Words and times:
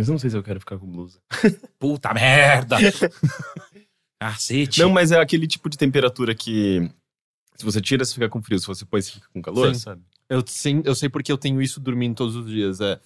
Mas 0.00 0.08
eu 0.08 0.12
não 0.12 0.18
sei 0.18 0.30
se 0.30 0.36
eu 0.36 0.42
quero 0.42 0.58
ficar 0.60 0.78
com 0.78 0.86
blusa. 0.86 1.18
Puta 1.78 2.14
merda! 2.14 2.76
Cacete. 4.20 4.80
Não, 4.80 4.90
mas 4.90 5.12
é 5.12 5.18
aquele 5.20 5.46
tipo 5.46 5.68
de 5.68 5.78
temperatura 5.78 6.34
que. 6.34 6.90
Se 7.56 7.64
você 7.64 7.80
tira, 7.80 8.04
você 8.04 8.14
fica 8.14 8.28
com 8.28 8.42
frio. 8.42 8.58
Se 8.58 8.66
você 8.66 8.84
põe, 8.84 9.00
você 9.02 9.12
fica 9.12 9.26
com 9.32 9.42
calor, 9.42 9.74
Sim. 9.74 9.80
sabe? 9.80 10.02
Eu, 10.28 10.42
sim, 10.46 10.80
eu 10.84 10.94
sei 10.94 11.08
porque 11.08 11.30
eu 11.32 11.36
tenho 11.38 11.60
isso 11.60 11.80
dormindo 11.80 12.14
todos 12.14 12.36
os 12.36 12.48
dias. 12.48 12.80
É, 12.80 12.98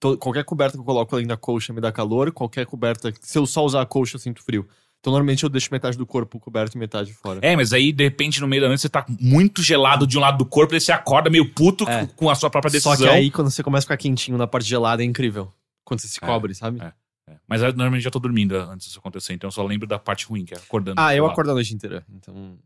to- 0.00 0.16
qualquer 0.16 0.44
coberta 0.44 0.76
que 0.76 0.80
eu 0.80 0.84
coloco 0.84 1.14
além 1.14 1.26
da 1.26 1.36
colcha 1.36 1.72
me 1.72 1.80
dá 1.80 1.92
calor, 1.92 2.32
qualquer 2.32 2.64
coberta. 2.66 3.12
Se 3.20 3.38
eu 3.38 3.46
só 3.46 3.64
usar 3.64 3.82
a 3.82 3.86
colcha, 3.86 4.16
eu 4.16 4.20
sinto 4.20 4.42
frio. 4.42 4.66
Então, 5.00 5.12
normalmente, 5.12 5.42
eu 5.42 5.48
deixo 5.50 5.68
metade 5.72 5.98
do 5.98 6.06
corpo 6.06 6.38
coberto 6.38 6.76
e 6.76 6.78
metade 6.78 7.12
fora. 7.12 7.40
É, 7.42 7.56
mas 7.56 7.72
aí, 7.72 7.92
de 7.92 8.04
repente, 8.04 8.40
no 8.40 8.46
meio 8.46 8.62
da 8.62 8.68
noite, 8.68 8.80
você 8.82 8.88
tá 8.88 9.04
muito 9.20 9.60
gelado 9.60 10.06
de 10.06 10.16
um 10.16 10.20
lado 10.20 10.38
do 10.38 10.46
corpo, 10.46 10.74
aí 10.74 10.80
você 10.80 10.92
acorda 10.92 11.28
meio 11.28 11.52
puto 11.52 11.88
É. 11.88 12.06
com 12.14 12.30
a 12.30 12.34
sua 12.36 12.48
própria 12.48 12.70
decisão. 12.70 12.96
Só 12.96 13.02
que 13.04 13.08
aí, 13.08 13.28
quando 13.30 13.50
você 13.50 13.62
começa 13.64 13.84
a 13.84 13.86
ficar 13.86 13.96
quentinho 13.96 14.38
na 14.38 14.46
parte 14.46 14.68
gelada, 14.68 15.02
é 15.02 15.04
incrível. 15.04 15.52
Quando 15.92 16.00
você 16.00 16.08
se 16.08 16.18
É, 16.22 16.26
cobre, 16.26 16.54
sabe? 16.54 16.80
é. 16.80 16.92
É. 17.30 17.36
Mas 17.46 17.62
eu 17.62 17.68
normalmente 17.68 18.02
já 18.02 18.10
tô 18.10 18.18
dormindo 18.18 18.56
antes 18.56 18.86
disso 18.88 18.98
acontecer, 18.98 19.32
então 19.32 19.46
eu 19.46 19.52
só 19.52 19.62
lembro 19.64 19.86
da 19.86 19.98
parte 19.98 20.26
ruim, 20.26 20.44
que 20.44 20.54
é 20.54 20.56
acordando. 20.56 21.00
Ah, 21.00 21.12
eu 21.12 21.18
gelado. 21.18 21.32
acordo 21.32 21.50
a 21.52 21.54
noite 21.54 21.72
inteira. 21.74 22.04
Então. 22.12 22.58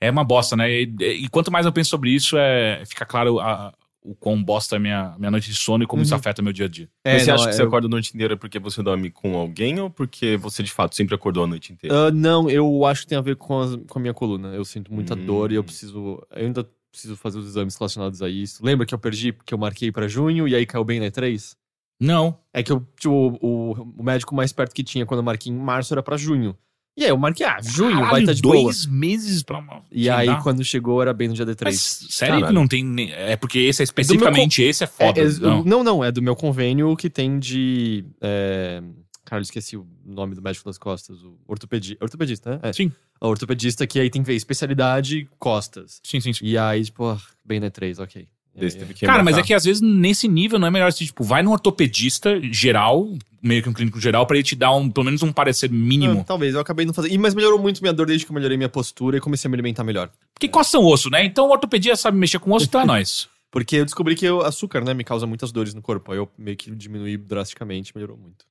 É 0.00 0.08
uma 0.10 0.22
bosta, 0.22 0.54
né? 0.56 0.70
E, 0.70 0.94
e 1.24 1.28
quanto 1.28 1.50
mais 1.50 1.66
eu 1.66 1.72
penso 1.72 1.90
sobre 1.90 2.10
isso, 2.10 2.36
é, 2.38 2.82
fica 2.86 3.04
claro 3.04 3.40
a- 3.40 3.72
o 4.02 4.14
quão 4.14 4.40
bosta 4.42 4.76
é 4.76 4.78
minha, 4.78 5.16
minha 5.18 5.30
noite 5.30 5.48
de 5.50 5.56
sono 5.56 5.82
e 5.82 5.86
como 5.86 6.02
isso 6.02 6.12
Uhum. 6.14 6.20
afeta 6.20 6.42
meu 6.42 6.52
dia 6.52 6.66
a 6.66 6.68
dia. 6.68 6.88
É, 7.02 7.18
você 7.18 7.26
não, 7.30 7.34
acha 7.36 7.48
que 7.48 7.54
você 7.54 7.62
eu- 7.62 7.66
acorda 7.66 7.86
a 7.86 7.90
noite 7.90 8.14
inteira 8.14 8.36
porque 8.36 8.58
você 8.58 8.82
dorme 8.82 9.10
com 9.10 9.34
alguém 9.34 9.80
ou 9.80 9.88
porque 9.90 10.36
você 10.36 10.62
de 10.62 10.70
fato 10.70 10.94
sempre 10.94 11.14
acordou 11.14 11.42
a 11.44 11.46
noite 11.46 11.72
inteira? 11.72 12.06
Ah, 12.08 12.10
não, 12.12 12.48
eu 12.50 12.84
acho 12.84 13.00
que 13.02 13.06
tem 13.08 13.18
a 13.18 13.22
ver 13.22 13.34
com, 13.36 13.58
as- 13.60 13.76
com 13.88 13.98
a 13.98 14.02
minha 14.02 14.14
coluna. 14.14 14.48
Eu 14.54 14.64
sinto 14.64 14.92
muita 14.92 15.14
Hum. 15.14 15.24
dor 15.26 15.50
e 15.50 15.54
eu 15.56 15.64
preciso. 15.64 16.22
Eu 16.30 16.46
ainda 16.46 16.68
preciso 16.92 17.16
fazer 17.16 17.38
os 17.38 17.46
exames 17.46 17.74
relacionados 17.76 18.20
a 18.22 18.28
isso. 18.28 18.64
Lembra 18.64 18.86
que 18.86 18.94
eu 18.94 18.98
perdi 18.98 19.32
porque 19.32 19.52
eu 19.54 19.58
marquei 19.58 19.90
pra 19.90 20.06
junho 20.06 20.46
e 20.46 20.54
aí 20.54 20.64
caiu 20.66 20.84
bem 20.84 21.00
na 21.00 21.06
E3? 21.06 21.56
Não. 22.00 22.38
É 22.52 22.62
que 22.62 22.72
eu, 22.72 22.86
tipo, 22.98 23.38
o, 23.40 23.72
o 23.98 24.02
médico 24.02 24.34
mais 24.34 24.52
perto 24.52 24.74
que 24.74 24.82
tinha 24.84 25.06
quando 25.06 25.18
eu 25.20 25.24
marquei 25.24 25.52
em 25.52 25.56
março 25.56 25.94
era 25.94 26.02
pra 26.02 26.16
junho. 26.16 26.56
E 26.96 27.02
aí 27.02 27.10
eu 27.10 27.16
marquei, 27.18 27.44
ah, 27.44 27.58
junho, 27.60 27.96
vai 27.96 28.04
Caralho, 28.04 28.22
estar 28.22 28.32
de 28.34 28.42
boa. 28.42 28.54
dois 28.62 28.86
meses 28.86 29.42
pra 29.42 29.58
uma. 29.58 29.82
E 29.90 30.08
aí, 30.08 30.28
lá. 30.28 30.40
quando 30.40 30.62
chegou, 30.62 31.02
era 31.02 31.12
bem 31.12 31.26
no 31.26 31.34
dia 31.34 31.44
D3. 31.44 31.64
Mas 31.64 31.80
sério 32.10 32.34
Caralho. 32.36 32.46
que 32.46 32.52
não 32.52 32.68
tem. 32.68 32.84
nem- 32.84 33.10
É 33.12 33.36
porque 33.36 33.58
esse 33.58 33.82
é 33.82 33.84
especificamente 33.84 34.62
esse 34.62 34.84
é 34.84 34.86
foda. 34.86 35.20
É, 35.20 35.24
é, 35.24 35.28
não. 35.40 35.64
não, 35.64 35.82
não, 35.82 36.04
é 36.04 36.12
do 36.12 36.22
meu 36.22 36.36
convênio 36.36 36.96
que 36.96 37.10
tem 37.10 37.38
de. 37.38 38.04
É... 38.20 38.80
Cara, 39.24 39.40
eu 39.40 39.42
esqueci 39.42 39.76
o 39.76 39.84
nome 40.04 40.36
do 40.36 40.42
médico 40.42 40.66
das 40.66 40.78
costas. 40.78 41.20
O 41.24 41.36
ortopedi... 41.48 41.96
ortopedista, 42.00 42.50
né? 42.50 42.60
É. 42.62 42.72
Sim. 42.72 42.92
O 43.20 43.26
ortopedista 43.26 43.86
que 43.88 43.98
aí 43.98 44.08
tem 44.08 44.22
que 44.22 44.26
ver 44.28 44.34
especialidade 44.36 45.28
costas. 45.38 46.00
Sim, 46.04 46.20
sim, 46.20 46.32
sim. 46.32 46.44
E 46.44 46.56
aí, 46.56 46.84
tipo, 46.84 47.06
ah, 47.06 47.18
bem 47.44 47.58
na 47.58 47.70
3, 47.70 47.98
ok. 47.98 48.28
É, 48.56 48.68
que 48.68 49.04
Cara, 49.04 49.22
mas 49.22 49.36
é 49.36 49.42
que 49.42 49.52
às 49.52 49.64
vezes 49.64 49.80
nesse 49.80 50.28
nível 50.28 50.58
não 50.58 50.68
é 50.68 50.70
melhor 50.70 50.88
assim, 50.88 51.04
tipo, 51.04 51.24
vai 51.24 51.42
num 51.42 51.50
ortopedista 51.50 52.40
geral, 52.52 53.12
meio 53.42 53.62
que 53.62 53.68
um 53.68 53.72
clínico 53.72 54.00
geral, 54.00 54.26
pra 54.26 54.36
ele 54.36 54.44
te 54.44 54.54
dar 54.54 54.72
um, 54.74 54.88
pelo 54.88 55.06
menos 55.06 55.22
um 55.22 55.32
parecer 55.32 55.68
mínimo. 55.70 56.20
Ah, 56.20 56.24
talvez, 56.24 56.54
eu 56.54 56.60
acabei 56.60 56.86
não 56.86 56.94
fazendo. 56.94 57.12
E, 57.12 57.18
mas 57.18 57.34
melhorou 57.34 57.58
muito 57.58 57.80
minha 57.80 57.92
dor 57.92 58.06
desde 58.06 58.24
que 58.24 58.30
eu 58.30 58.34
melhorei 58.34 58.56
minha 58.56 58.68
postura 58.68 59.16
e 59.16 59.20
comecei 59.20 59.48
a 59.48 59.50
me 59.50 59.56
alimentar 59.56 59.82
melhor. 59.82 60.08
Porque 60.32 60.48
costa 60.48 60.78
um 60.78 60.86
osso, 60.86 61.10
né? 61.10 61.24
Então 61.24 61.48
o 61.48 61.50
ortopedia 61.50 61.96
sabe 61.96 62.16
mexer 62.16 62.38
com 62.38 62.52
osso, 62.52 62.66
então 62.66 62.80
é 62.80 62.86
nóis. 62.86 63.28
Porque 63.50 63.76
eu 63.76 63.84
descobri 63.84 64.14
que 64.14 64.28
o 64.28 64.40
açúcar, 64.40 64.84
né, 64.84 64.94
me 64.94 65.04
causa 65.04 65.26
muitas 65.26 65.52
dores 65.52 65.74
no 65.74 65.82
corpo. 65.82 66.12
Aí 66.12 66.18
eu 66.18 66.28
meio 66.38 66.56
que 66.56 66.70
diminuí 66.70 67.16
drasticamente, 67.16 67.92
melhorou 67.94 68.16
muito. 68.16 68.44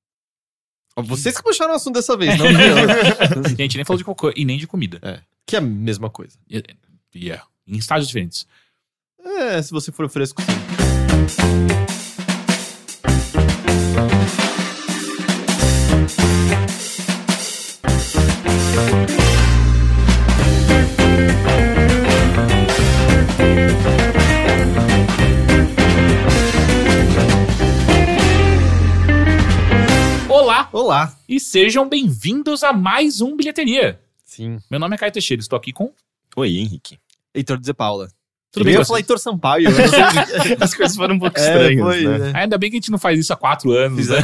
Vocês 0.96 1.36
que 1.36 1.44
puxaram 1.44 1.74
o 1.74 1.76
assunto 1.76 1.96
dessa 1.96 2.16
vez, 2.16 2.38
não 2.38 2.46
eu. 2.52 2.56
A 3.58 3.62
gente 3.62 3.78
nem 3.78 3.86
falou 3.86 3.98
de 3.98 4.04
cocô 4.04 4.31
e 4.36 4.46
nem 4.46 4.58
de 4.58 4.68
comida. 4.68 5.00
Que 5.46 5.56
é 5.56 5.59
a 5.59 5.62
mesma 5.62 6.09
coisa. 6.09 6.38
E 6.50 6.58
é, 7.31 7.42
em 7.68 7.78
estágios 7.78 8.08
diferentes. 8.08 8.46
É, 9.25 9.61
se 9.61 9.71
você 9.71 9.91
for 9.91 10.09
fresco, 10.09 10.41
sim. 10.41 10.52
Olá 30.29 30.69
Olá. 30.72 31.17
e 31.28 31.39
sejam 31.39 31.88
bem-vindos 31.88 32.63
a 32.63 32.73
mais 32.73 33.22
um 33.22 33.35
Bilheteria. 33.35 34.00
Sim. 34.25 34.59
Meu 34.69 34.79
nome 34.79 34.95
é 34.95 34.97
Caio 34.97 35.12
Teixeira, 35.12 35.41
estou 35.41 35.57
aqui 35.57 35.72
com. 35.72 35.94
Oi, 36.35 36.57
Henrique. 36.57 37.00
Heitor 37.33 37.57
de 37.57 37.73
Paula. 37.73 38.09
Tudo 38.53 38.62
eu 38.62 38.66
bem 38.66 38.74
ia 38.75 38.80
com 38.80 38.86
falar? 38.86 39.00
Heitor 39.00 39.18
Sampaio. 39.18 39.68
eu 39.68 39.75
As 40.62 40.75
coisas 40.75 40.96
foram 40.96 41.16
um 41.16 41.19
pouco 41.19 41.38
É, 41.40 41.41
estranhas, 41.41 41.81
foi, 41.84 42.03
né? 42.08 42.18
né? 42.19 42.31
Ainda 42.36 42.58
bem 42.58 42.69
que 42.69 42.75
a 42.75 42.80
gente 42.80 42.91
não 42.91 43.00
faz 43.00 43.19
isso 43.19 43.34
há 43.34 43.36
quatro 43.36 43.72
anos, 43.72 44.08
né? 44.09 44.18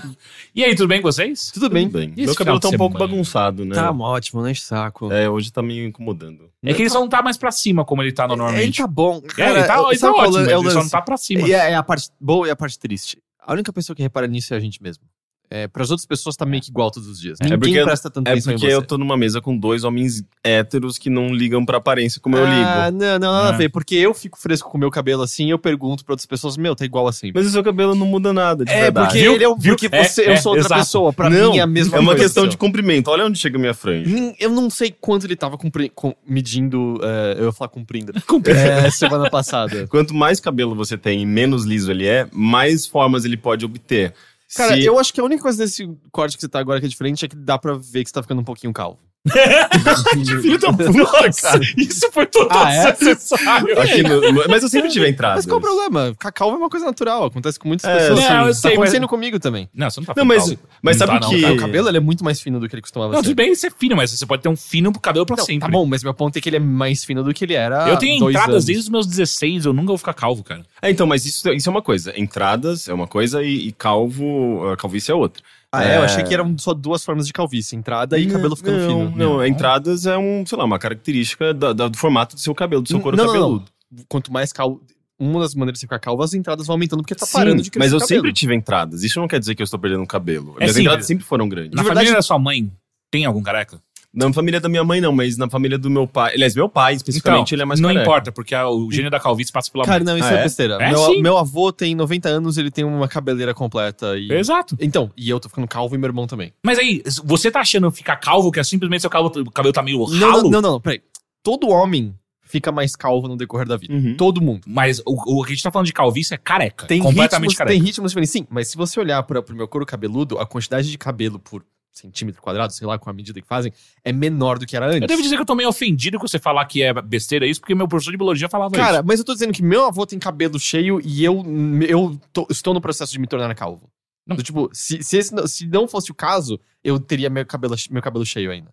e 0.54 0.64
aí, 0.64 0.74
tudo 0.74 0.88
bem 0.88 1.02
com 1.02 1.12
vocês? 1.12 1.50
Tudo 1.52 1.68
bem. 1.68 1.86
Tudo 1.86 1.98
bem. 1.98 2.12
Esse 2.16 2.24
Meu 2.26 2.34
cabelo 2.34 2.58
tá 2.58 2.68
um 2.68 2.76
pouco 2.78 2.94
semana? 2.96 3.12
bagunçado, 3.12 3.64
né? 3.64 3.74
Tá 3.74 3.90
ótimo, 3.92 4.48
enche 4.48 4.62
saco. 4.62 5.12
É, 5.12 5.28
hoje 5.28 5.52
tá 5.52 5.62
meio 5.62 5.86
incomodando. 5.86 6.50
É 6.62 6.72
que 6.72 6.80
ele 6.82 6.88
só 6.90 6.98
não 7.00 7.08
tá 7.08 7.22
mais 7.22 7.36
pra 7.36 7.52
cima 7.52 7.84
como 7.84 8.02
ele 8.02 8.10
tá 8.12 8.24
Ele 8.24 8.36
normalmente. 8.36 8.78
tá 8.78 8.86
bom. 8.86 9.20
É, 9.22 9.28
Cara, 9.28 9.50
ele 9.58 9.66
tá, 9.66 9.78
ele 9.90 9.98
tá 9.98 10.10
ótimo, 10.12 10.38
é 10.50 10.56
o 10.56 10.62
ele 10.62 10.70
só 10.70 10.82
não 10.82 10.88
tá 10.88 11.02
pra 11.02 11.16
cima. 11.18 11.46
E 11.46 11.52
é, 11.52 11.72
é 11.72 11.74
a 11.74 11.82
parte 11.82 12.08
boa 12.18 12.48
e 12.48 12.50
a 12.50 12.56
parte 12.56 12.78
triste. 12.78 13.18
A 13.38 13.52
única 13.52 13.70
pessoa 13.70 13.94
que 13.94 14.02
repara 14.02 14.26
nisso 14.26 14.54
é 14.54 14.56
a 14.56 14.60
gente 14.60 14.82
mesmo. 14.82 15.04
É, 15.50 15.68
para 15.68 15.82
as 15.84 15.90
outras 15.90 16.06
pessoas 16.06 16.34
tá 16.36 16.44
meio 16.44 16.60
que 16.62 16.70
igual 16.70 16.90
todos 16.90 17.08
os 17.08 17.20
dias. 17.20 17.38
É 17.40 17.44
Ninguém 17.44 17.58
porque- 17.58 17.82
presta 17.84 18.10
tanta 18.10 18.28
É 18.30 18.32
atenção 18.32 18.54
porque 18.54 18.66
em 18.66 18.70
você. 18.70 18.74
eu 18.76 18.82
tô 18.82 18.98
numa 18.98 19.16
mesa 19.16 19.40
com 19.40 19.56
dois 19.56 19.84
homens 19.84 20.24
héteros 20.42 20.98
que 20.98 21.08
não 21.08 21.32
ligam 21.32 21.64
pra 21.64 21.76
aparência 21.78 22.20
como 22.20 22.36
eu 22.36 22.44
Ah, 22.44 22.88
ligo. 22.88 22.98
não, 22.98 23.18
não, 23.18 23.32
nada 23.32 23.46
Ah. 23.46 23.48
a 23.50 23.52
ver. 23.52 23.68
Porque 23.68 23.94
eu 23.94 24.12
fico 24.14 24.36
fresco 24.38 24.68
com 24.70 24.76
o 24.76 24.80
meu 24.80 24.90
cabelo 24.90 25.22
assim 25.22 25.50
eu 25.50 25.58
pergunto 25.58 26.04
pra 26.04 26.14
outras 26.14 26.26
pessoas, 26.26 26.56
meu, 26.56 26.74
tá 26.74 26.84
igual 26.84 27.06
assim. 27.06 27.30
Mas 27.32 27.46
o 27.46 27.50
seu 27.50 27.62
cabelo 27.62 27.94
não 27.94 28.06
muda 28.06 28.32
nada, 28.32 28.64
de 28.64 28.72
É, 28.72 28.82
verdade. 28.82 29.06
porque 29.08 29.22
Viu? 29.22 29.34
ele 29.34 29.44
é 29.44 29.48
um, 29.48 29.56
Viu? 29.56 29.76
porque 29.76 29.94
É, 29.94 30.02
você, 30.04 30.22
é, 30.22 30.32
eu 30.32 30.36
sou 30.38 30.52
outra 30.52 30.66
exato. 30.66 30.80
pessoa. 30.80 31.12
Pra 31.12 31.30
não, 31.30 31.52
mim 31.52 31.58
é 31.58 31.60
a 31.60 31.66
mesma 31.66 31.98
é 31.98 32.00
uma 32.00 32.12
coisa. 32.12 32.24
questão 32.24 32.48
de 32.48 32.56
comprimento. 32.56 33.10
Olha 33.10 33.24
onde 33.26 33.38
chega 33.38 33.56
a 33.56 33.60
minha 33.60 33.74
franja. 33.74 34.10
Eu 34.40 34.50
não 34.50 34.68
sei 34.70 34.90
quanto 34.98 35.26
ele 35.26 35.36
tava 35.36 35.56
compri- 35.56 35.92
com- 35.94 36.14
medindo. 36.26 36.98
é, 37.02 37.36
eu 37.38 37.44
ia 37.46 37.52
falar 37.52 37.68
cumprindo. 37.68 38.12
É, 38.86 38.90
semana 38.90 39.30
passada. 39.30 39.86
Quanto 39.88 40.14
mais 40.14 40.40
cabelo 40.40 40.74
você 40.74 40.96
tem 40.96 41.22
e 41.22 41.26
menos 41.26 41.64
liso 41.64 41.90
ele 41.90 42.06
é, 42.06 42.26
mais 42.32 42.86
formas 42.86 43.24
ele 43.24 43.36
pode 43.36 43.64
obter. 43.64 44.14
Cara, 44.56 44.74
Se- 44.74 44.84
eu 44.84 44.98
acho 44.98 45.12
que 45.12 45.20
a 45.20 45.24
única 45.24 45.42
coisa 45.42 45.58
desse 45.64 45.86
corte 46.12 46.36
que 46.36 46.40
você 46.40 46.48
tá 46.48 46.58
agora 46.58 46.78
que 46.80 46.86
é 46.86 46.88
diferente 46.88 47.24
é 47.24 47.28
que 47.28 47.36
dá 47.36 47.58
pra 47.58 47.74
ver 47.74 48.02
que 48.04 48.08
você 48.10 48.14
tá 48.14 48.22
ficando 48.22 48.40
um 48.40 48.44
pouquinho 48.44 48.72
calvo. 48.72 48.98
Filho 50.42 50.58
da 50.58 50.70
puta, 50.72 51.60
Isso 51.78 52.10
foi 52.12 52.26
total 52.26 52.64
Ah, 52.64 52.72
é? 52.74 52.92
desnecessário. 52.92 53.80
Aqui 53.80 54.02
no- 54.02 54.20
mas 54.48 54.62
eu 54.62 54.68
sempre 54.68 54.90
tive 54.90 55.08
entradas. 55.10 55.38
Mas 55.38 55.46
qual 55.46 55.58
o 55.58 55.62
problema? 55.62 56.14
Calvo 56.34 56.56
é 56.56 56.58
uma 56.58 56.68
coisa 56.68 56.84
natural, 56.86 57.24
acontece 57.24 57.58
com 57.58 57.68
muitas 57.68 57.88
É, 57.88 57.96
pessoas. 58.10 58.20
não, 58.20 58.40
eu 58.42 58.46
tá 58.48 58.54
sei, 58.54 58.72
acontecendo 58.74 59.08
comigo 59.08 59.38
também. 59.40 59.68
Não, 59.74 59.88
você 59.88 60.00
não 60.00 60.04
tá 60.06 60.14
Não, 60.16 60.24
mas, 60.26 60.54
mas 60.82 60.98
Não 60.98 61.06
sabe 61.06 61.20
tá, 61.20 61.26
não, 61.26 61.34
que... 61.34 61.40
cara. 61.40 61.54
O 61.54 61.56
cabelo 61.56 61.88
ele 61.88 61.96
é 61.96 62.00
muito 62.00 62.22
mais 62.22 62.40
fino 62.40 62.60
do 62.60 62.68
que 62.68 62.74
ele 62.74 62.82
costumava 62.82 63.12
Não, 63.12 63.20
ser. 63.20 63.28
tudo 63.30 63.36
bem 63.36 63.54
ser 63.54 63.72
fino, 63.72 63.96
mas 63.96 64.10
você 64.10 64.26
pode 64.26 64.42
ter 64.42 64.48
um 64.48 64.56
fino 64.56 64.92
pro 64.92 65.00
cabelo 65.00 65.24
pra 65.24 65.36
Não, 65.36 65.44
sempre. 65.44 65.60
tá 65.60 65.68
bom, 65.68 65.86
mas 65.86 66.02
meu 66.04 66.12
ponto 66.14 66.36
é 66.36 66.40
que 66.40 66.48
ele 66.48 66.56
é 66.56 66.60
mais 66.60 67.02
fino 67.04 67.22
do 67.24 67.32
que 67.32 67.44
ele 67.44 67.54
era. 67.54 67.88
Eu 67.88 67.96
tenho 67.96 68.20
dois 68.20 68.34
entradas 68.34 68.54
anos. 68.54 68.64
desde 68.66 68.82
os 68.84 68.88
meus 68.90 69.06
16, 69.06 69.64
eu 69.64 69.72
nunca 69.72 69.88
vou 69.88 69.98
ficar 69.98 70.12
calvo, 70.14 70.44
cara. 70.44 70.62
É, 70.82 70.90
então, 70.90 71.06
mas 71.06 71.24
isso, 71.24 71.50
isso 71.52 71.68
é 71.68 71.72
uma 71.72 71.82
coisa. 71.82 72.12
Entradas 72.18 72.88
é 72.88 72.92
uma 72.94 73.06
coisa 73.06 73.42
e, 73.42 73.68
e 73.68 73.72
calvo, 73.72 74.68
a 74.70 74.76
calvície 74.76 75.10
é 75.10 75.14
outra. 75.14 75.42
Ah, 75.76 75.84
é? 75.84 75.96
Eu 75.98 76.02
É. 76.02 76.04
achei 76.04 76.22
que 76.24 76.32
eram 76.34 76.56
só 76.58 76.72
duas 76.74 77.04
formas 77.04 77.26
de 77.26 77.32
calvície: 77.32 77.76
entrada 77.76 78.18
e 78.18 78.26
Não, 78.26 78.32
cabelo 78.34 78.56
ficando 78.56 78.78
não, 78.78 78.86
fino. 78.88 79.16
Não, 79.16 79.34
Não. 79.36 79.46
entradas 79.46 80.06
é 80.06 80.16
um, 80.18 80.44
sei 80.46 80.56
lá, 80.58 80.64
uma 80.64 80.78
característica 80.78 81.52
da- 81.54 81.72
da- 81.72 81.88
do 81.88 81.96
formato 81.98 82.34
do 82.36 82.40
seu 82.40 82.54
cabelo, 82.54 82.82
do 82.82 82.88
seu 82.88 83.00
couro 83.00 83.16
Não, 83.16 83.24
não, 83.26 83.32
não. 83.32 83.40
cabeludo. 83.40 83.64
Quanto 84.08 84.32
mais 84.32 84.52
calvo. 84.52 84.80
Uma 85.18 85.40
das 85.40 85.54
maneiras 85.54 85.74
de 85.74 85.80
você 85.80 85.86
ficar 85.86 86.00
calvo, 86.00 86.22
as 86.24 86.34
entradas 86.34 86.66
vão 86.66 86.74
aumentando 86.74 87.00
porque 87.02 87.14
tá 87.14 87.24
Sim, 87.24 87.32
parando 87.34 87.62
de 87.62 87.70
crescer 87.70 87.78
mas 87.86 87.92
eu 87.92 88.04
sempre 88.06 88.32
tive 88.32 88.52
entradas. 88.54 89.04
Isso 89.04 89.20
não 89.20 89.28
quer 89.28 89.38
dizer 89.38 89.54
que 89.54 89.62
eu 89.62 89.64
estou 89.64 89.78
perdendo 89.78 90.04
cabelo. 90.06 90.56
É 90.58 90.64
Minhas 90.64 90.76
entradas 90.76 91.06
sempre 91.06 91.24
foram 91.24 91.48
grandes. 91.48 91.70
Na 91.70 91.82
verdade- 91.82 91.98
família 92.06 92.16
da 92.16 92.22
sua 92.22 92.36
mãe, 92.38 92.68
tem 93.12 93.24
algum 93.24 93.40
careca? 93.40 93.80
Na 94.14 94.32
família 94.32 94.60
da 94.60 94.68
minha 94.68 94.84
mãe, 94.84 95.00
não, 95.00 95.12
mas 95.12 95.36
na 95.36 95.50
família 95.50 95.76
do 95.76 95.90
meu 95.90 96.06
pai. 96.06 96.34
Aliás, 96.34 96.54
meu 96.54 96.68
pai, 96.68 96.94
especificamente, 96.94 97.52
ele 97.54 97.62
é 97.62 97.64
mais 97.64 97.80
não 97.80 97.88
careca. 97.88 98.02
importa, 98.04 98.32
porque 98.32 98.54
a- 98.54 98.68
o 98.68 98.90
gênio 98.92 99.10
da 99.10 99.18
calvície 99.18 99.52
passa 99.52 99.70
pela 99.72 99.84
Cara, 99.84 100.04
mãe. 100.04 100.12
não, 100.12 100.18
isso 100.18 100.28
Ah, 100.28 100.34
é, 100.36 100.38
é? 100.40 100.42
besteira. 100.44 100.74
É, 100.80 100.90
meu, 100.90 100.98
sim. 101.06 101.20
meu 101.20 101.36
avô 101.36 101.72
tem 101.72 101.94
90 101.96 102.28
anos, 102.28 102.56
ele 102.56 102.70
tem 102.70 102.84
uma 102.84 103.08
cabeleira 103.08 103.52
completa. 103.52 104.16
E... 104.16 104.30
Exato. 104.32 104.76
Então, 104.80 105.10
e 105.16 105.28
eu 105.28 105.40
tô 105.40 105.48
ficando 105.48 105.66
calvo 105.66 105.94
e 105.94 105.98
meu 105.98 106.06
irmão 106.08 106.26
também. 106.28 106.52
Mas 106.64 106.78
aí, 106.78 107.02
você 107.24 107.50
tá 107.50 107.60
achando 107.60 107.90
ficar 107.90 108.16
calvo 108.16 108.52
que 108.52 108.60
é 108.60 108.64
simplesmente 108.64 109.00
seu 109.00 109.10
cabelo, 109.10 109.32
o 109.46 109.50
cabelo 109.50 109.72
tá 109.72 109.82
meio 109.82 110.04
ralo? 110.04 110.16
Não, 110.18 110.42
não, 110.44 110.50
não, 110.62 110.72
não, 110.72 110.80
peraí. 110.80 111.00
Todo 111.42 111.68
homem 111.68 112.14
fica 112.46 112.70
mais 112.70 112.94
calvo 112.94 113.26
no 113.26 113.36
decorrer 113.36 113.66
da 113.66 113.76
vida. 113.76 113.92
Uhum. 113.92 114.14
Todo 114.16 114.40
mundo. 114.40 114.60
Mas 114.66 115.00
o, 115.04 115.40
o 115.40 115.42
que 115.44 115.52
a 115.52 115.54
gente 115.56 115.62
tá 115.64 115.72
falando 115.72 115.86
de 115.86 115.92
calvície 115.92 116.34
é 116.34 116.36
careca. 116.36 116.86
Tem 116.86 117.00
completamente 117.02 117.50
ritmos, 117.50 117.58
careca. 117.58 117.74
tem 117.74 117.82
ritmos 117.84 118.12
diferentes. 118.12 118.30
Sim, 118.32 118.46
mas 118.48 118.68
se 118.68 118.76
você 118.76 119.00
olhar 119.00 119.20
para 119.24 119.42
pro 119.42 119.56
meu 119.56 119.66
couro 119.66 119.84
cabeludo, 119.84 120.38
a 120.38 120.46
quantidade 120.46 120.88
de 120.88 120.96
cabelo 120.96 121.38
por 121.40 121.64
centímetro 121.94 122.42
quadrado, 122.42 122.72
sei 122.72 122.86
lá, 122.86 122.98
com 122.98 123.08
a 123.08 123.12
medida 123.12 123.40
que 123.40 123.46
fazem, 123.46 123.72
é 124.04 124.12
menor 124.12 124.58
do 124.58 124.66
que 124.66 124.76
era 124.76 124.86
antes. 124.86 125.02
Eu 125.02 125.06
devo 125.06 125.22
dizer 125.22 125.36
que 125.36 125.42
eu 125.42 125.46
tô 125.46 125.54
meio 125.54 125.68
ofendido 125.68 126.18
com 126.18 126.26
você 126.26 126.38
falar 126.38 126.64
que 126.66 126.82
é 126.82 126.92
besteira 127.00 127.46
isso, 127.46 127.60
porque 127.60 127.74
meu 127.74 127.86
professor 127.88 128.10
de 128.10 128.16
biologia 128.16 128.48
falava 128.48 128.74
Cara, 128.74 128.98
isso. 128.98 129.06
mas 129.06 129.18
eu 129.20 129.24
tô 129.24 129.32
dizendo 129.32 129.52
que 129.52 129.62
meu 129.62 129.84
avô 129.86 130.04
tem 130.04 130.18
cabelo 130.18 130.58
cheio 130.58 131.00
e 131.04 131.24
eu, 131.24 131.42
eu 131.88 132.20
tô- 132.32 132.46
estou 132.50 132.74
no 132.74 132.80
processo 132.80 133.12
de 133.12 133.18
me 133.18 133.26
tornar 133.26 133.54
calvo. 133.54 133.88
Não. 134.26 134.36
Do 134.36 134.42
tipo, 134.42 134.68
se, 134.72 135.02
se, 135.02 135.18
esse 135.18 135.34
não- 135.34 135.46
se 135.46 135.66
não 135.66 135.86
fosse 135.86 136.10
o 136.10 136.14
caso, 136.14 136.58
eu 136.82 136.98
teria 136.98 137.30
meu 137.30 137.46
cabelo, 137.46 137.76
meu 137.90 138.02
cabelo 138.02 138.24
cheio 138.26 138.50
ainda. 138.50 138.72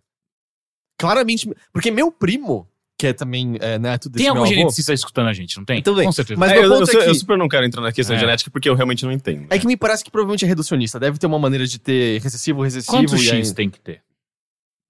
Claramente. 0.98 1.50
Porque 1.74 1.92
meu 1.92 2.12
primo 2.12 2.68
que 3.02 3.08
é 3.08 3.14
também 3.14 3.58
é, 3.60 3.80
neto 3.80 4.08
desse 4.10 4.24
Tem 4.24 4.30
algum 4.30 4.46
geneticista 4.46 4.94
escutando 4.94 5.28
a 5.28 5.34
gente, 5.34 5.58
não 5.58 5.66
tem? 5.66 5.80
Então 5.80 5.96
vem. 5.96 6.06
Com 6.06 6.12
certeza. 6.12 6.40
Mas 6.40 6.52
É, 6.52 6.54
meu 6.56 6.64
eu, 6.66 6.70
ponto 6.70 6.92
eu, 6.92 7.00
é 7.00 7.04
que- 7.04 7.10
eu 7.10 7.16
super 7.16 7.36
não 7.36 7.48
quero 7.50 7.66
entrar 7.66 7.82
na 7.82 7.92
questão 7.92 8.16
É. 8.16 8.20
genética 8.20 8.52
porque 8.52 8.70
eu 8.70 8.76
realmente 8.76 9.04
não 9.04 9.12
entendo. 9.12 9.48
É 9.50 9.58
que 9.58 9.66
me 9.66 9.76
parece 9.76 10.04
que 10.04 10.12
provavelmente 10.12 10.46
é 10.46 10.48
reducionista. 10.48 11.00
Deve 11.00 11.18
ter 11.18 11.26
uma 11.26 11.40
maneira 11.40 11.66
de 11.66 11.80
ter 11.80 12.22
recessivo, 12.22 12.62
recessivo 12.62 12.96
Quantos 12.96 13.14
e 13.26 13.32
aí... 13.32 13.38
X 13.40 13.52
tem 13.54 13.70
que 13.72 13.80
ter? 13.80 14.02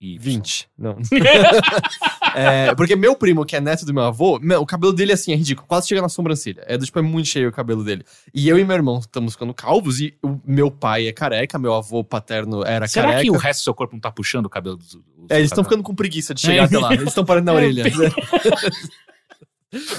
Y. 0.02 0.18
20. 0.19 0.68
Não. 0.78 0.98
É, 2.36 2.75
porque 2.75 2.95
meu 2.95 3.16
primo, 3.16 3.45
que 3.45 3.56
é 3.56 3.62
neto 3.62 3.86
do 3.86 3.94
meu 3.94 4.04
avô, 4.04 4.39
meu, 4.42 4.62
o 4.62 4.66
cabelo 4.66 4.94
dele 4.94 5.12
assim 5.13 5.31
é 5.31 5.36
ridículo, 5.36 5.68
quase 5.68 5.88
chega 5.88 6.01
na 6.01 6.10
sobrancelha. 6.10 6.63
É 6.68 6.78
do 6.78 6.86
tipo, 6.86 6.98
é 7.00 7.01
muito 7.01 7.28
cheio 7.28 7.50
o 7.50 7.51
cabelo 7.51 7.83
dele. 7.83 8.04
E 8.33 8.48
eu 8.50 8.57
e 8.60 8.63
meu 8.63 8.75
irmão 8.75 9.00
estamos 9.00 9.33
ficando 9.33 9.54
calvos 9.54 10.00
e 10.00 10.13
o 10.24 10.39
meu 10.45 10.69
pai 10.72 11.07
é 11.07 11.13
careca, 11.13 11.57
meu 11.60 11.74
avô 11.74 12.04
paterno 12.04 12.63
era 12.66 12.88
Será 12.88 13.07
careca. 13.07 13.24
que 13.24 13.31
o 13.31 13.38
resto 13.38 13.62
do 13.62 13.63
seu 13.66 13.74
corpo 13.74 13.94
não 13.95 14.00
tá 14.01 14.12
puxando 14.12 14.45
o 14.45 14.50
cabelo 14.50 14.78
dos. 14.78 14.94
dos 14.95 15.01
É, 15.30 15.38
eles 15.39 15.51
estão 15.51 15.63
ficando 15.63 15.83
com 15.83 15.94
preguiça 15.95 16.33
de 16.33 16.42
chegar 16.42 16.63
É. 16.63 16.66
até 16.66 16.78
lá. 16.78 16.94
Eles 16.94 17.07
estão 17.10 17.25
parando 17.25 17.45
na 17.45 17.54
orelha. 17.54 17.83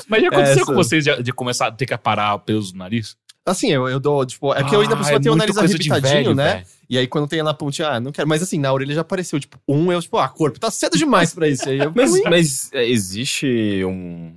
Mas 0.07 0.21
já 0.21 0.29
aconteceu 0.29 0.53
Essa- 0.57 0.67
com 0.67 0.75
vocês 0.75 1.03
de, 1.05 1.23
de 1.23 1.33
começar 1.33 1.69
a 1.69 1.73
ter 1.73 1.87
que 1.87 1.95
aparar 1.95 2.39
pelos 2.41 2.73
no 2.75 2.81
nariz? 2.81 3.17
Assim, 3.45 3.73
eu, 3.73 3.89
eu 3.89 3.99
dou, 3.99 4.25
tipo, 4.25 4.55
é 4.55 4.63
que 4.63 4.75
eu 4.75 4.81
ainda 4.81 4.95
por 4.97 5.03
Ah, 5.03 5.05
cima 5.05 5.17
é 5.17 5.21
tenho 5.21 5.35
o 5.35 5.39
nariz 5.39 5.57
arrebitadinho, 5.59 6.35
né? 6.35 6.55
velho. 6.55 6.67
E 6.89 6.99
aí 6.99 7.07
quando 7.09 7.27
tem 7.27 7.43
na 7.43 7.53
pontinha, 7.53 7.89
ah, 7.89 8.01
não 8.01 8.13
quero. 8.13 8.29
Mas 8.29 8.41
assim, 8.43 8.59
na 8.59 8.73
orelha 8.73 8.95
já 8.95 9.01
apareceu, 9.01 9.41
tipo, 9.41 9.59
um, 9.67 9.91
eu, 9.91 10.01
tipo, 10.01 10.17
ah, 10.19 10.29
corpo, 10.29 10.61
tá 10.61 10.71
cedo 10.71 10.97
demais 10.97 11.35
pra 11.35 11.49
isso. 11.49 11.69
Aí 11.69 11.79
eu, 11.79 11.91
Mas, 11.97 12.23
mas 12.23 12.71
é, 12.73 12.87
existe 12.89 13.85
um. 13.85 14.33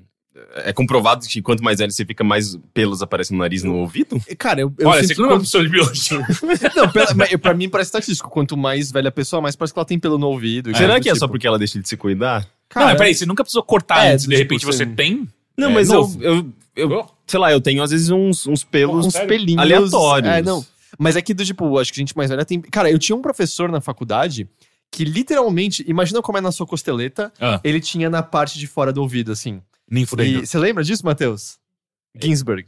É 0.65 0.73
comprovado 0.73 1.25
que 1.27 1.41
quanto 1.41 1.63
mais 1.63 1.77
velho 1.79 1.91
você 1.91 2.03
fica, 2.05 2.23
mais 2.23 2.57
pelos 2.73 3.01
aparecem 3.01 3.37
no 3.37 3.43
nariz 3.43 3.63
e 3.63 3.67
no 3.67 3.75
ouvido? 3.77 4.19
Cara, 4.37 4.61
eu, 4.61 4.73
eu 4.79 4.87
Olha, 4.87 5.01
você 5.03 5.13
que 5.15 5.21
não 5.21 5.29
é 5.29 5.33
uma 5.33 5.39
pessoa 5.39 5.63
de 5.63 5.69
biologia. 5.69 6.19
Não, 6.75 6.89
pela, 6.91 7.13
mas 7.13 7.35
pra 7.37 7.53
mim 7.53 7.69
parece 7.69 7.87
estatístico. 7.89 8.29
Quanto 8.29 8.57
mais 8.57 8.91
velha 8.91 9.07
a 9.09 9.11
pessoa, 9.11 9.41
mais 9.41 9.55
parece 9.55 9.73
que 9.73 9.79
ela 9.79 9.85
tem 9.85 9.97
pelo 9.99 10.17
no 10.17 10.27
ouvido. 10.27 10.71
e 10.71 10.75
Será 10.75 10.99
que 10.99 11.09
é 11.09 11.13
só 11.13 11.19
tipo. 11.25 11.29
porque 11.33 11.47
ela 11.47 11.57
deixa 11.57 11.79
de 11.79 11.87
se 11.87 11.95
cuidar? 11.95 12.41
não, 12.41 12.47
Cara, 12.67 12.85
mas 12.87 12.97
peraí, 12.97 13.15
você 13.15 13.25
nunca 13.25 13.43
precisou 13.43 13.63
cortar 13.63 14.05
É, 14.05 14.11
antes, 14.13 14.25
de 14.25 14.31
tipo, 14.31 14.39
repente 14.43 14.65
você 14.65 14.85
tem? 14.85 15.27
Não, 15.57 15.69
É, 15.69 15.73
mas 15.73 15.89
eu, 15.89 16.11
eu, 16.19 16.51
eu. 16.75 17.05
Sei 17.27 17.39
lá, 17.39 17.51
eu 17.51 17.59
tenho 17.61 17.81
às 17.81 17.91
vezes 17.91 18.09
uns, 18.09 18.45
uns 18.47 18.63
pelos. 18.63 19.05
uns 19.05 19.17
pelinhos 19.19 19.61
aleatórios. 19.61 20.31
É, 20.31 20.41
não. 20.41 20.65
Mas 20.97 21.15
é 21.15 21.21
que 21.21 21.33
do 21.33 21.43
tipo, 21.43 21.77
acho 21.77 21.91
que 21.91 21.99
gente 21.99 22.15
mais 22.15 22.29
velha 22.29 22.45
tem. 22.45 22.61
Cara, 22.61 22.89
eu 22.89 22.99
tinha 22.99 23.15
um 23.15 23.21
professor 23.21 23.69
na 23.69 23.81
faculdade 23.81 24.47
que 24.91 25.03
literalmente, 25.03 25.83
imagina 25.87 26.21
como 26.21 26.37
é 26.37 26.41
na 26.41 26.51
sua 26.51 26.65
costeleta, 26.65 27.31
Ah, 27.39 27.59
ele 27.63 27.81
tinha 27.81 28.09
na 28.09 28.23
parte 28.23 28.57
de 28.57 28.65
fora 28.67 28.93
do 28.93 29.01
ouvido, 29.01 29.31
assim. 29.31 29.61
nem 29.89 30.05
fudendo. 30.05 30.45
Você 30.45 30.57
lembra 30.57 30.83
disso, 30.83 31.05
Matheus? 31.05 31.57
Ginsberg. 32.15 32.67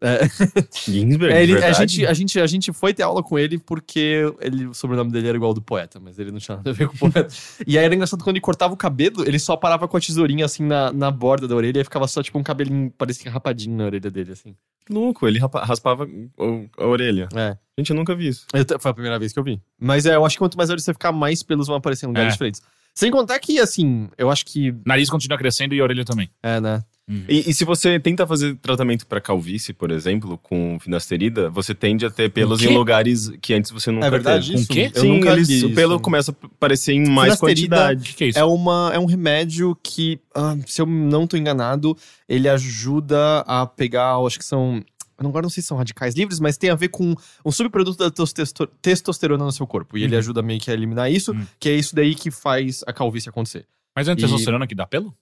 É, 0.00 0.20
Ginsberg, 0.84 1.32
é, 1.34 1.42
ele- 1.42 1.64
a, 1.64 1.72
gente, 1.72 2.06
a, 2.06 2.12
gente, 2.12 2.38
a 2.40 2.46
gente 2.46 2.72
foi 2.72 2.92
ter 2.92 3.02
aula 3.02 3.22
com 3.22 3.38
ele 3.38 3.58
porque 3.58 4.30
ele, 4.40 4.66
o 4.66 4.74
sobrenome 4.74 5.10
dele 5.10 5.28
era 5.28 5.36
igual 5.36 5.48
ao 5.50 5.54
do 5.54 5.62
poeta, 5.62 5.98
mas 5.98 6.18
ele 6.18 6.30
não 6.30 6.38
tinha 6.38 6.56
nada 6.58 6.68
a 6.70 6.72
ver 6.72 6.86
com 6.88 6.94
o 6.94 7.10
poeta. 7.10 7.28
e 7.66 7.78
aí 7.78 7.84
era 7.84 7.94
engraçado 7.94 8.22
quando 8.22 8.36
ele 8.36 8.42
cortava 8.42 8.74
o 8.74 8.76
cabelo, 8.76 9.26
ele 9.26 9.38
só 9.38 9.56
parava 9.56 9.88
com 9.88 9.96
a 9.96 10.00
tesourinha 10.00 10.44
assim 10.44 10.64
na, 10.64 10.92
na 10.92 11.10
borda 11.10 11.48
da 11.48 11.54
orelha 11.56 11.80
e 11.80 11.84
ficava 11.84 12.06
só 12.06 12.22
tipo 12.22 12.38
um 12.38 12.42
cabelinho, 12.42 12.90
parecia 12.96 13.30
rapadinho 13.30 13.76
na 13.76 13.84
orelha 13.86 14.10
dele, 14.10 14.32
assim. 14.32 14.54
Louco, 14.88 15.26
ele 15.26 15.38
raspava 15.40 16.06
o- 16.38 16.66
a 16.78 16.86
orelha. 16.86 17.28
É. 17.34 17.56
Gente, 17.78 17.90
eu 17.90 17.96
nunca 17.96 18.14
vi 18.14 18.28
isso. 18.28 18.46
Eu 18.52 18.78
foi 18.78 18.90
a 18.90 18.94
primeira 18.94 19.18
vez 19.18 19.32
que 19.32 19.38
eu 19.38 19.42
vi. 19.44 19.60
Mas 19.80 20.06
é, 20.06 20.14
eu 20.14 20.24
acho 20.24 20.36
que 20.36 20.38
quanto 20.40 20.56
mais 20.56 20.68
velho 20.68 20.80
você 20.80 20.92
ficar, 20.92 21.10
mais 21.10 21.42
pelos 21.42 21.66
vão 21.66 21.76
aparecer 21.76 22.04
em 22.06 22.08
lugares 22.08 22.28
É. 22.28 22.32
diferentes. 22.32 22.62
Sem 22.96 23.10
contar 23.10 23.38
que, 23.38 23.58
assim, 23.60 24.08
eu 24.16 24.30
acho 24.30 24.44
que. 24.46 24.74
Nariz 24.84 25.10
continua 25.10 25.36
crescendo 25.38 25.74
e 25.74 25.80
a 25.80 25.82
orelha 25.84 26.04
também. 26.04 26.30
É, 26.42 26.58
né? 26.60 26.82
E, 27.28 27.50
e 27.50 27.54
se 27.54 27.64
você 27.64 28.00
tenta 28.00 28.26
fazer 28.26 28.56
tratamento 28.56 29.06
pra 29.06 29.20
calvície, 29.20 29.72
por 29.72 29.92
exemplo, 29.92 30.36
com 30.42 30.76
finasterida, 30.80 31.48
você 31.48 31.72
tende 31.72 32.04
a 32.04 32.10
ter 32.10 32.28
pelos 32.32 32.60
em 32.60 32.74
lugares 32.74 33.30
que 33.40 33.54
antes 33.54 33.70
você 33.70 33.92
nunca 33.92 34.06
É 34.08 34.10
verdade 34.10 34.46
teve. 34.48 34.58
isso? 34.58 34.66
Com 34.68 34.74
quê? 34.74 34.90
Eu 34.92 35.02
Sim, 35.02 35.08
nunca 35.12 35.30
eles- 35.30 35.48
li 35.48 35.64
o 35.66 35.72
pelo 35.74 35.92
isso. 35.94 36.00
começa 36.02 36.32
a 36.32 36.46
aparecer 36.46 36.94
em 36.94 37.06
mais 37.08 37.36
quantidade. 37.38 38.02
que, 38.08 38.14
que 38.16 38.24
é 38.24 38.26
isso? 38.28 38.38
É, 38.40 38.44
uma, 38.44 38.90
é 38.92 38.98
um 38.98 39.04
remédio 39.04 39.78
que, 39.84 40.18
ah, 40.34 40.56
se 40.66 40.82
eu 40.82 40.86
não 40.86 41.28
tô 41.28 41.36
enganado, 41.36 41.96
ele 42.28 42.48
ajuda 42.48 43.38
a 43.46 43.64
pegar, 43.66 44.16
acho 44.26 44.38
que 44.38 44.44
são. 44.44 44.82
Agora 45.18 45.42
não 45.42 45.50
sei 45.50 45.62
se 45.62 45.68
são 45.68 45.76
radicais 45.76 46.14
livres, 46.14 46.38
mas 46.40 46.56
tem 46.58 46.70
a 46.70 46.74
ver 46.74 46.88
com 46.88 47.14
um 47.44 47.50
subproduto 47.52 47.96
da 47.98 48.10
testoster- 48.10 48.68
testosterona 48.82 49.44
no 49.44 49.52
seu 49.52 49.66
corpo. 49.66 49.96
E 49.96 50.02
ele 50.04 50.12
Uhum. 50.14 50.18
ajuda 50.18 50.42
meio 50.42 50.60
que 50.60 50.70
a 50.70 50.74
eliminar 50.74 51.10
isso, 51.10 51.32
Uhum. 51.32 51.46
que 51.58 51.68
é 51.68 51.74
isso 51.74 51.94
daí 51.94 52.14
que 52.14 52.30
faz 52.30 52.82
a 52.86 52.92
calvície 52.92 53.28
acontecer. 53.30 53.66
Mas 53.94 54.08
é 54.08 54.12
E- 54.12 54.16
testosterona 54.16 54.66
que 54.66 54.74
dá 54.74 54.86
pelo? 54.86 55.14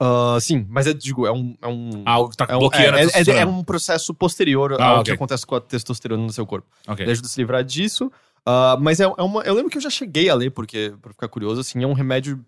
Ah, 0.00 0.36
sim, 0.40 0.66
mas 0.68 0.86
é, 0.88 0.92
digo, 0.94 1.26
é 1.26 1.32
um. 1.32 1.56
É 1.62 1.68
um 1.68 2.02
Ah, 2.04 2.18
o 2.18 2.28
que 2.28 2.36
tá 2.36 2.46
é 2.48 2.56
um, 2.56 2.58
bloqueando 2.58 2.96
é, 2.98 3.00
a 3.00 3.04
é- 3.04 3.04
é, 3.04 3.06
testosterona. 3.10 3.46
um 3.52 3.62
processo 3.62 4.12
posterior 4.14 4.72
Ah, 4.80 4.84
ao 4.84 4.94
ok. 4.94 5.04
que 5.04 5.10
acontece 5.12 5.46
com 5.46 5.54
a 5.54 5.60
testosterona 5.60 6.22
no 6.24 6.32
seu 6.32 6.44
corpo. 6.44 6.66
Ok. 6.88 7.04
Ele 7.04 7.12
ajuda 7.12 7.26
a 7.28 7.30
se 7.30 7.40
livrar 7.40 7.62
disso. 7.62 8.10
Ah, 8.44 8.76
mas 8.80 8.98
é, 8.98 9.04
é 9.04 9.22
uma. 9.22 9.42
Eu 9.42 9.54
lembro 9.54 9.70
que 9.70 9.76
eu 9.78 9.82
já 9.82 9.90
cheguei 9.90 10.28
a 10.28 10.34
ler, 10.34 10.50
porque, 10.50 10.92
pra 11.00 11.12
ficar 11.12 11.28
curioso, 11.28 11.60
assim, 11.60 11.82
é 11.84 11.86
um 11.86 11.92
remédio, 11.92 12.44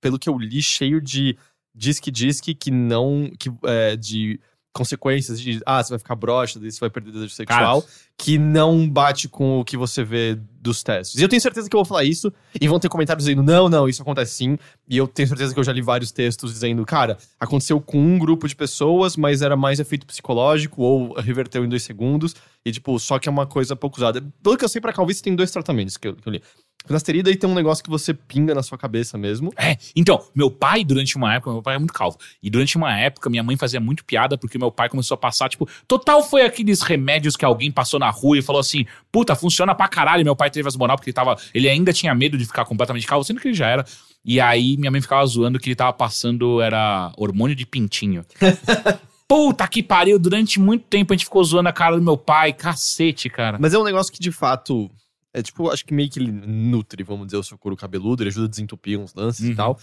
pelo 0.00 0.18
que 0.18 0.28
eu 0.28 0.36
li, 0.36 0.60
cheio 0.62 1.00
de 1.00 1.36
disque-disque 1.74 2.54
que 2.54 2.70
não. 2.70 3.30
Que, 3.38 3.50
é, 3.64 3.94
de 3.96 4.40
consequências 4.72 5.40
de. 5.40 5.60
Ah, 5.66 5.82
você 5.82 5.90
vai 5.90 5.98
ficar 5.98 6.14
broxa, 6.14 6.58
daí 6.58 6.70
você 6.70 6.80
vai 6.80 6.90
perder 6.90 7.12
desejo 7.12 7.34
sexual. 7.34 7.84
que 8.16 8.38
não 8.38 8.88
bate 8.88 9.28
com 9.28 9.60
o 9.60 9.64
que 9.64 9.78
você 9.78 10.04
vê 10.04 10.38
dos 10.60 10.82
testes. 10.82 11.18
E 11.18 11.22
eu 11.22 11.28
tenho 11.28 11.40
certeza 11.40 11.70
que 11.70 11.74
eu 11.74 11.78
vou 11.78 11.86
falar 11.86 12.04
isso, 12.04 12.30
e 12.60 12.68
vão 12.68 12.78
ter 12.78 12.90
comentários 12.90 13.24
dizendo, 13.24 13.42
não, 13.42 13.66
não, 13.68 13.88
isso 13.88 14.02
acontece 14.02 14.34
sim. 14.34 14.58
E 14.86 14.96
eu 14.96 15.08
tenho 15.08 15.26
certeza 15.26 15.54
que 15.54 15.58
eu 15.58 15.64
já 15.64 15.72
li 15.72 15.80
vários 15.80 16.12
textos 16.12 16.52
dizendo, 16.52 16.84
cara, 16.84 17.16
aconteceu 17.38 17.80
com 17.80 17.98
um 17.98 18.18
grupo 18.18 18.46
de 18.46 18.54
pessoas, 18.54 19.16
mas 19.16 19.40
era 19.40 19.56
mais 19.56 19.80
efeito 19.80 20.06
psicológico, 20.06 20.82
ou 20.82 21.14
reverteu 21.14 21.64
em 21.64 21.68
dois 21.68 21.82
segundos, 21.82 22.34
e 22.62 22.70
tipo, 22.70 22.98
só 22.98 23.18
que 23.18 23.26
é 23.26 23.32
uma 23.32 23.46
coisa 23.46 23.74
pouco 23.74 23.96
usada. 23.96 24.22
Pelo 24.42 24.56
que 24.58 24.64
eu 24.64 24.68
sei, 24.68 24.82
pra 24.82 24.92
calvície 24.92 25.22
tem 25.22 25.34
dois 25.34 25.50
tratamentos 25.50 25.96
que 25.96 26.08
eu, 26.08 26.14
que 26.14 26.28
eu 26.28 26.32
li. 26.32 26.42
Finasterida 26.86 27.30
e 27.30 27.36
tem 27.36 27.48
um 27.48 27.54
negócio 27.54 27.84
que 27.84 27.90
você 27.90 28.14
pinga 28.14 28.54
na 28.54 28.62
sua 28.62 28.78
cabeça 28.78 29.18
mesmo. 29.18 29.52
É, 29.56 29.76
então, 29.94 30.24
meu 30.34 30.50
pai, 30.50 30.82
durante 30.82 31.16
uma 31.16 31.34
época, 31.34 31.52
meu 31.52 31.62
pai 31.62 31.74
é 31.76 31.78
muito 31.78 31.92
calvo. 31.92 32.16
E 32.42 32.48
durante 32.48 32.76
uma 32.76 32.98
época, 32.98 33.28
minha 33.28 33.42
mãe 33.42 33.56
fazia 33.56 33.78
muito 33.78 34.04
piada 34.04 34.38
porque 34.38 34.58
meu 34.58 34.72
pai 34.72 34.88
começou 34.88 35.14
a 35.14 35.18
passar, 35.18 35.48
tipo, 35.48 35.68
total 35.86 36.22
foi 36.22 36.42
aqueles 36.42 36.80
remédios 36.80 37.36
que 37.36 37.44
alguém 37.44 37.70
passou 37.70 38.00
na 38.00 38.10
rua 38.10 38.38
e 38.38 38.42
falou 38.42 38.60
assim: 38.60 38.86
puta, 39.12 39.36
funciona 39.36 39.74
pra 39.74 39.88
caralho. 39.88 40.24
Meu 40.24 40.34
pai 40.34 40.50
teve 40.50 40.66
as 40.66 40.76
moral 40.76 40.96
porque 40.96 41.10
ele 41.10 41.14
tava. 41.14 41.36
Ele 41.54 41.68
ainda 41.68 41.92
tinha 41.92 42.14
medo 42.14 42.38
de 42.38 42.46
ficar 42.46 42.64
completamente 42.64 43.06
calvo, 43.06 43.24
sendo 43.24 43.40
que 43.40 43.48
ele 43.48 43.54
já 43.54 43.68
era. 43.68 43.84
E 44.24 44.40
aí 44.40 44.76
minha 44.76 44.90
mãe 44.90 45.00
ficava 45.00 45.24
zoando 45.26 45.58
que 45.58 45.68
ele 45.68 45.76
tava 45.76 45.92
passando, 45.92 46.60
era 46.60 47.12
hormônio 47.16 47.54
de 47.54 47.66
pintinho. 47.66 48.24
Puta 49.28 49.68
que 49.68 49.80
pariu, 49.80 50.18
durante 50.18 50.58
muito 50.58 50.86
tempo 50.86 51.12
a 51.12 51.16
gente 51.16 51.26
ficou 51.26 51.44
zoando 51.44 51.68
a 51.68 51.72
cara 51.72 51.96
do 51.96 52.02
meu 52.02 52.16
pai, 52.16 52.52
cacete, 52.52 53.30
cara. 53.30 53.58
Mas 53.60 53.72
é 53.72 53.78
um 53.78 53.84
negócio 53.84 54.12
que, 54.12 54.18
de 54.18 54.32
fato, 54.32 54.90
é 55.34 55.42
tipo, 55.42 55.70
acho 55.70 55.84
que 55.84 55.94
meio 55.94 56.08
que 56.10 56.18
ele 56.18 56.32
nutre, 56.32 57.02
vamos 57.02 57.26
dizer, 57.26 57.36
o 57.38 57.42
seu 57.42 57.56
couro 57.58 57.76
cabeludo, 57.76 58.22
ele 58.22 58.28
ajuda 58.30 58.46
a 58.46 58.48
desentupir 58.50 58.98
uns 58.98 59.14
lances 59.14 59.44
Uhum. 59.46 59.52
e 59.52 59.54
tal. 59.56 59.78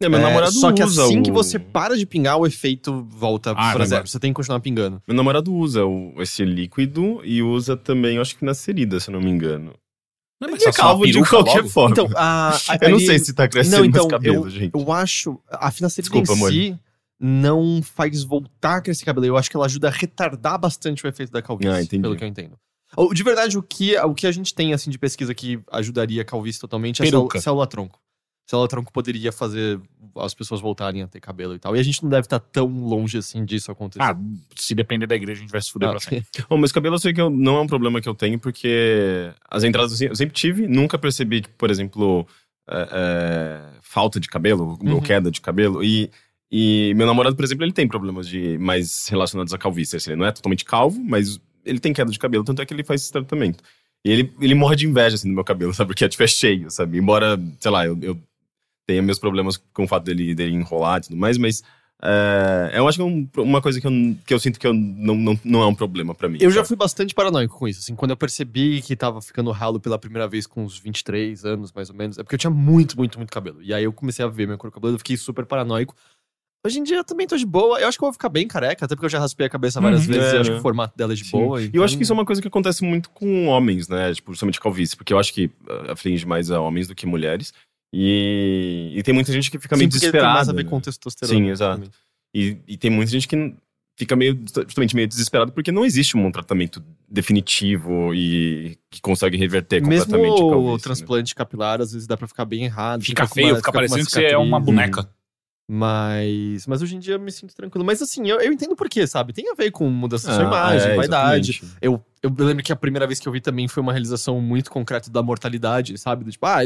É, 0.00 0.08
meu 0.08 0.18
É, 0.18 0.22
namorado 0.22 0.52
só 0.52 0.72
que 0.72 0.82
assim 0.82 1.20
o... 1.20 1.22
que 1.22 1.30
você 1.30 1.58
para 1.60 1.96
de 1.96 2.04
pingar, 2.04 2.36
o 2.36 2.44
efeito 2.46 3.04
volta 3.08 3.52
Ah, 3.56 3.72
pra 3.72 3.84
zero. 3.84 4.02
é. 4.02 4.06
Você 4.06 4.18
tem 4.18 4.32
que 4.32 4.36
continuar 4.36 4.58
pingando. 4.60 5.00
Meu 5.06 5.16
namorado 5.16 5.54
usa 5.54 5.84
o- 5.84 6.14
esse 6.20 6.44
líquido 6.44 7.20
e 7.24 7.40
usa 7.40 7.76
também, 7.76 8.18
acho 8.18 8.32
que 8.34 8.40
finasterida, 8.40 8.98
se 8.98 9.10
eu 9.10 9.12
não 9.12 9.20
me 9.20 9.30
engano. 9.30 9.72
Não, 10.40 10.48
Ele 10.48 10.52
mas 10.56 10.62
é 10.66 10.72
só 10.72 10.82
uma 10.82 10.88
calvo 10.88 11.06
de 11.06 11.22
qualquer 11.24 11.56
logo? 11.58 11.68
forma. 11.68 11.92
Então, 11.92 12.08
a, 12.16 12.50
a- 12.56 12.78
eu 12.82 12.90
não 12.90 12.98
sei 12.98 13.18
se 13.20 13.32
tá 13.32 13.46
crescendo 13.46 13.78
Não, 13.78 13.84
então, 13.84 14.02
mais 14.08 14.10
cabelo, 14.12 14.46
eu, 14.46 14.50
gente. 14.50 14.72
eu 14.74 14.90
acho. 14.92 15.38
A 15.48 15.70
finasterida 15.70 16.10
Desculpa, 16.20 16.32
em 16.32 16.36
amor. 16.36 16.50
si 16.52 16.76
não 17.20 17.80
faz 17.80 18.24
voltar 18.24 18.78
a 18.78 18.80
crescer 18.80 19.04
cabelo. 19.04 19.26
Eu 19.26 19.36
acho 19.36 19.48
que 19.48 19.56
ela 19.56 19.66
ajuda 19.66 19.86
a 19.86 19.92
retardar 19.92 20.58
bastante 20.58 21.04
o 21.04 21.08
efeito 21.08 21.30
da 21.30 21.40
calvície, 21.40 21.70
Ah, 21.96 22.00
pelo 22.02 22.16
que 22.16 22.24
eu 22.24 22.28
entendo. 22.28 22.58
De 23.14 23.22
verdade, 23.22 23.56
o 23.58 23.62
que, 23.62 23.96
o 23.98 24.14
que 24.14 24.26
a 24.26 24.32
gente 24.32 24.54
tem 24.54 24.72
assim 24.74 24.90
de 24.90 24.98
pesquisa 24.98 25.34
que 25.34 25.60
ajudaria 25.70 26.22
a 26.22 26.24
calvície 26.24 26.60
totalmente 26.60 27.00
é 27.00 27.04
Peruca. 27.04 27.38
célula, 27.38 27.42
célula 27.42 27.66
tronco. 27.66 27.98
Célula 28.46 28.68
tronco 28.68 28.92
poderia 28.92 29.30
fazer 29.32 29.80
as 30.16 30.34
pessoas 30.34 30.60
voltarem 30.60 31.00
a 31.02 31.06
ter 31.08 31.20
cabelo 31.20 31.54
e 31.54 31.58
tal. 31.58 31.74
E 31.76 31.80
a 31.80 31.82
gente 31.82 32.02
não 32.02 32.10
deve 32.10 32.26
estar 32.26 32.38
tão 32.40 32.66
longe 32.66 33.16
assim 33.16 33.44
disso 33.44 33.70
acontecer. 33.72 34.02
Ah, 34.02 34.14
se 34.56 34.74
depender 34.74 35.06
da 35.06 35.14
igreja, 35.14 35.38
a 35.38 35.42
gente 35.42 35.52
vai 35.52 35.62
se 35.62 35.70
fuder 35.70 35.88
Ah, 35.88 35.92
pra 35.92 36.00
sempre. 36.00 36.26
Bom, 36.50 36.58
mas 36.58 36.72
cabelo 36.72 36.96
eu 36.96 36.98
sei 36.98 37.14
que 37.14 37.20
eu- 37.20 37.30
não 37.30 37.56
é 37.58 37.60
um 37.62 37.66
problema 37.66 38.00
que 38.00 38.08
eu 38.08 38.14
tenho, 38.14 38.38
porque 38.38 39.32
as 39.48 39.62
entradas 39.64 39.98
eu 40.00 40.14
sempre 40.14 40.34
tive, 40.34 40.66
nunca 40.66 40.98
percebi, 40.98 41.40
tipo, 41.40 41.54
por 41.56 41.70
exemplo, 41.70 42.26
é, 42.68 42.88
é, 42.92 43.78
falta 43.80 44.20
de 44.20 44.28
cabelo, 44.28 44.76
Uhum. 44.82 44.94
ou 44.96 45.00
queda 45.02 45.30
de 45.30 45.40
cabelo. 45.40 45.82
E, 45.82 46.10
e 46.50 46.92
meu 46.96 47.06
namorado, 47.06 47.34
por 47.36 47.44
exemplo, 47.44 47.64
ele 47.64 47.72
tem 47.72 47.88
problemas 47.88 48.28
de 48.28 48.58
mais 48.58 49.08
relacionados 49.08 49.54
à 49.54 49.58
calvície. 49.58 49.96
Assim, 49.96 50.10
ele 50.10 50.20
não 50.20 50.26
é 50.26 50.32
totalmente 50.32 50.64
calvo, 50.64 51.00
mas 51.02 51.40
ele 51.64 51.78
tem 51.80 51.92
queda 51.92 52.10
de 52.10 52.18
cabelo, 52.18 52.44
tanto 52.44 52.60
é 52.62 52.66
que 52.66 52.72
ele 52.74 52.84
faz 52.84 53.02
esse 53.02 53.12
tratamento. 53.12 53.62
E 54.04 54.10
ele, 54.10 54.32
ele 54.40 54.54
morre 54.54 54.76
de 54.76 54.86
inveja, 54.86 55.14
assim, 55.14 55.28
do 55.28 55.34
meu 55.34 55.44
cabelo, 55.44 55.72
sabe? 55.74 55.88
Porque 55.88 56.04
é, 56.04 56.08
tipo, 56.08 56.22
é 56.22 56.26
cheio, 56.26 56.70
sabe? 56.70 56.98
Embora, 56.98 57.38
sei 57.60 57.70
lá, 57.70 57.86
eu, 57.86 57.98
eu 58.02 58.18
tenha 58.86 59.00
meus 59.02 59.18
problemas 59.18 59.56
com 59.72 59.84
o 59.84 59.88
fato 59.88 60.04
dele, 60.04 60.34
dele 60.34 60.54
enrolar 60.56 60.98
e 60.98 61.02
tudo 61.02 61.16
mais, 61.16 61.38
mas 61.38 61.62
é, 62.04 62.72
eu 62.74 62.88
acho 62.88 62.98
que 62.98 63.02
é 63.02 63.04
um- 63.04 63.28
uma 63.38 63.62
coisa 63.62 63.80
que 63.80 63.86
eu, 63.86 63.92
que 64.26 64.34
eu 64.34 64.40
sinto 64.40 64.58
que 64.58 64.66
eu 64.66 64.74
não, 64.74 65.14
não, 65.14 65.40
não 65.44 65.62
é 65.62 65.66
um 65.66 65.74
problema 65.74 66.12
pra 66.16 66.28
mim. 66.28 66.38
Eu 66.40 66.50
já 66.50 66.56
sabe? 66.56 66.68
fui 66.68 66.76
bastante 66.76 67.14
paranoico 67.14 67.56
com 67.56 67.68
isso. 67.68 67.78
Assim, 67.78 67.94
quando 67.94 68.10
eu 68.10 68.16
percebi 68.16 68.82
que 68.82 68.96
tava 68.96 69.22
ficando 69.22 69.52
ralo 69.52 69.78
pela 69.78 69.96
primeira 69.98 70.26
vez 70.26 70.44
com 70.46 70.64
uns 70.64 70.76
23 70.80 71.44
anos, 71.44 71.70
mais 71.72 71.90
ou 71.90 71.94
menos, 71.96 72.18
é 72.18 72.24
porque 72.24 72.34
eu 72.34 72.38
tinha 72.40 72.50
muito, 72.50 72.96
muito, 72.96 73.18
muito 73.18 73.30
cabelo. 73.30 73.62
E 73.62 73.72
aí 73.72 73.84
eu 73.84 73.92
comecei 73.92 74.24
a 74.24 74.28
ver 74.28 74.48
meu 74.48 74.58
couro 74.58 74.74
cabeludo, 74.74 74.96
eu 74.96 74.98
fiquei 74.98 75.16
super 75.16 75.46
paranoico. 75.46 75.94
Hoje 76.64 76.78
em 76.78 76.82
dia 76.84 76.96
eu 76.98 77.04
também 77.04 77.26
tô 77.26 77.36
de 77.36 77.44
boa. 77.44 77.80
Eu 77.80 77.88
acho 77.88 77.98
que 77.98 78.04
eu 78.04 78.06
vou 78.06 78.12
ficar 78.12 78.28
bem 78.28 78.46
careca, 78.46 78.84
até 78.84 78.94
porque 78.94 79.06
eu 79.06 79.10
já 79.10 79.18
raspei 79.18 79.46
a 79.46 79.50
cabeça 79.50 79.80
várias 79.80 80.06
Uhum. 80.06 80.12
vezes 80.12 80.28
É, 80.28 80.32
e 80.32 80.34
eu 80.36 80.40
acho 80.42 80.50
né? 80.50 80.54
que 80.56 80.60
o 80.60 80.62
formato 80.62 80.96
dela 80.96 81.12
é 81.12 81.16
de 81.16 81.24
Sim. 81.24 81.30
boa. 81.32 81.60
E 81.60 81.64
eu 81.64 81.68
então- 81.70 81.82
acho 81.84 81.96
que 81.96 82.02
isso 82.04 82.12
é 82.12 82.14
uma 82.14 82.24
coisa 82.24 82.40
que 82.40 82.46
acontece 82.46 82.84
muito 82.84 83.10
com 83.10 83.46
homens, 83.48 83.88
né? 83.88 84.14
Tipo, 84.14 84.26
principalmente 84.26 84.60
calvície, 84.60 84.96
porque 84.96 85.12
eu 85.12 85.18
acho 85.18 85.32
que 85.34 85.50
ah, 85.68 85.92
aflige 85.92 86.24
mais 86.24 86.50
a 86.52 86.60
homens 86.60 86.86
do 86.86 86.94
que 86.94 87.04
mulheres. 87.04 87.52
E, 87.92 88.92
e 88.94 89.02
tem 89.02 89.12
muita 89.12 89.32
gente 89.32 89.50
que 89.50 89.58
fica 89.58 89.74
Sim, 89.74 89.80
meio 89.80 89.90
porque 89.90 90.00
tem 90.00 90.10
desesperada. 90.12 90.34
mais 90.34 90.48
a 90.48 90.52
ver 90.52 90.64
né? 90.64 90.70
com 90.70 90.80
testosterona. 90.80 91.38
Sim, 91.38 91.50
exato. 91.50 91.90
E, 92.34 92.56
e 92.66 92.76
tem 92.76 92.90
muita 92.90 93.10
gente 93.10 93.26
que 93.26 93.54
fica 93.98 94.14
meio, 94.16 94.40
justamente 94.64 94.94
meio 94.94 95.08
desesperado 95.08 95.52
porque 95.52 95.70
não 95.72 95.84
existe 95.84 96.16
um 96.16 96.30
tratamento 96.30 96.82
definitivo 97.10 98.14
e 98.14 98.78
que 98.88 99.00
consegue 99.02 99.36
reverter 99.36 99.84
Mesmo 99.84 100.06
completamente 100.06 100.40
a 100.40 100.44
o 100.44 100.48
calvície, 100.50 100.72
né? 100.72 100.78
transplante 100.78 101.34
capilar, 101.34 101.80
às 101.82 101.92
vezes 101.92 102.06
dá 102.06 102.16
pra 102.16 102.26
ficar 102.28 102.44
bem 102.44 102.64
errado. 102.64 103.02
Fica 103.02 103.26
com 103.26 103.34
feio, 103.34 103.48
uma- 103.48 103.56
fica 103.56 103.68
uma 103.70 103.74
parecendo 103.74 104.06
que 104.06 104.12
você 104.12 104.24
é 104.26 104.38
uma 104.38 104.58
boneca. 104.60 105.10
Mas, 105.70 106.66
mas 106.66 106.82
hoje 106.82 106.96
em 106.96 106.98
dia 106.98 107.14
eu 107.14 107.20
me 107.20 107.30
sinto 107.32 107.54
tranquilo. 107.54 107.84
Mas 107.84 108.02
assim, 108.02 108.28
eu, 108.28 108.40
eu 108.40 108.52
entendo 108.52 108.76
por 108.76 108.88
quê, 108.88 109.06
sabe? 109.06 109.32
Tem 109.32 109.50
a 109.50 109.54
ver 109.54 109.70
com 109.70 109.88
mudança 109.88 110.28
da 110.28 110.34
sua 110.34 110.44
Ah, 110.44 110.46
imagem, 110.46 110.90
é, 110.92 110.96
vaidade. 110.96 111.62
Eu, 111.80 112.04
eu 112.22 112.30
lembro 112.38 112.62
que 112.62 112.72
a 112.72 112.76
primeira 112.76 113.06
vez 113.06 113.18
que 113.18 113.26
eu 113.28 113.32
vi 113.32 113.40
também 113.40 113.66
foi 113.68 113.82
uma 113.82 113.92
realização 113.92 114.40
muito 114.40 114.70
concreta 114.70 115.10
da 115.10 115.22
mortalidade, 115.22 115.96
sabe? 115.98 116.24
Do 116.24 116.30
tipo, 116.30 116.44
ah, 116.46 116.58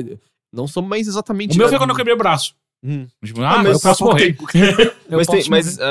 não 0.53 0.67
sou 0.67 0.83
mais 0.83 1.07
exatamente. 1.07 1.55
O 1.55 1.59
meu 1.59 1.69
foi 1.69 1.79
quando 1.79 1.91
eu 1.91 1.97
quebrei 1.97 2.15
o 2.15 2.19
braço. 2.19 2.55
Hum. 2.83 3.07
Tipo, 3.25 3.43
ah, 3.43 3.63
mas 3.63 3.73
eu 3.75 3.81
posso 3.81 4.05
morrer. 4.05 4.37
Eu 5.09 5.19
mas 5.19 5.27
tem- 5.29 5.49
mas 5.49 5.79
ah, 5.81 5.85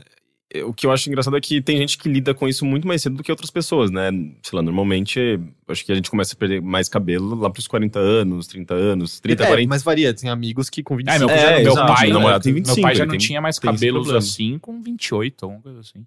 ah, 0.00 0.02
o 0.64 0.72
que 0.72 0.86
eu 0.86 0.90
acho 0.90 1.08
engraçado 1.08 1.36
é 1.36 1.40
que 1.40 1.60
tem 1.60 1.76
gente 1.76 1.98
que 1.98 2.08
lida 2.08 2.32
com 2.34 2.48
isso 2.48 2.64
muito 2.64 2.88
mais 2.88 3.02
cedo 3.02 3.16
do 3.16 3.22
que 3.22 3.30
outras 3.30 3.50
pessoas, 3.50 3.90
né? 3.90 4.10
Sei 4.42 4.56
lá, 4.56 4.62
normalmente 4.62 5.38
acho 5.68 5.84
que 5.84 5.92
a 5.92 5.94
gente 5.94 6.10
começa 6.10 6.34
a 6.34 6.38
perder 6.38 6.62
mais 6.62 6.88
cabelo 6.88 7.34
lá 7.34 7.50
pros 7.50 7.66
40 7.66 7.98
anos, 7.98 8.46
30 8.46 8.72
anos, 8.74 9.20
30, 9.20 9.44
é, 9.44 9.46
40. 9.46 9.68
mas 9.68 9.82
varia. 9.82 10.14
Tem 10.14 10.30
amigos 10.30 10.70
que 10.70 10.82
com 10.82 10.96
25 10.96 11.14
É, 11.16 11.18
meu, 11.18 11.28
É, 11.30 11.62
meu 11.62 11.72
exato, 11.72 11.92
pai, 11.94 12.06
meu 12.06 12.14
namorado 12.14 12.44
tem 12.44 12.52
meu 12.54 12.62
25, 12.62 12.80
pai 12.82 12.94
já 12.94 13.04
não 13.04 13.10
tem- 13.10 13.18
tinha 13.20 13.40
mais 13.40 13.58
cabelos 13.58 14.10
assim 14.10 14.58
com 14.58 14.80
28, 14.80 15.44
alguma 15.44 15.60
coisa 15.60 15.80
assim. 15.80 16.06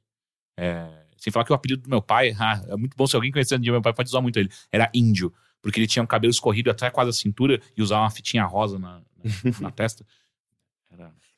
É, 0.57 0.87
sem 1.17 1.31
falar 1.31 1.45
que 1.45 1.51
o 1.51 1.55
apelido 1.55 1.83
do 1.83 1.89
meu 1.89 2.01
pai, 2.01 2.31
ah, 2.39 2.63
é 2.67 2.75
muito 2.75 2.95
bom 2.97 3.05
se 3.05 3.15
alguém 3.15 3.31
conhecer 3.31 3.55
o 3.55 3.59
meu 3.61 3.81
pai 3.81 3.93
pode 3.93 4.09
usar 4.09 4.21
muito 4.21 4.39
ele. 4.39 4.49
Era 4.71 4.89
índio, 4.91 5.31
porque 5.61 5.79
ele 5.79 5.87
tinha 5.87 6.01
um 6.01 6.07
cabelo 6.07 6.31
escorrido 6.31 6.71
até 6.71 6.89
quase 6.89 7.11
a 7.11 7.13
cintura 7.13 7.61
e 7.77 7.81
usava 7.83 8.01
uma 8.01 8.09
fitinha 8.09 8.43
rosa 8.43 8.79
na, 8.79 9.01
na, 9.23 9.51
na 9.61 9.71
testa. 9.71 10.03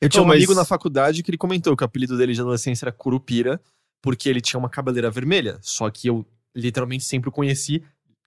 Eu 0.04 0.08
tinha 0.08 0.20
Não, 0.20 0.24
um 0.26 0.28
mas- 0.28 0.36
amigo 0.38 0.54
na 0.54 0.64
faculdade 0.64 1.22
que 1.22 1.30
ele 1.30 1.38
comentou 1.38 1.76
que 1.76 1.82
o 1.82 1.86
apelido 1.86 2.16
dele 2.18 2.32
de 2.34 2.40
adolescência 2.40 2.84
era 2.84 2.92
Curupira, 2.92 3.60
porque 4.02 4.28
ele 4.28 4.40
tinha 4.40 4.58
uma 4.58 4.68
cabeleira 4.68 5.10
vermelha. 5.10 5.58
Só 5.62 5.88
que 5.90 6.08
eu 6.08 6.26
literalmente 6.54 7.04
sempre 7.04 7.28
o 7.28 7.32
conheci 7.32 7.82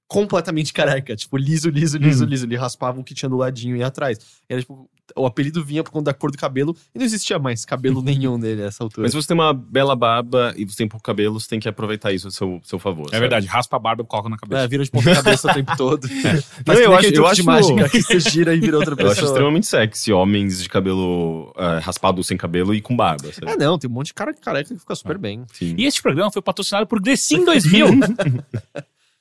completamente 0.08 0.74
careca. 0.74 1.16
Tipo, 1.16 1.38
liso, 1.38 1.70
liso, 1.70 1.98
liso, 1.98 2.24
Hum. 2.24 2.28
liso. 2.28 2.46
Ele 2.46 2.56
raspava 2.56 3.00
o 3.00 3.04
que 3.04 3.14
tinha 3.14 3.30
do 3.30 3.38
ladinho 3.38 3.76
e 3.76 3.84
atrás. 3.84 4.18
Era 4.50 4.62
tipo, 4.62 4.90
o 5.16 5.26
apelido 5.26 5.64
vinha 5.64 5.84
por 5.84 5.92
conta 5.92 6.06
da 6.06 6.14
cor 6.14 6.32
do 6.32 6.38
cabelo 6.38 6.76
e 6.94 7.00
não 7.00 7.06
existia 7.06 7.40
mais 7.40 7.66
cabelo 7.66 8.02
nenhum 8.04 8.40
dele 8.40 8.64
nessa 8.64 8.84
altura. 8.84 9.04
Mas 9.04 9.12
se 9.12 9.18
você 9.18 9.28
tem 9.28 9.36
uma 9.36 9.54
bela 9.54 9.96
barba 9.96 10.54
e 10.58 10.66
você 10.66 10.78
tem 10.78 10.88
pouco 10.88 11.04
cabelo, 11.04 11.40
você 11.40 11.48
tem 11.48 11.60
que 11.60 11.70
aproveitar 11.70 12.12
isso 12.12 12.28
a 12.28 12.32
seu, 12.32 12.60
seu 12.64 12.80
favor. 12.80 13.08
É 13.08 13.12
sabe? 13.12 13.20
verdade, 13.22 13.48
raspa 13.48 13.78
a 13.78 13.80
barba 13.80 14.04
e 14.04 14.06
coloca 14.06 14.30
na 14.30 14.38
cabeça. 14.38 14.64
É, 14.64 14.68
vira 14.68 14.84
de 14.84 14.92
ponta 14.92 15.16
cabeça 15.16 15.50
o 15.50 15.54
tempo 15.54 15.78
todo. 15.78 16.08
Mas 16.66 16.78
Não, 16.80 16.86
eu 16.86 16.96
acho, 16.96 17.08
eu 17.08 17.14
eu 17.16 17.28
acho 17.28 17.42
de 17.42 17.44
mágica 17.48 17.90
que 17.90 18.02
você 18.02 18.20
gira 18.20 18.54
e 18.56 18.60
vira 18.60 18.78
outra 18.78 18.96
Eu 18.98 19.08
acho 19.08 19.16
pessoa. 19.16 19.32
extremamente 19.32 19.68
sexy 19.68 20.12
homens 20.14 20.62
de 20.62 20.70
cabelo 20.70 21.54
ah, 21.56 21.80
raspado 21.80 22.24
sem 22.24 22.38
cabelo 22.38 22.74
e 22.74 22.82
com 22.82 22.96
barba. 22.96 23.32
Sabe? 23.34 23.52
É, 23.52 23.58
não, 23.58 23.78
tem 23.78 23.90
um 23.90 23.94
monte 23.94 24.08
de 24.08 24.14
cara 24.14 24.34
careca 24.34 24.74
que 24.74 24.80
fica 24.80 24.96
super 24.96 25.18
bem. 25.18 25.46
Sim. 25.54 25.76
E 25.78 25.86
este 25.86 26.02
programa 26.02 26.32
foi 26.32 26.42
patrocinado 26.42 26.88
por 26.88 27.02
Grecin 27.02 27.44
2000. 27.46 27.88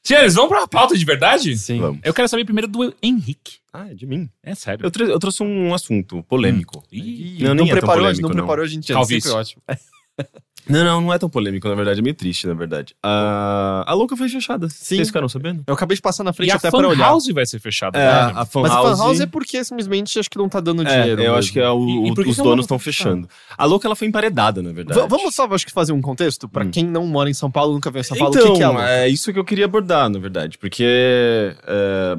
Senhores, 0.02 0.34
vamos 0.34 0.50
pra 0.50 0.68
pauta 0.68 0.96
de 0.96 1.04
verdade? 1.04 1.56
Sim. 1.56 1.80
Vamos. 1.80 2.00
Eu 2.04 2.14
quero 2.14 2.28
saber 2.28 2.44
primeiro 2.44 2.68
do 2.68 2.94
Henrique. 3.02 3.58
Ah, 3.78 3.90
é 3.90 3.94
de 3.94 4.06
mim. 4.06 4.28
É 4.42 4.54
sério. 4.54 4.84
Eu, 4.86 5.06
eu 5.08 5.18
trouxe 5.18 5.42
um 5.42 5.74
assunto 5.74 6.22
polêmico. 6.24 6.82
Ih, 6.90 7.38
Não, 7.42 7.54
não, 7.54 7.64
é 7.66 7.70
preparou, 7.70 7.96
polêmico, 8.04 8.22
não 8.22 8.28
não. 8.30 8.36
preparou 8.36 8.64
a 8.64 8.68
gente 8.68 8.90
antes, 8.92 8.94
Calvície. 8.94 9.22
sempre 9.28 9.38
ótimo. 9.40 9.62
Não, 10.68 10.82
não, 10.82 11.00
não 11.00 11.12
é 11.14 11.18
tão 11.18 11.28
polêmico, 11.30 11.68
na 11.68 11.76
verdade. 11.76 12.00
É 12.00 12.02
meio 12.02 12.16
triste, 12.16 12.44
na 12.44 12.52
verdade. 12.54 12.92
Ah, 13.00 13.84
a 13.86 13.94
louca 13.94 14.16
foi 14.16 14.28
fechada. 14.28 14.68
Sim. 14.68 14.96
Vocês 14.96 15.06
ficaram 15.06 15.28
sabendo? 15.28 15.62
Eu 15.64 15.74
acabei 15.74 15.94
de 15.94 16.02
passar 16.02 16.24
na 16.24 16.32
frente 16.32 16.48
e 16.48 16.52
a 16.52 16.56
até 16.56 16.72
Fan 16.72 16.78
pra 16.78 16.88
olhar. 16.88 17.04
House 17.06 17.28
vai 17.28 17.46
ser 17.46 17.60
fechada. 17.60 17.96
É, 17.96 18.02
né? 18.02 18.32
a 18.34 18.44
Fan 18.44 18.62
Mas 18.62 18.72
a 18.72 18.74
House... 18.74 18.98
Fan 18.98 19.04
House 19.04 19.20
é 19.20 19.26
porque 19.26 19.62
simplesmente 19.62 20.18
acho 20.18 20.28
que 20.28 20.36
não 20.36 20.48
tá 20.48 20.58
dando 20.58 20.82
É, 20.82 20.86
dinheiro. 21.02 21.20
eu 21.20 21.24
mesmo. 21.26 21.36
acho 21.38 21.52
que 21.52 21.60
é 21.60 21.70
o- 21.70 21.86
E- 21.86 22.08
e 22.08 22.10
os 22.30 22.36
que 22.36 22.42
donos 22.42 22.64
estão 22.64 22.80
fechando. 22.80 23.28
A 23.56 23.64
louca, 23.64 23.86
ela 23.86 23.94
foi 23.94 24.08
emparedada, 24.08 24.60
na 24.60 24.72
verdade. 24.72 24.98
V- 25.00 25.06
vamos 25.06 25.36
só, 25.36 25.44
acho 25.54 25.64
que 25.66 25.70
fazer 25.72 25.92
um 25.92 26.00
contexto? 26.00 26.48
Pra 26.48 26.64
Hum. 26.64 26.70
quem 26.72 26.84
não 26.84 27.06
mora 27.06 27.30
em 27.30 27.34
São 27.34 27.48
Paulo, 27.48 27.72
nunca 27.74 27.88
veio 27.92 28.00
em 28.00 28.04
São 28.04 28.18
Paulo, 28.18 28.34
então, 28.34 28.48
o 28.48 28.52
que, 28.54 28.56
que 28.58 28.62
é 28.64 28.66
a 28.66 28.70
Louca? 28.70 28.88
é 28.90 29.08
isso 29.08 29.32
que 29.32 29.38
eu 29.38 29.44
queria 29.44 29.66
abordar, 29.66 30.08
na 30.10 30.18
verdade. 30.18 30.58
Porque 30.58 30.82
é, 30.84 32.16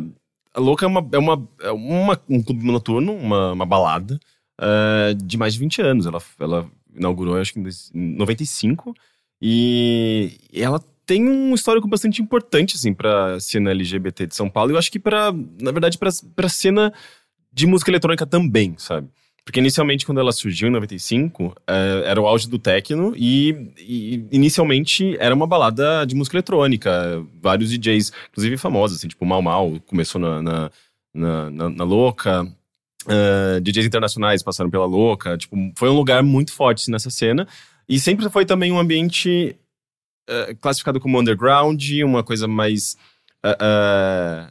a 0.58 0.60
Louca 0.60 0.86
é, 0.86 0.88
uma, 0.88 1.08
é, 1.12 1.18
uma, 1.20 1.48
é 1.62 1.72
uma- 1.72 2.22
um 2.28 2.42
clube 2.42 2.66
noturno, 2.66 3.14
uma, 3.14 3.54
uma 3.54 3.66
balada, 3.66 4.20
é, 4.60 5.14
de 5.14 5.38
mais 5.38 5.54
de 5.54 5.60
20 5.60 5.82
anos. 5.82 6.06
Ela, 6.08 6.22
ela 6.40 6.70
inaugurou, 6.96 7.38
acho 7.38 7.54
que 7.54 7.60
em 7.60 7.64
dois- 7.64 7.92
em 7.94 8.16
95. 8.18 8.94
E 9.42 10.38
ela 10.54 10.80
tem 11.06 11.28
um 11.30 11.54
histórico 11.54 11.88
bastante 11.88 12.22
importante, 12.22 12.76
assim, 12.76 12.94
pra 12.94 13.40
cena 13.40 13.72
LGBT 13.72 14.26
de 14.28 14.36
São 14.36 14.50
Paulo. 14.50 14.72
E 14.72 14.74
eu 14.74 14.78
acho 14.80 14.92
que, 14.92 15.00
pra, 15.00 15.32
na 15.62 15.72
verdade, 15.72 15.98
pra, 15.98 16.10
pra 16.36 16.50
cena 16.50 16.92
de 17.54 17.66
música 17.68 17.92
eletrônica 17.92 18.26
também, 18.26 18.76
sabe? 18.78 19.08
Porque 19.48 19.62
inicialmente, 19.62 20.06
quando 20.06 20.20
ela 20.20 20.34
surgiu 20.34 20.68
em 20.68 20.72
95, 20.72 21.56
eh, 21.66 22.02
era 22.06 22.20
o 22.22 22.28
auge 22.28 22.50
do 22.50 22.60
techno 22.60 23.14
e, 23.16 23.72
e 23.80 24.28
inicialmente 24.30 25.16
era 25.20 25.34
uma 25.34 25.48
balada 25.48 26.06
de 26.06 26.16
música 26.16 26.36
eletrônica. 26.36 27.26
Vários 27.42 27.70
DJs, 27.70 28.12
inclusive 28.30 28.58
famosos, 28.58 28.98
assim, 28.98 29.08
tipo 29.08 29.26
Mal 29.26 29.42
Mal, 29.42 29.80
começou 29.86 30.20
na, 30.20 30.42
na, 30.42 30.72
na, 31.14 31.70
na- 31.70 31.84
Louca. 31.86 32.46
eh, 33.08 33.62
DJs 33.62 33.86
internacionais 33.86 34.44
passaram 34.44 34.70
pela 34.70 34.86
Louca. 34.86 35.38
Tipo, 35.38 35.56
foi 35.78 35.88
um 35.90 35.96
lugar 35.96 36.22
muito 36.22 36.52
forte 36.52 36.82
assim, 36.82 36.92
nessa 36.92 37.10
cena. 37.10 37.48
E 37.88 37.98
sempre 38.02 38.30
foi 38.30 38.46
também 38.46 38.74
um 38.74 38.78
ambiente 38.78 39.56
eh, 40.28 40.56
classificado 40.60 41.00
como 41.00 41.18
underground, 41.22 41.82
uma 42.04 42.22
coisa 42.22 42.50
mais. 42.50 42.98
eh, 43.46 44.48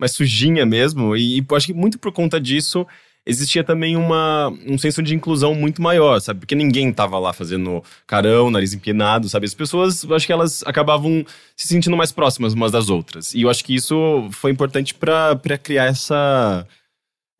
mais 0.00 0.10
sujinha 0.10 0.66
mesmo. 0.66 1.16
E, 1.16 1.38
e 1.38 1.46
acho 1.54 1.66
que 1.68 1.72
muito 1.72 1.96
por 1.96 2.10
conta 2.10 2.40
disso 2.40 2.84
existia 3.26 3.64
também 3.64 3.96
uma, 3.96 4.48
um 4.66 4.78
senso 4.78 5.02
de 5.02 5.14
inclusão 5.14 5.54
muito 5.54 5.82
maior, 5.82 6.20
sabe? 6.20 6.40
Porque 6.40 6.54
ninguém 6.54 6.92
tava 6.92 7.18
lá 7.18 7.32
fazendo 7.32 7.82
carão, 8.06 8.50
nariz 8.50 8.72
empinado, 8.72 9.28
sabe? 9.28 9.46
As 9.46 9.54
pessoas, 9.54 10.04
eu 10.04 10.14
acho 10.14 10.26
que 10.26 10.32
elas 10.32 10.62
acabavam 10.64 11.26
se 11.56 11.66
sentindo 11.66 11.96
mais 11.96 12.12
próximas 12.12 12.54
umas 12.54 12.70
das 12.70 12.88
outras. 12.88 13.34
E 13.34 13.42
eu 13.42 13.50
acho 13.50 13.64
que 13.64 13.74
isso 13.74 14.28
foi 14.30 14.52
importante 14.52 14.94
pra 14.94 15.36
criar 15.62 15.86
essa. 15.86 16.66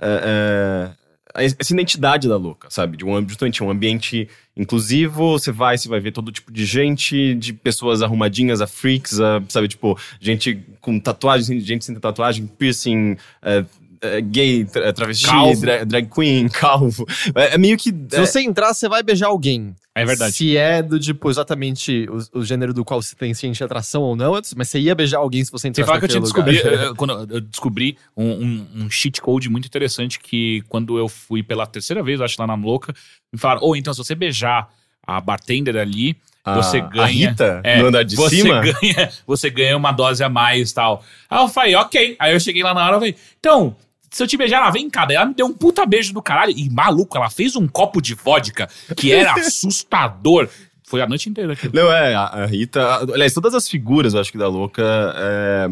é, 0.00 0.92
é, 1.34 1.44
essa 1.44 1.72
identidade 1.72 2.28
da 2.28 2.36
louca, 2.36 2.68
sabe? 2.70 2.96
De 2.96 3.04
um, 3.04 3.28
justamente 3.28 3.62
um 3.62 3.70
ambiente 3.70 4.28
inclusivo, 4.56 5.32
você 5.32 5.52
vai, 5.52 5.76
você 5.76 5.88
vai 5.88 6.00
ver 6.00 6.10
todo 6.10 6.32
tipo 6.32 6.50
de 6.50 6.64
gente, 6.64 7.34
de 7.34 7.52
pessoas 7.52 8.00
arrumadinhas, 8.02 8.62
a 8.62 8.66
freaks, 8.66 9.20
a, 9.20 9.42
sabe? 9.48 9.68
Tipo, 9.68 9.98
gente 10.18 10.64
com 10.80 10.98
tatuagem, 10.98 11.60
gente 11.60 11.84
sem 11.84 11.94
tatuagem, 11.96 12.46
piercing, 12.46 13.16
é, 13.42 13.64
é, 14.00 14.20
gay, 14.20 14.64
tra- 14.64 14.92
travesti, 14.92 15.26
Calvo. 15.26 15.60
dra- 15.60 15.84
drag 15.84 16.08
queen, 16.08 16.48
calvo. 16.52 17.06
É, 17.34 17.54
é 17.54 17.58
meio 17.58 17.76
que. 17.76 17.90
Se 18.08 18.20
você 18.20 18.40
entrar, 18.40 18.72
você 18.74 18.88
vai 18.88 19.02
beijar 19.02 19.28
alguém. 19.28 19.74
É 19.94 20.04
verdade. 20.04 20.32
Se 20.34 20.56
é 20.56 20.82
do 20.82 21.00
tipo, 21.00 21.30
exatamente 21.30 22.06
o, 22.34 22.40
o 22.40 22.44
gênero 22.44 22.74
do 22.74 22.84
qual 22.84 23.00
você 23.00 23.16
tem 23.16 23.32
ciente 23.32 23.56
de 23.56 23.64
atração 23.64 24.02
ou 24.02 24.14
não, 24.14 24.32
mas 24.54 24.68
você 24.68 24.78
ia 24.78 24.94
beijar 24.94 25.18
alguém 25.18 25.42
se 25.42 25.50
você 25.50 25.62
Você 25.62 25.68
entrasse 25.68 25.86
fala 25.88 26.06
que 26.06 26.14
eu 26.16 26.20
descobri, 26.20 26.58
eh, 26.58 26.92
quando 26.96 27.34
eu 27.34 27.40
descobri 27.40 27.96
um, 28.14 28.26
um, 28.30 28.66
um 28.84 28.90
cheat 28.90 29.22
code 29.22 29.48
muito 29.48 29.64
interessante 29.66 30.20
que 30.20 30.62
quando 30.68 30.98
eu 30.98 31.08
fui 31.08 31.42
pela 31.42 31.66
terceira 31.66 32.02
vez, 32.02 32.20
acho 32.20 32.36
lá 32.38 32.46
na 32.46 32.54
Louca, 32.54 32.94
me 33.32 33.38
falaram, 33.38 33.62
ou 33.62 33.74
então 33.74 33.94
se 33.94 33.98
você 33.98 34.14
beijar 34.14 34.68
a 35.06 35.18
bartender 35.18 35.76
ali, 35.78 36.14
a, 36.44 36.56
você 36.56 36.76
a 36.76 36.80
ganha- 36.82 37.30
Rita 37.30 37.60
é, 37.64 37.80
no 37.80 37.86
andar 37.86 38.02
de 38.02 38.16
você 38.16 38.36
cima. 38.36 38.60
ganha, 38.60 39.10
você 39.26 39.48
ganha 39.48 39.76
uma 39.78 39.92
dose 39.92 40.22
a 40.22 40.28
mais 40.28 40.72
tal. 40.72 41.02
Aí 41.30 41.42
eu 41.42 41.48
falei, 41.48 41.74
ok. 41.74 42.16
Aí 42.18 42.34
eu 42.34 42.40
cheguei 42.40 42.62
lá 42.62 42.74
na 42.74 42.84
hora 42.84 42.96
e 42.96 42.98
falei, 42.98 43.16
então, 43.40 43.74
se 44.10 44.22
eu 44.22 44.26
te 44.26 44.36
beijar, 44.36 44.58
ela 44.58 44.70
vem 44.70 44.88
cá. 44.88 45.04
Daí 45.04 45.16
ela 45.16 45.26
me 45.26 45.34
deu 45.34 45.46
um 45.46 45.52
puta 45.52 45.84
beijo 45.84 46.12
do 46.12 46.22
caralho. 46.22 46.52
E 46.56 46.68
maluco, 46.70 47.16
ela 47.16 47.30
fez 47.30 47.56
um 47.56 47.66
copo 47.66 48.00
de 48.00 48.14
vodka 48.14 48.68
que 48.96 49.12
era 49.12 49.32
assustador. 49.40 50.48
Foi 50.84 51.02
a 51.02 51.06
noite 51.06 51.28
inteira 51.28 51.52
aquilo. 51.52 51.72
Não, 51.75 51.92
é, 51.92 52.14
a, 52.14 52.46
Rita. 52.46 52.98
aliás, 53.12 53.34
todas 53.34 53.54
as 53.54 53.68
figuras, 53.68 54.14
eu 54.14 54.20
acho 54.20 54.30
que 54.30 54.38
da 54.38 54.46
Louca 54.46 54.84
é, 55.16 55.68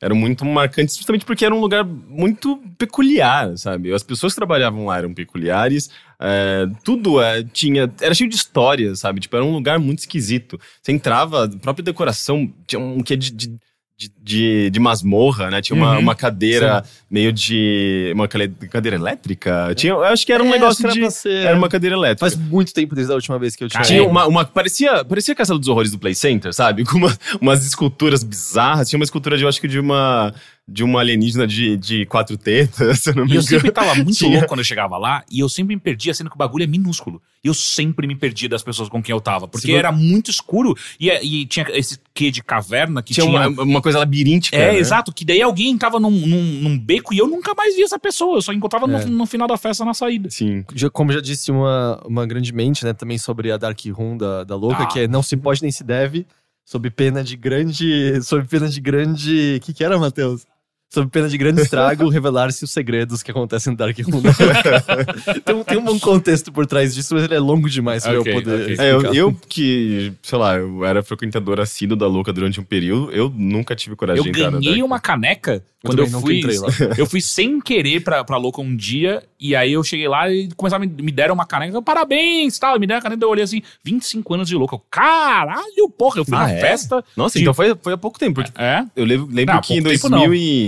eram 0.00 0.16
muito 0.16 0.44
marcantes, 0.44 0.96
justamente 0.96 1.24
porque 1.24 1.44
era 1.44 1.54
um 1.54 1.60
lugar 1.60 1.84
muito 1.84 2.60
peculiar, 2.76 3.56
sabe? 3.56 3.92
As 3.92 4.02
pessoas 4.02 4.32
que 4.32 4.40
trabalhavam 4.40 4.86
lá 4.86 4.98
eram 4.98 5.14
peculiares, 5.14 5.88
é, 6.20 6.66
tudo 6.84 7.22
é, 7.22 7.44
tinha. 7.44 7.90
Era 8.00 8.14
cheio 8.14 8.28
de 8.28 8.36
histórias, 8.36 9.00
sabe? 9.00 9.20
Tipo, 9.20 9.36
era 9.36 9.44
um 9.44 9.52
lugar 9.52 9.78
muito 9.78 10.00
esquisito. 10.00 10.58
Você 10.82 10.92
entrava, 10.92 11.44
a 11.44 11.48
própria 11.48 11.84
decoração 11.84 12.52
tinha 12.66 12.80
um 12.80 13.02
quê 13.02 13.16
de. 13.16 13.30
de 13.30 13.56
de, 13.98 14.12
de, 14.22 14.70
de 14.70 14.78
masmorra, 14.80 15.50
né? 15.50 15.62
Tinha 15.62 15.74
uma, 15.76 15.94
Uhum. 15.94 16.00
uma 16.00 16.14
cadeira 16.14 16.84
meio 17.10 17.32
de. 17.32 18.12
Uma 18.14 18.28
cadeira 18.28 18.94
elétrica? 18.96 19.72
Tinha, 19.74 19.92
eu 19.94 20.04
acho 20.04 20.26
que 20.26 20.32
era 20.32 20.42
um 20.42 20.48
É, 20.48 20.50
negócio 20.52 20.86
de. 20.92 21.00
era 21.30 21.48
Era 21.48 21.56
uma 21.56 21.68
cadeira 21.68 21.96
elétrica. 21.96 22.20
Faz 22.20 22.36
muito 22.36 22.74
tempo 22.74 22.94
desde 22.94 23.10
a 23.12 23.14
última 23.16 23.38
vez 23.38 23.56
que 23.56 23.64
eu 23.64 23.68
tinha. 23.68 23.80
Cara, 23.82 23.88
Tinha 23.94 24.04
uma, 24.06 24.26
uma- 24.26 24.44
parecia, 24.44 25.02
parecia 25.04 25.32
a 25.32 25.36
Casa 25.36 25.58
dos 25.58 25.66
Horrores 25.68 25.90
do 25.90 25.98
Play 25.98 26.14
Center, 26.14 26.52
sabe? 26.52 26.84
Com 26.86 26.98
uma- 26.98 27.18
umas 27.40 27.64
esculturas 27.66 28.22
bizarras. 28.22 28.88
Tinha 28.88 28.98
uma 28.98 29.04
escultura 29.04 29.36
de, 29.38 29.44
eu 29.44 29.48
acho 29.48 29.60
que 29.60 29.68
de 29.68 29.80
uma 29.80 30.34
de 30.68 30.82
uma 30.82 30.98
alienígena 31.00 31.46
de, 31.46 31.76
de 31.76 32.04
quatro 32.06 32.36
tetas, 32.36 32.98
se 33.04 33.10
eu 33.10 33.14
não 33.14 33.24
me 33.24 33.30
E 33.30 33.34
eu 33.36 33.40
engano. 33.40 33.48
sempre 33.48 33.70
tava 33.70 33.94
muito 33.94 34.16
Tinha- 34.16 34.32
louco 34.32 34.48
quando 34.48 34.60
eu 34.60 34.64
chegava 34.64 34.98
lá, 34.98 35.24
e 35.30 35.38
eu 35.38 35.48
sempre 35.48 35.76
me 35.76 35.80
perdia, 35.80 36.12
sendo 36.12 36.28
que 36.28 36.34
o 36.34 36.38
bagulho 36.38 36.64
é 36.64 36.66
minúsculo. 36.66 37.22
E 37.44 37.46
eu 37.46 37.54
sempre 37.54 38.04
me 38.08 38.16
perdia 38.16 38.48
das 38.48 38.64
pessoas 38.64 38.88
com 38.88 39.00
quem 39.00 39.12
eu 39.12 39.20
tava, 39.20 39.46
porque 39.46 39.70
vo- 39.70 39.78
era 39.78 39.92
muito 39.92 40.28
escuro, 40.28 40.74
e, 40.98 41.08
e 41.08 41.46
tinha 41.46 41.64
esse 41.70 42.00
quê 42.12 42.32
de 42.32 42.42
caverna 42.42 43.00
que 43.00 43.14
Tinha 43.14 43.24
tinha... 43.26 43.48
uma, 43.48 43.62
uma 43.62 43.80
coisa 43.80 44.00
labiríntica. 44.00 44.56
É, 44.56 44.72
né? 44.72 44.78
exato, 44.78 45.12
que 45.12 45.24
daí 45.24 45.40
alguém 45.40 45.70
entrava 45.70 46.00
num, 46.00 46.10
num, 46.10 46.42
num 46.62 46.76
beco 46.78 47.14
e 47.14 47.18
eu 47.18 47.28
nunca 47.28 47.54
mais 47.54 47.76
via 47.76 47.84
essa 47.84 47.98
pessoa, 47.98 48.38
eu 48.38 48.42
só 48.42 48.52
encontrava 48.52 48.86
É. 48.86 49.04
no, 49.04 49.10
no 49.18 49.26
final 49.26 49.46
da 49.46 49.56
festa 49.56 49.84
na 49.84 49.94
saída. 49.94 50.28
Sim. 50.30 50.64
Como 50.92 51.12
já 51.12 51.20
disse 51.20 51.52
uma, 51.52 52.02
uma 52.04 52.26
grande 52.26 52.52
mente, 52.52 52.84
né, 52.84 52.92
também 52.92 53.18
sobre 53.18 53.52
a 53.52 53.56
Dark 53.56 53.78
Room 53.92 54.16
da, 54.16 54.42
da 54.42 54.56
Louca, 54.56 54.82
Ah. 54.82 54.86
que 54.86 54.98
é 55.00 55.06
não 55.06 55.22
se 55.22 55.36
pode 55.36 55.62
nem 55.62 55.70
se 55.70 55.84
deve, 55.84 56.26
sob 56.64 56.90
pena 56.90 57.22
de 57.22 57.36
grande. 57.36 58.20
Sob 58.24 58.44
pena 58.48 58.68
de 58.68 58.80
grande. 58.80 59.58
O 59.58 59.64
que, 59.64 59.72
que 59.72 59.84
era, 59.84 59.96
Matheus? 59.96 60.44
Sob 60.88 61.10
pena 61.10 61.28
de 61.28 61.36
grande 61.36 61.60
estrago, 61.62 62.08
revelar-se 62.10 62.62
os 62.64 62.70
segredos 62.70 63.22
que 63.22 63.30
acontecem 63.30 63.72
no 63.72 63.76
Dark 63.76 63.98
Room. 63.98 64.22
tem, 65.44 65.54
um- 65.54 65.64
tem 65.64 65.78
um 65.78 65.84
bom 65.84 65.98
contexto 65.98 66.52
por 66.52 66.64
trás 66.66 66.94
disso, 66.94 67.14
mas 67.14 67.24
ele 67.24 67.34
é 67.34 67.40
longo 67.40 67.68
demais 67.68 68.04
pra 68.04 68.20
Ok, 68.20 68.32
eu 68.32 68.36
poder. 68.42 68.62
ok. 68.62 68.76
É, 68.78 68.92
eu, 68.92 69.14
eu 69.14 69.34
que, 69.48 70.12
sei 70.22 70.38
lá, 70.38 70.54
eu 70.56 70.84
era 70.84 71.02
frequentador 71.02 71.58
assíduo 71.60 71.96
da 71.96 72.06
louca 72.06 72.32
durante 72.32 72.60
um 72.60 72.64
período, 72.64 73.10
eu 73.12 73.28
nunca 73.34 73.74
tive 73.74 73.96
coragem 73.96 74.20
Eu 74.20 74.24
de 74.24 74.30
entrar 74.38 74.50
na 74.52 74.58
ganhei 74.58 74.74
Dark. 74.76 74.86
uma 74.86 75.00
caneca 75.00 75.54
Eu 75.54 75.62
quando 75.90 75.98
eu 76.00 76.08
fui. 76.20 76.40
Eu 76.96 77.06
fui 77.06 77.20
sem 77.20 77.60
querer 77.60 78.02
pra, 78.02 78.22
pra 78.24 78.36
Louca 78.36 78.60
um 78.60 78.74
dia, 78.74 79.22
e 79.40 79.54
aí 79.56 79.72
eu 79.72 79.82
cheguei 79.84 80.08
lá 80.08 80.30
e 80.30 80.48
começaram 80.56 80.84
a 80.84 80.86
me, 80.86 81.02
me 81.02 81.12
deram 81.12 81.34
uma 81.34 81.44
caneca. 81.46 81.74
eu, 81.76 81.82
Parabéns, 81.82 82.58
tal. 82.58 82.78
Me 82.78 82.86
deram 82.86 82.98
a 83.00 83.02
caneca, 83.02 83.24
eu 83.24 83.28
olhei 83.28 83.44
assim, 83.44 83.60
25 83.84 84.34
anos 84.34 84.48
de 84.48 84.54
Louca. 84.54 84.76
Eu, 84.76 84.82
Caralho, 84.90 85.88
porra, 85.96 86.20
eu 86.20 86.24
fui 86.24 86.34
Ah, 86.36 86.44
na 86.44 86.50
é? 86.52 86.60
festa. 86.60 87.04
Nossa, 87.16 87.38
de- 87.38 87.42
então 87.42 87.52
foi, 87.54 87.74
foi 87.82 87.92
há 87.92 87.96
pouco 87.98 88.18
tempo, 88.18 88.34
porque 88.42 88.52
É? 88.60 88.84
eu 88.96 89.04
lembro, 89.04 89.28
lembro 89.30 89.54
Não, 89.54 89.60
que 89.60 89.74
em 89.74 89.82
pouco 89.82 89.90
tempo 90.08 90.08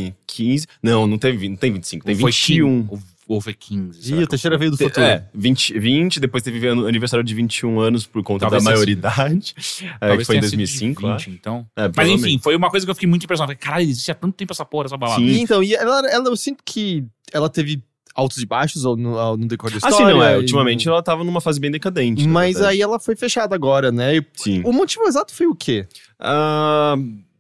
não. 0.08 0.16
2015... 0.26 0.66
Não, 0.82 1.06
não, 1.06 1.18
teve, 1.18 1.48
não 1.48 1.56
tem 1.56 1.72
25, 1.72 2.04
tem 2.04 2.14
Foi 2.16 2.30
21. 2.30 2.86
15, 2.88 3.02
ou 3.28 3.40
foi 3.42 3.52
15. 3.52 4.14
Ih, 4.14 4.22
o 4.22 4.26
Teixeira 4.26 4.56
veio 4.56 4.70
do 4.70 4.76
Te- 4.78 4.84
futuro. 4.84 5.04
É, 5.04 5.24
20, 5.34 5.78
20, 5.78 6.18
depois 6.20 6.42
teve 6.42 6.66
aniversário 6.66 7.22
de 7.22 7.34
21 7.34 7.78
anos 7.78 8.06
por 8.06 8.22
conta 8.22 8.40
Talvez 8.46 8.64
da 8.64 8.70
maioridade, 8.70 9.54
é, 10.00 10.16
que 10.16 10.24
foi 10.24 10.36
em 10.36 10.40
tenha 10.40 10.50
sido 10.50 10.50
de 10.52 10.56
2005, 10.56 11.02
20, 11.02 11.10
acho. 11.12 11.30
então. 11.30 11.66
É, 11.76 11.90
Mas 11.94 12.08
enfim, 12.08 12.38
foi 12.42 12.56
uma 12.56 12.70
coisa 12.70 12.86
que 12.86 12.90
eu 12.90 12.94
fiquei 12.94 13.08
muito 13.08 13.24
impressionado. 13.24 13.52
Falei, 13.52 13.58
caralho, 13.62 13.90
existe 13.90 14.10
há 14.10 14.14
tanto 14.14 14.34
tempo 14.34 14.52
essa 14.52 14.64
porra, 14.64 14.86
essa 14.86 14.96
balada. 14.96 15.20
Sim. 15.20 15.26
E 15.28 15.40
então, 15.40 15.62
e 15.62 15.74
ela, 15.74 16.00
ela- 16.10 16.28
eu 16.28 16.36
sinto 16.36 16.62
que 16.64 17.04
ela 17.32 17.50
teve 17.50 17.82
altos 18.14 18.38
e 18.38 18.46
baixos 18.46 18.82
no, 18.84 18.96
no 18.96 19.46
decor 19.46 19.70
da 19.70 19.76
Ah, 19.76 19.90
história. 19.90 19.96
sim, 19.98 20.04
não, 20.04 20.24
é. 20.24 20.34
e- 20.34 20.38
Ultimamente 20.38 20.88
ela 20.88 21.02
tava 21.02 21.22
numa 21.22 21.40
fase 21.42 21.60
bem 21.60 21.70
decadente. 21.70 22.26
Mas 22.26 22.60
aí 22.62 22.80
ela 22.80 22.98
foi 22.98 23.14
fechada 23.14 23.54
agora, 23.54 23.92
né? 23.92 24.16
E 24.16 24.26
Sim. 24.34 24.62
o 24.64 24.72
motivo 24.72 25.04
exato 25.06 25.34
foi 25.34 25.46
o 25.46 25.54
quê? 25.54 25.86
Ah, 26.18 26.96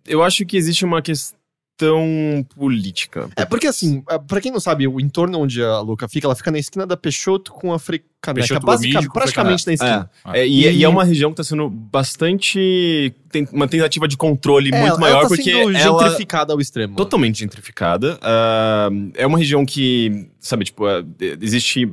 eu 0.06 0.22
acho 0.22 0.44
que 0.46 0.56
existe 0.56 0.84
uma 0.84 1.00
questão 1.02 1.37
política. 2.56 3.28
É 3.36 3.44
porque 3.44 3.66
assim, 3.66 4.02
pra 4.26 4.40
quem 4.40 4.50
não 4.50 4.60
sabe, 4.60 4.86
o 4.88 5.00
entorno 5.00 5.38
onde 5.38 5.62
a 5.62 5.80
Luca 5.80 6.08
fica, 6.08 6.26
ela 6.26 6.34
fica 6.34 6.50
na 6.50 6.58
esquina 6.58 6.86
da 6.86 6.96
Peixoto 6.96 7.52
com 7.52 7.72
a 7.72 7.78
Frecaneca. 7.78 8.08
Peixoto 8.34 8.66
Basica, 8.66 8.92
Gomídio 8.94 9.10
com 9.10 9.18
praticamente 9.18 9.66
na 9.66 9.72
esquina. 9.74 10.10
É, 10.32 10.46
e, 10.46 10.66
E- 10.66 10.76
e 10.78 10.84
é 10.84 10.88
uma 10.88 11.04
região 11.04 11.30
que 11.30 11.36
tá 11.36 11.44
sendo 11.44 11.68
bastante. 11.70 13.14
Tem 13.30 13.46
uma 13.52 13.68
tentativa 13.68 14.08
de 14.08 14.16
controle 14.16 14.70
É, 14.74 14.78
muito 14.80 14.90
ela 14.92 14.98
maior, 15.00 15.22
tá 15.22 15.28
porque 15.28 15.42
sendo 15.44 15.76
ela. 15.76 16.00
gentrificada 16.02 16.52
ao 16.52 16.60
extremo. 16.60 16.96
Totalmente 16.96 17.38
gentrificada. 17.38 18.18
Ah, 18.22 18.88
é 19.14 19.26
uma 19.26 19.38
região 19.38 19.64
que, 19.64 20.28
sabe, 20.40 20.64
tipo, 20.64 20.84
ah, 20.86 21.04
existe 21.40 21.90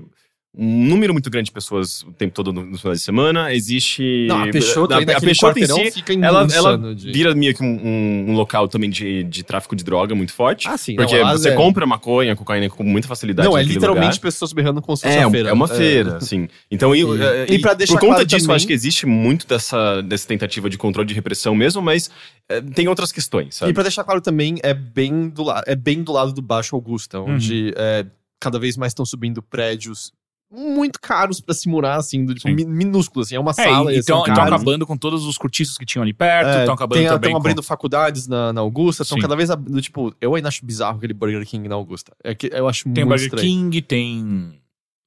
um 0.58 0.86
número 0.86 1.12
muito 1.14 1.30
grande 1.30 1.46
de 1.48 1.52
pessoas 1.52 2.02
o 2.04 2.12
tempo 2.14 2.34
todo 2.34 2.54
no- 2.54 2.66
nos 2.66 2.82
finais 2.82 3.00
de 3.00 3.06
semana. 3.06 3.54
Existe. 3.54 4.26
Não, 4.28 4.44
a 4.44 4.48
Peixoto, 4.52 4.94
a, 4.94 4.98
a 5.00 5.20
Peixoto 5.22 5.60
em 5.60 5.66
si, 5.68 5.92
fica 5.92 6.14
ela, 6.14 6.48
ela 6.54 6.96
de- 6.96 7.12
vira 7.12 7.36
meio 7.36 7.54
que 7.54 7.62
um, 7.64 7.68
um- 7.68 8.26
um 8.30 8.34
local 8.36 8.68
também 8.68 8.90
de, 8.90 9.24
de 9.24 9.44
tráfico 9.44 9.76
de 9.76 9.84
droga 9.84 10.16
muito 10.16 10.32
forte. 10.34 10.68
Ah, 10.68 10.78
sim. 10.78 10.96
porque 10.96 11.22
não, 11.22 11.32
você 11.32 11.50
é- 11.50 11.56
compra 11.56 11.86
maconha, 11.86 12.36
cocaína 12.36 12.70
com 12.70 12.84
muita 12.84 13.08
facilidade. 13.08 13.48
Não, 13.50 13.58
é 13.58 13.64
literalmente 13.64 14.14
lugar. 14.16 14.22
pessoas 14.22 14.54
berrando 14.54 14.82
com 14.82 14.94
É, 15.04 15.24
a 15.24 15.30
feira. 15.30 15.50
é 15.50 15.54
uma 15.54 15.66
É. 15.66 15.76
feira, 15.76 16.22
sim. 16.22 16.48
Então, 16.72 16.96
e, 16.96 17.02
E- 17.02 17.22
eh, 17.22 17.46
e 17.50 17.60
pra 17.60 17.74
deixar 17.74 17.94
por 17.96 18.00
conta 18.00 18.14
claro 18.14 18.26
disso, 18.26 18.36
eu 18.38 18.48
também- 18.48 18.56
acho 18.56 18.68
que 18.68 18.74
existe 18.74 19.06
muito 19.06 19.46
dessa, 19.48 20.02
dessa 20.02 20.28
tentativa 20.28 20.70
de 20.70 20.78
controle 20.78 21.08
de 21.08 21.14
repressão 21.14 21.54
mesmo, 21.54 21.82
mas 21.82 22.10
eh, 22.48 22.62
tem 22.62 22.88
outras 22.88 23.12
questões, 23.12 23.56
sabe? 23.56 23.72
E 23.72 23.74
pra 23.74 23.84
deixar 23.84 24.04
claro 24.04 24.22
também, 24.22 24.56
é 24.64 24.74
bem 24.74 25.28
do, 25.30 25.44
la 25.44 25.64
é 25.68 25.76
bem 25.76 26.02
do 26.04 26.12
lado 26.12 26.32
do 26.32 26.42
Baixo 26.42 26.76
Augusta, 26.76 27.20
onde 27.20 27.74
é, 27.76 28.06
cada 28.40 28.60
vez 28.60 28.78
mais 28.78 28.92
estão 28.92 29.06
subindo 29.06 29.42
prédios 29.42 30.14
muito 30.52 31.00
caros 31.02 31.42
pra 31.42 31.54
se 31.54 31.68
morar, 31.68 31.96
assim, 31.96 32.26
do, 32.26 32.34
tipo, 32.36 32.48
Sim. 32.48 32.56
mi- 32.56 32.66
minúsculos, 32.66 33.28
assim, 33.28 33.36
é 33.36 33.40
uma 33.40 33.52
É, 33.52 33.54
sala 33.54 33.94
e 33.94 33.98
e 33.98 34.04
são 34.04 34.20
estão 34.26 34.44
acabando 34.44 34.86
com 34.86 34.96
todos 34.96 35.26
os 35.26 35.38
cortiços 35.38 35.78
que 35.78 35.86
tinham 35.86 36.04
ali 36.04 36.14
perto, 36.14 36.48
É, 36.50 36.60
estão 36.60 36.76
acabando 36.76 37.00
tem- 37.00 37.08
também 37.08 37.18
Estão 37.18 37.32
com... 37.32 37.38
abrindo 37.38 37.64
faculdades 37.64 38.28
na, 38.28 38.54
na 38.54 38.62
Augusta, 38.62 39.04
estão 39.04 39.18
cada 39.18 39.36
vez 39.36 39.50
abrindo, 39.50 39.82
tipo, 39.82 40.16
eu 40.22 40.36
ainda 40.36 40.48
acho 40.48 40.66
bizarro 40.66 40.98
aquele 40.98 41.14
Burger 41.14 41.46
King 41.46 41.68
na 41.68 41.76
Augusta. 41.76 42.16
É 42.24 42.34
que 42.36 42.50
eu 42.54 42.68
acho 42.68 42.84
Tem 42.86 43.04
muito 43.04 43.08
Burger 43.10 43.26
estranho. 43.26 43.48
King, 43.48 43.82
tem 43.82 44.62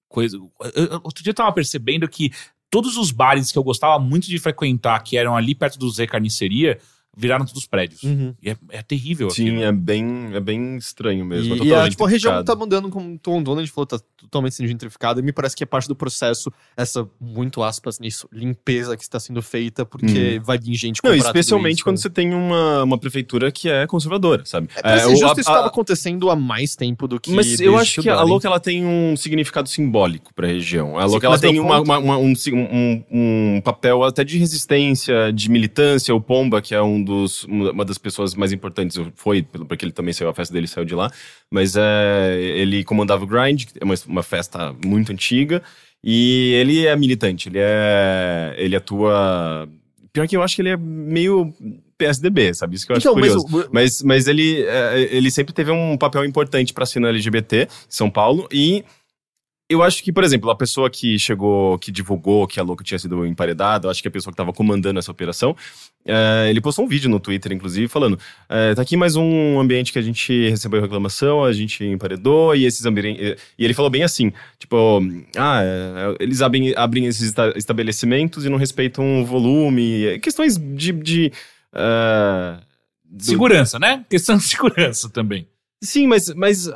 coisa. 0.09 0.39
Outro 1.03 1.23
dia 1.23 1.31
eu 1.31 1.35
tava 1.35 1.53
percebendo 1.53 2.09
que 2.09 2.31
todos 2.71 2.97
os 2.97 3.11
bares 3.11 3.51
que 3.53 3.59
eu 3.59 3.63
gostava 3.63 3.99
muito 3.99 4.27
de 4.27 4.39
frequentar, 4.39 5.01
que 5.03 5.17
eram 5.17 5.37
ali 5.37 5.55
perto 5.55 5.79
do 5.79 5.89
Zé 5.91 6.07
Carniceria, 6.07 6.79
viraram 7.19 7.45
todos 7.45 7.67
prédios. 7.67 8.03
Uhum. 8.05 8.33
E 8.41 8.51
é, 8.51 8.57
é 8.71 8.83
terrível 8.83 9.29
Sim, 9.31 9.49
aquilo. 9.49 9.63
é 9.65 9.73
bem, 9.73 10.31
é 10.35 10.41
bem 10.41 10.77
estranho 10.77 11.25
mesmo. 11.25 11.55
é 11.55 11.57
E, 11.57 11.59
e 11.59 11.63
a, 11.63 11.65
totalmente 11.67 11.91
tipo, 11.91 12.05
a 12.05 12.09
região 12.09 12.45
tá 12.45 12.55
mudando, 12.55 12.89
como 12.89 13.19
Tom 13.19 13.43
Donald 13.43 13.69
falou, 13.71 13.87
tá 13.87 13.99
totalmente 14.17 14.55
sendo 14.55 14.69
gentrificada. 14.69 15.21
E 15.21 15.23
me 15.23 15.33
parece 15.33 15.57
que 15.57 15.63
é 15.65 15.67
parte 15.67 15.89
do 15.89 15.97
processo, 15.97 16.53
essa, 16.77 17.09
muito 17.21 17.63
aspas 17.63 17.99
nisso, 17.99 18.29
limpeza 18.33 18.97
que 18.97 19.03
está 19.03 19.19
sendo 19.19 19.43
feita, 19.43 19.85
porque 19.85 20.41
vai 20.45 20.59
vir 20.59 20.75
gente 20.75 21.01
Não, 21.03 21.11
comprar 21.11 21.17
tudo 21.19 21.27
especialmente 21.27 21.75
isso. 21.77 21.85
quando 21.85 21.99
você 21.99 22.09
tem 22.09 22.33
uma, 22.33 22.85
uma 22.85 22.99
prefeitura 22.99 23.51
que 23.51 23.69
é 23.69 23.87
conservadora, 23.87 24.45
sabe? 24.47 24.69
É, 24.85 25.07
o- 25.07 25.11
justo, 25.11 25.25
a- 25.27 25.33
isso 25.33 25.39
a- 25.39 25.41
estava 25.41 25.67
acontecendo 25.67 26.31
há 26.31 26.37
mais 26.37 26.77
tempo 26.77 27.09
do 27.09 27.19
que. 27.19 27.33
Mas 27.33 27.59
eu 27.61 27.77
acho 27.77 28.01
que 28.01 28.09
a. 28.09 28.23
Louca 28.23 28.47
ela 28.47 28.61
tem 28.61 28.85
um 28.87 29.17
significado 29.17 29.69
simbólico 29.69 30.33
pra 30.35 30.47
região. 30.47 30.99
A 30.99 31.05
Louca 31.05 31.27
ela 31.27 31.39
tem 31.39 31.59
uma, 31.59 31.81
uma- 31.81 31.99
uma- 31.99 32.19
um, 32.19 32.33
um- 32.53 33.05
um 33.11 33.61
papel 33.63 34.05
até 34.05 34.23
de 34.23 34.39
resistência, 34.39 35.33
de 35.33 35.51
militância. 35.51 36.15
O 36.15 36.21
Pomba, 36.21 36.61
que 36.61 36.75
é 36.75 36.83
um 36.83 37.03
dos, 37.09 37.45
uma 37.45 37.85
das 37.85 37.99
pessoas 37.99 38.35
mais 38.35 38.53
importantes, 38.53 38.97
foi, 39.17 39.43
porque 39.43 39.85
ele 39.85 39.93
também 39.93 40.13
saiu, 40.13 40.29
a 40.31 40.35
festa 40.35 40.55
dele 40.55 40.67
saiu 40.69 40.85
de 40.85 40.95
lá. 40.95 41.11
Mas 41.51 41.75
é, 41.77 42.39
ele 42.41 42.85
comandava 42.85 43.25
o 43.25 43.27
Grind, 43.27 43.65
que 43.65 43.73
é 43.81 43.85
uma, 43.85 43.95
uma 44.07 44.23
festa 44.23 44.73
muito 44.85 45.11
antiga. 45.11 45.63
E 46.05 46.53
ele 46.55 46.87
é 46.87 46.95
militante, 46.95 47.49
ele 47.49 47.59
é. 47.61 48.55
Ele 48.57 48.77
atua. 48.77 49.69
Pior 50.13 50.29
que 50.29 50.37
eu 50.37 50.43
acho 50.43 50.55
que 50.55 50.63
ele 50.63 50.69
é 50.71 50.77
meio 50.77 51.53
PSDB, 51.99 52.55
sabe? 52.55 52.77
Isso 52.77 52.87
que 52.87 52.93
eu 52.93 52.97
acho 52.97 53.09
Então, 53.09 53.21
mas 53.21 53.35
curioso. 53.35 53.69
o- 53.69 53.71
Mas, 53.73 54.03
mas 54.03 54.29
ele, 54.29 54.63
é, 54.63 55.09
ele 55.11 55.31
sempre 55.31 55.53
teve 55.53 55.71
um 55.73 55.97
papel 55.99 56.25
importante 56.25 56.73
pra 56.73 56.87
cena 56.87 57.09
LGBT 57.09 57.63
em 57.65 57.69
São 57.89 58.09
Paulo. 58.09 58.47
E 58.53 58.85
eu 59.69 59.83
acho 59.83 60.03
que, 60.03 60.11
por 60.13 60.25
exemplo, 60.25 60.49
a 60.51 60.57
pessoa 60.57 60.89
que 60.89 61.19
chegou, 61.19 61.79
que 61.79 61.93
divulgou 61.93 62.47
que 62.47 62.59
a 62.59 62.63
Louca 62.63 62.83
tinha 62.83 62.99
sido 62.99 63.27
emparedada, 63.27 63.87
eu 63.87 63.91
acho 63.91 64.01
que 64.01 64.09
a 64.09 64.11
pessoa 64.11 64.33
que 64.33 64.35
estava 64.35 64.53
comandando 64.53 64.99
essa 64.99 65.11
operação, 65.11 65.55
é, 66.07 66.47
ele 66.49 66.61
postou 66.61 66.85
um 66.85 66.89
vídeo 66.89 67.11
no 67.11 67.21
Twitter, 67.21 67.53
inclusive, 67.53 67.87
falando: 67.89 68.19
é, 68.49 68.75
tá 68.75 68.81
aqui 68.83 68.97
mais 68.97 69.15
um 69.17 69.61
ambiente 69.61 69.93
que 69.93 69.99
a 69.99 70.03
gente 70.03 70.49
recebeu 70.49 70.81
reclamação, 70.81 71.45
a 71.45 71.53
gente 71.53 71.85
emparedou, 71.85 72.57
e 72.57 72.65
esses 72.65 72.87
ambientes. 72.87 73.37
E 73.59 73.65
ele 73.65 73.75
falou 73.75 73.91
bem 73.91 74.03
assim: 74.03 74.33
tipo, 74.59 75.01
ah, 75.37 75.61
é, 75.63 76.17
eles 76.19 76.41
abrem, 76.41 76.73
abrem 76.75 77.05
esses 77.07 77.29
esta- 77.29 77.53
estabelecimentos 77.57 78.45
e 78.47 78.49
não 78.49 78.57
respeitam 78.57 79.21
o 79.23 79.27
volume, 79.27 80.19
questões 80.21 80.57
de. 80.57 80.93
de 80.93 81.33
é, 81.75 82.59
do- 83.05 83.25
Segurança, 83.25 83.79
né? 83.79 84.05
Questão 84.09 84.37
de 84.39 84.45
segurança 84.49 85.09
também. 85.11 85.47
Sim, 85.83 86.07
mas, 86.07 86.33
mas 86.35 86.69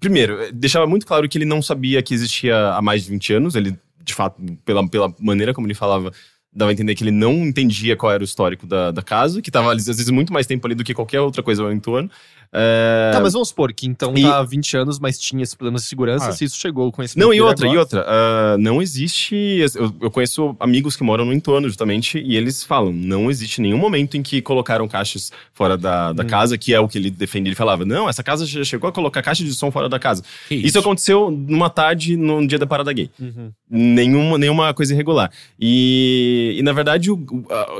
primeiro, 0.00 0.40
é, 0.40 0.52
deixava 0.52 0.86
muito 0.86 1.06
claro 1.06 1.28
que 1.28 1.38
ele 1.38 1.44
não 1.44 1.62
sabia 1.62 2.02
que 2.02 2.14
existia 2.14 2.70
há 2.70 2.82
mais 2.82 3.04
de 3.04 3.10
20 3.10 3.32
anos. 3.34 3.54
Ele, 3.54 3.76
de 4.02 4.14
fato, 4.14 4.40
pela, 4.64 4.86
pela 4.88 5.14
maneira 5.18 5.54
como 5.54 5.66
ele 5.66 5.74
falava, 5.74 6.12
dava 6.52 6.70
a 6.70 6.72
entender 6.72 6.94
que 6.94 7.04
ele 7.04 7.10
não 7.10 7.32
entendia 7.46 7.96
qual 7.96 8.12
era 8.12 8.22
o 8.22 8.24
histórico 8.24 8.66
da, 8.66 8.90
da 8.90 9.02
casa, 9.02 9.42
que 9.42 9.50
estava 9.50 9.72
às 9.72 9.86
vezes 9.86 10.08
muito 10.08 10.32
mais 10.32 10.46
tempo 10.46 10.66
ali 10.66 10.74
do 10.74 10.82
que 10.82 10.94
qualquer 10.94 11.20
outra 11.20 11.42
coisa 11.42 11.62
ao 11.62 11.72
entorno. 11.72 12.10
É, 12.52 13.10
Tá, 13.12 13.20
mas 13.20 13.32
vamos 13.32 13.48
supor 13.48 13.72
que 13.72 13.86
então 13.86 14.16
E- 14.16 14.22
tá 14.22 14.38
há 14.38 14.42
20 14.42 14.76
anos, 14.76 14.98
mas 14.98 15.18
tinha 15.18 15.42
esse 15.42 15.56
problema 15.56 15.78
de 15.78 15.84
segurança, 15.84 16.28
Ah. 16.28 16.32
se 16.32 16.44
isso 16.44 16.56
chegou 16.58 16.90
com 16.92 17.02
esse 17.02 17.18
Não, 17.18 17.32
e 17.32 17.40
outra, 17.40 17.66
e 17.68 17.76
outra, 17.76 18.04
ah, 18.06 18.56
não 18.58 18.80
existe. 18.82 19.34
Eu, 19.74 19.94
eu 20.02 20.10
conheço 20.10 20.56
amigos 20.60 20.96
que 20.96 21.02
moram 21.02 21.24
no 21.24 21.32
entorno, 21.32 21.68
justamente, 21.68 22.18
e 22.18 22.36
eles 22.36 22.62
falam: 22.64 22.92
não 22.92 23.30
existe 23.30 23.60
nenhum 23.60 23.78
momento 23.78 24.16
em 24.16 24.22
que 24.22 24.40
colocaram 24.42 24.86
caixas 24.88 25.30
fora 25.52 25.76
da, 25.76 26.12
da 26.12 26.22
Hum. 26.22 26.26
casa, 26.26 26.56
que 26.58 26.72
é 26.74 26.80
o 26.80 26.88
que 26.88 26.98
ele 26.98 27.10
defende. 27.10 27.48
Ele 27.48 27.56
falava: 27.56 27.84
não, 27.84 28.08
essa 28.08 28.22
casa 28.22 28.46
já 28.46 28.64
chegou 28.64 28.88
a 28.88 28.92
colocar 28.92 29.22
caixa 29.22 29.44
de 29.44 29.52
som 29.54 29.70
fora 29.70 29.88
da 29.88 29.98
casa. 29.98 30.22
Que 30.48 30.54
Isso 30.54 30.78
aconteceu 30.78 31.30
numa 31.30 31.68
tarde, 31.70 32.16
num 32.16 32.46
dia 32.46 32.58
da 32.58 32.66
parada 32.66 32.92
gay. 32.92 33.10
Uhum. 33.20 33.50
Nenhuma, 33.68 34.38
nenhuma 34.38 34.72
coisa 34.74 34.92
irregular. 34.94 35.30
E, 35.58 36.54
e 36.58 36.62
na 36.62 36.72
verdade, 36.72 37.10
o- 37.10 37.18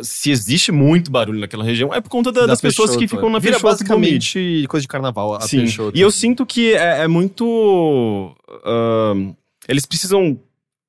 se 0.02 0.30
existe 0.30 0.72
muito 0.72 1.10
barulho 1.10 1.38
naquela 1.40 1.64
região, 1.64 1.92
é 1.94 2.00
por 2.00 2.08
conta 2.08 2.32
da- 2.32 2.40
Da 2.42 2.46
das 2.48 2.60
pessoas 2.60 2.96
que 2.96 3.06
ficam 3.08 3.30
na 3.30 3.38
Vira 3.38 3.58
Peixoto 3.60 3.84
Gomide. 3.84 4.55
Coisa 4.66 4.82
de 4.82 4.88
carnaval, 4.88 5.34
a 5.34 5.40
Sim. 5.40 5.58
Peixoto. 5.58 5.96
E 5.98 6.00
eu 6.00 6.10
sinto 6.10 6.46
que 6.46 6.72
é, 6.74 7.02
é 7.02 7.08
muito. 7.08 8.34
ahn, 8.64 9.32
eles 9.68 9.84
precisam 9.84 10.38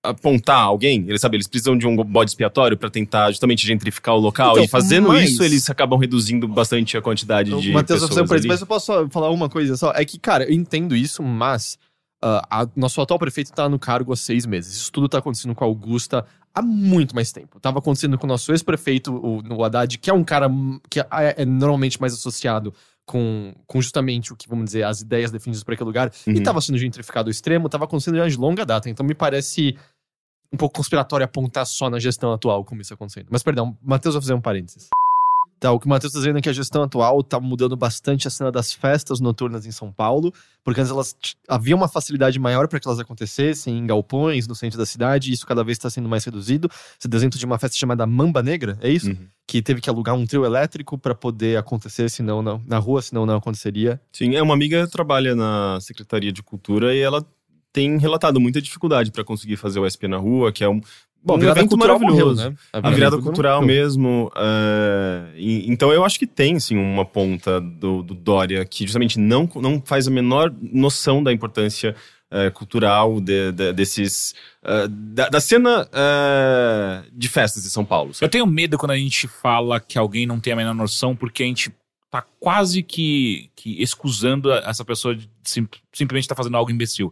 apontar 0.03 0.61
alguém, 0.61 1.03
eles 1.07 1.19
sabem, 1.19 1.37
eles 1.37 1.47
precisam 1.47 1.77
de 1.77 1.85
um 1.85 1.95
bode 1.97 2.31
expiatório 2.31 2.77
pra 2.77 2.89
tentar 2.89 3.29
justamente 3.31 3.65
gentrificar 3.67 4.15
o 4.15 4.19
local. 4.19 4.51
Então, 4.53 4.63
e 4.63 4.67
fazendo 4.67 5.09
mas- 5.09 5.31
isso, 5.31 5.43
eles 5.43 5.69
acabam 5.69 5.99
reduzindo 5.99 6.47
bastante 6.47 6.95
a 6.95 7.01
quantidade 7.01 7.49
de 7.49 7.69
O 7.71 7.73
Matheus 7.73 7.99
vai 8.01 8.09
pessoas 8.09 8.09
parênteses, 8.29 8.41
ali. 8.41 8.47
mas 8.47 8.61
eu 8.61 8.67
posso 8.67 8.85
só 8.85 9.09
falar 9.09 9.29
uma 9.31 9.49
coisa 9.49 9.75
só. 9.75 9.91
É 9.91 10.05
que, 10.05 10.17
cara, 10.17 10.45
eu 10.45 10.53
entendo 10.53 10.95
isso, 10.95 11.21
mas 11.21 11.77
ah, 12.21 12.41
a- 12.61 12.67
nosso 12.75 13.01
atual 13.01 13.19
prefeito 13.19 13.51
tá 13.51 13.67
no 13.67 13.77
cargo 13.77 14.13
há 14.13 14.15
seis 14.15 14.45
meses. 14.45 14.75
Isso 14.77 14.91
tudo 14.91 15.09
tá 15.09 15.17
acontecendo 15.17 15.53
com 15.53 15.63
a 15.63 15.67
Augusta 15.67 16.25
há 16.55 16.61
muito 16.61 17.13
mais 17.13 17.31
tempo. 17.33 17.59
Tava 17.59 17.79
acontecendo 17.79 18.17
com 18.17 18.25
o 18.25 18.29
nosso 18.29 18.51
ex-prefeito, 18.53 19.11
o, 19.13 19.43
o 19.55 19.63
Haddad, 19.63 19.97
que 19.97 20.09
é 20.09 20.13
um 20.13 20.23
cara 20.23 20.49
que 20.89 20.99
é, 21.01 21.05
é 21.37 21.45
normalmente 21.45 21.99
mais 21.99 22.13
associado 22.13 22.73
com, 23.07 23.55
com 23.65 23.81
justamente 23.81 24.33
o 24.33 24.35
que, 24.35 24.47
vamos 24.49 24.65
dizer, 24.65 24.83
as 24.83 24.99
ideias 25.01 25.31
definidas 25.31 25.63
por 25.63 25.73
aquele 25.73 25.87
lugar. 25.87 26.11
E 26.27 26.31
Uhum. 26.33 26.43
tava 26.43 26.59
sendo 26.61 26.77
gentrificado 26.77 27.29
ao 27.29 27.31
extremo, 27.31 27.69
tava 27.69 27.85
acontecendo 27.85 28.17
já 28.17 28.27
de 28.27 28.37
longa 28.37 28.65
data. 28.65 28.89
Então 28.89 29.05
me 29.05 29.15
parece 29.15 29.75
um 30.53 30.57
pouco 30.57 30.75
conspiratório 30.75 31.23
apontar 31.23 31.65
só 31.65 31.89
na 31.89 31.99
gestão 31.99 32.31
atual 32.33 32.63
como 32.65 32.81
isso 32.81 32.93
acontecendo. 32.93 33.27
Mas 33.31 33.41
perdão, 33.43 33.77
Matheus 33.81 34.13
vai 34.13 34.21
fazer 34.21 34.33
um 34.33 34.41
parênteses. 34.41 34.89
Tá, 35.59 35.71
o 35.71 35.79
que 35.79 35.87
o 35.87 35.89
Matheus 35.89 36.13
tá 36.13 36.19
dizendo 36.19 36.37
é 36.37 36.41
que 36.41 36.49
a 36.49 36.53
gestão 36.53 36.83
atual 36.83 37.23
tá 37.23 37.39
mudando 37.39 37.75
bastante 37.75 38.27
a 38.27 38.31
cena 38.31 38.51
das 38.51 38.71
festas 38.71 39.19
noturnas 39.19 39.65
em 39.65 39.71
São 39.71 39.91
Paulo, 39.91 40.31
porque 40.63 40.79
antes 40.79 40.91
elas 40.91 41.15
havia 41.47 41.75
uma 41.75 41.87
facilidade 41.87 42.37
maior 42.37 42.67
para 42.67 42.79
que 42.79 42.87
elas 42.87 42.99
acontecessem 42.99 43.75
em 43.75 43.87
galpões 43.87 44.47
no 44.47 44.53
centro 44.53 44.77
da 44.77 44.85
cidade, 44.85 45.31
e 45.31 45.33
isso 45.33 45.47
cada 45.47 45.63
vez 45.63 45.77
está 45.77 45.89
sendo 45.89 46.07
mais 46.07 46.23
reduzido. 46.23 46.69
Você 46.99 47.07
exemplo 47.11 47.39
de 47.39 47.45
uma 47.45 47.57
festa 47.57 47.75
chamada 47.75 48.05
Mamba 48.05 48.43
Negra, 48.43 48.77
é 48.81 48.89
isso? 48.89 49.09
Uhum. 49.09 49.27
Que 49.47 49.61
teve 49.61 49.81
que 49.81 49.89
alugar 49.89 50.13
um 50.13 50.27
trio 50.27 50.45
elétrico 50.45 50.95
para 50.95 51.15
poder 51.15 51.57
acontecer, 51.57 52.09
senão 52.09 52.43
não, 52.43 52.61
na 52.67 52.77
rua, 52.77 53.01
senão 53.01 53.25
não 53.25 53.37
aconteceria. 53.37 53.99
Sim, 54.11 54.35
é 54.35 54.43
uma 54.43 54.53
amiga 54.53 54.85
que 54.85 54.91
trabalha 54.91 55.35
na 55.35 55.79
Secretaria 55.81 56.31
de 56.31 56.43
Cultura 56.43 56.93
e 56.93 56.99
ela 56.99 57.25
tem 57.73 57.97
relatado 57.97 58.39
muita 58.39 58.61
dificuldade 58.61 59.11
pra 59.11 59.23
conseguir 59.23 59.55
fazer 59.55 59.79
o 59.79 59.85
SP 59.85 60.07
na 60.07 60.17
rua, 60.17 60.51
que 60.51 60.63
é 60.63 60.69
um, 60.69 60.81
Bom, 61.23 61.33
um 61.33 61.37
a 61.37 61.39
virada 61.39 61.59
evento 61.59 61.69
cultural 61.71 61.99
morreu, 61.99 62.25
maravilhoso. 62.27 62.49
né? 62.49 62.55
A 62.73 62.89
virada 62.89 63.17
cultural 63.21 63.61
morreu. 63.61 63.75
mesmo. 63.75 64.31
é, 64.35 65.23
e- 65.35 65.69
então 65.71 65.91
eu 65.91 66.05
acho 66.05 66.17
que 66.17 66.25
tem, 66.27 66.59
sim, 66.59 66.77
uma 66.77 67.03
ponta 67.03 67.59
do, 67.59 68.01
do 68.03 68.13
Dória 68.13 68.63
que 68.65 68.85
justamente 68.85 69.19
não, 69.19 69.49
não 69.55 69.81
faz 69.83 70.07
a 70.07 70.11
menor 70.11 70.53
noção 70.61 71.21
da 71.21 71.33
importância 71.33 71.95
é, 72.31 72.49
cultural 72.49 73.19
de- 73.21 73.51
de- 73.51 73.73
desses. 73.73 74.35
é, 74.63 74.87
da, 74.89 75.29
da 75.29 75.39
cena 75.41 75.87
de 77.13 77.27
festas 77.29 77.63
de 77.63 77.69
São 77.69 77.83
Paulo. 77.85 78.11
Eu 78.11 78.13
sabe? 78.13 78.31
tenho 78.31 78.45
medo 78.45 78.77
quando 78.77 78.91
a 78.91 78.97
gente 78.97 79.27
fala 79.27 79.79
que 79.79 79.97
alguém 79.97 80.25
não 80.25 80.39
tem 80.39 80.53
a 80.53 80.55
menor 80.55 80.73
noção, 80.73 81.15
porque 81.15 81.43
a 81.43 81.45
gente 81.45 81.71
tá 82.09 82.23
quase 82.39 82.81
que, 82.83 83.49
que 83.55 83.81
excusando 83.81 84.51
essa 84.51 84.83
pessoa 84.85 85.15
de 85.15 85.29
sim- 85.43 85.67
simplesmente 85.91 86.27
tá 86.27 86.35
fazendo 86.35 86.55
algo 86.57 86.71
imbecil. 86.71 87.11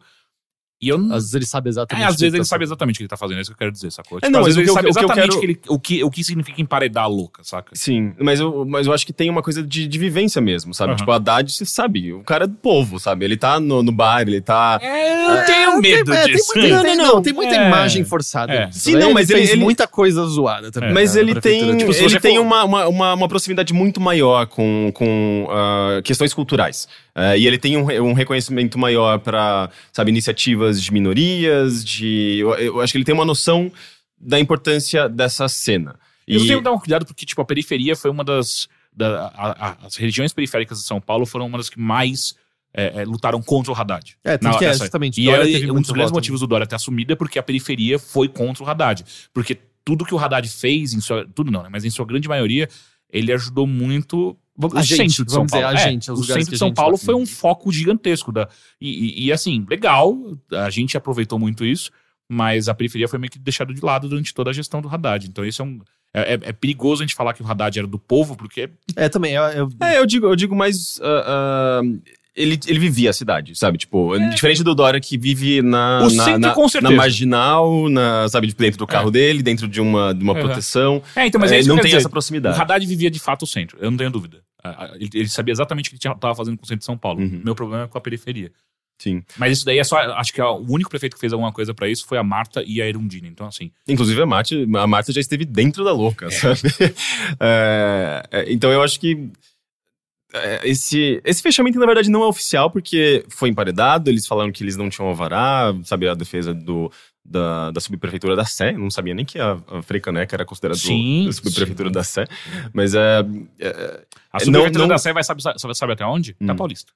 E 0.82 0.90
eu 0.90 0.98
não. 0.98 1.16
Às 1.16 1.24
vezes 1.24 1.34
ele 1.34 1.46
sabe 1.46 1.70
exatamente. 1.70 2.04
É, 2.04 2.08
às 2.08 2.14
o 2.14 2.18
que 2.18 2.22
vezes 2.24 2.32
tá 2.34 2.38
ele 2.38 2.46
sabe 2.46 2.60
fazendo. 2.60 2.68
exatamente 2.74 2.96
o 2.96 2.98
que 2.98 3.04
ele 3.04 3.08
tá 3.10 3.18
fazendo, 3.18 3.38
é 3.38 3.42
isso 3.42 3.50
que 3.50 3.54
eu 3.54 3.58
quero 3.58 3.72
dizer, 3.72 3.92
sacou? 3.92 4.20
É, 4.22 4.30
não, 4.30 4.42
às 4.42 4.46
mas 4.48 4.56
vezes 4.56 4.58
ele 4.58 4.70
eu- 4.70 4.74
sabe 4.74 4.90
o 4.90 4.92
que 4.94 5.00
eu 5.00 5.04
exatamente 5.06 5.28
quero- 5.30 5.40
que 5.40 5.46
ele- 5.46 5.60
o, 5.70 5.80
que, 5.80 6.04
o 6.04 6.12
que 6.12 6.24
significa 6.24 6.62
emparedar 6.62 7.06
a 7.06 7.08
louca, 7.08 7.44
saca? 7.46 7.72
Sim, 7.74 8.14
mas 8.20 8.42
eu, 8.42 8.66
mas 8.66 8.86
eu 8.86 8.94
acho 8.94 9.06
que 9.06 9.14
tem 9.14 9.30
uma 9.30 9.42
coisa 9.42 9.64
de, 9.64 9.88
de 9.88 9.98
vivência 9.98 10.42
mesmo, 10.42 10.74
sabe? 10.74 10.92
Aham. 10.92 10.98
Tipo, 10.98 11.12
a 11.12 11.16
Haddad, 11.16 11.50
você 11.52 11.66
sabe, 11.66 12.12
o 12.12 12.24
cara 12.24 12.44
é 12.44 12.48
do 12.48 12.56
povo, 12.56 13.00
sabe? 13.00 13.24
Ele 13.24 13.38
tá 13.38 13.58
no, 13.60 13.82
no 13.82 13.92
bar, 13.92 14.22
ele 14.24 14.42
tá. 14.42 14.78
É, 14.82 15.40
eu 15.42 15.46
tenho 15.46 15.80
medo 15.82 16.14
É, 16.14 16.26
disso. 16.26 16.52
Tem 16.54 16.64
muita, 16.74 16.82
tem, 16.84 16.96
não, 16.98 17.22
tem 17.22 17.34
muita 17.34 17.56
É. 17.56 17.68
imagem 17.68 18.04
forçada. 18.04 18.54
É. 18.54 18.72
Sim, 18.72 18.96
não, 18.96 19.14
mas 19.14 19.30
ele 19.30 19.40
ele- 19.40 19.48
fez 19.48 19.56
ele- 19.56 19.64
muita 19.64 19.88
coisa 19.88 20.26
zoada 20.26 20.72
também. 20.72 20.94
Mas 20.94 21.16
né, 21.16 21.22
ele 21.22 21.40
tem, 21.40 21.78
Tipo, 21.78 21.92
ele 21.94 22.20
tem 22.20 22.36
for- 22.36 22.42
uma, 22.42 22.64
uma, 22.66 22.88
uma, 22.88 23.14
uma 23.14 23.28
proximidade 23.30 23.74
muito 23.74 24.02
maior 24.02 24.46
com, 24.48 24.92
com 24.94 25.48
ah, 25.50 26.02
questões 26.04 26.34
culturais. 26.34 26.88
Ah, 27.16 27.38
e 27.38 27.48
ele 27.48 27.58
tem 27.58 27.78
um, 27.78 27.86
um 28.04 28.12
reconhecimento 28.14 28.78
maior 28.78 29.20
para, 29.20 29.70
sabe, 29.94 30.12
iniciativas 30.12 30.82
de 30.82 30.92
minorias, 30.92 31.84
de... 31.86 32.40
Eu, 32.40 32.54
eu 32.56 32.82
acho 32.82 32.92
que 32.92 32.98
ele 32.98 33.06
tem 33.06 33.16
uma 33.16 33.24
noção 33.24 33.72
da 34.20 34.38
importância 34.40 35.08
dessa 35.08 35.48
cena. 35.48 35.96
Eu 36.28 36.42
E- 36.42 36.48
tenho 36.48 36.58
que 36.60 36.64
dar 36.66 36.74
um 36.74 36.78
cuidado 36.80 37.06
porque, 37.06 37.26
tipo, 37.26 37.42
a 37.42 37.46
periferia 37.46 37.96
foi 37.96 38.12
uma 38.12 38.24
das. 38.24 38.68
da- 38.92 39.28
a- 39.36 39.68
a- 39.70 39.78
as 39.86 39.96
regiões 39.96 40.34
periféricas 40.34 40.80
de 40.80 40.86
São 40.86 41.00
Paulo 41.00 41.26
foram 41.26 41.46
uma 41.48 41.58
das 41.58 41.70
que 41.70 41.80
mais 41.80 42.36
é, 42.74 43.02
é, 43.02 43.06
lutaram 43.06 43.42
contra 43.42 43.72
o 43.72 43.76
Haddad. 43.76 44.18
É, 44.24 44.38
Na- 44.42 44.58
que 44.58 44.66
é, 44.66 44.74
justamente. 44.74 45.22
E 45.22 45.30
é, 45.30 45.42
teve 45.44 45.72
um 45.72 45.80
dos 45.80 45.92
grandes 45.92 46.10
voto. 46.12 46.16
motivos 46.16 46.42
do 46.42 46.48
Dória 46.48 46.68
ter 46.68 46.76
assumido 46.76 47.14
é 47.14 47.16
porque 47.16 47.40
a 47.40 47.44
periferia 47.44 47.98
foi 47.98 48.28
contra 48.28 48.62
o 48.64 48.68
Haddad. 48.70 49.06
Porque 49.34 49.58
tudo 49.86 50.04
que 50.04 50.14
o 50.14 50.18
Haddad 50.20 50.46
fez, 50.50 50.94
em 50.94 51.00
sua, 51.00 51.26
tudo 51.34 51.50
não, 51.52 51.64
né? 51.64 51.70
Mas 51.72 51.86
em 51.86 51.90
sua 51.90 52.06
grande 52.06 52.28
maioria, 52.28 52.68
ele 53.10 53.32
ajudou 53.32 53.66
muito 53.66 54.36
o 54.58 54.78
a 54.78 54.82
gente, 54.82 54.98
centro 55.12 55.26
de 55.26 55.32
São 55.32 55.46
dizer, 55.46 55.62
Paulo. 55.62 55.78
a 55.78 55.80
É, 55.82 55.84
gente, 55.90 56.12
os 56.12 56.20
o 56.20 56.24
centro 56.24 56.50
de 56.50 56.56
a 56.56 56.58
São 56.58 56.74
Paulo 56.74 56.98
foi 56.98 57.14
um 57.16 57.26
foco 57.26 57.72
gigantesco. 57.72 58.32
Da, 58.32 58.48
e, 58.80 58.90
e- 58.90 59.26
e, 59.26 59.32
assim, 59.32 59.66
legal, 59.70 60.16
a 60.52 60.70
gente 60.70 60.96
aproveitou 60.98 61.38
muito 61.38 61.66
isso, 61.66 61.92
mas 62.30 62.68
a 62.70 62.74
periferia 62.74 63.08
foi 63.08 63.20
meio 63.20 63.32
que 63.32 63.38
deixada 63.40 63.74
de 63.74 63.82
lado 63.84 64.08
durante 64.10 64.34
toda 64.34 64.50
a 64.50 64.54
gestão 64.54 64.82
do 64.82 64.88
Haddad. 64.90 65.28
Então 65.28 65.46
isso 65.46 65.62
é 65.62 65.66
um. 65.66 65.80
É, 66.14 66.34
é- 66.36 66.40
é 66.50 66.54
perigoso 66.54 67.04
a 67.04 67.06
gente 67.06 67.14
falar 67.16 67.34
que 67.34 67.44
o 67.44 67.48
Haddad 67.48 67.78
era 67.78 67.88
do 67.88 68.00
povo, 68.00 68.36
porque 68.38 68.70
É, 68.96 69.10
também. 69.10 69.34
Eu, 69.34 69.44
eu- 69.44 69.70
É, 69.82 70.00
eu 70.00 70.06
digo, 70.06 70.26
eu 70.28 70.36
digo 70.36 70.56
mais. 70.56 71.00
ah, 71.04 71.24
ah, 71.28 71.82
ele, 72.38 72.60
ele 72.68 72.80
vivia 72.80 73.10
a 73.10 73.14
cidade, 73.14 73.56
sabe? 73.56 73.78
Tipo, 73.78 74.12
diferente 74.32 74.62
do 74.62 74.76
Dória 74.76 75.00
que 75.00 75.18
vive 75.18 75.62
na, 75.62 76.00
É. 76.02 76.06
O 76.06 76.10
na, 76.16 76.24
centro, 76.26 76.40
na, 76.42 76.52
com 76.54 76.64
na 76.64 76.68
certeza. 76.70 76.94
marginal, 76.94 77.90
na, 77.90 78.28
sabe, 78.28 78.52
dentro 78.54 78.78
do 78.80 78.86
carro 78.88 79.08
É. 79.08 79.12
dele, 79.12 79.42
dentro 79.44 79.68
de 79.70 79.80
uma, 79.80 80.14
de 80.14 80.22
uma 80.24 80.34
Uhum. 80.34 80.40
proteção. 80.42 81.02
É, 81.16 81.28
então, 81.28 81.40
mas 81.40 81.52
é 81.54 81.56
É, 81.56 81.60
isso 81.60 81.70
não 81.70 81.76
que 81.76 81.80
eu 81.80 81.84
tem 81.84 81.92
quero 81.92 81.98
essa 82.00 82.08
dizer. 82.08 82.12
proximidade. 82.12 82.58
O 82.58 82.62
Haddad 82.62 82.86
vivia 82.86 83.10
de 83.10 83.20
fato 83.20 83.44
o 83.44 83.48
centro, 83.48 83.78
eu 83.80 83.90
não 83.90 83.98
tenho 83.98 84.10
dúvida. 84.12 84.42
Ele, 84.96 85.10
ele 85.14 85.30
sabia 85.30 85.52
exatamente 85.52 85.90
o 85.90 85.92
que 85.92 86.08
estava 86.08 86.36
fazendo 86.36 86.58
com 86.58 86.64
o 86.64 86.68
centro 86.68 86.80
de 86.80 86.86
São 86.86 86.98
Paulo. 86.98 87.22
Uhum. 87.22 87.42
Meu 87.44 87.56
problema 87.56 87.84
é 87.84 87.88
com 87.88 87.98
a 87.98 88.02
periferia. 88.02 88.52
Sim. 88.98 89.24
Mas 89.38 89.58
isso 89.58 89.66
daí 89.66 89.78
é 89.78 89.84
só. 89.84 89.98
Acho 89.98 90.32
que 90.32 90.42
o 90.42 90.66
único 90.70 90.90
prefeito 90.90 91.16
que 91.16 91.20
fez 91.20 91.34
alguma 91.34 91.52
coisa 91.52 91.74
pra 91.74 91.90
isso 91.90 92.06
foi 92.08 92.18
a 92.18 92.24
Marta 92.24 92.64
e 92.66 92.82
a 92.82 92.88
Erundina. 92.88 93.28
Então, 93.28 93.48
assim. 93.48 93.72
Inclusive, 93.88 94.22
a 94.22 94.26
Marta, 94.26 94.56
a 94.56 94.88
Marta 94.88 95.12
já 95.12 95.20
esteve 95.20 95.44
dentro 95.44 95.84
da 95.84 95.92
louca, 95.92 96.30
sabe? 96.32 96.62
É, 97.40 98.24
é, 98.32 98.54
então, 98.54 98.72
eu 98.72 98.82
acho 98.82 99.00
que 99.00 99.30
é, 100.34 100.62
esse, 100.68 101.22
esse 101.24 101.42
fechamento, 101.42 101.80
na 101.80 101.86
verdade, 101.86 102.10
não 102.10 102.24
é 102.24 102.28
oficial, 102.28 102.72
porque 102.72 103.26
foi 103.30 103.50
emparedado, 103.50 104.10
eles 104.10 104.28
falaram 104.28 104.52
que 104.52 104.64
eles 104.64 104.78
não 104.78 104.90
tinham 104.90 105.08
alvará, 105.08 105.74
sabe, 105.84 106.08
a 106.08 106.14
defesa 106.14 106.54
do, 106.54 106.92
da, 107.26 107.72
da 107.72 107.82
subprefeitura 107.82 108.36
da 108.36 108.46
Sé, 108.46 108.74
eu 108.74 108.78
não 108.80 108.92
sabia 108.92 109.14
nem 109.16 109.26
que 109.26 109.40
a, 109.40 109.58
a 109.68 109.82
Freicaneca 109.82 110.36
era 110.36 110.46
considerada 110.46 110.80
Sim, 110.80 111.28
subprefeitura 111.32 111.90
sim. 111.90 111.94
da 111.94 112.04
Sé, 112.04 112.26
mas 112.72 112.94
é, 112.94 113.20
é, 113.60 114.06
A 114.32 114.38
É, 114.38 114.40
subprefeitura 114.46 114.84
não- 114.84 114.88
da 114.90 114.98
Sé 114.98 115.12
vai 115.12 115.24
sabe, 115.24 115.42
sabe, 115.42 115.60
sabe 115.76 115.94
até 115.94 116.06
onde? 116.06 116.36
Da 116.40 116.54
Hum. 116.54 116.56
Paulista. 116.56 116.94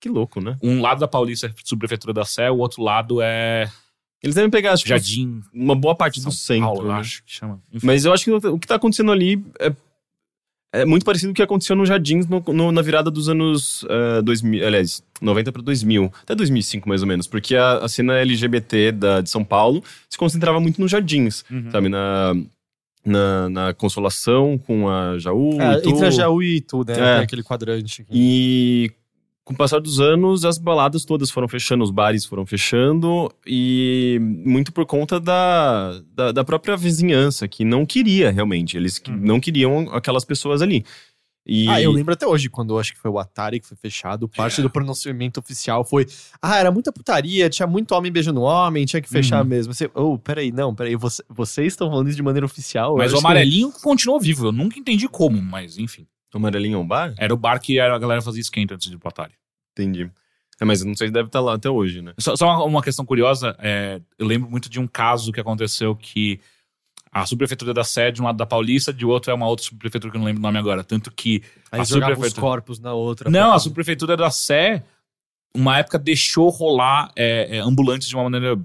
que 0.00 0.08
louco, 0.08 0.40
né? 0.40 0.58
Um 0.60 0.80
lado 0.82 0.98
da 0.98 1.06
Paulista 1.06 1.46
é 1.46 1.52
subprefeitura 1.64 2.12
da 2.12 2.24
Sé, 2.24 2.50
o 2.50 2.58
outro 2.58 2.82
lado 2.82 3.20
é 3.22 3.70
Eles 4.20 4.34
devem 4.34 4.50
pegar, 4.50 4.72
acho 4.72 4.82
que, 4.82 4.88
Jardim 4.88 5.40
uma 5.54 5.74
boa 5.76 5.94
parte 5.94 6.20
São 6.20 6.30
do 6.30 6.34
centro, 6.34 6.64
Paulo, 6.64 6.88
né? 6.88 6.94
acho 7.00 7.22
que 7.24 7.32
chama. 7.32 7.60
Enfim. 7.72 7.86
Mas 7.86 8.04
eu 8.04 8.12
acho 8.12 8.24
que 8.24 8.30
o 8.48 8.58
que 8.58 8.66
tá 8.66 8.74
acontecendo 8.74 9.12
ali 9.12 9.44
é, 9.60 9.72
é 10.72 10.84
muito 10.84 11.04
parecido 11.04 11.28
com 11.28 11.32
o 11.32 11.36
que 11.36 11.42
aconteceu 11.42 11.76
nos 11.76 11.88
Jardins 11.88 12.26
no- 12.26 12.42
no- 12.48 12.72
na 12.72 12.80
virada 12.82 13.10
dos 13.10 13.28
anos 13.28 13.84
eh, 13.90 14.22
2000, 14.22 14.66
aliás, 14.66 15.02
90 15.20 15.52
para 15.52 15.62
2000, 15.62 16.10
até 16.22 16.34
2005 16.34 16.88
mais 16.88 17.02
ou 17.02 17.08
menos, 17.08 17.26
porque 17.26 17.54
a, 17.54 17.74
a 17.78 17.88
cena 17.88 18.14
LGBT 18.18 18.92
da, 18.92 19.20
de 19.20 19.28
São 19.30 19.44
Paulo 19.44 19.84
se 20.08 20.16
concentrava 20.18 20.58
muito 20.60 20.80
nos 20.80 20.90
Jardins, 20.90 21.44
Uhum. 21.50 21.70
sabe? 21.70 21.88
Na, 21.88 22.34
na, 23.04 23.48
na 23.48 23.74
Consolação 23.74 24.56
com 24.58 24.88
a 24.88 25.18
Jaú, 25.18 25.60
é, 25.60 25.88
entre 25.88 26.06
a 26.06 26.10
Jaú 26.10 26.42
e 26.42 26.56
Itu, 26.58 26.84
né? 26.86 26.94
É. 26.98 27.18
Aquele 27.18 27.42
quadrante. 27.42 28.06
E 28.10 28.90
com 29.44 29.54
o 29.54 29.56
passar 29.56 29.80
dos 29.80 29.98
anos, 30.00 30.44
as 30.44 30.56
baladas 30.56 31.04
todas 31.04 31.30
foram 31.30 31.48
fechando, 31.48 31.82
os 31.82 31.90
bares 31.90 32.24
foram 32.24 32.46
fechando, 32.46 33.28
e 33.46 34.18
muito 34.20 34.72
por 34.72 34.86
conta 34.86 35.18
da, 35.18 36.00
da, 36.14 36.30
da 36.32 36.44
própria 36.44 36.76
vizinhança, 36.76 37.48
que 37.48 37.64
não 37.64 37.84
queria 37.84 38.30
realmente. 38.30 38.76
Eles 38.76 39.02
Uhum. 39.08 39.16
não 39.16 39.40
queriam 39.40 39.88
aquelas 39.92 40.24
pessoas 40.24 40.62
ali. 40.62 40.84
E, 41.44 41.68
Ah, 41.68 41.82
eu 41.82 41.90
lembro 41.90 42.12
até 42.14 42.24
hoje, 42.24 42.48
quando 42.48 42.72
eu 42.72 42.78
acho 42.78 42.92
que 42.92 43.00
foi 43.00 43.10
o 43.10 43.18
Atari 43.18 43.58
que 43.58 43.66
foi 43.66 43.76
fechado, 43.76 44.28
parte 44.28 44.60
É. 44.60 44.62
do 44.62 44.70
pronunciamento 44.70 45.40
oficial 45.40 45.84
foi: 45.84 46.06
ah, 46.40 46.56
era 46.56 46.70
muita 46.70 46.92
putaria, 46.92 47.50
tinha 47.50 47.66
muito 47.66 47.90
homem 47.96 48.12
beijando 48.12 48.42
homem, 48.42 48.84
tinha 48.86 49.02
que 49.02 49.08
fechar 49.08 49.42
Uhum. 49.42 49.48
mesmo. 49.48 49.74
Você, 49.74 49.90
oh, 49.92 50.16
peraí, 50.16 50.52
não, 50.52 50.72
peraí, 50.72 50.94
você, 50.94 51.20
vocês 51.28 51.72
estão 51.72 51.90
falando 51.90 52.06
isso 52.06 52.14
de 52.16 52.22
maneira 52.22 52.46
oficial? 52.46 52.96
Mas 52.96 53.10
o 53.10 53.16
acho 53.16 53.22
que- 53.22 53.26
amarelinho 53.26 53.72
continuou 53.82 54.20
vivo. 54.20 54.46
Eu 54.46 54.52
nunca 54.52 54.78
entendi 54.78 55.08
como, 55.08 55.42
mas 55.42 55.78
enfim. 55.78 56.06
O 56.34 56.38
Amarelinho 56.38 56.76
é 56.76 56.78
um 56.78 56.86
bar? 56.86 57.14
Era 57.18 57.32
o 57.34 57.36
bar 57.36 57.58
que 57.60 57.78
a 57.78 57.98
galera 57.98 58.22
fazia 58.22 58.40
esquenta 58.40 58.74
antes 58.74 58.88
de 58.88 58.94
ir 58.96 58.98
pro 58.98 59.08
Atari. 59.08 59.34
Entendi. 59.72 60.10
É, 60.60 60.64
mas 60.64 60.80
eu 60.80 60.86
não 60.86 60.94
sei 60.94 61.08
se 61.08 61.12
deve 61.12 61.26
estar 61.28 61.40
lá 61.40 61.54
até 61.54 61.68
hoje, 61.68 62.00
né? 62.02 62.12
Só, 62.18 62.36
só 62.36 62.46
uma, 62.46 62.64
uma 62.64 62.82
questão 62.82 63.04
curiosa, 63.04 63.56
é, 63.58 64.00
eu 64.18 64.26
lembro 64.26 64.48
muito 64.50 64.68
de 64.70 64.78
um 64.80 64.86
caso 64.86 65.32
que 65.32 65.40
aconteceu 65.40 65.94
que 65.96 66.40
a 67.10 67.26
subprefeitura 67.26 67.74
da 67.74 67.84
sede, 67.84 68.16
de 68.16 68.22
um 68.22 68.24
lado 68.24 68.36
da 68.36 68.46
Paulista, 68.46 68.92
de 68.92 69.04
outro 69.04 69.30
é 69.30 69.34
uma 69.34 69.46
outra 69.46 69.64
subprefeitura 69.66 70.10
que 70.10 70.16
eu 70.16 70.20
não 70.20 70.26
lembro 70.26 70.40
o 70.40 70.42
nome 70.42 70.58
agora. 70.58 70.82
Tanto 70.82 71.10
que 71.12 71.42
Aí 71.70 71.80
a 71.80 71.84
jogava 71.84 72.12
os 72.12 72.16
subprefeitura- 72.16 72.40
corpos 72.40 72.78
na 72.78 72.94
outra. 72.94 73.28
Não, 73.30 73.48
pra- 73.48 73.54
a 73.56 73.58
subprefeitura 73.58 74.16
da 74.16 74.30
Sé, 74.30 74.82
uma 75.54 75.76
época 75.78 75.98
deixou 75.98 76.48
rolar 76.48 77.10
é, 77.14 77.56
é, 77.56 77.60
ambulantes 77.60 78.08
de 78.08 78.14
uma 78.14 78.24
maneira 78.24 78.58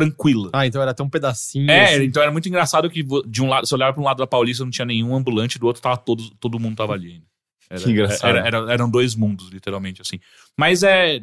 tranquila. 0.00 0.50
Ah, 0.52 0.66
então 0.66 0.80
era 0.82 0.90
até 0.92 1.02
um 1.02 1.08
pedacinho. 1.08 1.70
É, 1.70 1.94
assim. 1.94 2.04
então 2.04 2.22
era 2.22 2.30
muito 2.32 2.48
engraçado 2.48 2.88
que 2.90 3.02
de 3.26 3.42
um 3.42 3.48
lado, 3.48 3.66
você 3.66 3.74
olhava 3.74 3.92
para 3.92 4.00
um 4.02 4.04
lado 4.04 4.18
da 4.18 4.26
Paulista 4.26 4.64
não 4.64 4.70
tinha 4.70 4.84
nenhum 4.86 5.14
ambulante, 5.14 5.58
do 5.58 5.66
outro 5.66 5.82
tava 5.82 5.96
todo, 5.96 6.28
todo 6.40 6.58
mundo 6.58 6.76
tava 6.76 6.92
ali. 6.94 7.22
Era, 7.70 7.82
Que 7.82 7.90
engraçado. 7.90 8.30
era- 8.36 8.46
era- 8.46 8.72
eram 8.72 8.90
dois 8.90 9.14
mundos, 9.14 9.48
literalmente, 9.50 10.00
assim. 10.02 10.18
Mas 10.56 10.82
é. 10.82 11.22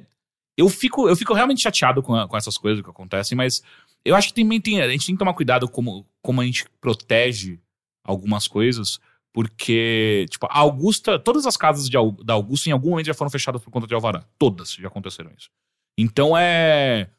Eu 0.57 0.69
fico, 0.69 1.09
eu 1.09 1.15
fico 1.15 1.33
realmente 1.33 1.61
chateado 1.61 2.01
com, 2.01 2.15
a- 2.15 2.27
com 2.27 2.38
essas 2.38 2.57
coisas 2.57 2.83
que 2.83 2.89
acontecem, 2.89 3.35
mas 3.35 3.61
Eu 4.07 4.15
acho 4.15 4.27
que 4.31 4.41
também 4.43 4.61
tem. 4.61 4.79
A 4.81 4.88
gente 4.89 5.05
tem 5.07 5.15
que 5.15 5.19
tomar 5.19 5.33
cuidado 5.33 5.67
como, 5.67 6.05
como 6.21 6.39
a 6.39 6.45
gente 6.45 6.65
protege 6.79 7.59
algumas 8.03 8.47
coisas. 8.47 8.99
Porque, 9.33 10.25
tipo, 10.29 10.45
a 10.45 10.59
Augusta, 10.59 11.19
todas 11.19 11.45
as 11.45 11.57
casas 11.57 11.89
de, 11.89 11.97
da 12.23 12.33
Augusta 12.35 12.69
em 12.69 12.71
algum 12.71 12.91
momento 12.91 13.07
já 13.07 13.13
foram 13.13 13.29
fechadas 13.29 13.61
por 13.61 13.69
conta 13.69 13.85
de 13.88 13.93
alvará. 13.93 14.23
Todas 14.39 14.73
já 14.73 14.88
aconteceram 14.88 15.31
isso. 15.38 15.49
Então 15.97 16.38
é. 16.38 17.09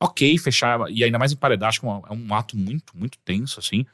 Ok, 0.00 0.38
fechar. 0.38 0.90
E 0.90 1.02
ainda 1.02 1.18
mais 1.18 1.32
emparedar, 1.32 1.68
acho 1.70 1.80
que 1.80 1.86
é 1.86 1.90
um- 1.90 2.02
é 2.08 2.12
um 2.12 2.34
ato 2.34 2.56
muito, 2.56 2.96
muito 2.96 3.18
tenso, 3.24 3.58
assim. 3.58 3.84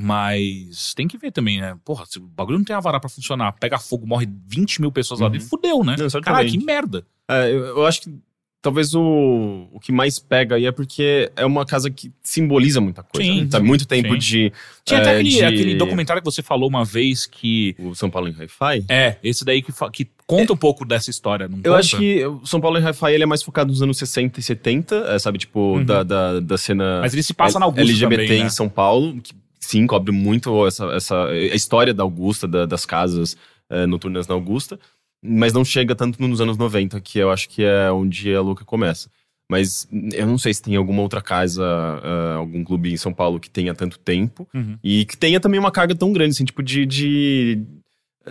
Mas 0.00 0.94
tem 0.94 1.08
que 1.08 1.18
ver 1.18 1.32
também, 1.32 1.60
né? 1.60 1.76
Porra, 1.84 2.06
se 2.06 2.18
o 2.18 2.22
bagulho 2.22 2.58
não 2.58 2.64
tem 2.64 2.76
alvará 2.76 3.00
pra 3.00 3.08
funcionar, 3.10 3.52
pega 3.52 3.78
fogo, 3.78 4.06
morre 4.06 4.28
20 4.46 4.80
mil 4.80 4.92
pessoas 4.92 5.18
lá 5.18 5.26
Uhum. 5.26 5.32
dentro, 5.32 5.48
fudeu, 5.48 5.82
né? 5.82 5.96
Não, 5.98 6.08
certamente. 6.08 6.24
Caralho, 6.24 6.50
que 6.50 6.64
merda. 6.64 7.06
É, 7.28 7.50
eu, 7.50 7.66
eu 7.66 7.86
acho 7.86 8.02
que 8.02 8.18
talvez 8.60 8.94
o, 8.94 9.68
o 9.72 9.78
que 9.80 9.92
mais 9.92 10.18
pega 10.18 10.56
aí 10.56 10.66
é 10.66 10.72
porque 10.72 11.30
é 11.36 11.46
uma 11.46 11.64
casa 11.64 11.90
que 11.90 12.12
simboliza 12.22 12.80
muita 12.80 13.02
coisa. 13.02 13.26
Sim, 13.30 13.42
né? 13.42 13.48
Tá 13.50 13.60
muito 13.60 13.86
tempo 13.86 14.12
sim. 14.14 14.18
de. 14.18 14.52
Tinha 14.84 15.00
até 15.00 15.10
é, 15.10 15.14
aquele, 15.14 15.30
de- 15.30 15.44
aquele 15.44 15.74
documentário 15.76 16.20
que 16.22 16.26
você 16.30 16.42
falou 16.42 16.68
uma 16.68 16.84
vez 16.84 17.26
que. 17.26 17.74
O 17.78 17.94
São 17.94 18.10
Paulo 18.10 18.28
em 18.28 18.32
Hi-Fi. 18.32 18.84
É, 18.88 19.16
esse 19.22 19.44
daí 19.44 19.62
que, 19.62 19.72
que 19.92 20.08
conta 20.26 20.52
um 20.52 20.56
pouco 20.56 20.84
dessa 20.84 21.10
história, 21.10 21.48
não 21.48 21.58
Eu 21.58 21.62
conta? 21.72 21.76
acho 21.78 21.96
que 21.96 22.24
o 22.26 22.44
São 22.46 22.60
Paulo 22.60 22.78
em 22.78 22.82
Hi-Fi 22.82 23.12
ele 23.14 23.22
é 23.22 23.26
mais 23.26 23.42
focado 23.42 23.70
nos 23.70 23.80
anos 23.82 23.96
60 23.98 24.40
e 24.40 24.42
70, 24.42 24.94
é, 25.08 25.18
sabe? 25.18 25.38
Tipo, 25.38 25.58
Uhum. 25.76 25.84
da, 25.84 26.02
da, 26.02 26.40
da 26.40 26.58
cena 26.58 27.00
Mas 27.00 27.12
ele 27.12 27.22
se 27.22 27.32
passa 27.34 27.58
na 27.58 27.64
Augusta 27.66 27.82
LGBT 27.82 28.22
também, 28.26 28.40
né? 28.40 28.46
em 28.46 28.50
São 28.50 28.68
Paulo, 28.68 29.20
que 29.22 29.32
sim, 29.60 29.86
cobre 29.86 30.12
muito 30.12 30.66
essa, 30.66 30.84
essa 30.92 31.24
a 31.26 31.54
história 31.54 31.92
da 31.94 32.02
Augusta, 32.02 32.46
da- 32.48 32.64
das 32.66 32.84
casas 32.86 33.36
eh, 33.70 33.86
noturnas 33.86 34.26
na 34.26 34.34
Augusta, 34.34 34.78
mas 35.22 35.52
não 35.52 35.64
chega 35.64 35.94
tanto 35.94 36.20
nos 36.26 36.40
anos 36.40 36.56
90, 36.56 37.00
que 37.00 37.18
eu 37.18 37.30
acho 37.30 37.48
que 37.48 37.62
é 37.64 37.90
onde 37.90 38.34
a 38.34 38.40
louca 38.40 38.64
começa. 38.64 39.10
Mas 39.50 39.88
eu 40.12 40.26
não 40.26 40.36
sei 40.36 40.52
se 40.52 40.60
tem 40.62 40.76
alguma 40.76 41.00
outra 41.00 41.22
casa, 41.22 41.64
ah, 41.64 42.34
algum 42.36 42.62
clube 42.62 42.92
em 42.92 42.96
São 42.98 43.14
Paulo 43.14 43.40
que 43.40 43.48
tenha 43.48 43.74
tanto 43.74 43.98
tempo 43.98 44.46
Uhum. 44.54 44.76
e 44.84 45.06
que 45.06 45.16
tenha 45.16 45.40
também 45.40 45.58
uma 45.58 45.70
carga 45.72 45.94
tão 45.94 46.12
grande, 46.12 46.32
assim, 46.32 46.44
tipo, 46.44 46.62
de. 46.62 46.84
de 46.84 47.62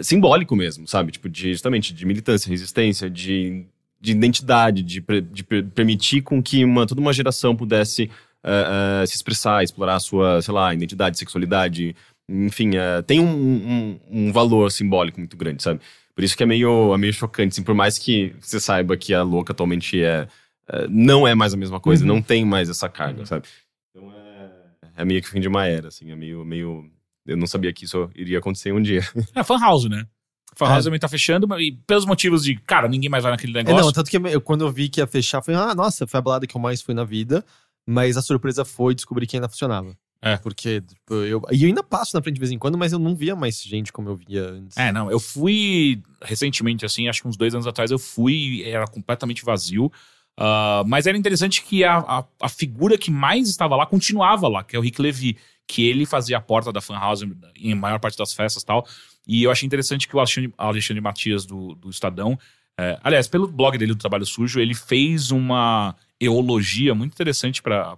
simbólico 0.02 0.56
mesmo, 0.56 0.88
sabe? 0.88 1.12
Tipo, 1.12 1.28
de 1.28 1.52
justamente 1.54 1.94
de 1.94 2.06
militância, 2.06 2.50
resistência, 2.50 3.10
de, 3.10 3.66
de 4.00 4.12
identidade, 4.12 4.84
de, 4.84 5.04
de 5.32 5.44
per- 5.44 5.66
permitir 5.74 6.22
com 6.22 6.42
que 6.42 6.64
uma, 6.64 6.86
toda 6.86 7.02
uma 7.02 7.12
geração 7.14 7.56
pudesse 7.56 8.10
eh, 8.44 9.02
eh, 9.02 9.06
se 9.08 9.16
expressar, 9.16 9.64
explorar 9.64 9.96
a 9.96 10.00
sua, 10.00 10.40
sei 10.42 10.54
lá, 10.54 10.72
identidade, 10.74 11.18
sexualidade, 11.18 11.96
enfim, 12.30 12.72
tem 13.08 13.20
um, 13.20 13.26
um, 13.28 14.00
um 14.28 14.32
valor 14.32 14.72
simbólico 14.72 15.20
muito 15.20 15.36
grande, 15.36 15.64
sabe? 15.64 15.80
Por 16.18 16.24
isso 16.24 16.36
que 16.36 16.42
é 16.42 16.46
meio, 16.48 16.96
é 16.96 16.98
meio 16.98 17.14
chocante, 17.14 17.50
assim, 17.54 17.62
por 17.64 17.76
mais 17.76 18.00
que 18.00 18.36
você 18.42 18.60
saiba 18.60 18.98
que 18.98 19.14
a 19.14 19.22
louca 19.22 19.54
atualmente 19.54 20.02
é, 20.04 20.28
eh, 20.68 20.88
não 20.90 21.28
é 21.28 21.36
mais 21.36 21.54
a 21.54 21.58
mesma 21.58 21.80
coisa, 21.80 22.02
Uhum. 22.04 22.08
não 22.08 22.22
tem 22.24 22.44
mais 22.44 22.70
essa 22.72 22.90
carga, 22.90 23.24
sabe? 23.28 23.46
Então 23.92 24.12
é, 24.12 24.50
é 24.98 25.06
meio 25.06 25.22
que 25.22 25.28
o 25.28 25.32
fim 25.32 25.40
de 25.40 25.48
uma 25.48 25.68
era, 25.68 25.90
assim, 25.90 26.10
é 26.12 26.16
meio, 26.16 26.44
meio... 26.44 26.90
Eu 27.24 27.38
não 27.38 27.46
sabia 27.46 27.72
que 27.72 27.86
isso 27.86 28.10
iria 28.16 28.40
acontecer 28.40 28.72
um 28.74 28.82
dia. 28.82 29.02
É 29.36 29.44
fan 29.44 29.60
house, 29.60 29.86
né? 29.88 30.08
Fan 30.56 30.66
house 30.70 30.82
É. 30.82 30.84
também 30.86 31.00
tá 31.00 31.08
fechando, 31.08 31.48
e 31.62 31.74
pelos 31.86 32.04
motivos 32.08 32.44
de, 32.44 32.56
cara, 32.56 32.88
ninguém 32.88 33.12
mais 33.12 33.22
vai 33.22 33.32
naquele 33.34 33.52
É, 33.54 33.64
negócio. 33.64 33.86
não, 33.86 33.92
tanto 33.92 34.10
que 34.10 34.18
eu, 34.18 34.42
quando 34.42 34.66
eu 34.66 34.72
vi 34.72 34.90
que 34.90 35.00
ia 35.00 35.06
fechar, 35.06 35.44
foi, 35.44 35.54
ah, 35.54 35.76
nossa, 35.76 36.08
foi 36.08 36.18
a 36.18 36.22
balada 36.22 36.48
que 36.48 36.58
eu 36.58 36.60
mais 36.62 36.82
fui 36.82 36.96
na 36.96 37.04
vida. 37.04 37.46
Mas 37.86 38.18
a 38.18 38.22
surpresa 38.24 38.66
foi 38.66 38.96
descobrir 38.96 39.28
que 39.28 39.38
ainda 39.38 39.48
funcionava. 39.48 39.96
É. 40.34 40.38
Porque, 40.38 40.82
tipo, 40.82 41.14
eu. 41.14 41.42
E 41.52 41.64
eu 41.64 41.68
ainda 41.68 41.84
passo 41.84 42.16
na 42.16 42.22
frente 42.22 42.36
de 42.36 42.40
vez 42.40 42.52
em 42.52 42.58
quando, 42.58 42.78
mas 42.78 42.92
eu 42.92 43.00
não 43.00 43.16
via 43.16 43.36
mais 43.36 43.62
gente 43.62 43.92
como 43.92 44.10
eu 44.10 44.16
via 44.16 44.44
antes. 44.44 44.78
É, 44.78 44.92
não, 44.92 45.12
eu 45.12 45.20
fui 45.20 46.02
recentemente, 46.22 46.86
assim, 46.86 47.08
acho 47.08 47.22
que 47.22 47.28
uns 47.28 47.38
dois 47.38 47.54
anos 47.54 47.68
atrás, 47.68 47.92
eu 47.92 48.00
fui 48.00 48.34
e 48.34 48.64
era 48.64 48.88
completamente 48.88 49.44
vazio. 49.44 49.92
Ah, 50.38 50.84
mas 50.86 51.08
era 51.08 51.18
interessante 51.18 51.64
que 51.64 51.84
a, 51.84 51.98
a, 51.98 52.26
a 52.42 52.50
figura 52.50 52.98
que 52.98 53.10
mais 53.10 53.50
estava 53.50 53.76
lá 53.76 53.86
continuava 53.86 54.48
lá, 54.48 54.64
que 54.64 54.76
é 54.76 54.80
o 54.80 54.82
Rick 54.82 55.02
Levy, 55.02 55.38
que 55.68 55.88
ele 55.88 56.06
fazia 56.06 56.38
a 56.38 56.42
porta 56.42 56.72
da 56.72 56.80
Fan 56.80 56.98
House 56.98 57.24
em 57.60 57.74
maior 57.74 58.00
parte 58.00 58.18
das 58.18 58.34
festas 58.34 58.62
e 58.62 58.66
tal. 58.66 58.88
E 59.28 59.44
eu 59.44 59.52
achei 59.52 59.66
interessante 59.66 60.08
que 60.08 60.16
o 60.16 60.20
Alexandre, 60.20 60.54
Alexandre 60.58 61.02
Matias 61.02 61.46
do, 61.46 61.76
do 61.76 61.90
Estadão, 61.90 62.40
é, 62.80 63.00
aliás, 63.04 63.28
pelo 63.28 63.48
blog 63.48 63.78
dele 63.78 63.94
do 63.94 64.00
Trabalho 64.00 64.26
Sujo, 64.26 64.60
ele 64.60 64.76
fez 64.76 65.32
uma 65.32 65.96
eologia 66.20 66.94
muito 66.94 67.14
interessante 67.14 67.62
pra, 67.62 67.98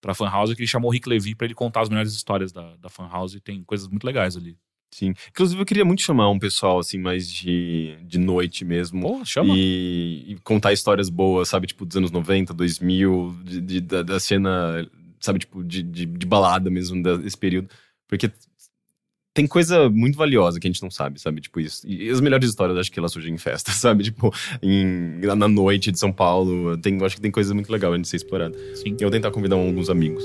pra, 0.00 0.14
Fan 0.14 0.28
House, 0.28 0.54
que 0.54 0.60
ele 0.60 0.66
chamou 0.66 0.90
o 0.90 0.92
Rick 0.92 1.08
Levy 1.08 1.34
pra 1.34 1.46
ele 1.46 1.54
contar 1.54 1.82
as 1.82 1.88
melhores 1.88 2.12
histórias 2.12 2.52
da, 2.52 2.76
da 2.76 2.88
Fan 2.88 3.08
House 3.08 3.34
e 3.34 3.40
tem 3.40 3.62
coisas 3.64 3.86
muito 3.88 4.04
legais 4.04 4.36
ali. 4.36 4.56
Sim. 4.92 5.14
Inclusive, 5.28 5.60
eu 5.60 5.64
queria 5.66 5.84
muito 5.84 6.02
chamar 6.02 6.28
um 6.30 6.38
pessoal, 6.38 6.80
assim, 6.80 6.98
mais 6.98 7.30
de, 7.32 7.96
de 8.02 8.18
noite 8.18 8.64
mesmo. 8.64 9.00
Pô, 9.00 9.24
chama. 9.24 9.54
E, 9.56 10.32
e 10.32 10.36
contar 10.42 10.72
histórias 10.72 11.08
boas, 11.08 11.48
sabe? 11.48 11.68
Tipo, 11.68 11.84
dos 11.86 11.96
anos 11.96 12.10
90, 12.10 12.52
2000, 12.52 13.36
de, 13.44 13.60
de- 13.60 13.80
da, 13.80 14.02
da 14.02 14.18
cena, 14.18 14.84
sabe? 15.20 15.38
Tipo, 15.38 15.62
de, 15.62 15.82
de, 15.84 16.06
de 16.06 16.26
balada 16.26 16.68
mesmo 16.70 17.00
desse 17.18 17.36
período. 17.36 17.68
Porque 18.08 18.32
tem 19.40 19.46
coisa 19.46 19.88
muito 19.88 20.18
valiosa 20.18 20.60
que 20.60 20.66
a 20.66 20.70
gente 20.70 20.82
não 20.82 20.90
sabe, 20.90 21.18
sabe? 21.18 21.40
Tipo, 21.40 21.60
isso. 21.60 21.80
E 21.86 22.10
as 22.10 22.20
melhores 22.20 22.50
histórias, 22.50 22.76
acho 22.76 22.92
que 22.92 22.98
elas 22.98 23.10
surgem 23.10 23.32
em 23.32 23.38
festa, 23.38 23.72
sabe? 23.72 24.04
Tipo, 24.04 24.30
em, 24.62 25.18
na 25.22 25.48
noite 25.48 25.90
de 25.90 25.98
São 25.98 26.12
Paulo. 26.12 26.76
Tem, 26.76 27.02
acho 27.02 27.16
que 27.16 27.22
tem 27.22 27.30
coisa 27.30 27.54
muito 27.54 27.72
legal 27.72 27.96
de 27.96 28.06
ser 28.06 28.16
explorada. 28.16 28.54
Sim. 28.74 28.96
Eu 29.00 29.08
vou 29.08 29.10
tentar 29.10 29.30
convidar 29.30 29.56
alguns 29.56 29.88
amigos. 29.88 30.22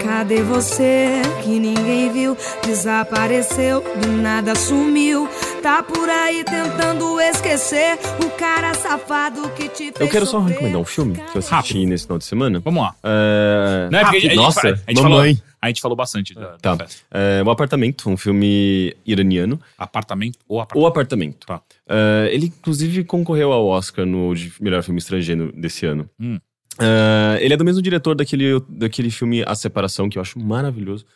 Cadê 0.00 0.42
você 0.42 1.22
que 1.42 1.58
ninguém 1.58 2.12
viu? 2.12 2.36
Desapareceu, 2.64 3.82
do 4.00 4.12
nada 4.22 4.54
sumiu. 4.54 5.28
Tá 5.64 5.82
por 5.82 6.10
aí 6.10 6.44
tentando 6.44 7.18
esquecer 7.22 7.98
o 8.22 8.28
cara 8.38 8.74
safado 8.74 9.48
que 9.52 9.66
te 9.70 9.84
fez 9.92 9.98
Eu 9.98 10.08
quero 10.10 10.26
só 10.26 10.38
recomendar 10.38 10.78
um 10.78 10.84
filme 10.84 11.14
que 11.14 11.20
eu 11.22 11.38
assisti 11.38 11.54
Rápido. 11.54 11.86
nesse 11.88 12.04
final 12.04 12.18
de 12.18 12.24
semana. 12.26 12.60
Vamos 12.60 12.82
lá. 12.82 12.94
É... 13.02 13.88
Não 13.90 13.98
é 13.98 14.02
porque 14.02 14.16
a 14.18 14.20
gente- 14.20 14.36
Nossa, 14.36 14.60
a 14.60 14.68
gente, 14.68 14.82
a 14.86 14.90
gente 14.90 15.00
falou, 15.02 15.16
mamãe. 15.18 15.42
a 15.62 15.66
gente 15.68 15.80
falou 15.80 15.96
bastante 15.96 16.34
da, 16.34 16.40
da 16.50 16.58
Tá. 16.58 16.76
festa. 16.76 17.02
É, 17.10 17.42
o 17.42 17.48
Apartamento, 17.48 18.10
um 18.10 18.16
filme 18.18 18.94
iraniano. 19.06 19.58
Apartamento 19.78 20.38
ou 20.46 20.60
apartamento? 20.60 20.84
O 20.84 20.86
Apartamento. 20.86 21.46
Tá. 21.46 21.62
É, 21.88 22.28
ele, 22.30 22.46
inclusive, 22.48 23.02
concorreu 23.02 23.50
ao 23.50 23.66
Oscar 23.66 24.04
no 24.04 24.34
de 24.34 24.52
melhor 24.60 24.82
filme 24.82 24.98
estrangeiro 24.98 25.50
desse 25.56 25.86
ano. 25.86 26.10
Hum. 26.20 26.38
É, 26.78 27.38
ele 27.40 27.54
é 27.54 27.56
do 27.56 27.64
mesmo 27.64 27.80
diretor 27.80 28.14
daquele, 28.14 28.60
daquele 28.68 29.10
filme 29.10 29.42
A 29.46 29.54
Separação, 29.54 30.10
que 30.10 30.18
eu 30.18 30.20
acho 30.22 30.38
maravilhoso. 30.38 31.06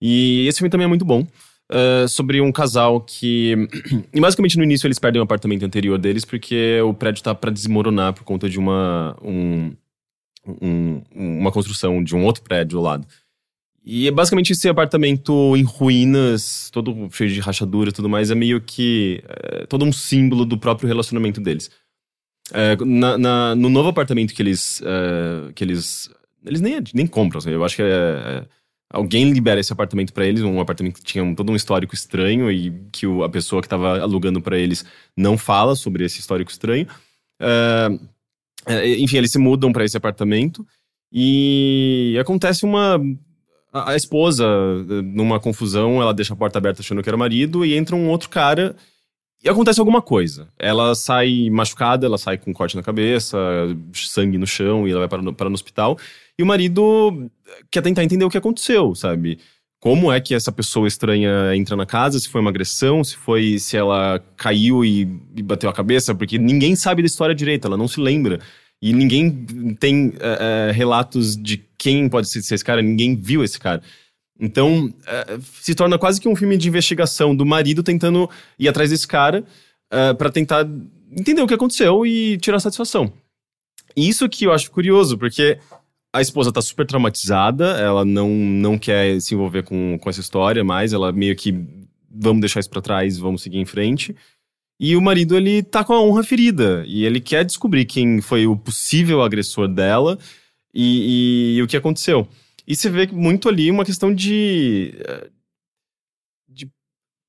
E 0.00 0.46
esse 0.46 0.58
filme 0.58 0.70
também 0.70 0.84
é 0.84 0.88
muito 0.88 1.04
bom. 1.04 1.26
É, 1.68 2.06
sobre 2.08 2.40
um 2.40 2.52
casal 2.52 3.00
que. 3.00 3.54
E 4.14 4.20
basicamente 4.20 4.56
no 4.56 4.64
início 4.64 4.86
eles 4.86 4.98
perdem 4.98 5.20
o 5.20 5.24
apartamento 5.24 5.64
anterior 5.64 5.98
deles 5.98 6.24
porque 6.24 6.80
o 6.82 6.94
prédio 6.94 7.22
tá 7.24 7.34
pra 7.34 7.50
desmoronar 7.50 8.12
por 8.14 8.22
conta 8.24 8.48
de 8.48 8.58
uma. 8.58 9.16
Um, 9.22 9.72
um- 10.62 11.02
uma 11.12 11.50
construção 11.50 12.02
de 12.04 12.14
um 12.14 12.24
outro 12.24 12.42
prédio 12.42 12.78
ao 12.78 12.84
lado. 12.84 13.06
E 13.84 14.08
é 14.08 14.10
basicamente 14.10 14.52
esse 14.52 14.68
apartamento 14.68 15.56
em 15.56 15.62
ruínas, 15.62 16.70
todo 16.72 17.08
cheio 17.12 17.30
de 17.30 17.40
rachadura 17.40 17.90
e 17.90 17.92
tudo 17.92 18.08
mais, 18.08 18.30
é 18.30 18.34
meio 18.34 18.60
que 18.60 19.22
é, 19.28 19.66
todo 19.66 19.84
um 19.84 19.92
símbolo 19.92 20.44
do 20.44 20.58
próprio 20.58 20.88
relacionamento 20.88 21.40
deles. 21.40 21.70
É, 22.52 22.76
na- 22.84 23.18
na- 23.18 23.54
no 23.56 23.68
novo 23.68 23.88
apartamento 23.88 24.32
que 24.34 24.42
eles. 24.42 24.80
é, 24.84 25.52
que 25.52 25.64
eles. 25.64 26.08
Eles 26.44 26.60
nem, 26.60 26.78
nem 26.94 27.06
compram, 27.08 27.38
assim, 27.38 27.50
eu 27.50 27.64
acho 27.64 27.74
que 27.74 27.82
é, 27.82 27.86
é, 27.86 28.46
alguém 28.90 29.30
libera 29.32 29.60
esse 29.60 29.72
apartamento 29.72 30.12
pra 30.12 30.26
eles, 30.26 30.42
um 30.42 30.60
apartamento 30.60 30.96
que 30.98 31.04
tinha 31.04 31.34
todo 31.34 31.50
um 31.52 31.56
histórico 31.56 31.94
estranho 31.94 32.50
e 32.50 32.70
que 32.92 33.06
o- 33.06 33.22
a 33.24 33.28
pessoa 33.28 33.60
que 33.62 33.68
tava 33.68 34.00
alugando 34.00 34.40
pra 34.40 34.58
eles 34.58 34.84
não 35.16 35.36
fala 35.36 35.74
sobre 35.74 36.04
esse 36.04 36.20
histórico 36.20 36.50
estranho. 36.50 36.86
É, 38.66 38.88
enfim, 38.98 39.18
eles 39.18 39.30
se 39.32 39.38
mudam 39.38 39.72
pra 39.72 39.84
esse 39.84 39.96
apartamento 39.96 40.66
e 41.12 42.16
acontece 42.20 42.64
uma. 42.64 43.00
A, 43.72 43.92
a 43.92 43.96
esposa, 43.96 44.46
numa 45.04 45.38
confusão, 45.38 46.00
ela 46.00 46.14
deixa 46.14 46.32
a 46.32 46.36
porta 46.36 46.58
aberta 46.58 46.80
achando 46.80 47.02
que 47.02 47.08
era 47.08 47.16
o 47.16 47.18
marido 47.18 47.64
e 47.64 47.74
entra 47.74 47.94
um 47.94 48.08
outro 48.08 48.28
cara 48.28 48.74
e 49.44 49.48
acontece 49.48 49.78
alguma 49.78 50.00
coisa. 50.02 50.48
Ela 50.58 50.94
sai 50.94 51.48
machucada, 51.50 52.06
ela 52.06 52.18
sai 52.18 52.38
com 52.38 52.50
um 52.50 52.54
corte 52.54 52.74
na 52.76 52.82
cabeça, 52.82 53.38
sangue 53.92 54.38
no 54.38 54.46
chão 54.46 54.86
e 54.88 54.90
ela 54.90 55.00
vai 55.00 55.08
para 55.08 55.32
para 55.32 55.48
no 55.48 55.54
hospital. 55.54 55.98
E 56.38 56.42
o 56.42 56.46
marido 56.46 57.30
quer 57.70 57.82
tentar 57.82 58.04
entender 58.04 58.24
o 58.24 58.30
que 58.30 58.38
aconteceu, 58.38 58.94
sabe? 58.94 59.38
Como 59.80 60.10
é 60.10 60.20
que 60.20 60.34
essa 60.34 60.50
pessoa 60.50 60.88
estranha 60.88 61.54
entra 61.54 61.76
na 61.76 61.86
casa? 61.86 62.18
Se 62.18 62.28
foi 62.28 62.40
uma 62.40 62.50
agressão, 62.50 63.04
se 63.04 63.16
foi 63.16 63.58
se 63.58 63.76
ela 63.76 64.22
caiu 64.36 64.84
e, 64.84 65.02
e 65.34 65.42
bateu 65.42 65.70
a 65.70 65.72
cabeça, 65.72 66.14
porque 66.14 66.38
ninguém 66.38 66.74
sabe 66.74 67.02
da 67.02 67.06
história 67.06 67.34
direito, 67.34 67.66
ela 67.66 67.76
não 67.76 67.88
se 67.88 68.00
lembra. 68.00 68.40
E 68.80 68.92
ninguém 68.92 69.30
tem 69.78 70.12
eh, 70.18 70.68
eh, 70.68 70.72
relatos 70.72 71.36
de 71.36 71.64
quem 71.78 72.08
pode 72.08 72.28
ser 72.28 72.40
esse 72.40 72.64
cara, 72.64 72.82
ninguém 72.82 73.16
viu 73.16 73.42
esse 73.42 73.58
cara. 73.58 73.82
Então, 74.38 74.92
eh, 75.06 75.38
se 75.62 75.74
torna 75.74 75.98
quase 75.98 76.20
que 76.20 76.28
um 76.28 76.36
filme 76.36 76.58
de 76.58 76.68
investigação 76.68 77.34
do 77.34 77.46
marido 77.46 77.82
tentando 77.82 78.28
ir 78.58 78.68
atrás 78.68 78.90
desse 78.90 79.08
cara 79.08 79.44
eh, 79.90 80.14
pra 80.14 80.30
tentar 80.30 80.66
entender 81.10 81.40
o 81.40 81.46
que 81.46 81.54
aconteceu 81.54 82.04
e 82.04 82.36
tirar 82.38 82.60
satisfação. 82.60 83.12
E 83.96 84.08
isso 84.08 84.28
que 84.28 84.44
eu 84.44 84.52
acho 84.52 84.70
curioso, 84.70 85.16
porque 85.16 85.58
a 86.16 86.22
esposa 86.22 86.52
tá 86.52 86.62
super 86.62 86.86
traumatizada, 86.86 87.78
ela 87.78 88.04
não, 88.04 88.30
não 88.30 88.78
quer 88.78 89.20
se 89.20 89.34
envolver 89.34 89.62
com, 89.62 89.98
com 89.98 90.10
essa 90.10 90.20
história 90.20 90.64
mais, 90.64 90.92
ela 90.92 91.12
meio 91.12 91.36
que 91.36 91.52
vamos 92.10 92.40
deixar 92.40 92.60
isso 92.60 92.70
pra 92.70 92.80
trás, 92.80 93.18
vamos 93.18 93.42
seguir 93.42 93.58
em 93.58 93.66
frente. 93.66 94.16
E 94.78 94.96
o 94.96 95.00
marido, 95.00 95.36
ele 95.36 95.62
tá 95.62 95.84
com 95.84 95.92
a 95.92 96.02
honra 96.02 96.22
ferida, 96.22 96.84
e 96.86 97.04
ele 97.04 97.20
quer 97.20 97.44
descobrir 97.44 97.84
quem 97.84 98.20
foi 98.20 98.46
o 98.46 98.56
possível 98.56 99.22
agressor 99.22 99.68
dela 99.68 100.18
e, 100.74 101.54
e, 101.54 101.56
e 101.56 101.62
o 101.62 101.66
que 101.66 101.76
aconteceu. 101.76 102.28
E 102.66 102.74
você 102.74 102.90
vê 102.90 103.06
muito 103.06 103.48
ali 103.48 103.70
uma 103.70 103.84
questão 103.84 104.14
de. 104.14 104.94
eh, 104.98 105.30
de 106.48 106.70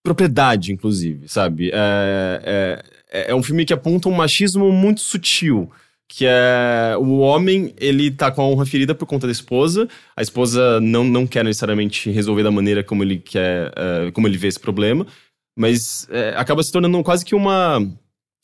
propriedade, 0.03 0.71
inclusive, 0.71 1.27
sabe? 1.27 1.69
É, 1.73 2.83
é, 3.11 3.31
é 3.31 3.35
um 3.35 3.43
filme 3.43 3.65
que 3.65 3.73
aponta 3.73 4.09
um 4.09 4.13
machismo 4.13 4.71
muito 4.71 5.01
sutil. 5.01 5.71
Que 6.09 6.25
é 6.25 6.95
o 6.97 7.19
homem, 7.19 7.73
ele 7.77 8.09
tá 8.09 8.31
com 8.31 8.41
a 8.41 8.47
honra 8.47 8.65
ferida 8.65 8.95
por 8.95 9.05
conta 9.05 9.27
da 9.27 9.31
esposa. 9.31 9.87
A 10.15 10.21
esposa 10.21 10.79
não, 10.79 11.03
não 11.03 11.27
quer 11.27 11.43
necessariamente 11.43 12.09
resolver 12.09 12.43
da 12.43 12.51
maneira 12.51 12.83
como 12.83 13.03
ele 13.03 13.17
quer, 13.17 13.73
eh, 13.75 14.11
como 14.11 14.27
ele 14.27 14.37
vê 14.37 14.47
esse 14.47 14.59
problema. 14.59 15.05
Mas 15.55 16.07
eh, 16.09 16.33
acaba 16.37 16.63
se 16.63 16.71
tornando 16.71 17.03
quase 17.03 17.25
que 17.25 17.35
uma, 17.35 17.85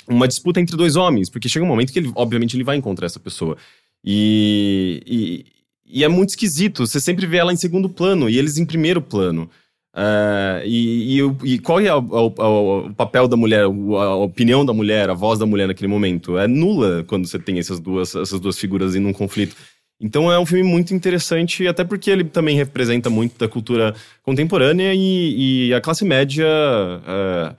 uma 0.08 0.28
disputa 0.28 0.60
entre 0.60 0.76
dois 0.76 0.98
homens. 0.98 1.30
Porque 1.30 1.48
chega 1.48 1.64
um 1.64 1.68
momento 1.68 1.94
que 1.94 2.00
ele, 2.00 2.12
obviamente, 2.16 2.58
ele 2.58 2.66
vai 2.66 2.76
encontrar 2.76 3.06
essa 3.06 3.20
pessoa. 3.20 3.56
E, 4.04 5.02
e, 5.06 5.46
e 5.86 6.04
é 6.04 6.08
muito 6.10 6.32
esquisito. 6.32 6.86
Você 6.86 7.00
sempre 7.00 7.26
vê 7.26 7.38
ela 7.38 7.54
em 7.54 7.58
segundo 7.58 7.88
plano 7.88 8.30
e 8.30 8.38
eles 8.38 8.58
em 8.58 8.66
primeiro 8.66 9.02
plano. 9.02 9.50
É, 9.96 10.64
e, 10.66 11.20
e 11.20 11.54
e 11.54 11.60
qual 11.60 11.80
é 11.80 11.94
o, 11.94 12.92
papel 12.98 13.28
da 13.28 13.38
mulher, 13.38 13.64
a 13.64 14.16
opinião 14.16 14.66
da 14.66 14.74
mulher, 14.74 15.10
a 15.10 15.14
voz 15.14 15.38
da 15.38 15.46
mulher 15.46 15.68
naquele 15.68 15.88
momento? 15.88 16.38
É 16.38 16.48
nula 16.48 17.04
quando 17.08 17.28
você 17.28 17.38
tem 17.38 17.60
essas 17.60 17.80
duas, 17.80 18.16
essas 18.16 18.40
duas 18.40 18.58
figuras 18.58 18.96
em 18.96 19.06
um 19.06 19.14
conflito. 19.14 19.56
Então 20.02 20.32
é 20.32 20.38
um 20.38 20.46
filme 20.46 20.64
muito 20.64 20.94
interessante, 20.94 21.68
até 21.68 21.84
porque 21.84 22.10
ele 22.10 22.24
também 22.24 22.58
representa 22.58 23.10
muito 23.10 23.38
da 23.38 23.48
cultura 23.48 23.96
contemporânea 24.22 24.94
e, 24.94 25.68
e 25.70 25.74
a 25.74 25.80
classe 25.80 26.04
média 26.04 26.46
é, 26.46 27.56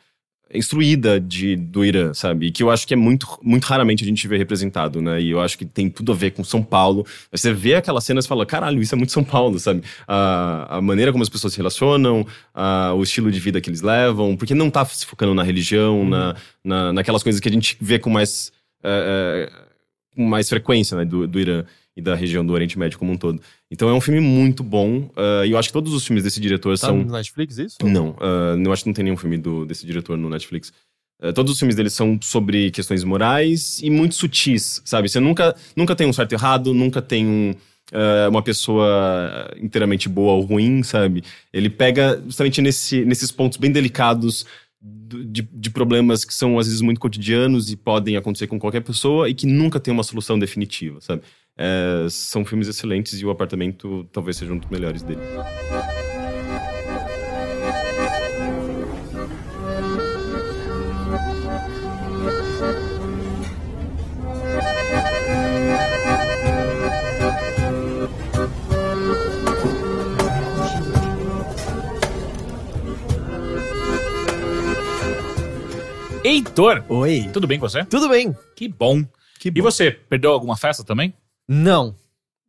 instruída 0.54 1.20
de, 1.20 1.56
do 1.56 1.84
Irã, 1.84 2.14
sabe? 2.14 2.50
Que 2.50 2.62
eu 2.62 2.70
acho 2.70 2.86
que 2.86 2.94
é 2.94 2.96
muito, 2.96 3.26
muito 3.42 3.64
raramente 3.64 4.04
a 4.04 4.06
gente 4.06 4.26
vê 4.28 4.36
representado, 4.38 5.00
né? 5.02 5.20
E 5.20 5.30
eu 5.30 5.40
acho 5.40 5.58
que 5.58 5.64
tem 5.64 5.90
tudo 5.90 6.12
a 6.12 6.14
ver 6.14 6.30
com 6.32 6.44
São 6.44 6.62
Paulo. 6.62 7.04
Você 7.30 7.52
vê 7.52 7.74
aquelas 7.74 8.04
cenas 8.04 8.24
e 8.24 8.28
fala, 8.28 8.46
caralho, 8.46 8.80
isso 8.80 8.94
é 8.94 8.98
muito 8.98 9.12
São 9.12 9.24
Paulo, 9.24 9.58
sabe? 9.58 9.82
A, 10.06 10.76
a 10.76 10.80
maneira 10.80 11.10
como 11.12 11.22
as 11.22 11.28
pessoas 11.28 11.52
se 11.52 11.58
relacionam, 11.58 12.26
a- 12.54 12.92
o 12.94 13.02
estilo 13.02 13.30
de 13.30 13.40
vida 13.40 13.60
que 13.60 13.68
eles 13.68 13.82
levam, 13.82 14.36
porque 14.36 14.54
não 14.54 14.70
tá 14.70 14.84
se 14.84 15.04
focando 15.06 15.34
na 15.34 15.42
religião, 15.42 16.08
na, 16.08 16.36
na, 16.62 16.92
naquelas 16.92 17.22
coisas 17.22 17.40
que 17.40 17.48
a 17.48 17.52
gente 17.52 17.76
vê 17.80 17.98
com 17.98 18.10
mais, 18.10 18.52
é, 18.82 19.48
é, 19.50 19.64
com 20.14 20.24
mais 20.24 20.48
frequência, 20.48 20.96
né? 20.96 21.04
Do, 21.04 21.26
do 21.26 21.40
Irã 21.40 21.64
e 21.96 22.02
da 22.02 22.14
região 22.14 22.44
do 22.44 22.52
Oriente 22.52 22.78
Médio 22.78 22.98
como 22.98 23.12
um 23.12 23.16
todo. 23.16 23.40
Então 23.70 23.88
é 23.88 23.92
um 23.94 24.00
filme 24.00 24.20
muito 24.20 24.62
bom, 24.62 25.11
ah, 25.16 25.46
e 25.46 25.50
eu 25.52 25.59
acho 25.59 25.68
que 25.68 25.72
todos 25.72 25.92
os 25.94 26.04
filmes 26.07 26.24
desse 26.24 26.40
diretor 26.40 26.78
Tá 26.78 26.88
são... 26.88 26.96
no 27.04 27.12
Netflix 27.12 27.59
isso? 27.59 27.76
Não, 27.85 28.16
ah, 28.20 28.57
eu 28.59 28.72
acho 28.72 28.83
que 28.83 28.88
não 28.88 28.94
tem 28.94 29.04
nenhum 29.04 29.16
filme 29.16 29.38
do- 29.38 29.64
desse 29.64 29.87
diretor 29.87 30.16
no 30.18 30.28
Netflix. 30.28 30.72
Ah, 31.22 31.33
todos 31.33 31.52
os 31.52 31.59
filmes 31.59 31.76
dele 31.76 31.90
são 31.90 32.18
sobre 32.20 32.70
questões 32.72 33.04
morais 33.04 33.80
e 33.83 33.88
muito 33.90 34.14
sutis, 34.16 34.83
sabe? 34.85 35.09
Você 35.09 35.20
nunca, 35.20 35.54
nunca 35.76 35.94
tem 35.94 36.07
um 36.07 36.12
certo 36.12 36.33
e 36.33 36.35
errado, 36.35 36.74
nunca 36.74 37.00
tem 37.00 37.24
um, 37.26 37.54
ah, 37.92 38.28
uma 38.28 38.42
pessoa 38.42 39.50
inteiramente 39.61 40.09
boa 40.09 40.33
ou 40.33 40.40
ruim, 40.42 40.83
sabe? 40.83 41.22
Ele 41.52 41.70
pega 41.70 42.20
justamente 42.24 42.61
nesse, 42.61 43.04
nesses 43.04 43.30
pontos 43.30 43.57
bem 43.59 43.70
delicados 43.70 44.44
do- 44.80 45.24
de, 45.24 45.42
de 45.52 45.70
problemas 45.70 46.24
que 46.24 46.35
são 46.35 46.59
às 46.59 46.66
vezes 46.66 46.80
muito 46.83 47.00
cotidianos 47.00 47.70
e 47.70 47.76
podem 47.76 48.16
acontecer 48.16 48.46
com 48.46 48.59
qualquer 48.59 48.80
pessoa 48.83 49.28
e 49.30 49.35
que 49.35 49.46
nunca 49.46 49.78
tem 49.80 49.94
uma 49.94 50.02
solução 50.02 50.38
definitiva, 50.38 51.00
sabe? 51.00 51.22
É, 51.56 52.06
são 52.10 52.44
filmes 52.44 52.66
excelentes 52.66 53.20
e 53.20 53.24
o 53.24 53.30
apartamento 53.30 54.04
talvez 54.12 54.36
seja 54.36 54.52
um 54.52 54.58
dos 54.58 54.68
melhores 54.70 55.02
dele. 55.02 55.20
Heitor, 76.24 76.82
Oi. 76.88 77.28
tudo 77.32 77.46
bem 77.46 77.60
com 77.60 77.68
você? 77.68 77.84
Tudo 77.84 78.08
bem. 78.08 78.34
Que 78.56 78.66
bom. 78.66 79.04
Que 79.38 79.52
E 79.54 79.60
você, 79.60 79.90
perdeu 79.92 80.32
alguma 80.32 80.56
festa 80.56 80.82
também? 80.82 81.14
Não. 81.48 81.94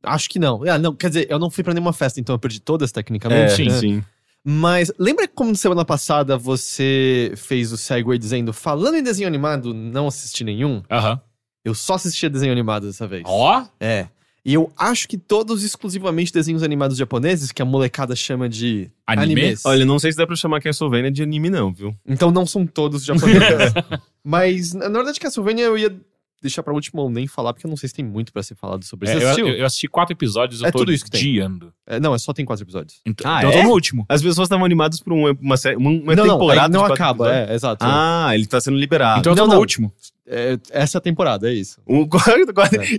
Acho 0.03 0.29
que 0.29 0.39
não. 0.39 0.61
Ah, 0.63 0.77
não. 0.77 0.95
Quer 0.95 1.09
dizer, 1.09 1.27
eu 1.29 1.39
não 1.39 1.49
fui 1.49 1.63
pra 1.63 1.73
nenhuma 1.73 1.93
festa, 1.93 2.19
então 2.19 2.35
eu 2.35 2.39
perdi 2.39 2.59
todas 2.59 2.91
tecnicamente. 2.91 3.53
sim, 3.55 3.65
né? 3.65 3.79
sim. 3.79 4.03
Mas 4.47 4.91
lembra 4.99 5.27
como 5.27 5.55
semana 5.55 5.83
passada 5.83 6.37
você 6.37 7.33
fez 7.35 7.71
o 7.71 7.77
segue 7.77 8.15
dizendo, 8.19 8.53
falando 8.53 8.95
em 8.95 9.01
desenho 9.01 9.27
animado, 9.27 9.73
não 9.73 10.07
assisti 10.07 10.43
nenhum? 10.43 10.83
Aham. 10.89 11.19
Eu 11.63 11.73
só 11.73 11.95
assistia 11.95 12.29
desenho 12.29 12.51
animado 12.51 12.85
dessa 12.85 13.07
vez. 13.07 13.23
Ó, 13.25 13.65
É. 13.79 14.07
E 14.45 14.53
eu 14.53 14.71
acho 14.77 15.07
que 15.07 15.17
todos 15.17 15.63
exclusivamente 15.63 16.31
desenhos 16.31 16.61
animados 16.61 16.95
japoneses, 16.95 17.51
que 17.51 17.63
a 17.63 17.65
molecada 17.65 18.15
chama 18.15 18.47
de 18.47 18.91
Anime? 19.07 19.41
animes. 19.41 19.65
Olha, 19.65 19.83
não 19.83 19.97
sei 19.97 20.11
se 20.11 20.17
dá 20.19 20.27
pra 20.27 20.35
chamar 20.35 20.61
Castlevania 20.61 21.09
de 21.09 21.23
anime, 21.23 21.49
não, 21.49 21.73
viu? 21.73 21.95
Então 22.05 22.29
não 22.29 22.45
são 22.45 22.67
todos 22.67 23.03
japoneses. 23.03 23.73
Mas, 24.23 24.71
na 24.75 24.87
na 24.87 24.99
verdade, 24.99 25.19
Castlevania 25.19 25.65
eu 25.65 25.75
ia 25.75 25.99
deixar 26.45 26.63
pra 26.63 26.73
última 26.73 27.01
ou 27.01 27.09
nem 27.09 27.27
falar, 27.27 27.53
porque 27.53 27.65
eu 27.65 27.69
não 27.69 27.75
sei 27.77 27.89
se 27.89 27.95
tem 27.95 28.05
muito 28.05 28.31
pra 28.31 28.41
ser 28.43 28.55
falado 28.55 28.83
sobre 28.85 29.09
isso. 29.09 29.25
é, 29.25 29.33
eu, 29.41 29.47
eu- 29.47 29.55
eu 29.55 29.65
assisti 29.65 29.87
quatro 29.87 30.13
episódios, 30.13 30.61
eu 30.61 30.67
É 30.67 30.71
tô 30.71 30.79
tudo 30.79 30.93
isso 30.93 31.03
que 31.05 31.11
tem. 31.11 31.39
É, 31.87 31.99
não, 31.99 32.13
é 32.15 32.17
só 32.17 32.31
tem 32.33 32.45
quatro 32.45 32.63
episódios. 32.63 32.99
Então, 33.05 33.29
Ah, 33.31 33.39
então 33.39 33.51
eu 33.51 33.57
é? 33.57 33.61
tô 33.61 33.67
no 33.67 33.73
último. 33.73 34.05
As 34.09 34.21
pessoas 34.21 34.45
estavam 34.45 34.65
animadas 34.65 34.99
por 34.99 35.13
um- 35.13 35.31
uma, 35.41 35.57
série, 35.57 35.75
uma, 35.75 35.89
uma 35.89 36.15
não, 36.15 36.25
não, 36.25 36.33
temporada. 36.39 36.67
não 36.69 36.81
de 36.83 36.87
quatro 36.89 36.93
acaba, 37.03 37.25
episódios. 37.27 37.49
é, 37.51 37.55
exato. 37.55 37.85
Ah, 37.87 38.29
ele 38.33 38.45
tá 38.45 38.61
sendo 38.61 38.77
liberado. 38.77 39.19
Então 39.19 39.31
eu 39.33 39.35
tô 39.35 39.41
não, 39.43 39.47
no 39.47 39.53
não. 39.53 39.59
último. 39.59 39.91
É, 40.27 40.57
essa 40.71 40.97
é 40.97 40.99
a 40.99 41.01
temporada, 41.01 41.49
é 41.49 41.53
isso. 41.53 41.79
Um- 41.87 42.07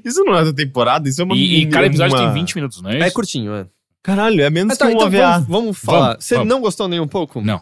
Isso 0.05 0.23
não 0.25 0.37
é 0.37 0.45
da 0.45 0.53
temporada, 0.53 1.09
isso 1.09 1.21
é 1.21 1.25
uma. 1.25 1.35
E, 1.37 1.63
e 1.63 1.67
cada 1.67 1.87
episódio 1.87 2.17
uma- 2.17 2.25
tem 2.25 2.33
20 2.35 2.55
minutos, 2.55 2.81
não 2.83 2.91
é 2.91 2.99
É 3.01 3.07
isso? 3.07 3.15
curtinho, 3.15 3.53
é. 3.55 3.67
Caralho, 4.03 4.41
é 4.43 4.49
menos 4.51 4.75
Ah, 4.75 4.77
tá, 4.79 4.87
que 4.87 4.93
um 4.93 4.97
então 4.97 5.09
OVA. 5.09 5.19
vamos, 5.33 5.47
vamos 5.49 5.79
falar. 5.79 6.09
Vamos, 6.11 6.25
Você 6.25 6.35
vamos. 6.37 6.49
não 6.49 6.61
gostou 6.61 6.87
nem 6.87 7.01
um 7.01 7.09
pouco? 7.09 7.41
Não. 7.41 7.61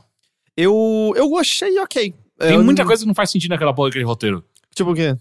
Eu, 0.56 1.12
eu 1.16 1.36
achei 1.38 1.78
ok. 1.80 2.14
Tem 2.38 2.52
Eu 2.54 2.62
muita 2.64 2.82
não- 2.82 2.86
coisa 2.86 3.02
que 3.02 3.06
não 3.06 3.14
faz 3.14 3.30
sentido 3.30 3.50
naquela 3.50 3.72
porra 3.72 3.88
daquele 3.88 4.04
roteiro. 4.04 4.44
Tipo 4.74 4.90
o 4.90 4.94
quê? 4.94 5.16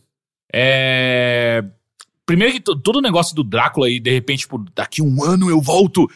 É. 0.54 1.64
Primeiro 2.26 2.54
que 2.54 2.60
to- 2.62 2.76
todo 2.80 2.98
o 2.98 3.02
negócio 3.02 3.36
do 3.36 3.44
Drácula 3.44 3.88
aí, 3.88 4.00
de 4.00 4.12
repente, 4.12 4.42
tipo, 4.42 4.64
daqui 4.76 5.02
um 5.02 5.24
ano 5.24 5.50
eu 5.50 5.60
volto. 5.60 6.08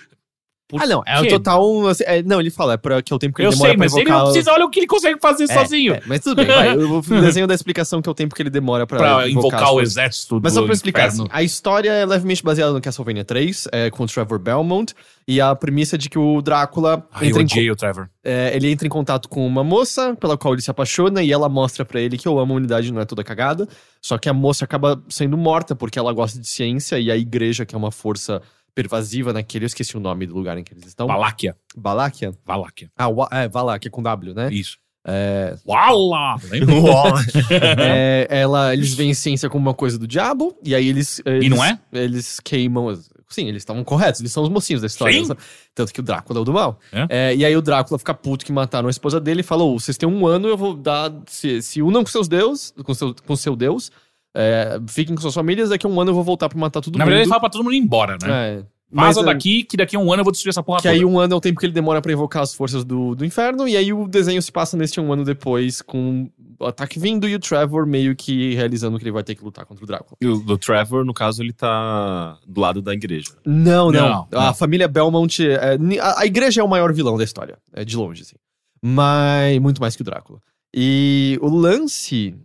Por 0.70 0.82
ah, 0.84 0.86
não. 0.86 1.02
É 1.06 1.22
o 1.22 1.28
total. 1.30 1.88
assim, 1.88 2.04
é, 2.06 2.22
não, 2.22 2.42
ele 2.42 2.50
fala, 2.50 2.74
é 2.74 2.78
pra, 2.78 3.02
que 3.02 3.14
é 3.14 3.16
o 3.16 3.20
tempo 3.20 3.36
que 3.36 3.42
ele 3.42 3.48
Eu 3.48 3.52
demora 3.52 3.70
sei, 3.70 3.78
pra 3.78 3.86
mas 3.86 3.96
ele 3.96 4.10
não 4.10 4.24
precisa, 4.26 4.52
olha 4.52 4.66
o 4.66 4.70
que 4.70 4.82
ele 4.82 4.88
consegue 4.88 5.18
fazer 5.22 5.46
É, 5.46 5.48
sozinho. 5.48 5.94
é, 5.94 6.02
mas 6.06 6.20
tudo 6.20 6.36
bem, 6.36 6.46
vai. 6.48 6.76
O 6.76 7.02
desenho 7.22 7.48
da 7.48 7.54
explicação 7.54 8.02
que 8.02 8.10
é 8.10 8.12
o 8.12 8.16
tempo 8.16 8.36
que 8.36 8.42
ele 8.42 8.50
demora 8.50 8.86
pra, 8.86 8.98
pra 8.98 9.30
invocar 9.30 9.64
as 9.64 9.70
o 9.70 9.80
exército 9.80 10.42
Mas 10.44 10.54
só 10.54 10.64
pra 10.64 10.74
explicar, 10.74 11.06
assim, 11.08 11.26
a 11.30 11.42
história 11.42 11.90
é 11.92 12.06
levemente 12.06 12.44
baseada 12.44 12.74
no 12.74 12.82
Castlevania 12.82 13.24
3, 13.24 13.68
é, 13.72 13.90
com 13.90 14.04
o 14.04 14.08
Trevor 14.08 14.40
Belmont, 14.40 14.94
e 15.26 15.40
a 15.40 15.56
premissa 15.56 15.96
é 15.96 15.98
de 15.98 16.10
que 16.10 16.20
o 16.20 16.42
Drácula 16.42 17.02
Ai, 17.14 17.24
eu 17.26 17.30
entra 17.30 17.42
em, 17.42 17.46
odiei 17.46 17.72
o 17.72 17.76
Trevor. 17.76 18.10
é, 18.24 18.52
ele 18.54 18.70
entra 18.70 18.86
em 18.86 18.90
contato 18.90 19.30
com 19.30 19.48
uma 19.48 19.64
moça, 19.64 20.18
pela 20.20 20.38
qual 20.38 20.54
ele 20.54 20.62
se 20.62 20.70
apaixona, 20.70 21.24
e 21.24 21.32
ela 21.32 21.48
mostra 21.48 21.86
pra 21.86 22.02
ele 22.02 22.18
que 22.18 22.28
eu 22.28 22.34
amo 22.40 22.52
a 22.52 22.56
humanidade 22.58 22.92
não 22.92 23.02
é 23.02 23.06
toda 23.06 23.24
cagada. 23.24 23.68
Só 24.02 24.18
que 24.18 24.28
a 24.30 24.34
moça 24.34 24.66
acaba 24.66 25.02
sendo 25.10 25.38
morta 25.38 25.76
porque 25.76 25.98
ela 25.98 26.12
gosta 26.12 26.40
de 26.40 26.48
ciência, 26.48 27.00
e 27.00 27.10
a 27.10 27.16
igreja, 27.18 27.66
que 27.66 27.74
é 27.74 27.78
uma 27.78 27.92
força 27.92 28.42
pervasiva 28.78 29.34
naquele, 29.34 29.66
eu 29.66 29.68
esqueci 29.68 29.98
o 29.98 30.00
nome 30.00 30.28
do 30.28 30.36
lugar 30.36 30.56
em 30.56 30.64
que 30.64 30.72
eles 30.72 30.86
estão. 30.86 31.08
Valáquia. 31.08 31.56
Valáquia? 31.76 32.32
Valáquia. 32.46 32.92
Ah, 32.96 33.08
é, 33.32 33.48
Valáquia 33.50 33.90
com 33.90 34.04
W, 34.04 34.36
né? 34.36 34.50
Isso. 34.52 34.78
É, 35.10 35.56
Wala! 35.66 36.36
Lembra? 36.52 36.76
é, 37.80 38.28
ela, 38.30 38.74
eles 38.74 38.94
veem 38.94 39.16
ciência 39.16 39.50
como 39.50 39.66
uma 39.68 39.74
coisa 39.74 39.98
do 39.98 40.06
diabo, 40.06 40.56
e 40.64 40.76
aí 40.76 40.88
eles. 40.88 41.20
eles 41.26 41.50
não 41.50 41.64
é? 41.64 41.80
Eles 41.92 42.40
queimam. 42.40 42.90
as- 42.90 43.10
Sim, 43.30 43.48
eles 43.48 43.62
estavam 43.62 43.84
corretos, 43.84 44.22
eles 44.22 44.32
são 44.32 44.44
os 44.44 44.48
mocinhos 44.50 44.82
da 44.82 44.88
história. 44.88 45.26
Sim. 45.26 45.34
Tanto 45.76 45.92
que 45.92 46.00
o 46.00 46.04
Drácula 46.04 46.40
é 46.40 46.42
o 46.42 46.46
do 46.46 46.54
mal. 46.54 46.80
É? 46.94 47.08
É, 47.10 47.36
e 47.36 47.44
aí 47.44 47.58
o 47.58 47.62
Drácula 47.62 47.98
fica 48.00 48.14
puto 48.14 48.46
que 48.46 48.54
mataram 48.54 48.88
a 48.88 48.92
esposa 48.92 49.20
dele 49.20 49.42
e 49.42 49.44
falou: 49.44 49.78
vocês 49.78 49.98
têm 49.98 50.08
um 50.08 50.26
ano, 50.28 50.48
eu 50.48 50.56
vou 50.56 50.74
dar. 50.76 51.12
Se, 51.26 51.62
se 51.62 51.82
unam 51.82 52.04
com 52.04 52.10
seus 52.10 52.28
deuses, 52.28 52.74
com 52.84 52.94
seu, 52.94 53.14
com 53.26 53.36
seu 53.36 53.56
Deus, 53.56 53.92
é, 54.38 54.80
fiquem 54.88 55.16
com 55.16 55.22
suas 55.22 55.34
famílias, 55.34 55.70
daqui 55.70 55.86
a 55.86 55.90
um 55.90 56.00
ano 56.00 56.12
eu 56.12 56.16
vou 56.16 56.24
voltar 56.24 56.48
pra 56.48 56.60
matar 56.60 56.80
todo 56.82 56.94
Na 56.98 57.04
mundo. 57.06 57.10
verdade, 57.10 57.24
ele 57.24 57.30
fala 57.30 57.40
pra 57.42 57.50
todo 57.50 57.64
mundo 57.64 57.74
ir 57.74 57.80
embora, 57.80 58.18
né? 58.22 58.28
É. 58.60 58.64
Vaza 58.90 59.20
Mas, 59.22 59.30
é, 59.30 59.34
daqui, 59.34 59.64
que 59.66 59.76
daqui 59.76 59.98
a 59.98 60.00
um 60.00 60.14
ano 60.14 60.22
eu 60.22 60.24
vou 60.24 60.32
destruir 60.32 60.52
essa 60.52 60.64
porra 60.64 60.78
Que 60.78 60.84
toda. 60.88 60.94
aí 60.96 61.04
um 61.04 61.20
ano 61.20 61.34
é 61.34 61.36
o 61.36 61.42
tempo 61.42 61.60
que 61.60 61.66
ele 61.66 61.74
demora 61.74 62.02
pra 62.02 62.10
invocar 62.14 62.42
as 62.42 62.54
forças 62.54 62.86
do, 62.86 63.16
do 63.16 63.26
inferno, 63.26 63.68
e 63.68 63.76
aí 63.76 63.92
o 63.92 64.08
desenho 64.08 64.42
se 64.42 64.50
passa 64.50 64.78
neste 64.78 64.98
um 65.02 65.12
ano 65.12 65.26
depois, 65.26 65.82
com 65.82 66.30
o 66.58 66.66
ataque 66.66 66.98
vindo 66.98 67.28
e 67.28 67.36
o 67.36 67.40
Trevor 67.40 67.86
meio 67.86 68.16
que 68.16 68.56
realizando 68.56 68.98
que 68.98 69.04
ele 69.04 69.12
vai 69.12 69.24
ter 69.26 69.36
que 69.36 69.44
lutar 69.44 69.66
contra 69.66 69.84
o 69.84 69.88
Drácula. 69.88 70.16
E 70.22 70.26
o 70.28 70.38
do 70.38 70.58
Trevor, 70.58 71.04
no 71.04 71.14
caso, 71.14 71.44
ele 71.44 71.52
tá 71.52 72.38
do 72.48 72.62
lado 72.62 72.82
da 72.82 72.94
igreja. 72.94 73.32
Não, 73.46 73.92
não. 73.92 74.26
Não, 74.32 74.40
a 74.40 74.46
não. 74.46 74.54
família 74.54 74.88
Belmont. 74.88 75.38
é, 75.46 75.78
ni- 75.78 76.00
a, 76.00 76.20
a 76.22 76.26
igreja 76.26 76.62
é 76.62 76.64
o 76.64 76.68
maior 76.70 76.94
vilão 76.94 77.18
da 77.18 77.26
história. 77.26 77.58
É 77.74 77.84
de 77.84 77.98
longe, 77.98 78.22
assim. 78.22 78.38
Mas. 78.82 79.60
Muito 79.60 79.82
mais 79.82 79.96
que 79.98 80.02
o 80.02 80.06
Drácula. 80.06 80.40
E 80.74 81.38
o 81.42 81.50
lance 81.50 82.36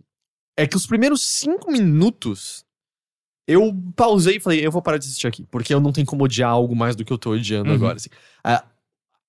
é 0.57 0.67
que 0.67 0.75
os 0.77 0.85
primeiros 0.85 1.21
cinco 1.21 1.71
minutos 1.71 2.63
eu 3.47 3.73
pausei 3.95 4.37
e 4.37 4.39
falei, 4.39 4.65
eu 4.65 4.71
vou 4.71 4.81
parar 4.81 4.97
de 4.97 5.05
assistir 5.05 5.27
aqui, 5.27 5.45
porque 5.51 5.73
eu 5.73 5.79
não 5.81 5.91
tenho 5.91 6.07
como 6.07 6.23
odiar 6.23 6.49
algo 6.51 6.75
mais 6.75 6.95
do 6.95 7.03
que 7.03 7.11
eu 7.11 7.17
tô 7.17 7.31
odiando 7.31 7.69
Uhum. 7.69 7.75
agora. 7.75 7.95
assim. 7.97 8.09
A, 8.43 8.63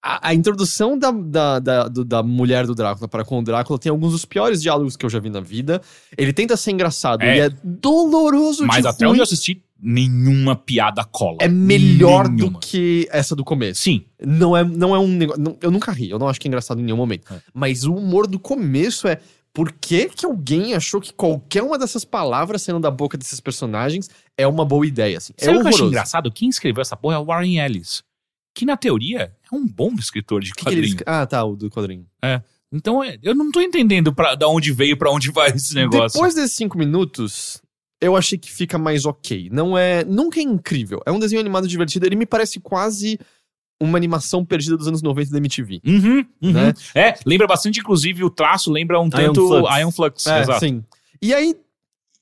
a, 0.01 0.29
a 0.29 0.35
introdução 0.35 0.97
da, 0.99 1.11
da, 1.11 1.59
da, 1.59 1.89
da 1.89 2.23
mulher 2.23 2.67
do 2.67 2.75
Drácula 2.75 3.09
para 3.09 3.25
com 3.25 3.39
o 3.39 3.43
Drácula 3.43 3.79
tem 3.79 3.91
alguns 3.91 4.13
dos 4.13 4.25
piores 4.25 4.63
diálogos 4.63 4.97
que 4.97 5.05
eu 5.05 5.11
já 5.11 5.19
vi 5.19 5.31
na 5.31 5.41
vida. 5.41 5.81
Ele 6.17 6.33
tenta 6.33 6.57
ser 6.57 6.71
engraçado, 6.71 7.23
É. 7.23 7.37
e 7.37 7.41
é 7.41 7.51
doloroso 7.65 8.65
Mas 8.67 8.85
até 8.87 9.05
ruim. 9.05 9.13
onde 9.13 9.21
eu 9.21 9.25
assisti, 9.25 9.65
nenhuma 9.81 10.55
piada 10.55 11.03
cola. 11.05 11.39
É 11.41 11.49
melhor 11.49 12.29
Nenhuma. 12.29 12.53
do 12.53 12.59
que 12.61 13.09
essa 13.11 13.35
do 13.35 13.43
começo. 13.45 13.81
Sim. 13.83 14.05
Não 14.25 14.57
é, 14.57 14.63
não 14.63 14.95
é 14.95 14.99
um 14.99 15.09
negócio. 15.09 15.59
eu 15.61 15.71
nunca 15.71 15.91
ri, 15.91 16.11
eu 16.11 16.19
não 16.19 16.29
acho 16.29 16.41
que 16.41 16.47
é 16.47 16.51
engraçado 16.51 16.81
em 16.81 16.85
nenhum 16.85 16.97
momento. 16.97 17.33
É. 17.35 17.41
Mas 17.53 17.85
o 17.85 17.95
humor 17.95 18.27
do 18.29 18.39
começo 18.39 19.09
é. 19.09 19.21
Por 19.55 19.71
que, 19.71 20.09
que 20.09 20.27
alguém 20.27 20.75
achou 20.75 21.01
que 21.01 21.13
qualquer 21.13 21.63
uma 21.63 21.79
dessas 21.79 22.05
palavras 22.05 22.63
saindo 22.63 22.81
da 22.81 22.91
boca 22.91 23.17
desses 23.17 23.39
personagens 23.39 24.11
é 24.37 24.45
uma 24.49 24.65
boa 24.65 24.85
ideia? 24.85 25.19
Assim? 25.19 25.33
É 25.39 25.45
Sabe 25.45 25.59
o 25.59 25.63
que 25.63 25.81
eu 25.81 25.87
engraçado? 25.87 26.33
Quem 26.33 26.49
escreveu 26.49 26.83
essa 26.83 26.97
porra 26.97 27.15
é 27.15 27.19
o 27.19 27.25
Warren 27.25 27.59
Ellis. 27.59 28.03
Que, 28.53 28.67
na 28.67 28.77
teoria, 28.77 29.33
é 29.51 29.55
um 29.55 29.65
bom 29.65 29.93
escritor 29.95 30.41
de 30.41 30.51
que 30.51 30.59
que 30.59 30.65
quadrinho. 30.65 30.97
Ah, 31.07 31.25
tá, 31.25 31.45
o 31.45 31.55
do 31.55 31.71
quadrinho. 31.71 32.05
Então, 32.73 33.03
é, 33.03 33.17
eu 33.23 33.33
não 33.33 33.53
tô 33.53 33.61
entendendo 33.61 34.13
pra, 34.13 34.35
da 34.35 34.49
onde 34.49 34.73
veio, 34.73 34.97
pra 34.97 35.11
onde 35.13 35.31
vai 35.31 35.51
esse 35.55 35.73
negócio. 35.75 36.19
Depois 36.19 36.35
desses 36.35 36.57
cinco 36.57 36.77
minutos, 36.77 37.63
eu 38.01 38.17
achei 38.17 38.37
que 38.37 38.51
fica 38.51 38.77
mais 38.77 39.05
ok. 39.05 39.49
Não 39.53 39.79
é. 39.79 40.05
Nunca 40.05 40.41
é 40.41 40.43
incrível. 40.43 41.01
É 41.07 41.13
um 41.13 41.19
desenho 41.21 41.41
animado 41.41 41.69
divertido. 41.69 42.07
Ele 42.07 42.17
me 42.17 42.27
parece 42.27 42.59
quase 42.59 43.21
uma 43.85 43.99
animação 43.99 44.45
perdida 44.45 44.77
dos 44.77 44.89
anos 44.89 45.03
90 45.03 45.31
da 45.31 45.39
MTV. 45.39 45.81
Uhum, 45.87 46.25
uhum. 46.43 46.53
Né? 46.53 46.75
É, 46.95 47.15
lembra 47.25 47.47
bastante, 47.47 47.81
inclusive, 47.81 48.25
o 48.25 48.31
traço 48.31 48.71
lembra 48.71 49.01
um 49.01 49.09
tanto 49.11 49.47
Flux. 49.47 49.79
Iron 49.79 49.91
Flux. 49.93 50.27
É, 50.27 50.41
exato. 50.43 50.61
sim. 50.61 50.83
E 51.21 51.33
aí. 51.35 51.55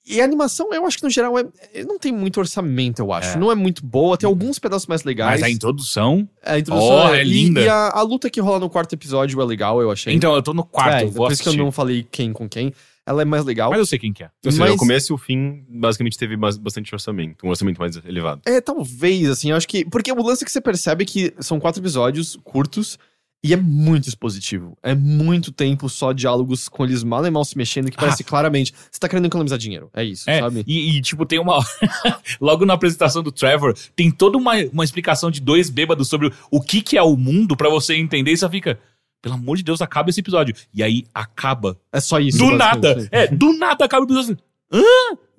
E 0.05 0.21
a 0.21 0.25
animação, 0.25 0.75
eu 0.75 0.85
acho 0.85 0.97
que 0.99 1.05
no 1.05 1.11
geral 1.11 1.39
é, 1.39 1.45
é- 1.73 1.85
não 1.85 1.97
tem 1.97 2.11
muito 2.11 2.41
orçamento, 2.41 2.99
eu 3.01 3.13
acho. 3.13 3.37
É. 3.37 3.39
Não 3.39 3.53
é 3.53 3.55
muito 3.55 3.87
boa, 3.87 4.17
tem 4.17 4.27
alguns 4.27 4.59
pedaços 4.59 4.89
mais 4.89 5.05
legais. 5.05 5.41
Mas 5.41 5.49
a 5.49 5.49
introdução. 5.51 6.29
A 6.45 6.59
introdução 6.59 7.07
Oh, 7.11 7.15
é 7.15 7.23
e- 7.23 7.29
linda. 7.29 7.61
E, 7.61 7.69
a, 7.69 7.91
a 7.91 8.03
luta 8.03 8.29
que 8.29 8.41
rola 8.41 8.59
no 8.59 8.69
quarto 8.69 8.93
episódio 8.95 9.41
é 9.41 9.45
legal, 9.45 9.81
eu 9.81 9.93
achei. 9.93 10.13
Então, 10.13 10.35
eu 10.35 10.43
tô 10.43 10.53
no 10.53 10.65
quarto, 10.65 10.95
é, 10.97 11.05
eu 11.05 11.09
vou 11.09 11.27
por 11.27 11.33
isso 11.33 11.41
que 11.45 11.49
eu 11.49 11.57
não 11.57 11.71
falei 11.71 12.05
quem 12.11 12.33
com 12.33 12.49
quem. 12.49 12.73
Ela 13.07 13.22
é 13.22 13.24
mais 13.24 13.44
legal. 13.44 13.70
Mas 13.70 13.80
eu 13.80 13.86
sei 13.86 13.98
quem 13.98 14.12
que 14.12 14.22
é. 14.22 14.30
Seja, 14.44 14.59
Mas- 14.61 14.74
o 14.74 14.76
começo 14.76 15.12
e 15.12 15.14
o 15.14 15.18
fim, 15.18 15.64
basicamente, 15.68 16.16
teve 16.16 16.36
bas- 16.36 16.57
bastante 16.57 16.94
orçamento. 16.94 17.44
Um 17.44 17.50
orçamento 17.50 17.78
mais 17.78 17.96
elevado. 18.05 18.42
É, 18.46 18.61
talvez, 18.61 19.28
assim, 19.28 19.50
eu 19.50 19.57
acho 19.57 19.66
que. 19.66 19.84
Porque 19.84 20.12
o 20.12 20.22
lance 20.22 20.44
é 20.44 20.46
que 20.46 20.53
você 20.53 20.61
percebe 20.61 21.05
que 21.05 21.34
são 21.40 21.59
quatro 21.59 21.82
episódios 21.82 22.38
curtos 22.44 22.96
e 23.44 23.53
é 23.53 23.57
muito 23.57 24.09
expositivo. 24.09 24.78
É 24.84 24.94
muito 24.94 25.50
tempo 25.50 25.88
só 25.88 26.12
diálogos 26.12 26.68
com 26.68 26.84
eles 26.84 27.03
mal 27.03 27.26
e 27.26 27.30
mal 27.30 27.44
se 27.44 27.59
mexendo, 27.59 27.90
que 27.90 27.96
Ah. 27.96 28.03
parece 28.03 28.22
claramente. 28.22 28.72
Você 28.88 29.00
tá 29.00 29.09
querendo 29.09 29.26
economizar 29.26 29.59
dinheiro. 29.59 29.90
É 29.92 30.05
isso, 30.05 30.30
É, 30.30 30.38
sabe? 30.38 30.62
e, 30.64 30.96
e, 30.96 31.00
tipo, 31.03 31.26
tem 31.26 31.40
uma. 31.40 31.59
Logo 32.40 32.64
na 32.64 32.74
apresentação 32.74 33.20
do 33.20 33.32
Trevor, 33.32 33.74
tem 33.96 34.12
toda 34.12 34.38
uma, 34.38 34.53
uma 34.72 34.84
explicação 34.84 35.28
de 35.28 35.40
dois 35.40 35.70
bêbados 35.70 36.07
sobre 36.09 36.32
o 36.53 36.61
que, 36.61 36.80
que 36.80 36.96
é 36.96 37.03
o 37.03 37.16
mundo 37.16 37.57
pra 37.57 37.68
você 37.68 37.96
entender 37.96 38.30
e 38.30 38.36
você 38.36 38.48
fica. 38.48 38.78
Pelo 39.23 39.37
amor 39.37 39.57
de 39.57 39.62
Deus, 39.62 39.81
acaba 39.81 40.11
esse 40.11 40.20
episódio. 40.20 40.55
E 40.75 40.83
aí 40.83 41.05
acaba. 41.14 41.79
É 41.93 42.01
só 42.01 42.18
isso. 42.18 42.39
do 42.39 42.51
nada! 42.51 43.09
É, 43.11 43.29
do 43.29 43.57
nada 43.57 43.85
acaba 43.85 44.03
o 44.03 44.07
episódio. 44.07 44.37
Hã? 44.70 44.83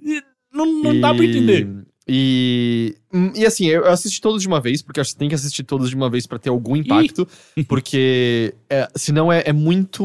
E 0.01 0.23
Não, 0.51 0.65
não 0.65 0.99
dá 1.01 1.13
pra 1.13 1.23
E- 1.23 1.29
entender. 1.29 1.67
E, 2.07 2.95
hum, 3.13 3.31
e 3.33 3.45
assim, 3.45 3.65
eu 3.67 3.85
assisti 3.87 4.19
todos 4.19 4.41
de 4.41 4.47
uma 4.47 4.59
vez, 4.59 4.81
porque 4.81 4.99
acho 4.99 5.11
que 5.13 5.17
tem 5.17 5.29
que 5.29 5.35
assistir 5.35 5.63
todos 5.63 5.89
de 5.89 5.95
uma 5.95 6.09
vez 6.09 6.27
pra 6.27 6.37
ter 6.37 6.49
algum 6.49 6.75
impacto, 6.75 7.25
porque 7.67 8.53
é, 8.69 8.89
senão 8.95 9.31
é, 9.31 9.41
é 9.45 9.53
muito 9.53 10.03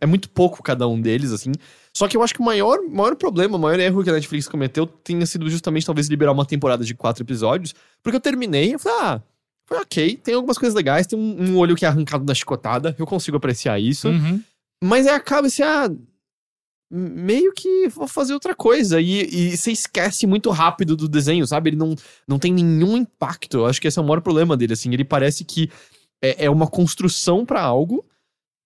é 0.00 0.06
muito 0.06 0.28
pouco 0.28 0.60
cada 0.62 0.88
um 0.88 1.00
deles, 1.00 1.30
assim. 1.32 1.52
Só 1.94 2.06
que 2.08 2.16
eu 2.16 2.22
acho 2.22 2.34
que 2.34 2.40
o 2.40 2.44
maior, 2.44 2.78
maior 2.88 3.14
problema, 3.16 3.56
o 3.56 3.60
maior 3.60 3.78
erro 3.80 4.02
que 4.02 4.10
a 4.10 4.12
Netflix 4.12 4.46
cometeu 4.48 4.86
tenha 4.86 5.24
sido 5.26 5.48
justamente 5.50 5.86
talvez 5.86 6.08
liberar 6.08 6.32
uma 6.32 6.44
temporada 6.44 6.84
de 6.84 6.94
quatro 6.94 7.22
episódios, 7.22 7.74
porque 8.02 8.16
eu 8.16 8.20
terminei 8.20 8.74
e 8.74 8.78
falei, 8.78 8.98
ah, 9.00 9.22
ok, 9.72 10.16
tem 10.16 10.34
algumas 10.34 10.58
coisas 10.58 10.74
legais, 10.74 11.06
tem 11.06 11.18
um, 11.18 11.50
um 11.50 11.58
olho 11.58 11.76
que 11.76 11.84
é 11.84 11.88
arrancado 11.88 12.24
da 12.24 12.34
chicotada, 12.34 12.94
eu 12.98 13.06
consigo 13.06 13.36
apreciar 13.36 13.78
isso. 13.78 14.08
Uhum. 14.08 14.42
Mas 14.82 15.06
aí 15.06 15.14
acaba 15.14 15.46
assim, 15.46 15.62
ah, 15.62 15.88
meio 16.90 17.52
que 17.52 17.88
vou 17.88 18.08
fazer 18.08 18.34
outra 18.34 18.54
coisa. 18.54 19.00
E, 19.00 19.22
e 19.22 19.56
você 19.56 19.70
esquece 19.70 20.26
muito 20.26 20.50
rápido 20.50 20.96
do 20.96 21.08
desenho, 21.08 21.46
sabe? 21.46 21.70
Ele 21.70 21.76
não, 21.76 21.94
não 22.26 22.38
tem 22.38 22.52
nenhum 22.52 22.96
impacto. 22.96 23.58
Eu 23.58 23.66
acho 23.66 23.80
que 23.80 23.86
esse 23.86 23.98
é 23.98 24.02
o 24.02 24.04
maior 24.04 24.20
problema 24.20 24.56
dele, 24.56 24.72
assim. 24.72 24.92
Ele 24.92 25.04
parece 25.04 25.44
que 25.44 25.70
é, 26.22 26.46
é 26.46 26.50
uma 26.50 26.66
construção 26.66 27.46
pra 27.46 27.62
algo. 27.62 28.04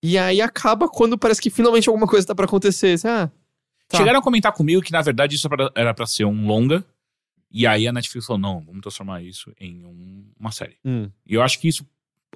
E 0.03 0.17
aí 0.17 0.41
acaba 0.41 0.89
quando 0.89 1.19
parece 1.19 1.41
que 1.41 1.51
finalmente 1.51 1.89
alguma 1.89 2.07
coisa 2.07 2.27
tá 2.27 2.35
pra 2.35 2.47
acontecer. 2.47 2.95
Assim, 2.95 3.09
ah, 3.09 3.31
tá. 3.89 3.99
Chegaram 3.99 4.21
a 4.21 4.23
comentar 4.23 4.53
comigo 4.53 4.83
que, 4.83 4.93
na 4.93 5.03
verdade, 5.03 5.37
isso 5.37 5.49
era 5.75 5.93
pra 5.93 6.07
ser 6.07 6.25
um 6.25 6.47
longa. 6.47 6.85
E 7.57 7.67
aí 7.67 7.87
a 7.87 7.93
Netflix 7.93 8.27
falou: 8.27 8.41
não, 8.43 8.61
vamos 8.61 8.81
transformar 8.83 9.23
isso 9.23 9.53
em 9.61 9.85
um- 9.85 10.25
uma 10.39 10.51
série. 10.51 10.77
Hum. 10.85 11.09
E 11.27 11.35
eu 11.35 11.43
acho 11.43 11.59
que 11.61 11.69
isso. 11.69 11.87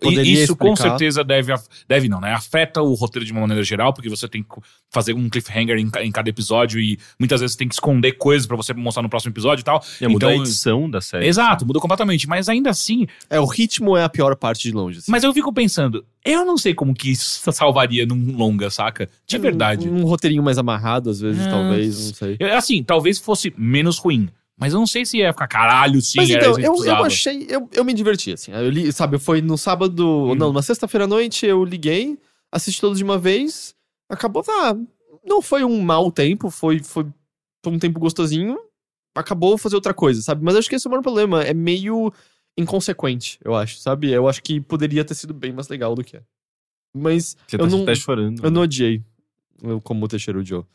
Poderia 0.01 0.45
isso 0.45 0.55
com 0.55 0.69
explicar. 0.75 0.91
certeza 0.91 1.25
deve. 1.25 1.53
Deve 1.89 2.09
não, 2.09 2.21
né? 2.21 2.33
Afeta 2.33 2.81
o 2.81 2.95
roteiro 2.95 3.27
de 3.27 3.33
uma 3.33 3.41
maneira 3.41 3.64
geral, 3.64 3.93
porque 3.93 4.09
você 4.09 4.29
tem 4.29 4.45
que 4.45 4.49
fazer 4.93 5.12
um 5.12 5.29
cliffhanger 5.29 5.77
em, 5.77 5.91
em 6.07 6.12
cada 6.12 6.31
episódio 6.31 6.79
e 6.81 6.97
muitas 7.19 7.41
vezes 7.41 7.57
tem 7.57 7.66
que 7.66 7.75
esconder 7.75 8.12
coisas 8.12 8.47
pra 8.47 8.57
você 8.57 8.73
mostrar 8.73 9.03
no 9.03 9.09
próximo 9.09 9.33
episódio 9.33 9.62
e 9.62 9.64
tal. 9.64 9.83
E 10.01 10.05
Então- 10.05 10.29
a 10.29 10.37
edição 10.37 10.89
da 10.89 11.01
série. 11.01 11.27
Exato, 11.27 11.66
mudou 11.66 11.83
completamente. 11.83 12.29
Mas 12.29 12.49
ainda 12.49 12.71
assim, 12.71 13.09
É, 13.29 13.41
o 13.41 13.45
ritmo 13.45 13.97
é 13.97 14.05
a 14.05 14.09
pior 14.09 14.37
parte 14.37 14.62
de 14.62 14.71
longe. 14.73 14.99
assim. 15.01 15.11
mas 15.11 15.25
eu 15.25 15.35
fico 15.35 15.53
pensando, 15.53 16.07
eu 16.25 16.45
não 16.45 16.57
sei 16.57 16.75
como 16.75 16.95
que 16.95 17.11
isso 17.11 17.51
salvaria 17.51 18.07
num 18.07 18.37
longa, 18.37 18.71
saca? 18.71 19.11
De 19.27 19.37
Um- 19.37 19.41
verdade. 19.41 19.89
Um, 19.89 20.05
roteirinho 20.05 20.45
mais 20.45 20.59
amarrado, 20.59 21.11
às 21.11 21.19
vezes, 21.19 21.45
Ah, 21.45 21.51
talvez, 21.51 22.07
não 22.07 22.14
sei. 22.14 22.39
Assim, 22.53 22.85
talvez 22.85 23.19
fosse 23.19 23.53
menos 23.59 23.99
ruim. 23.99 24.29
Mas 24.59 24.73
eu 24.73 24.81
não 24.81 24.87
sei 24.87 25.07
se 25.07 25.19
ia 25.19 25.33
ficar 25.33 25.47
caralho, 25.47 26.01
sim, 26.03 26.19
Mas 26.19 26.31
era 26.31 26.49
então, 26.49 26.59
eu, 26.59 26.85
eu 26.85 27.05
achei. 27.05 27.47
Eu, 27.49 27.69
eu 27.73 27.85
me 27.85 27.95
diverti, 27.95 28.33
assim. 28.33 28.51
Eu 28.53 28.69
li, 28.69 28.93
sabe, 28.93 29.19
foi 29.19 29.41
no 29.41 29.57
sábado. 29.57 30.05
Hum. 30.05 30.35
Não, 30.35 30.49
numa 30.49 30.63
sexta-feira 30.63 31.05
à 31.05 31.07
noite 31.07 31.47
eu 31.47 31.65
liguei, 31.65 32.19
assisti 32.51 32.81
todos 32.81 32.99
de 32.99 33.05
uma 33.05 33.17
vez. 33.17 33.75
Acabou. 34.09 34.43
Ah, 34.49 34.75
não 35.25 35.41
foi 35.41 35.63
um 35.63 35.81
mau 35.81 36.11
tempo, 36.11 36.51
foi, 36.51 36.81
foi, 36.81 37.07
foi 37.63 37.73
um 37.73 37.79
tempo 37.79 38.01
gostosinho. 38.01 38.59
Acabou 39.15 39.57
fazer 39.57 39.77
outra 39.77 39.95
coisa, 39.95 40.21
sabe? 40.23 40.45
Mas 40.45 40.57
acho 40.57 40.69
que 40.69 40.75
esse 40.75 40.87
é 40.87 40.89
o 40.89 40.91
maior 40.91 41.03
problema. 41.03 41.43
É 41.43 41.55
meio 41.55 42.13
inconsequente, 42.57 43.39
eu 43.45 43.55
acho, 43.55 43.79
sabe? 43.79 44.11
Eu 44.11 44.29
acho 44.29 44.43
que 44.43 44.61
poderia 44.61 45.05
ter 45.05 45.15
sido 45.15 45.33
bem 45.33 45.53
mais 45.53 45.69
legal 45.69 45.95
do 45.95 46.03
que 46.03 46.17
é. 46.17 46.23
Mas 46.93 47.37
Você 47.47 47.55
eu 47.55 47.61
tá 47.61 47.67
não, 47.67 47.83
até 47.83 47.95
chorando. 47.95 48.45
eu 48.45 48.51
não 48.51 48.63
odiei 48.63 49.05
eu, 49.63 49.81
como 49.81 50.05
o 50.05 50.09
Teixeira 50.09 50.39
odiou. 50.39 50.67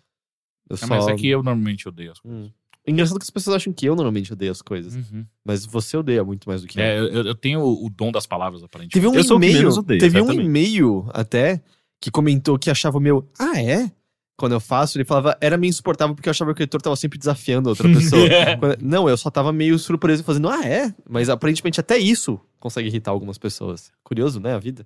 Eu 0.70 0.76
É, 0.76 0.78
só... 0.78 0.88
mas 0.88 1.08
é 1.08 1.16
que 1.16 1.28
eu 1.28 1.44
normalmente 1.44 1.88
odeio 1.88 2.12
as 2.12 2.20
coisas. 2.20 2.48
Hum. 2.48 2.52
Engraçado 2.86 3.18
que 3.18 3.24
as 3.24 3.30
pessoas 3.30 3.56
acham 3.56 3.72
que 3.72 3.86
eu 3.86 3.96
normalmente 3.96 4.34
odeio 4.34 4.52
as 4.52 4.62
coisas. 4.62 4.96
Uhum. 4.96 5.26
Mas 5.46 5.66
você 5.66 5.96
odeia 5.96 6.24
muito 6.24 6.48
mais 6.50 6.62
do 6.62 6.68
que 6.68 6.78
eu. 6.80 6.84
É, 6.84 7.00
eu, 7.00 7.24
eu 7.28 7.36
tenho 7.36 7.62
o, 7.62 7.86
o 7.86 7.90
dom 7.90 8.12
das 8.12 8.26
palavras, 8.26 8.62
aparentemente. 8.64 8.94
Teve 8.94 9.08
um 9.08 9.16
Eu 9.16 9.24
sou 9.24 9.38
o 9.38 9.40
que 9.40 9.46
e-mail, 9.46 9.60
menos 9.62 9.78
odeia, 9.78 10.00
teve 10.00 10.18
um 10.22 10.26
certamente. 10.26 10.46
e-mail 10.46 11.06
até 11.14 11.62
que 12.02 12.12
comentou 12.12 12.60
que 12.60 12.70
achava 12.70 12.98
o 12.98 13.02
meu, 13.02 13.26
ah 13.40 13.62
é? 13.62 13.90
Quando 14.36 14.52
eu 14.54 14.60
faço, 14.60 14.98
ele 14.98 15.06
falava, 15.06 15.38
era 15.40 15.56
meio 15.58 15.70
insuportável 15.70 16.14
porque 16.16 16.28
eu 16.28 16.32
achava 16.32 16.54
que 16.54 16.62
o 16.62 16.64
editor 16.64 16.82
tava 16.82 16.96
sempre 16.98 17.18
desafiando 17.20 17.70
a 17.70 17.72
outra 17.72 17.88
pessoa. 17.94 18.28
Quando- 18.60 18.78
Não, 18.82 19.08
eu 19.08 19.16
só 19.16 19.30
tava 19.30 19.54
meio 19.54 19.78
surpreso 19.80 20.24
fazendo, 20.24 20.50
ah 20.50 20.66
é? 20.66 20.94
Mas 21.10 21.30
aparentemente 21.30 21.80
até 21.80 21.98
isso 21.98 22.40
consegue 22.60 22.90
irritar 22.90 23.12
algumas 23.12 23.38
pessoas. 23.38 23.92
Curioso, 24.04 24.40
né, 24.42 24.54
a 24.54 24.60
vida. 24.60 24.86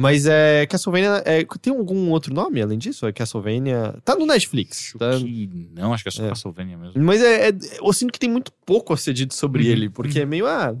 Mas 0.00 0.26
é, 0.26 0.64
Castlevania, 0.66 1.22
é, 1.26 1.44
tem 1.60 1.72
algum 1.76 2.10
outro 2.10 2.32
nome 2.32 2.62
além 2.62 2.78
disso? 2.78 3.04
É 3.04 3.12
Castlevania, 3.12 3.96
tá 4.04 4.14
no 4.14 4.26
Netflix. 4.26 4.94
Tá? 4.96 5.10
não, 5.74 5.92
acho 5.92 6.04
que 6.04 6.08
é 6.08 6.12
só 6.12 6.24
É. 6.24 6.28
Castlevania 6.28 6.78
mesmo. 6.78 7.02
Mas 7.02 7.20
é, 7.20 7.48
é- 7.48 7.52
eu 7.80 7.92
sinto 7.92 8.12
que 8.12 8.18
tem 8.20 8.30
muito 8.30 8.52
pouco 8.64 8.92
a 8.92 8.96
ser 8.96 9.12
dito 9.12 9.34
sobre 9.34 9.64
Uhum, 9.64 9.70
ele, 9.70 9.90
porque 9.90 10.20
é 10.20 10.24
meio, 10.24 10.46
ah, 10.46 10.76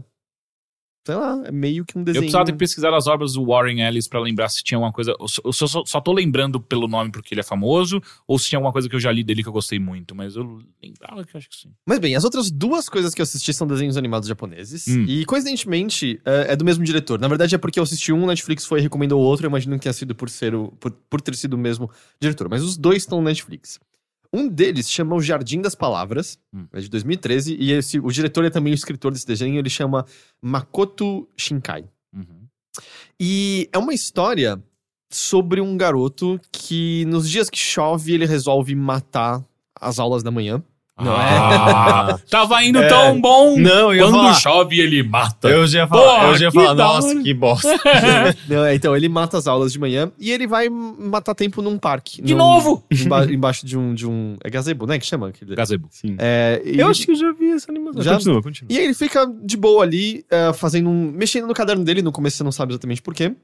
sei 1.08 1.14
lá, 1.14 1.42
é 1.46 1.50
meio 1.50 1.86
que 1.86 1.96
um 1.96 2.02
Eu 2.02 2.04
desenho. 2.04 2.22
precisava 2.24 2.44
ter 2.44 2.52
pesquisado 2.52 2.94
as 2.94 3.06
obras 3.06 3.32
do 3.32 3.46
Warren 3.46 3.80
Ellis 3.80 4.06
pra 4.06 4.20
lembrar 4.20 4.50
se 4.50 4.62
tinha 4.62 4.76
alguma 4.76 4.92
coisa. 4.92 5.16
Eu 5.18 5.26
só, 5.26 5.40
eu 5.42 5.52
só, 5.54 5.82
só 5.86 6.00
tô 6.02 6.12
lembrando 6.12 6.60
pelo 6.60 6.86
nome 6.86 7.10
porque 7.10 7.32
ele 7.32 7.40
é 7.40 7.44
famoso, 7.44 7.98
ou 8.26 8.38
se 8.38 8.48
tinha 8.50 8.58
alguma 8.58 8.72
coisa 8.72 8.90
que 8.90 8.94
eu 8.94 9.00
já 9.00 9.10
li 9.10 9.24
dele 9.24 9.42
que 9.42 9.48
eu 9.48 9.52
gostei 9.52 9.78
muito, 9.78 10.14
mas 10.14 10.36
eu 10.36 10.60
lembrava 10.82 11.24
que 11.24 11.34
eu 11.34 11.38
acho 11.38 11.48
que 11.48 11.56
sim. 11.56 11.70
Mas 11.86 11.98
bem, 11.98 12.14
as 12.14 12.24
outras 12.24 12.50
duas 12.50 12.90
coisas 12.90 13.14
que 13.14 13.22
eu 13.22 13.24
assisti 13.24 13.54
são 13.54 13.66
desenhos 13.66 13.96
animados 13.96 14.28
japoneses. 14.28 14.86
Hum. 14.86 15.06
E 15.08 15.24
coincidentemente, 15.24 16.20
é, 16.26 16.52
é 16.52 16.56
do 16.56 16.64
mesmo 16.64 16.84
diretor. 16.84 17.18
Na 17.18 17.28
verdade, 17.28 17.54
é 17.54 17.58
porque 17.58 17.78
eu 17.78 17.84
assisti 17.84 18.12
um, 18.12 18.26
Netflix 18.26 18.66
foi 18.66 18.80
e 18.80 18.82
recomendou 18.82 19.18
o 19.18 19.24
outro. 19.24 19.46
Eu 19.46 19.48
imagino 19.48 19.76
que 19.76 19.84
tenha 19.84 19.94
sido 19.94 20.14
por, 20.14 20.28
ser 20.28 20.54
o, 20.54 20.72
por, 20.78 20.90
por 20.90 21.22
ter 21.22 21.34
sido 21.36 21.54
o 21.54 21.58
mesmo 21.58 21.90
diretor. 22.20 22.50
Mas 22.50 22.62
os 22.62 22.76
dois 22.76 22.98
estão 22.98 23.18
no 23.18 23.24
Netflix. 23.24 23.80
Um 24.32 24.48
deles 24.48 24.90
chama 24.90 25.14
O 25.16 25.20
Jardim 25.22 25.60
das 25.60 25.74
Palavras, 25.74 26.38
Hum. 26.52 26.66
é 26.72 26.80
de 26.80 26.88
2013. 26.88 27.56
E 27.58 27.72
esse, 27.72 27.98
o 27.98 28.10
diretor 28.10 28.44
é 28.44 28.50
também 28.50 28.72
o 28.72 28.74
escritor 28.74 29.12
desse 29.12 29.26
desenho. 29.26 29.58
Ele 29.58 29.70
chama 29.70 30.04
Makoto 30.42 31.26
Shinkai. 31.36 31.84
Uhum. 32.14 32.46
E 33.18 33.68
é 33.72 33.78
uma 33.78 33.94
história 33.94 34.62
sobre 35.10 35.60
um 35.60 35.76
garoto 35.76 36.38
que, 36.52 37.04
nos 37.06 37.28
dias 37.28 37.48
que 37.48 37.58
chove, 37.58 38.12
ele 38.12 38.26
resolve 38.26 38.74
matar 38.74 39.42
as 39.74 39.98
aulas 39.98 40.22
da 40.22 40.30
manhã. 40.30 40.62
Não 41.00 41.14
Ah, 41.16 42.18
Tava 42.30 42.62
indo 42.64 42.78
É. 42.78 42.88
tão 42.88 43.20
bom. 43.20 43.56
Não, 43.58 43.92
eu 43.94 44.04
Quando 44.06 44.16
falar. 44.16 44.34
chove, 44.34 44.80
ele 44.80 45.02
mata. 45.02 45.48
Eu 45.48 45.66
já 45.66 45.80
ia 45.80 45.86
falar, 45.86 46.02
Porra, 46.20 46.26
eu 46.28 46.36
já 46.38 46.44
ia 46.46 46.52
falar 46.52 46.74
nossa, 46.74 47.08
hora. 47.08 47.22
que 47.22 47.34
bosta. 47.34 47.68
Não, 48.48 48.64
é, 48.64 48.74
então, 48.74 48.96
ele 48.96 49.08
mata 49.08 49.38
as 49.38 49.46
aulas 49.46 49.72
de 49.72 49.78
manhã 49.78 50.10
e 50.18 50.30
ele 50.30 50.46
vai 50.46 50.68
matar 50.68 51.34
tempo 51.34 51.62
num 51.62 51.78
parque. 51.78 52.20
De 52.22 52.32
num- 52.34 52.38
novo! 52.38 52.84
emba- 52.90 53.24
embaixo 53.32 53.64
de 53.64 53.76
um, 53.78 53.94
de 53.94 54.06
um. 54.06 54.36
É 54.42 54.50
gazebo, 54.50 54.86
né? 54.86 54.98
Que 54.98 55.06
chama? 55.06 55.28
aquele- 55.28 55.54
Gazebo. 55.54 55.88
Sim. 55.90 56.16
É, 56.18 56.60
e, 56.64 56.78
Eu 56.80 56.88
acho 56.88 57.04
que 57.04 57.12
eu 57.12 57.16
já 57.16 57.32
vi 57.32 57.50
essa 57.52 57.70
animação. 57.70 58.02
Já? 58.02 58.14
Continua, 58.14 58.42
continua. 58.42 58.72
e 58.72 58.78
aí 58.78 58.84
ele 58.84 58.94
fica 58.94 59.26
de 59.44 59.56
boa 59.56 59.82
ali, 59.84 60.24
é, 60.30 60.52
fazendo 60.52 60.88
um. 60.90 61.12
mexendo 61.12 61.46
no 61.46 61.54
caderno 61.54 61.84
dele. 61.84 62.02
No 62.02 62.12
começo 62.12 62.36
você 62.36 62.44
não 62.44 62.52
sabe 62.52 62.72
exatamente 62.72 63.02
por 63.02 63.14
quê. 63.14 63.34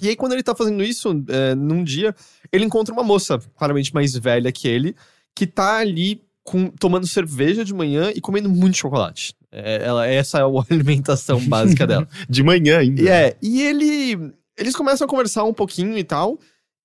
E 0.00 0.08
aí, 0.08 0.16
quando 0.16 0.32
ele 0.32 0.42
tá 0.42 0.54
fazendo 0.54 0.82
isso, 0.82 1.22
é, 1.28 1.54
num 1.54 1.84
dia, 1.84 2.14
ele 2.50 2.64
encontra 2.64 2.92
uma 2.94 3.02
moça, 3.04 3.38
claramente 3.56 3.92
mais 3.94 4.16
velha 4.16 4.50
que 4.50 4.66
ele, 4.66 4.96
que 5.34 5.46
tá 5.46 5.76
ali 5.78 6.20
com- 6.44 6.70
tomando 6.70 7.06
cerveja 7.06 7.64
de 7.64 7.72
manhã 7.74 8.12
e 8.14 8.20
comendo 8.20 8.48
muito 8.48 8.76
chocolate. 8.76 9.34
É, 9.50 9.84
ela, 9.84 10.06
essa 10.06 10.38
é 10.38 10.42
a 10.42 10.46
alimentação 10.70 11.40
básica 11.40 11.86
dela. 11.86 12.08
De 12.28 12.42
manhã 12.42 12.78
ainda. 12.78 13.02
E 13.02 13.08
é, 13.08 13.36
e 13.42 13.62
ele. 13.62 14.32
Eles 14.58 14.76
começam 14.76 15.04
a 15.06 15.08
conversar 15.08 15.44
um 15.44 15.54
pouquinho 15.54 15.96
e 15.96 16.04
tal. 16.04 16.38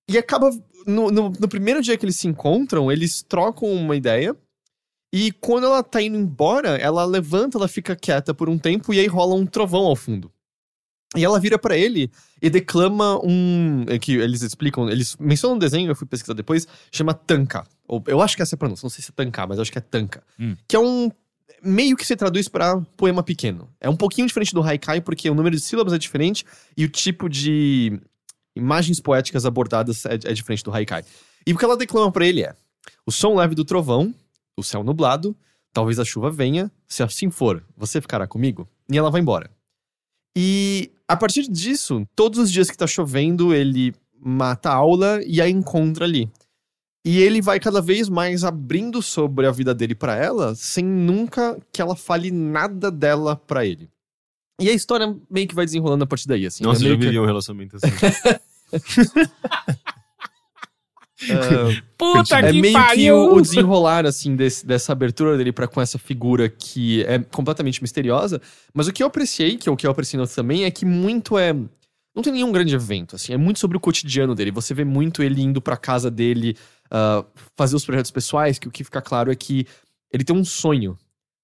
E 0.10 0.18
acaba. 0.18 0.49
No, 0.86 1.12
no, 1.12 1.30
no 1.38 1.47
primeiro 1.49 1.82
dia 1.82 1.97
que 1.97 2.05
eles 2.05 2.16
se 2.16 2.28
encontram, 2.28 2.89
eles 2.91 3.22
trocam 3.22 3.70
uma 3.70 3.95
ideia. 3.95 4.36
E 5.14 5.32
quando 5.34 5.66
ela 5.66 5.82
tá 5.84 6.01
indo 6.01 6.18
embora, 6.18 6.78
ela 6.78 7.03
levanta, 7.05 7.58
ela 7.58 7.68
fica 7.68 7.95
quieta 7.95 8.34
por 8.34 8.49
um 8.49 8.58
tempo 8.58 8.93
e 8.93 8.99
aí 8.99 9.08
rola 9.08 9.36
um 9.36 9.45
trovão 9.45 9.86
ao 9.86 9.95
fundo. 9.95 10.32
E 11.16 11.24
ela 11.24 11.39
vira 11.39 11.58
pra 11.58 11.78
ele 11.78 12.12
e 12.41 12.49
declama 12.49 13.20
um. 13.24 13.86
é 13.88 13.97
Que 13.97 14.14
eles 14.14 14.41
explicam, 14.41 14.89
eles 14.89 15.16
mencionam 15.20 15.55
um 15.55 15.60
desenho, 15.60 15.89
eu 15.89 15.95
fui 15.95 16.05
pesquisar 16.08 16.34
depois, 16.34 16.68
chama 16.91 17.14
Tanka. 17.14 17.66
Ou, 17.88 18.03
eu 18.08 18.22
acho 18.22 18.36
que 18.36 18.41
essa 18.41 18.55
é 18.55 18.58
a 18.58 18.60
pronúncia, 18.60 18.86
não 18.86 18.89
sei 18.89 19.03
se 19.03 19.12
é 19.12 19.14
Tanka, 19.16 19.47
mas 19.47 19.58
eu 19.58 19.62
acho 19.62 19.72
que 19.72 19.78
é 19.78 19.82
Tanka. 19.82 20.22
Hum. 20.39 20.55
Que 20.68 20.76
é 20.76 20.80
um. 20.80 21.10
Meio 21.64 21.95
que 21.97 22.05
se 22.05 22.16
traduz 22.16 22.47
pra 22.47 22.80
poema 22.95 23.24
pequeno. 23.24 23.68
É 23.80 23.89
um 23.89 23.95
pouquinho 23.95 24.28
diferente 24.28 24.53
do 24.53 24.62
haikai, 24.62 25.01
porque 25.01 25.30
o 25.30 25.34
número 25.34 25.55
de 25.55 25.62
sílabas 25.62 25.93
é 25.93 25.97
diferente 25.97 26.45
e 26.76 26.86
o 26.86 26.89
tipo 26.89 27.28
de 27.28 27.99
imagens 28.55 28.99
poéticas 28.99 29.45
abordadas 29.45 30.05
é, 30.05 30.16
é 30.16 30.34
diferente 30.34 30.64
do 30.64 30.72
haikai. 30.72 31.03
E 31.45 31.53
o 31.53 31.58
que 31.58 31.66
ela 31.66 31.78
declama 31.78 32.12
pra 32.12 32.28
ele 32.28 32.43
é: 32.43 32.53
o 33.05 33.12
som 33.12 33.36
leve 33.36 33.55
do 33.55 33.66
trovão, 33.66 34.14
o 34.55 34.64
céu 34.64 34.84
nublado, 34.84 35.36
talvez 35.74 35.97
a 35.99 36.05
chuva 36.05 36.30
venha, 36.30 36.72
se 36.88 37.01
assim 37.01 37.30
for, 37.30 37.64
você 37.76 38.01
ficará 38.01 38.28
comigo? 38.28 38.68
E 38.91 38.97
ela 38.97 39.10
vai 39.10 39.22
embora. 39.22 39.49
E 40.36 40.91
a 41.08 41.16
partir 41.16 41.43
disso, 41.49 42.05
todos 42.16 42.39
os 42.39 42.51
dias 42.51 42.70
que 42.70 42.78
tá 42.78 42.88
chovendo, 42.88 43.53
ele 43.53 43.93
mata 44.20 44.70
a 44.70 44.74
aula 44.76 45.22
e 45.26 45.41
a 45.41 45.49
encontra 45.49 46.05
ali. 46.05 46.30
E 47.05 47.22
ele 47.22 47.41
vai 47.41 47.60
cada 47.60 47.82
vez 47.82 48.10
mais 48.10 48.43
abrindo 48.43 49.01
sobre 49.01 49.47
a 49.47 49.51
vida 49.51 49.74
dele 49.74 49.95
pra 49.95 50.16
ela, 50.16 50.53
sem 50.55 50.84
nunca 50.84 51.58
que 51.72 51.82
ela 51.82 51.95
fale 51.95 52.32
nada 52.32 52.91
dela 52.91 53.36
pra 53.36 53.66
ele. 53.66 53.89
E 54.60 54.70
a 54.70 54.74
história 54.74 55.16
meio 55.30 55.47
que 55.47 55.55
vai 55.55 55.66
desenrolando 55.66 56.03
a 56.03 56.08
partir 56.08 56.28
daí, 56.28 56.45
assim. 56.45 56.64
Nossa, 56.64 56.84
É 56.84 56.88
eu 56.89 57.01
já 57.01 57.12
que- 57.12 57.20
um 57.20 57.26
relacionamento 57.26 57.78
assim. 57.78 57.88
Ah, 61.32 61.82
Puta 61.97 62.38
é 62.39 62.51
que 62.51 62.61
meio 62.61 62.74
que 62.74 62.80
pariu! 62.80 63.15
o, 63.18 63.36
o 63.38 63.41
desenrolar, 63.41 64.05
assim, 64.05 64.36
desse- 64.36 64.65
dessa 64.65 64.91
abertura 64.91 65.36
dele 65.38 65.51
pra 65.51 65.68
com 65.68 65.82
essa 65.82 65.97
figura 65.97 66.47
que 66.47 67.03
é 67.05 67.20
completamente 67.20 67.82
misteriosa. 67.82 68.39
Mas 68.74 68.88
o 68.88 68.93
que 68.93 69.01
eu 69.01 69.07
apreciei, 69.07 69.57
que 69.57 69.68
é 69.68 69.72
o 69.72 69.76
que 69.76 69.88
eu 69.88 69.91
apreciei 69.91 70.24
também, 70.28 70.65
é 70.65 70.72
que 70.72 70.86
muito 70.86 71.38
é. 71.38 71.53
Não 72.15 72.24
tem 72.24 72.34
nenhum 72.34 72.51
grande 72.51 72.74
evento, 72.76 73.15
assim. 73.15 73.34
É 73.34 73.38
muito 73.38 73.59
sobre 73.59 73.78
o 73.78 73.80
cotidiano 73.80 74.34
dele. 74.36 74.51
Você 74.51 74.74
vê 74.74 74.84
muito 74.84 75.22
ele 75.24 75.41
indo 75.41 75.61
pra 75.61 75.78
casa 75.78 76.09
dele 76.09 76.55
ah, 76.91 77.24
fazer 77.55 77.76
os 77.76 77.86
projetos 77.86 78.11
pessoais, 78.11 78.57
que 78.59 78.68
o 78.68 78.72
que 78.72 78.84
fica 78.84 79.01
claro 79.01 79.32
é 79.32 79.36
que 79.36 79.65
ele 80.11 80.24
tem 80.24 80.36
um 80.36 80.45
sonho. 80.45 80.97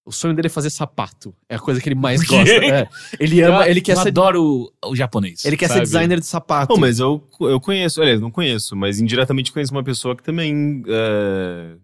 O 0.06 0.12
sonho 0.12 0.34
dele 0.36 0.48
é 0.48 0.50
fazer 0.50 0.70
sapato. 0.70 1.34
É 1.48 1.56
a 1.56 1.60
coisa 1.60 1.80
que 1.80 1.88
ele 1.88 1.96
mais 1.96 2.22
gosta. 2.24 2.52
É. 2.54 2.88
Ele 3.20 3.42
ama, 3.42 3.68
ele 3.70 3.80
quer 3.80 3.94
eu 3.94 4.02
ser. 4.02 4.10
adoro 4.10 4.70
o, 4.84 4.90
o 4.92 4.96
japonês. 4.96 5.46
Ele 5.46 5.56
quer 5.56 5.68
ser 5.68 5.76
sabe? 5.76 5.86
designer 5.86 6.20
de 6.20 6.26
sapato. 6.26 6.74
Pô, 6.74 6.78
mas 6.80 7.00
eu, 7.00 7.26
eu 7.40 7.60
conheço, 7.62 8.02
aliás, 8.02 8.20
não 8.20 8.30
conheço, 8.30 8.76
mas 8.76 9.00
indiretamente 9.00 9.52
conheço 9.54 9.72
uma 9.72 9.84
pessoa 9.84 10.14
que 10.16 10.22
também 10.22 10.84
é, 10.88 11.76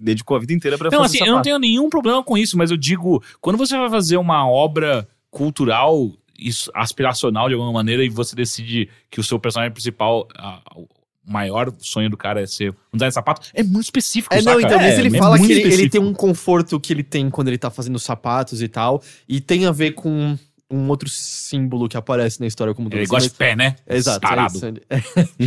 dedicou 0.00 0.36
a 0.36 0.40
vida 0.40 0.52
inteira 0.52 0.76
pra 0.76 0.90
Não, 0.90 0.98
fazer 0.98 1.06
assim, 1.06 1.18
sapato. 1.18 1.30
eu 1.30 1.34
não 1.36 1.42
tenho 1.42 1.58
nenhum 1.60 1.88
problema 1.88 2.22
com 2.24 2.36
isso, 2.36 2.58
mas 2.58 2.70
eu 2.72 2.76
digo, 2.76 3.22
quando 3.40 3.56
você 3.56 3.76
vai 3.78 3.88
fazer 3.88 4.16
uma 4.16 4.48
obra 4.50 5.06
cultural, 5.30 6.10
isso, 6.36 6.68
aspiracional 6.74 7.46
de 7.48 7.54
alguma 7.54 7.72
maneira, 7.72 8.04
e 8.04 8.08
você 8.08 8.34
decide 8.34 8.88
que 9.08 9.20
o 9.20 9.24
seu 9.24 9.38
personagem 9.38 9.72
principal, 9.72 10.26
a- 10.36 10.60
maior 11.26 11.72
sonho 11.78 12.10
do 12.10 12.16
cara 12.16 12.40
é 12.42 12.46
ser 12.46 12.70
um 12.70 12.96
designer 12.96 13.10
de 13.10 13.14
sapato, 13.14 13.48
é 13.54 13.62
muito 13.62 13.84
específico, 13.84 14.34
É, 14.34 14.38
não, 14.42 14.54
saca? 14.54 14.66
então, 14.66 14.78
mas 14.78 14.94
É, 14.94 15.00
ele 15.00 15.16
é 15.16 15.18
fala 15.18 15.38
que 15.38 15.52
ele, 15.52 15.72
ele 15.74 15.88
tem 15.88 16.00
um 16.00 16.12
conforto 16.12 16.78
que 16.80 16.92
ele 16.92 17.02
tem 17.02 17.30
quando 17.30 17.48
ele 17.48 17.58
tá 17.58 17.70
fazendo 17.70 17.98
sapatos 17.98 18.60
e 18.60 18.68
tal, 18.68 19.02
e 19.28 19.40
tem 19.40 19.66
a 19.66 19.70
ver 19.72 19.92
com 19.92 20.36
um 20.70 20.88
outro 20.88 21.06
símbolo 21.10 21.86
que 21.86 21.98
aparece 21.98 22.40
na 22.40 22.46
história 22.46 22.72
como 22.72 22.88
Ele 22.90 23.04
gosta 23.06 23.28
de 23.28 23.34
pé, 23.34 23.54
né? 23.54 23.76
Exato, 23.86 24.24
é 24.24 24.28
Tarado. 24.30 24.56
isso. 24.56 24.66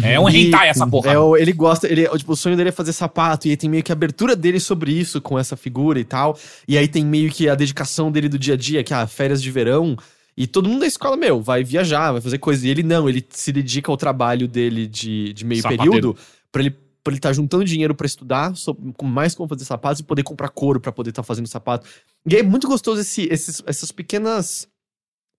É 0.05 0.19
um 0.19 0.29
hentai 0.29 0.69
essa 0.69 0.85
porra. 0.85 1.13
É, 1.13 1.17
o- 1.17 1.35
ele 1.35 1.51
gosta, 1.51 1.87
ele, 1.91 2.07
tipo, 2.17 2.33
o 2.33 2.35
sonho 2.35 2.55
dele 2.55 2.69
é 2.69 2.71
fazer 2.71 2.93
sapato, 2.93 3.47
e 3.47 3.49
aí 3.51 3.57
tem 3.57 3.67
meio 3.67 3.81
que 3.81 3.91
a 3.91 3.95
abertura 3.95 4.35
dele 4.35 4.59
sobre 4.59 4.91
isso, 4.91 5.19
com 5.19 5.39
essa 5.39 5.57
figura 5.57 5.99
e 5.99 6.03
tal, 6.03 6.37
e 6.67 6.77
aí 6.77 6.87
tem 6.87 7.03
meio 7.03 7.31
que 7.31 7.49
a 7.49 7.55
dedicação 7.55 8.11
dele 8.11 8.29
do 8.29 8.37
dia 8.37 8.53
a 8.53 8.57
dia, 8.57 8.83
que 8.83 8.93
é 8.93 8.97
ah, 8.97 9.07
férias 9.07 9.41
de 9.41 9.49
verão, 9.49 9.97
e 10.37 10.47
todo 10.47 10.67
mundo 10.67 10.81
da 10.81 10.87
escola, 10.87 11.15
meu, 11.15 11.41
vai 11.41 11.63
viajar, 11.63 12.11
vai 12.11 12.21
fazer 12.21 12.37
coisa, 12.37 12.67
e 12.67 12.69
ele 12.69 12.83
não, 12.83 13.07
ele 13.07 13.25
se 13.29 13.51
dedica 13.51 13.91
ao 13.91 13.97
trabalho 13.97 14.47
dele 14.47 14.87
de, 14.87 15.33
de 15.33 15.45
meio 15.45 15.61
Sapateiro. 15.61 15.91
período, 15.91 16.17
pra 16.51 16.61
ele 16.61 16.85
pra 17.05 17.11
ele 17.11 17.19
estar 17.19 17.33
juntando 17.33 17.63
dinheiro 17.63 17.93
pra 17.93 18.07
estudar 18.07 18.55
sobre, 18.55 18.91
com 18.93 19.05
mais 19.05 19.35
como 19.35 19.47
fazer 19.47 19.63
sapatos 19.63 19.99
e 19.99 20.03
poder 20.03 20.23
comprar 20.23 20.49
couro 20.49 20.79
pra 20.79 20.91
poder 20.91 21.11
estar 21.11 21.21
fazendo 21.21 21.45
sapato. 21.45 21.87
E 22.27 22.35
é 22.35 22.41
muito 22.41 22.67
gostoso 22.67 22.99
esse, 22.99 23.27
esses, 23.31 23.61
essas 23.67 23.91
pequenas 23.91 24.67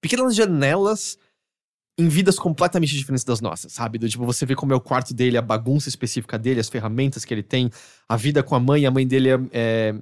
pequenas 0.00 0.36
janelas 0.36 1.18
em 1.98 2.08
vidas 2.08 2.38
completamente 2.38 2.94
diferentes 2.94 3.24
das 3.24 3.40
nossas, 3.40 3.72
sabe? 3.72 3.96
Do 3.98 4.06
tipo, 4.06 4.24
você 4.26 4.44
vê 4.44 4.54
como 4.54 4.70
é 4.72 4.76
o 4.76 4.80
quarto 4.80 5.14
dele, 5.14 5.38
a 5.38 5.42
bagunça 5.42 5.88
específica 5.88 6.38
dele, 6.38 6.60
as 6.60 6.68
ferramentas 6.68 7.24
que 7.24 7.32
ele 7.32 7.42
tem, 7.42 7.70
a 8.06 8.16
vida 8.16 8.42
com 8.42 8.54
a 8.54 8.60
mãe, 8.60 8.84
a 8.84 8.90
mãe 8.90 9.06
dele 9.06 9.30
é, 9.30 9.38
é 9.50 9.94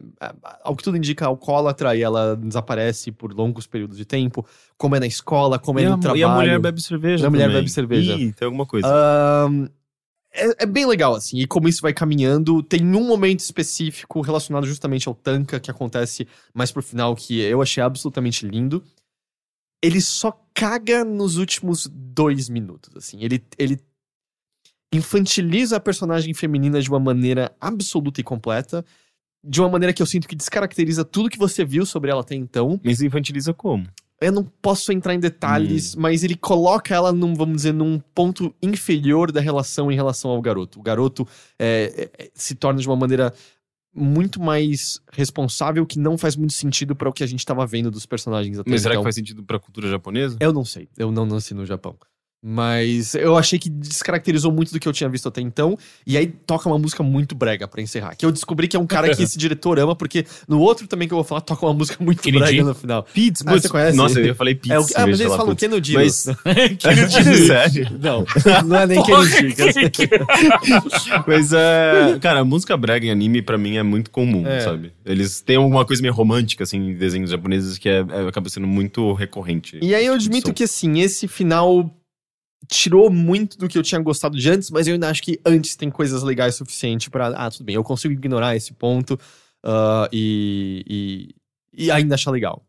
ao 0.64 0.74
que 0.74 0.82
tudo 0.82 0.96
indica, 0.96 1.24
alcoólatra 1.26 1.94
e 1.94 2.02
ela 2.02 2.34
desaparece 2.36 3.12
por 3.12 3.32
longos 3.32 3.66
períodos 3.68 3.96
de 3.96 4.04
tempo, 4.04 4.44
como 4.76 4.96
é 4.96 5.00
na 5.00 5.06
escola, 5.06 5.56
como 5.56 5.78
é 5.78 5.82
E 5.84 5.86
no 5.86 5.94
a, 5.94 5.98
trabalho. 5.98 6.20
e 6.20 6.24
a 6.24 6.28
mulher 6.34 6.58
bebe 6.58 6.82
cerveja 6.82 7.24
E 7.24 7.26
a 7.26 7.30
mulher 7.30 7.44
também. 7.44 7.58
bebe 7.58 7.70
cerveja. 7.70 8.14
Ih, 8.14 8.32
tem 8.32 8.46
alguma 8.46 8.66
coisa. 8.66 8.88
Ahn, 8.88 9.68
é, 10.32 10.64
é 10.64 10.66
bem 10.66 10.84
legal, 10.86 11.14
assim, 11.14 11.38
e 11.38 11.46
como 11.46 11.68
isso 11.68 11.80
vai 11.80 11.92
caminhando. 11.92 12.60
Tem 12.60 12.82
um 12.84 13.06
momento 13.06 13.38
específico 13.38 14.20
relacionado 14.20 14.66
justamente 14.66 15.06
ao 15.06 15.14
Tanka, 15.14 15.60
que 15.60 15.70
acontece 15.70 16.26
mais 16.52 16.72
pro 16.72 16.82
final, 16.82 17.14
que 17.14 17.40
eu 17.40 17.62
achei 17.62 17.80
absolutamente 17.80 18.44
lindo. 18.44 18.82
Ele 19.84 20.00
só 20.00 20.32
caga 20.54 21.04
nos 21.04 21.36
últimos 21.36 21.86
dois 21.92 22.48
minutos, 22.48 22.96
assim. 22.96 23.18
Ele, 23.20 23.44
ele 23.58 23.78
infantiliza 24.90 25.76
a 25.76 25.80
personagem 25.80 26.32
feminina 26.32 26.80
de 26.80 26.88
uma 26.88 26.98
maneira 26.98 27.54
absoluta 27.60 28.18
e 28.18 28.24
completa. 28.24 28.82
De 29.46 29.60
uma 29.60 29.68
maneira 29.68 29.92
que 29.92 30.00
eu 30.00 30.06
sinto 30.06 30.26
que 30.26 30.34
descaracteriza 30.34 31.04
tudo 31.04 31.28
que 31.28 31.36
você 31.36 31.66
viu 31.66 31.84
sobre 31.84 32.10
ela 32.10 32.22
até 32.22 32.34
então. 32.34 32.80
Mas 32.82 33.02
infantiliza 33.02 33.52
como? 33.52 33.86
Eu 34.22 34.32
não 34.32 34.44
posso 34.62 34.90
entrar 34.90 35.12
em 35.12 35.20
detalhes, 35.20 35.94
mas 35.94 36.24
ele 36.24 36.34
coloca 36.34 36.94
ela 36.94 37.12
num, 37.12 37.34
vamos 37.34 37.56
dizer, 37.56 37.74
num 37.74 38.00
ponto 38.14 38.54
inferior 38.62 39.30
da 39.30 39.40
relação 39.40 39.92
em 39.92 39.94
relação 39.94 40.30
ao 40.30 40.40
garoto. 40.40 40.80
O 40.80 40.82
garoto 40.82 41.28
é, 41.58 42.08
é, 42.18 42.30
se 42.32 42.54
torna 42.54 42.80
de 42.80 42.88
uma 42.88 42.96
maneira 42.96 43.34
muito 43.94 44.40
mais 44.40 45.00
responsável 45.12 45.86
que 45.86 45.98
não 45.98 46.18
faz 46.18 46.36
muito 46.36 46.52
sentido 46.52 46.96
para 46.96 47.08
o 47.08 47.12
que 47.12 47.22
a 47.22 47.26
gente 47.26 47.40
estava 47.40 47.66
vendo 47.66 47.90
dos 47.90 48.06
personagens 48.06 48.58
até 48.58 48.70
Mas 48.70 48.82
será 48.82 48.94
então. 48.94 49.02
que 49.02 49.06
faz 49.06 49.14
sentido 49.14 49.42
pra 49.44 49.58
cultura 49.58 49.88
japonesa? 49.88 50.36
Eu 50.40 50.52
não 50.52 50.64
sei, 50.64 50.88
eu 50.96 51.12
não 51.12 51.24
nasci 51.24 51.54
no 51.54 51.64
Japão. 51.64 51.96
Mas 52.46 53.14
eu 53.14 53.38
achei 53.38 53.58
que 53.58 53.70
descaracterizou 53.70 54.52
muito 54.52 54.70
do 54.70 54.78
que 54.78 54.86
eu 54.86 54.92
tinha 54.92 55.08
visto 55.08 55.26
até 55.26 55.40
então. 55.40 55.78
E 56.06 56.18
aí 56.18 56.26
toca 56.26 56.68
uma 56.68 56.78
música 56.78 57.02
muito 57.02 57.34
brega 57.34 57.66
pra 57.66 57.80
encerrar. 57.80 58.14
Que 58.14 58.26
eu 58.26 58.30
descobri 58.30 58.68
que 58.68 58.76
é 58.76 58.78
um 58.78 58.86
cara 58.86 59.14
que 59.16 59.22
esse 59.24 59.38
diretor 59.38 59.78
ama, 59.78 59.96
porque 59.96 60.26
no 60.46 60.60
outro 60.60 60.86
também 60.86 61.08
que 61.08 61.14
eu 61.14 61.16
vou 61.16 61.24
falar, 61.24 61.40
toca 61.40 61.64
uma 61.64 61.72
música 61.72 62.04
muito 62.04 62.20
Kennedy? 62.22 62.44
brega 62.44 62.64
no 62.64 62.74
final. 62.74 63.02
Pizza, 63.14 63.42
Ah, 63.46 63.52
você 63.52 63.66
conhece? 63.66 63.96
Nossa, 63.96 64.20
eu 64.20 64.34
falei 64.34 64.54
pizza. 64.54 64.74
É 64.74 64.78
o, 64.78 64.82
ah, 64.94 65.06
mas 65.06 65.20
eles 65.20 65.34
falam 65.34 65.54
Kennedy. 65.56 65.94
Mas- 65.94 66.26
Mas... 66.84 67.46
Sério? 67.46 67.88
Não, 67.98 68.26
não 68.66 68.76
é 68.76 68.86
nem 68.88 69.02
Kennedy. 69.02 69.90
que- 69.90 70.08
Mas, 71.26 71.50
é, 71.52 72.18
cara, 72.20 72.40
a 72.40 72.44
música 72.44 72.76
brega 72.76 73.06
em 73.06 73.10
anime 73.10 73.40
pra 73.40 73.56
mim 73.56 73.76
é 73.76 73.82
muito 73.82 74.10
comum, 74.10 74.46
É. 74.46 74.60
sabe? 74.60 74.92
Eles 75.04 75.40
têm 75.40 75.56
alguma 75.56 75.84
coisa 75.84 76.02
meio 76.02 76.12
romântica, 76.12 76.64
assim, 76.64 76.76
em 76.90 76.94
desenhos 76.94 77.30
japoneses 77.30 77.78
que 77.78 77.88
é, 77.88 78.00
é- 78.06 78.28
acaba 78.28 78.48
sendo 78.50 78.66
muito 78.66 79.12
recorrente. 79.14 79.78
E 79.80 79.94
aí 79.94 80.04
eu 80.04 80.12
tipo 80.18 80.26
admito 80.34 80.52
que, 80.52 80.64
assim, 80.64 81.00
esse 81.00 81.26
final 81.26 81.90
tirou 82.68 83.10
muito 83.10 83.58
do 83.58 83.68
que 83.68 83.76
eu 83.76 83.82
tinha 83.82 84.00
gostado 84.00 84.36
de 84.38 84.50
antes, 84.50 84.70
mas 84.70 84.86
eu 84.86 84.94
ainda 84.94 85.08
acho 85.08 85.22
que 85.22 85.40
antes 85.44 85.76
tem 85.76 85.90
coisas 85.90 86.22
legais 86.22 86.54
suficiente 86.54 87.10
pra. 87.10 87.28
Ah, 87.28 87.50
tudo 87.50 87.64
bem, 87.64 87.74
eu 87.74 87.84
consigo 87.84 88.12
ignorar 88.14 88.56
esse 88.56 88.72
ponto 88.72 89.18
ah, 89.62 90.08
e, 90.12 91.34
e, 91.72 91.84
e 91.86 91.90
ainda 91.90 92.14
achar 92.14 92.30
legal. 92.30 92.64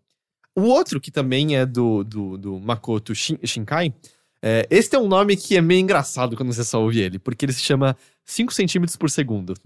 O 0.55 0.61
outro, 0.63 1.01
que 1.01 1.11
também 1.11 1.57
é 1.57 1.65
do, 1.65 2.03
do, 2.03 2.37
do 2.37 2.59
Makoto 2.59 3.13
Shin- 3.13 3.39
Shinkai, 3.43 3.93
é, 4.41 4.65
esse 4.69 4.89
tem 4.89 4.99
um 4.99 5.07
nome 5.07 5.35
que 5.35 5.57
é 5.57 5.61
meio 5.61 5.81
engraçado 5.81 6.37
quando 6.37 6.53
você 6.53 6.63
só 6.63 6.81
ouve 6.81 7.01
ele, 7.01 7.19
porque 7.19 7.45
ele 7.45 7.51
se 7.53 7.61
chama 7.61 7.97
5 8.25 8.53
centímetros 8.53 8.97
por 8.97 9.09
segundo. 9.09 9.53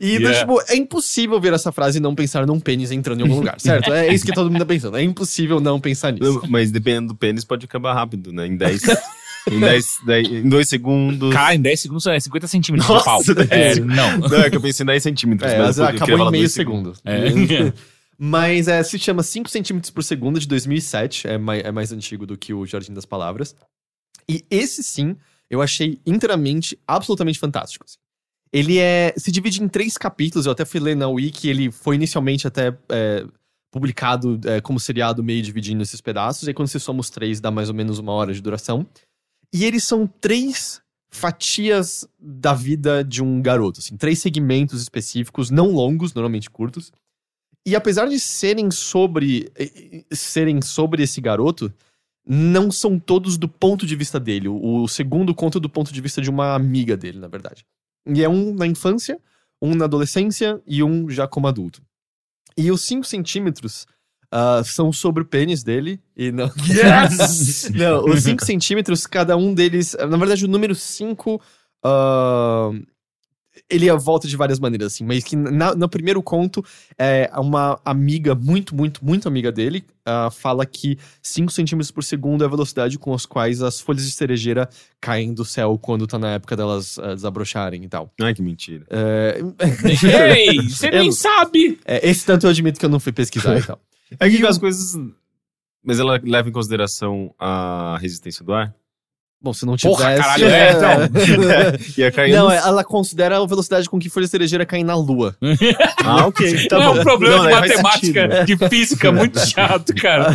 E, 0.00 0.14
Yeah. 0.14 0.40
tipo, 0.40 0.60
é 0.68 0.76
impossível 0.76 1.40
ver 1.40 1.52
essa 1.52 1.72
frase 1.72 1.98
e 1.98 2.00
não 2.00 2.14
pensar 2.14 2.46
num 2.46 2.60
pênis 2.60 2.90
entrando 2.90 3.20
em 3.20 3.22
algum 3.22 3.36
lugar, 3.36 3.60
certo? 3.60 3.92
É 3.92 4.12
isso 4.12 4.24
que 4.24 4.32
todo 4.32 4.50
mundo 4.50 4.60
tá 4.60 4.66
pensando. 4.66 4.96
É 4.96 5.02
impossível 5.02 5.60
não 5.60 5.80
pensar 5.80 6.12
nisso. 6.12 6.42
Mas 6.48 6.70
dependendo 6.70 7.08
do 7.08 7.14
pênis, 7.14 7.44
pode 7.44 7.64
acabar 7.64 7.94
rápido, 7.94 8.32
né? 8.32 8.46
Em 8.46 8.56
10. 8.56 8.82
em 9.50 9.60
10, 9.60 9.86
10 10.06 10.28
em 10.28 10.48
2 10.48 10.68
segundos. 10.68 11.32
Cara, 11.32 11.54
em 11.54 11.60
10 11.60 11.80
segundos 11.80 12.06
é 12.06 12.18
50 12.18 12.46
centímetros 12.46 12.88
Nossa, 12.88 13.34
de 13.34 13.46
pau. 13.46 13.46
É, 13.50 13.74
não. 13.80 14.18
Não, 14.18 14.38
é 14.38 14.50
que 14.50 14.56
eu 14.56 14.60
pensei 14.60 14.84
em 14.84 14.86
10 14.86 15.02
centímetros. 15.02 15.52
É, 15.52 15.58
mas 15.58 15.78
acabou 15.80 16.28
em 16.28 16.30
meio 16.30 16.48
segundo. 16.48 16.94
É. 17.04 17.72
Mas 18.16 18.68
é, 18.68 18.82
se 18.82 18.98
chama 18.98 19.22
5 19.22 19.50
centímetros 19.50 19.90
por 19.90 20.02
segundo 20.04 20.38
de 20.38 20.46
2007. 20.46 21.26
É 21.26 21.38
mais, 21.38 21.64
é 21.64 21.72
mais 21.72 21.92
antigo 21.92 22.26
do 22.26 22.36
que 22.38 22.54
o 22.54 22.64
Jardim 22.64 22.92
das 22.94 23.04
Palavras. 23.04 23.54
E 24.28 24.44
esse 24.50 24.82
sim, 24.82 25.16
eu 25.50 25.62
achei 25.62 26.00
inteiramente, 26.06 26.78
absolutamente 26.86 27.38
fantástico. 27.38 27.84
assim. 27.84 27.98
Ele 28.52 28.78
é, 28.78 29.12
se 29.16 29.32
divide 29.32 29.62
em 29.62 29.68
três 29.68 29.98
capítulos. 29.98 30.46
Eu 30.46 30.52
até 30.52 30.64
fui 30.64 30.80
ler 30.80 30.96
na 30.96 31.08
Wiki. 31.08 31.48
Ele 31.48 31.70
foi 31.70 31.96
inicialmente 31.96 32.46
até 32.46 32.76
é, 32.88 33.26
publicado 33.70 34.40
é, 34.44 34.60
como 34.60 34.78
seriado, 34.78 35.24
meio 35.24 35.42
dividindo 35.42 35.82
esses 35.82 36.00
pedaços. 36.00 36.44
E 36.44 36.50
aí, 36.50 36.54
quando 36.54 36.68
você 36.68 36.78
soma 36.78 37.00
os 37.00 37.10
três, 37.10 37.40
dá 37.40 37.50
mais 37.50 37.68
ou 37.68 37.74
menos 37.74 37.98
uma 37.98 38.12
hora 38.12 38.32
de 38.32 38.40
duração. 38.40 38.86
E 39.52 39.64
eles 39.64 39.84
são 39.84 40.06
três 40.06 40.80
fatias 41.14 42.06
da 42.18 42.52
vida 42.52 43.04
de 43.04 43.22
um 43.22 43.40
garoto, 43.40 43.78
assim, 43.78 43.96
três 43.96 44.18
segmentos 44.18 44.82
específicos, 44.82 45.48
não 45.48 45.70
longos, 45.70 46.12
normalmente 46.12 46.50
curtos. 46.50 46.90
E 47.64 47.76
apesar 47.76 48.06
de 48.06 48.18
serem 48.18 48.70
sobre 48.72 49.50
serem 50.10 50.60
sobre 50.60 51.04
esse 51.04 51.20
garoto, 51.20 51.72
não 52.26 52.70
são 52.70 52.98
todos 52.98 53.36
do 53.36 53.48
ponto 53.48 53.86
de 53.86 53.94
vista 53.94 54.18
dele. 54.18 54.48
O, 54.48 54.82
o 54.82 54.88
segundo 54.88 55.34
conta 55.34 55.60
do 55.60 55.68
ponto 55.68 55.92
de 55.92 56.00
vista 56.00 56.22
de 56.22 56.30
uma 56.30 56.54
amiga 56.54 56.96
dele, 56.96 57.18
na 57.18 57.28
verdade. 57.28 57.64
E 58.06 58.22
é 58.22 58.28
um 58.28 58.54
na 58.54 58.66
infância, 58.66 59.18
um 59.60 59.74
na 59.74 59.84
adolescência 59.84 60.60
e 60.66 60.82
um 60.82 61.08
já 61.08 61.26
como 61.26 61.46
adulto. 61.46 61.82
E 62.56 62.70
os 62.70 62.82
5 62.82 63.04
centímetros 63.04 63.86
ah, 64.30 64.62
são 64.64 64.92
sobre 64.92 65.22
o 65.22 65.26
pênis 65.26 65.62
dele 65.62 66.00
e 66.16 66.32
não. 66.32 66.50
Yes! 66.68 67.70
Não, 67.74 68.04
os 68.04 68.24
5 68.24 68.44
centímetros, 68.44 69.06
cada 69.06 69.36
um 69.36 69.54
deles. 69.54 69.96
Na 70.08 70.16
verdade, 70.16 70.44
o 70.44 70.48
número 70.48 70.74
5. 70.74 71.40
Ele 73.70 73.90
volta 73.92 74.26
de 74.28 74.36
várias 74.36 74.58
maneiras, 74.58 74.92
assim, 74.94 75.04
mas 75.04 75.22
que 75.24 75.36
na- 75.36 75.74
no 75.74 75.88
primeiro 75.88 76.22
conto, 76.22 76.64
é, 76.98 77.30
uma 77.36 77.80
amiga, 77.84 78.34
muito, 78.34 78.74
muito, 78.74 79.04
muito 79.04 79.28
amiga 79.28 79.52
dele, 79.52 79.84
ah, 80.04 80.28
fala 80.30 80.66
que 80.66 80.98
5 81.22 81.50
centímetros 81.52 81.90
por 81.90 82.02
segundo 82.02 82.42
é 82.42 82.46
a 82.46 82.50
velocidade 82.50 82.98
com 82.98 83.14
as 83.14 83.24
quais 83.24 83.62
as 83.62 83.80
folhas 83.80 84.04
de 84.04 84.12
cerejeira 84.12 84.68
caem 85.00 85.32
do 85.32 85.44
céu 85.44 85.78
quando 85.80 86.06
tá 86.06 86.18
na 86.18 86.32
época 86.32 86.56
delas 86.56 86.98
ah, 86.98 87.14
desabrocharem 87.14 87.84
e 87.84 87.88
tal. 87.88 88.12
Ai, 88.20 88.34
que 88.34 88.42
mentira. 88.42 88.84
É, 88.90 89.40
Ei, 90.36 90.56
você 90.68 90.90
nem 90.90 91.06
Eu- 91.06 91.12
sabe! 91.12 91.78
é, 91.84 92.08
esse 92.08 92.26
tanto 92.26 92.46
eu 92.46 92.50
admito 92.50 92.78
que 92.80 92.84
eu 92.86 92.90
não 92.90 93.00
fui 93.00 93.12
pesquisar 93.12 93.58
e 93.58 93.62
tal. 93.62 93.80
É 94.20 94.28
que 94.28 94.36
E 94.36 94.46
as 94.46 94.58
coisas. 94.58 94.94
Mas 95.82 95.98
ela 95.98 96.20
leva 96.22 96.48
em 96.48 96.52
consideração 96.52 97.34
a 97.38 97.98
resistência 98.00 98.44
do 98.44 98.52
ar? 98.52 98.74
Bom, 99.44 99.52
se 99.52 99.66
não 99.66 99.76
tivesse... 99.76 99.98
Porra, 99.98 100.16
caralho, 100.16 100.46
é, 100.46 100.72
Ia 101.98 102.10
cair 102.10 102.32
Não, 102.32 102.46
no- 102.46 102.50
é- 102.50 102.56
ela 102.56 102.82
considera 102.82 103.36
a 103.36 103.46
velocidade 103.46 103.90
com 103.90 103.98
que 103.98 104.08
folha 104.08 104.26
cerejeira 104.26 104.64
caem 104.64 104.82
na 104.82 104.96
lua. 104.96 105.36
Ah, 106.02 106.26
ok. 106.26 106.66
Tá 106.66 106.78
não 106.78 106.92
bom. 106.92 106.96
é 106.96 107.00
um 107.00 107.02
problema 107.04 107.36
Não, 107.36 107.44
de 107.46 107.68
matemática, 107.68 108.44
de 108.46 108.56
física 108.68 109.12
muito 109.12 109.38
chato, 109.38 109.94
cara. 109.94 110.34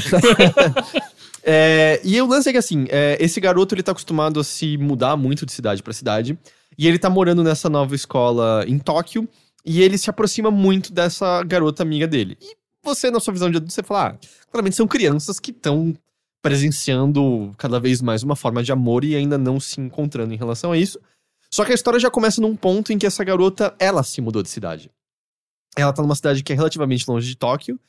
É, 1.44 2.00
e 2.04 2.22
o 2.22 2.28
lance 2.28 2.50
é 2.50 2.52
que, 2.52 2.58
assim, 2.58 2.86
é, 2.90 3.18
esse 3.20 3.40
garoto, 3.40 3.74
ele 3.74 3.82
tá 3.84 3.92
acostumado 3.92 4.40
a 4.40 4.44
se 4.44 4.78
mudar 4.78 5.16
muito 5.16 5.46
de 5.46 5.52
cidade 5.52 5.82
pra 5.82 5.94
cidade. 5.94 6.38
E 6.78 6.88
ele 6.88 7.00
tá 7.00 7.10
morando 7.10 7.44
nessa 7.44 7.70
nova 7.70 7.96
escola 7.96 8.64
em 8.68 8.78
Tóquio. 8.78 9.28
E 9.66 9.82
ele 9.82 9.98
se 9.98 10.10
aproxima 10.10 10.50
muito 10.52 10.94
dessa 10.94 11.44
garota 11.44 11.84
amiga 11.84 12.08
dele. 12.08 12.38
E 12.42 12.56
você, 12.84 13.10
na 13.12 13.20
sua 13.20 13.34
visão 13.34 13.50
de 13.50 13.58
adulto, 13.58 13.74
você 13.74 13.84
fala, 13.84 14.10
ah, 14.10 14.28
claramente 14.52 14.76
são 14.76 14.88
crianças 14.88 15.40
que 15.40 15.52
estão 15.52 15.94
presenciando 16.42 17.52
cada 17.58 17.80
vez 17.80 18.02
mais 18.02 18.24
uma 18.24 18.36
forma 18.36 18.62
de 18.64 18.72
amor 18.72 19.04
e 19.04 19.16
ainda 19.16 19.38
não 19.38 19.60
se 19.60 19.80
encontrando 19.80 20.34
em 20.34 20.38
relação 20.38 20.72
a 20.72 20.78
isso. 20.78 21.00
Só 21.52 21.66
que 21.66 21.72
a 21.72 21.76
história 21.76 22.00
já 22.00 22.10
começa 22.12 22.40
num 22.42 22.56
ponto 22.56 22.94
em 22.94 22.98
que 22.98 23.06
essa 23.06 23.24
garota, 23.24 23.74
ela 23.80 24.04
se 24.04 24.22
mudou 24.22 24.44
de 24.44 24.50
cidade. 24.50 24.92
Ela 25.76 25.94
tá 25.94 26.02
numa 26.02 26.16
cidade 26.16 26.44
que 26.44 26.54
é 26.54 26.56
relativamente 26.56 27.10
longe 27.10 27.28
de 27.28 27.36
Tóquio. 27.36 27.80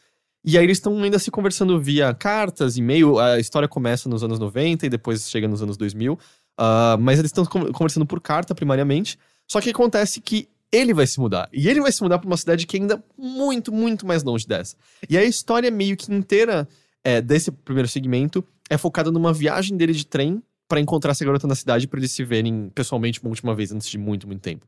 E 0.44 0.57
aí 0.57 0.64
eles 0.64 0.78
estão 0.78 1.03
ainda 1.03 1.18
se 1.18 1.30
conversando 1.30 1.78
via 1.78 2.14
cartas, 2.14 2.76
e-mail. 2.78 3.18
A 3.18 3.38
história 3.38 3.68
começa 3.68 4.09
nos 4.09 4.22
anos 4.24 4.38
90 4.38 4.86
e 4.86 4.88
depois 4.88 5.28
chega 5.28 5.46
nos 5.46 5.62
anos 5.62 5.76
2000. 5.76 6.18
Ah, 6.59 6.96
mas 6.98 7.18
eles 7.18 7.28
estão 7.30 7.44
con- 7.44 7.70
conversando 7.72 8.07
por 8.07 8.20
carta, 8.20 8.55
primariamente. 8.55 9.18
Só 9.46 9.61
que 9.61 9.70
acontece 9.70 10.20
que 10.20 10.48
ele 10.72 10.94
vai 10.94 11.07
se 11.07 11.20
mudar. 11.20 11.48
E 11.53 11.68
ele 11.68 11.80
vai 11.80 11.92
se 11.92 12.03
mudar 12.03 12.18
pra 12.18 12.26
uma 12.26 12.36
cidade 12.36 12.66
que 12.66 12.76
é 12.76 12.80
ainda 12.80 13.05
muito, 13.18 13.70
muito 13.72 14.07
mais 14.07 14.22
longe 14.22 14.46
dessa. 14.46 14.76
E 15.09 15.18
a 15.18 15.24
história 15.24 15.70
meio 15.70 15.96
que 15.96 16.11
inteira 16.12 16.66
é, 17.05 17.20
desse 17.20 17.51
primeiro 17.51 17.88
segmento 17.88 18.44
é 18.68 18.76
focada 18.76 19.11
numa 19.11 19.32
viagem 19.32 19.76
dele 19.76 19.92
de 19.92 20.07
trem 20.07 20.42
pra 20.68 20.80
encontrar 20.80 21.11
essa 21.11 21.24
garota 21.24 21.46
na 21.46 21.55
cidade 21.55 21.88
pra 21.88 21.98
eles 21.98 22.12
se 22.12 22.22
verem 22.22 22.70
pessoalmente 22.74 23.20
uma 23.20 23.30
última 23.30 23.55
vez 23.55 23.72
antes 23.72 23.88
de 23.88 23.98
muito, 23.98 24.26
muito 24.26 24.40
tempo. 24.40 24.66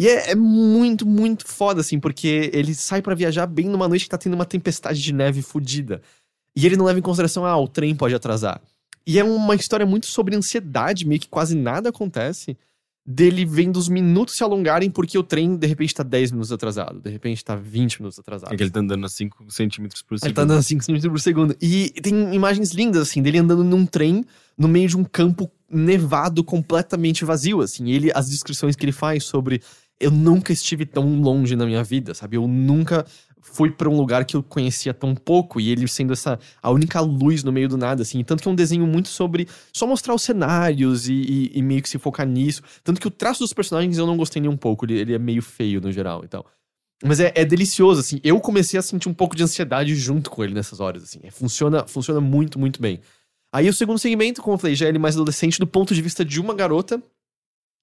E 0.00 0.08
é, 0.08 0.30
é 0.32 0.34
muito, 0.34 1.06
muito 1.06 1.46
foda, 1.46 1.80
assim, 1.80 1.98
porque 1.98 2.50
ele 2.52 2.74
sai 2.74 3.00
pra 3.02 3.14
viajar 3.14 3.46
bem 3.46 3.66
numa 3.66 3.88
noite 3.88 4.04
que 4.04 4.10
tá 4.10 4.18
tendo 4.18 4.34
uma 4.34 4.44
tempestade 4.44 5.00
de 5.00 5.12
neve 5.12 5.42
fodida. 5.42 6.02
E 6.54 6.64
ele 6.64 6.76
não 6.76 6.84
leva 6.86 6.98
em 6.98 7.02
consideração, 7.02 7.44
ah, 7.44 7.56
o 7.56 7.68
trem 7.68 7.94
pode 7.94 8.14
atrasar. 8.14 8.60
E 9.06 9.18
é 9.18 9.24
uma 9.24 9.54
história 9.54 9.86
muito 9.86 10.06
sobre 10.06 10.34
ansiedade, 10.34 11.06
meio 11.06 11.20
que 11.20 11.28
quase 11.28 11.54
nada 11.54 11.90
acontece. 11.90 12.56
Dele 13.06 13.44
vendo 13.44 13.76
os 13.76 13.88
minutos 13.88 14.34
se 14.34 14.42
alongarem 14.42 14.90
porque 14.90 15.16
o 15.16 15.22
trem, 15.22 15.56
de 15.56 15.66
repente, 15.66 15.94
tá 15.94 16.02
10 16.02 16.32
minutos 16.32 16.50
atrasado. 16.50 17.00
De 17.00 17.08
repente, 17.08 17.44
tá 17.44 17.54
20 17.54 18.00
minutos 18.00 18.18
atrasado. 18.18 18.52
É 18.52 18.56
que 18.56 18.62
ele 18.62 18.70
tá 18.70 18.80
andando 18.80 19.06
a 19.06 19.08
5 19.08 19.48
centímetros 19.48 20.02
por 20.02 20.14
Ele 20.14 20.20
segundo. 20.20 20.34
tá 20.34 20.42
andando 20.42 20.58
a 20.58 20.62
5 20.62 20.82
centímetros 20.82 21.12
por 21.12 21.20
segundo. 21.20 21.56
E 21.62 21.90
tem 22.02 22.34
imagens 22.34 22.72
lindas, 22.72 23.02
assim, 23.02 23.22
dele 23.22 23.38
andando 23.38 23.62
num 23.62 23.86
trem 23.86 24.24
no 24.58 24.66
meio 24.66 24.88
de 24.88 24.96
um 24.96 25.04
campo 25.04 25.48
nevado 25.70 26.42
completamente 26.42 27.24
vazio, 27.24 27.60
assim. 27.60 27.90
Ele, 27.90 28.10
as 28.12 28.28
descrições 28.28 28.74
que 28.74 28.84
ele 28.84 28.92
faz 28.92 29.22
sobre 29.22 29.62
eu 29.98 30.10
nunca 30.10 30.52
estive 30.52 30.84
tão 30.84 31.20
longe 31.20 31.56
na 31.56 31.64
minha 31.64 31.82
vida, 31.82 32.12
sabe? 32.12 32.36
Eu 32.36 32.46
nunca 32.46 33.06
fui 33.52 33.70
pra 33.70 33.88
um 33.88 33.96
lugar 33.96 34.24
que 34.24 34.36
eu 34.36 34.42
conhecia 34.42 34.92
tão 34.92 35.14
pouco 35.14 35.60
e 35.60 35.70
ele 35.70 35.86
sendo 35.88 36.12
essa 36.12 36.38
a 36.62 36.70
única 36.70 37.00
luz 37.00 37.42
no 37.42 37.50
meio 37.52 37.68
do 37.68 37.76
nada, 37.76 38.02
assim. 38.02 38.22
Tanto 38.22 38.42
que 38.42 38.48
é 38.48 38.50
um 38.50 38.54
desenho 38.54 38.86
muito 38.86 39.08
sobre 39.08 39.48
só 39.72 39.86
mostrar 39.86 40.14
os 40.14 40.22
cenários 40.22 41.08
e, 41.08 41.14
e- 41.14 41.50
e 41.54 41.62
meio 41.62 41.80
que 41.82 41.88
se 41.88 41.98
focar 41.98 42.26
nisso. 42.26 42.62
Tanto 42.84 43.00
que 43.00 43.06
o 43.06 43.10
traço 43.10 43.40
dos 43.40 43.52
personagens 43.52 43.96
eu 43.96 44.06
não 44.06 44.16
gostei 44.16 44.40
nem 44.42 44.50
um 44.50 44.56
pouco, 44.56 44.84
ele, 44.84 44.98
ele 44.98 45.14
é 45.14 45.18
meio 45.18 45.40
feio 45.42 45.80
no 45.80 45.90
geral 45.90 46.22
e 46.24 46.28
tal. 46.28 46.44
Mas 47.04 47.20
é, 47.20 47.30
é 47.34 47.44
delicioso, 47.44 48.00
assim. 48.00 48.20
Eu 48.24 48.40
comecei 48.40 48.78
a 48.78 48.82
sentir 48.82 49.08
um 49.08 49.14
pouco 49.14 49.36
de 49.36 49.42
ansiedade 49.42 49.94
junto 49.94 50.30
com 50.30 50.42
ele 50.42 50.54
nessas 50.54 50.80
horas, 50.80 51.02
assim. 51.02 51.20
É, 51.22 51.30
funciona, 51.30 51.86
funciona 51.86 52.20
muito, 52.20 52.58
muito 52.58 52.80
bem. 52.80 53.00
Aí 53.52 53.68
o 53.68 53.72
segundo 53.72 53.98
segmento, 53.98 54.42
como 54.42 54.54
eu 54.54 54.58
falei, 54.58 54.74
já 54.74 54.86
é 54.86 54.88
ele 54.88 54.98
mais 54.98 55.14
adolescente 55.14 55.58
do 55.58 55.66
ponto 55.66 55.94
de 55.94 56.02
vista 56.02 56.24
de 56.24 56.40
uma 56.40 56.52
garota 56.54 57.02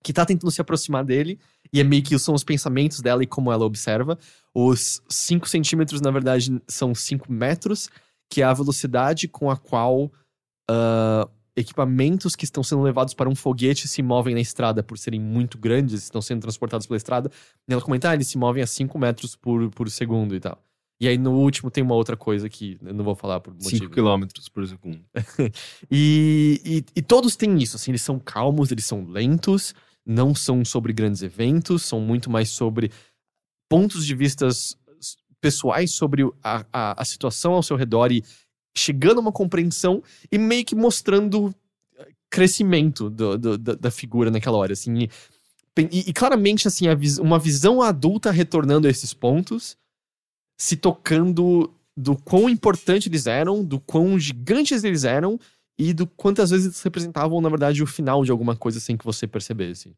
que 0.04 0.12
tá 0.14 0.26
tentando 0.26 0.52
se 0.52 0.62
aproximar 0.62 1.04
dele. 1.04 1.40
E 1.72 1.80
é 1.80 1.84
meio 1.84 2.04
que 2.04 2.18
são 2.20 2.36
os 2.36 2.44
pensamentos 2.44 3.00
dela 3.00 3.24
e 3.24 3.28
como 3.28 3.52
ela 3.52 3.66
observa. 3.66 4.20
Os 4.54 5.02
5 5.10 5.50
centímetros, 5.50 6.02
na 6.02 6.12
verdade, 6.12 6.62
são 6.68 6.94
5 6.94 7.32
metros, 7.32 7.90
que 8.30 8.42
é 8.42 8.46
a 8.46 8.54
velocidade 8.54 9.28
com 9.28 9.50
a 9.50 9.58
qual 9.58 10.12
ah, 10.70 11.28
equipamentos 11.56 12.36
que 12.36 12.46
estão 12.46 12.64
sendo 12.64 12.82
levados 12.82 13.14
para 13.14 13.30
um 13.30 13.36
foguete 13.36 13.88
se 13.88 14.02
movem 14.02 14.34
na 14.34 14.42
estrada 14.42 14.84
por 14.84 14.98
serem 14.98 15.20
muito 15.20 15.58
grandes, 15.58 16.04
estão 16.04 16.22
sendo 16.22 16.42
transportados 16.42 16.86
pela 16.86 16.98
estrada. 16.98 17.32
E 17.68 17.74
ela 17.74 17.82
comenta, 17.82 18.10
ah, 18.10 18.14
eles 18.14 18.28
se 18.28 18.38
movem 18.38 18.62
a 18.62 18.68
5 18.68 18.98
metros 19.00 19.36
por, 19.36 19.70
por 19.72 19.90
segundo 19.90 20.36
e 20.36 20.40
tal. 20.40 20.62
E 21.00 21.08
aí 21.08 21.18
no 21.18 21.34
último 21.34 21.70
tem 21.70 21.84
uma 21.84 21.96
outra 21.96 22.16
coisa 22.16 22.48
que 22.48 22.78
eu 22.82 22.94
não 22.94 23.04
vou 23.04 23.16
falar 23.16 23.40
por 23.40 23.54
motivo. 23.54 23.84
5 23.84 23.92
quilômetros 23.92 24.48
por 24.50 24.66
segundo. 24.68 25.02
E, 25.92 26.62
e, 26.66 26.86
e 26.96 27.02
todos 27.02 27.36
têm 27.36 27.62
isso, 27.62 27.76
assim, 27.76 27.92
eles 27.92 28.02
são 28.02 28.18
calmos, 28.18 28.72
eles 28.72 28.86
são 28.86 29.06
lentos, 29.06 29.76
não 30.06 30.34
são 30.36 30.64
sobre 30.66 30.94
grandes 30.94 31.22
eventos, 31.22 31.84
são 31.84 32.00
muito 32.02 32.30
mais 32.30 32.50
sobre 32.50 32.92
pontos 33.70 34.06
de 34.06 34.16
vistas 34.16 34.78
pessoais 35.42 35.92
sobre 35.92 36.24
a, 36.44 36.66
a, 36.72 37.02
a 37.02 37.06
situação 37.06 37.54
ao 37.54 37.64
seu 37.64 37.76
redor 37.76 38.12
e 38.12 38.24
chegando 38.76 39.18
a 39.18 39.22
uma 39.22 39.32
compreensão 39.32 40.02
e 40.32 40.38
meio 40.38 40.64
que 40.66 40.74
mostrando 40.76 41.54
eh, 41.98 42.08
crescimento 42.30 43.10
do- 43.10 43.38
do- 43.38 43.58
da, 43.58 43.76
da 43.76 43.92
figura 43.92 44.32
naquela 44.32 44.58
hora, 44.58 44.74
assim. 44.74 45.04
E, 45.78 46.10
e- 46.10 46.14
claramente, 46.14 46.68
assim, 46.68 46.94
vis- 46.96 47.18
uma 47.20 47.38
visão 47.40 47.82
adulta 47.82 48.32
retornando 48.32 48.88
a 48.88 48.90
esses 48.90 49.14
pontos, 49.14 49.76
se 50.58 50.78
tocando 50.78 51.74
do 51.96 52.16
quão 52.16 52.50
importante 52.50 53.10
eles 53.10 53.28
eram, 53.28 53.64
do 53.64 53.80
quão 53.80 54.18
gigantes 54.18 54.84
eles 54.84 55.04
eram 55.04 55.40
e 55.78 55.94
do 55.94 56.06
quantas 56.06 56.52
vezes 56.52 56.66
eles 56.66 56.82
representavam, 56.82 57.42
na 57.42 57.50
verdade, 57.50 57.82
o 57.82 57.88
final 57.88 58.24
de 58.24 58.32
alguma 58.32 58.56
coisa 58.56 58.80
sem 58.80 58.96
que 58.96 59.06
você 59.06 59.28
percebesse. 59.28 59.94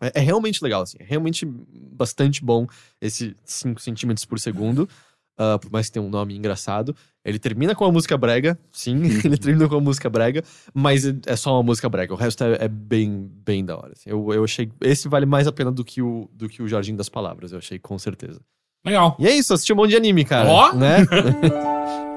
É, 0.00 0.12
é 0.14 0.20
realmente 0.20 0.62
legal, 0.62 0.82
assim. 0.82 0.96
É 1.00 1.04
realmente 1.04 1.46
bastante 1.46 2.44
bom 2.44 2.66
esse 3.00 3.34
5 3.44 3.80
centímetros 3.80 4.24
por 4.24 4.38
segundo. 4.38 4.88
ah, 5.36 5.58
por 5.58 5.70
mais 5.70 5.86
que 5.86 5.92
tenha 5.92 6.04
um 6.04 6.10
nome 6.10 6.36
engraçado. 6.36 6.94
Ele 7.24 7.38
termina 7.38 7.74
com 7.74 7.84
uma 7.84 7.92
música 7.92 8.16
brega, 8.16 8.58
sim, 8.72 8.96
ele 9.24 9.36
termina 9.36 9.68
com 9.68 9.76
uma 9.76 9.80
música 9.80 10.08
brega, 10.10 10.42
mas 10.74 11.04
é 11.26 11.36
só 11.36 11.54
uma 11.54 11.62
música 11.62 11.88
brega. 11.88 12.12
O 12.12 12.16
resto 12.16 12.42
é, 12.44 12.64
é 12.64 12.68
bem, 12.68 13.30
bem 13.44 13.64
da 13.64 13.76
hora. 13.76 13.92
assim. 13.92 14.10
Eu, 14.10 14.32
eu 14.32 14.44
achei. 14.44 14.70
Esse 14.80 15.08
vale 15.08 15.26
mais 15.26 15.46
a 15.46 15.52
pena 15.52 15.70
do 15.70 15.84
que, 15.84 16.02
o, 16.02 16.28
do 16.32 16.48
que 16.48 16.62
o 16.62 16.68
Jardim 16.68 16.96
das 16.96 17.08
Palavras, 17.08 17.52
eu 17.52 17.58
achei, 17.58 17.78
com 17.78 17.98
certeza. 17.98 18.40
Legal. 18.84 19.16
E 19.18 19.26
é 19.26 19.34
isso, 19.34 19.52
assisti 19.52 19.72
um 19.72 19.76
monte 19.76 19.90
de 19.90 19.96
anime, 19.96 20.24
cara. 20.24 20.48
Ó! 20.48 20.72
Né? 20.72 20.98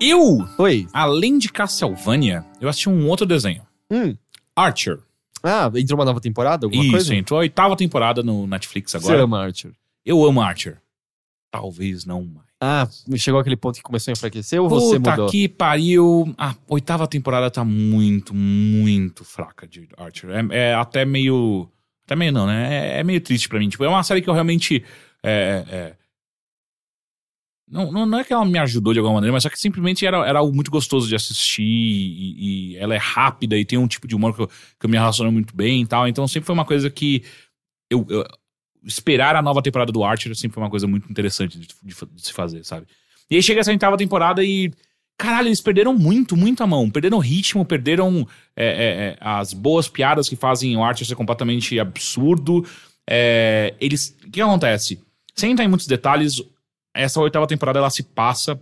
Eu, 0.00 0.38
Oi. 0.58 0.86
além 0.92 1.38
de 1.38 1.50
Castlevania, 1.52 2.44
eu 2.60 2.68
assisti 2.68 2.88
um 2.88 3.06
outro 3.08 3.26
desenho. 3.26 3.62
Hum. 3.90 4.16
Archer. 4.56 4.98
Ah, 5.42 5.70
entrou 5.74 5.98
uma 5.98 6.04
nova 6.04 6.20
temporada? 6.20 6.66
Alguma 6.66 6.82
Isso, 6.82 6.92
coisa? 6.92 7.14
entrou 7.14 7.38
a 7.38 7.42
oitava 7.42 7.76
temporada 7.76 8.22
no 8.22 8.46
Netflix 8.46 8.92
Você 8.92 8.96
agora. 8.98 9.22
ama 9.22 9.42
Archer. 9.44 9.72
Eu 10.04 10.24
amo 10.24 10.40
Archer. 10.40 10.78
Talvez 11.50 12.04
não 12.04 12.24
mais. 12.24 12.48
Ah, 12.62 12.86
chegou 13.16 13.40
aquele 13.40 13.56
ponto 13.56 13.76
que 13.76 13.82
começou 13.82 14.10
a 14.10 14.12
enfraquecer 14.12 14.60
ou 14.60 14.68
você 14.68 14.96
Puta 14.98 15.10
mudou? 15.12 15.30
que 15.30 15.48
pariu. 15.48 16.34
A 16.36 16.54
oitava 16.68 17.06
temporada 17.06 17.50
tá 17.50 17.64
muito, 17.64 18.34
muito 18.34 19.24
fraca 19.24 19.66
de 19.66 19.88
Archer. 19.96 20.30
É, 20.30 20.70
é 20.70 20.74
até 20.74 21.04
meio. 21.06 21.68
Até 22.04 22.14
meio 22.16 22.32
não, 22.32 22.46
né? 22.46 22.96
É, 22.96 23.00
é 23.00 23.04
meio 23.04 23.20
triste 23.20 23.48
pra 23.48 23.58
mim. 23.58 23.68
Tipo, 23.68 23.84
é 23.84 23.88
uma 23.88 24.02
série 24.02 24.20
que 24.20 24.28
eu 24.28 24.34
realmente. 24.34 24.84
é, 25.22 25.64
é, 25.68 25.96
não, 27.70 27.92
não, 27.92 28.06
não 28.06 28.18
é 28.18 28.24
que 28.24 28.32
ela 28.32 28.44
me 28.44 28.58
ajudou 28.58 28.92
de 28.92 28.98
alguma 28.98 29.14
maneira, 29.16 29.32
mas 29.32 29.42
só 29.44 29.48
que 29.48 29.58
simplesmente 29.58 30.04
era, 30.04 30.26
era 30.26 30.38
algo 30.40 30.54
muito 30.54 30.70
gostoso 30.70 31.08
de 31.08 31.14
assistir 31.14 31.62
e, 31.62 32.72
e 32.72 32.76
ela 32.76 32.94
é 32.94 32.98
rápida 32.98 33.56
e 33.56 33.64
tem 33.64 33.78
um 33.78 33.86
tipo 33.86 34.08
de 34.08 34.14
humor 34.16 34.34
que 34.34 34.42
eu, 34.42 34.48
que 34.48 34.86
eu 34.86 34.90
me 34.90 34.96
relaciono 34.98 35.30
muito 35.32 35.54
bem 35.54 35.82
e 35.82 35.86
tal. 35.86 36.08
Então 36.08 36.26
sempre 36.28 36.46
foi 36.46 36.54
uma 36.54 36.64
coisa 36.64 36.90
que 36.90 37.22
eu, 37.90 38.06
eu- 38.08 38.26
esperar 38.84 39.36
a 39.36 39.42
nova 39.42 39.62
temporada 39.62 39.92
do 39.92 40.02
Archer 40.04 40.34
sempre 40.34 40.54
foi 40.54 40.62
uma 40.62 40.70
coisa 40.70 40.86
muito 40.86 41.10
interessante 41.10 41.58
de, 41.58 41.66
de 41.66 41.94
de 42.14 42.22
se 42.22 42.32
fazer, 42.32 42.64
sabe? 42.64 42.86
E 43.30 43.36
aí 43.36 43.42
chega 43.42 43.60
essa 43.60 43.70
oitava 43.70 43.96
temporada 43.96 44.42
e. 44.44 44.72
Caralho, 45.18 45.48
eles 45.48 45.60
perderam 45.60 45.92
muito, 45.92 46.34
muito 46.34 46.62
a 46.62 46.66
mão. 46.66 46.88
Perderam 46.90 47.18
o 47.18 47.20
ritmo, 47.20 47.62
perderam 47.62 48.26
é, 48.56 48.64
é, 48.66 48.70
é, 49.10 49.16
as 49.20 49.52
boas 49.52 49.86
piadas 49.86 50.30
que 50.30 50.34
fazem 50.34 50.74
o 50.74 50.82
Archer 50.82 51.06
ser 51.06 51.14
completamente 51.14 51.78
absurdo. 51.78 52.66
É, 53.08 53.74
eles. 53.78 54.16
O 54.26 54.30
que 54.30 54.40
acontece? 54.40 54.98
Sem 55.36 55.52
entrar 55.52 55.66
em 55.66 55.68
muitos 55.68 55.86
detalhes, 55.86 56.42
essa 56.94 57.20
oitava 57.20 57.46
temporada 57.46 57.78
ela 57.78 57.90
se 57.90 58.02
passa 58.02 58.60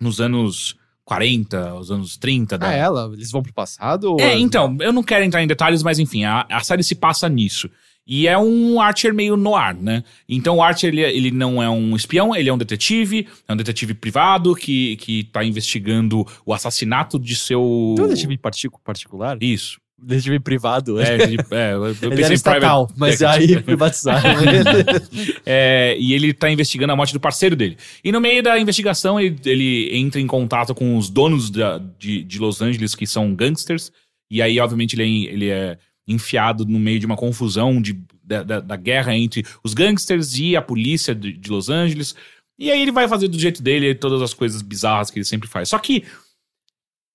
nos 0.00 0.20
anos 0.20 0.76
40, 1.04 1.74
os 1.74 1.90
anos 1.90 2.16
30 2.16 2.58
da, 2.58 2.68
Ah, 2.68 2.72
ela? 2.72 3.10
Eles 3.12 3.30
vão 3.30 3.42
pro 3.42 3.52
passado? 3.52 4.16
é, 4.20 4.38
então, 4.38 4.76
eu 4.80 4.92
não 4.92 5.02
quero 5.02 5.24
entrar 5.24 5.42
em 5.42 5.46
detalhes, 5.46 5.82
mas 5.82 5.98
enfim, 5.98 6.24
a, 6.24 6.46
a 6.50 6.60
série 6.60 6.82
se 6.82 6.94
passa 6.94 7.28
nisso. 7.28 7.68
E 8.04 8.26
é 8.26 8.36
um 8.36 8.80
Archer 8.80 9.14
meio 9.14 9.36
noir, 9.36 9.76
né? 9.80 10.02
Então 10.28 10.56
o 10.56 10.62
Archer, 10.62 10.88
ele, 10.92 11.02
ele 11.02 11.30
não 11.30 11.62
é 11.62 11.70
um 11.70 11.94
espião, 11.94 12.34
ele 12.34 12.48
é 12.48 12.52
um 12.52 12.58
detetive, 12.58 13.28
é 13.46 13.52
um 13.52 13.56
detetive 13.56 13.94
privado 13.94 14.56
que, 14.56 14.96
que 14.96 15.24
tá 15.24 15.44
investigando 15.44 16.26
o 16.44 16.52
assassinato 16.52 17.16
de 17.16 17.36
seu... 17.36 17.94
Tem 17.96 18.04
um 18.04 18.08
detetive 18.08 18.36
particu- 18.38 18.80
particular? 18.82 19.40
Isso. 19.40 19.80
Detetive 20.02 20.40
privado. 20.40 21.00
É, 21.00 21.26
de- 21.26 21.36
é, 21.50 21.72
eu 21.74 21.84
eu 21.86 21.90
Ele 21.90 21.96
pensei 22.10 22.24
era 22.24 22.34
estatal, 22.34 22.86
private 22.86 23.00
mas 23.00 23.18
detective. 23.20 23.54
aí 23.56 23.62
privatizaram. 23.64 24.30
É, 25.46 25.96
e 25.98 26.12
ele 26.12 26.32
tá 26.32 26.50
investigando 26.50 26.92
a 26.92 26.96
morte 26.96 27.12
do 27.12 27.20
parceiro 27.20 27.54
dele. 27.56 27.76
E 28.02 28.10
no 28.12 28.20
meio 28.20 28.42
da 28.42 28.58
investigação, 28.58 29.18
ele, 29.20 29.36
ele 29.44 29.96
entra 29.96 30.20
em 30.20 30.26
contato 30.26 30.74
com 30.74 30.96
os 30.96 31.08
donos 31.08 31.50
da- 31.50 31.78
de, 31.98 32.22
de 32.24 32.38
Los 32.38 32.60
Angeles, 32.60 32.94
que 32.94 33.06
são 33.06 33.34
gangsters. 33.34 33.92
E 34.30 34.40
aí, 34.42 34.58
obviamente, 34.58 34.94
ele 34.94 35.02
é, 35.28 35.32
ele 35.32 35.48
é 35.50 35.78
enfiado 36.08 36.64
no 36.64 36.78
meio 36.78 36.98
de 36.98 37.06
uma 37.06 37.16
confusão 37.16 37.80
de, 37.80 37.98
da, 38.24 38.42
da- 38.42 38.60
da 38.60 38.76
guerra 38.76 39.14
entre 39.14 39.44
os 39.62 39.72
gangsters 39.74 40.36
e 40.38 40.56
a 40.56 40.62
polícia 40.62 41.14
de, 41.14 41.32
de 41.32 41.50
Los 41.50 41.68
Angeles. 41.68 42.14
E 42.58 42.70
aí 42.70 42.80
ele 42.82 42.92
vai 42.92 43.08
fazer 43.08 43.28
do 43.28 43.38
jeito 43.38 43.62
dele 43.62 43.94
todas 43.94 44.20
as 44.22 44.34
coisas 44.34 44.62
bizarras 44.62 45.10
que 45.10 45.18
ele 45.18 45.24
sempre 45.24 45.48
faz. 45.48 45.68
Só 45.68 45.78
que, 45.78 46.04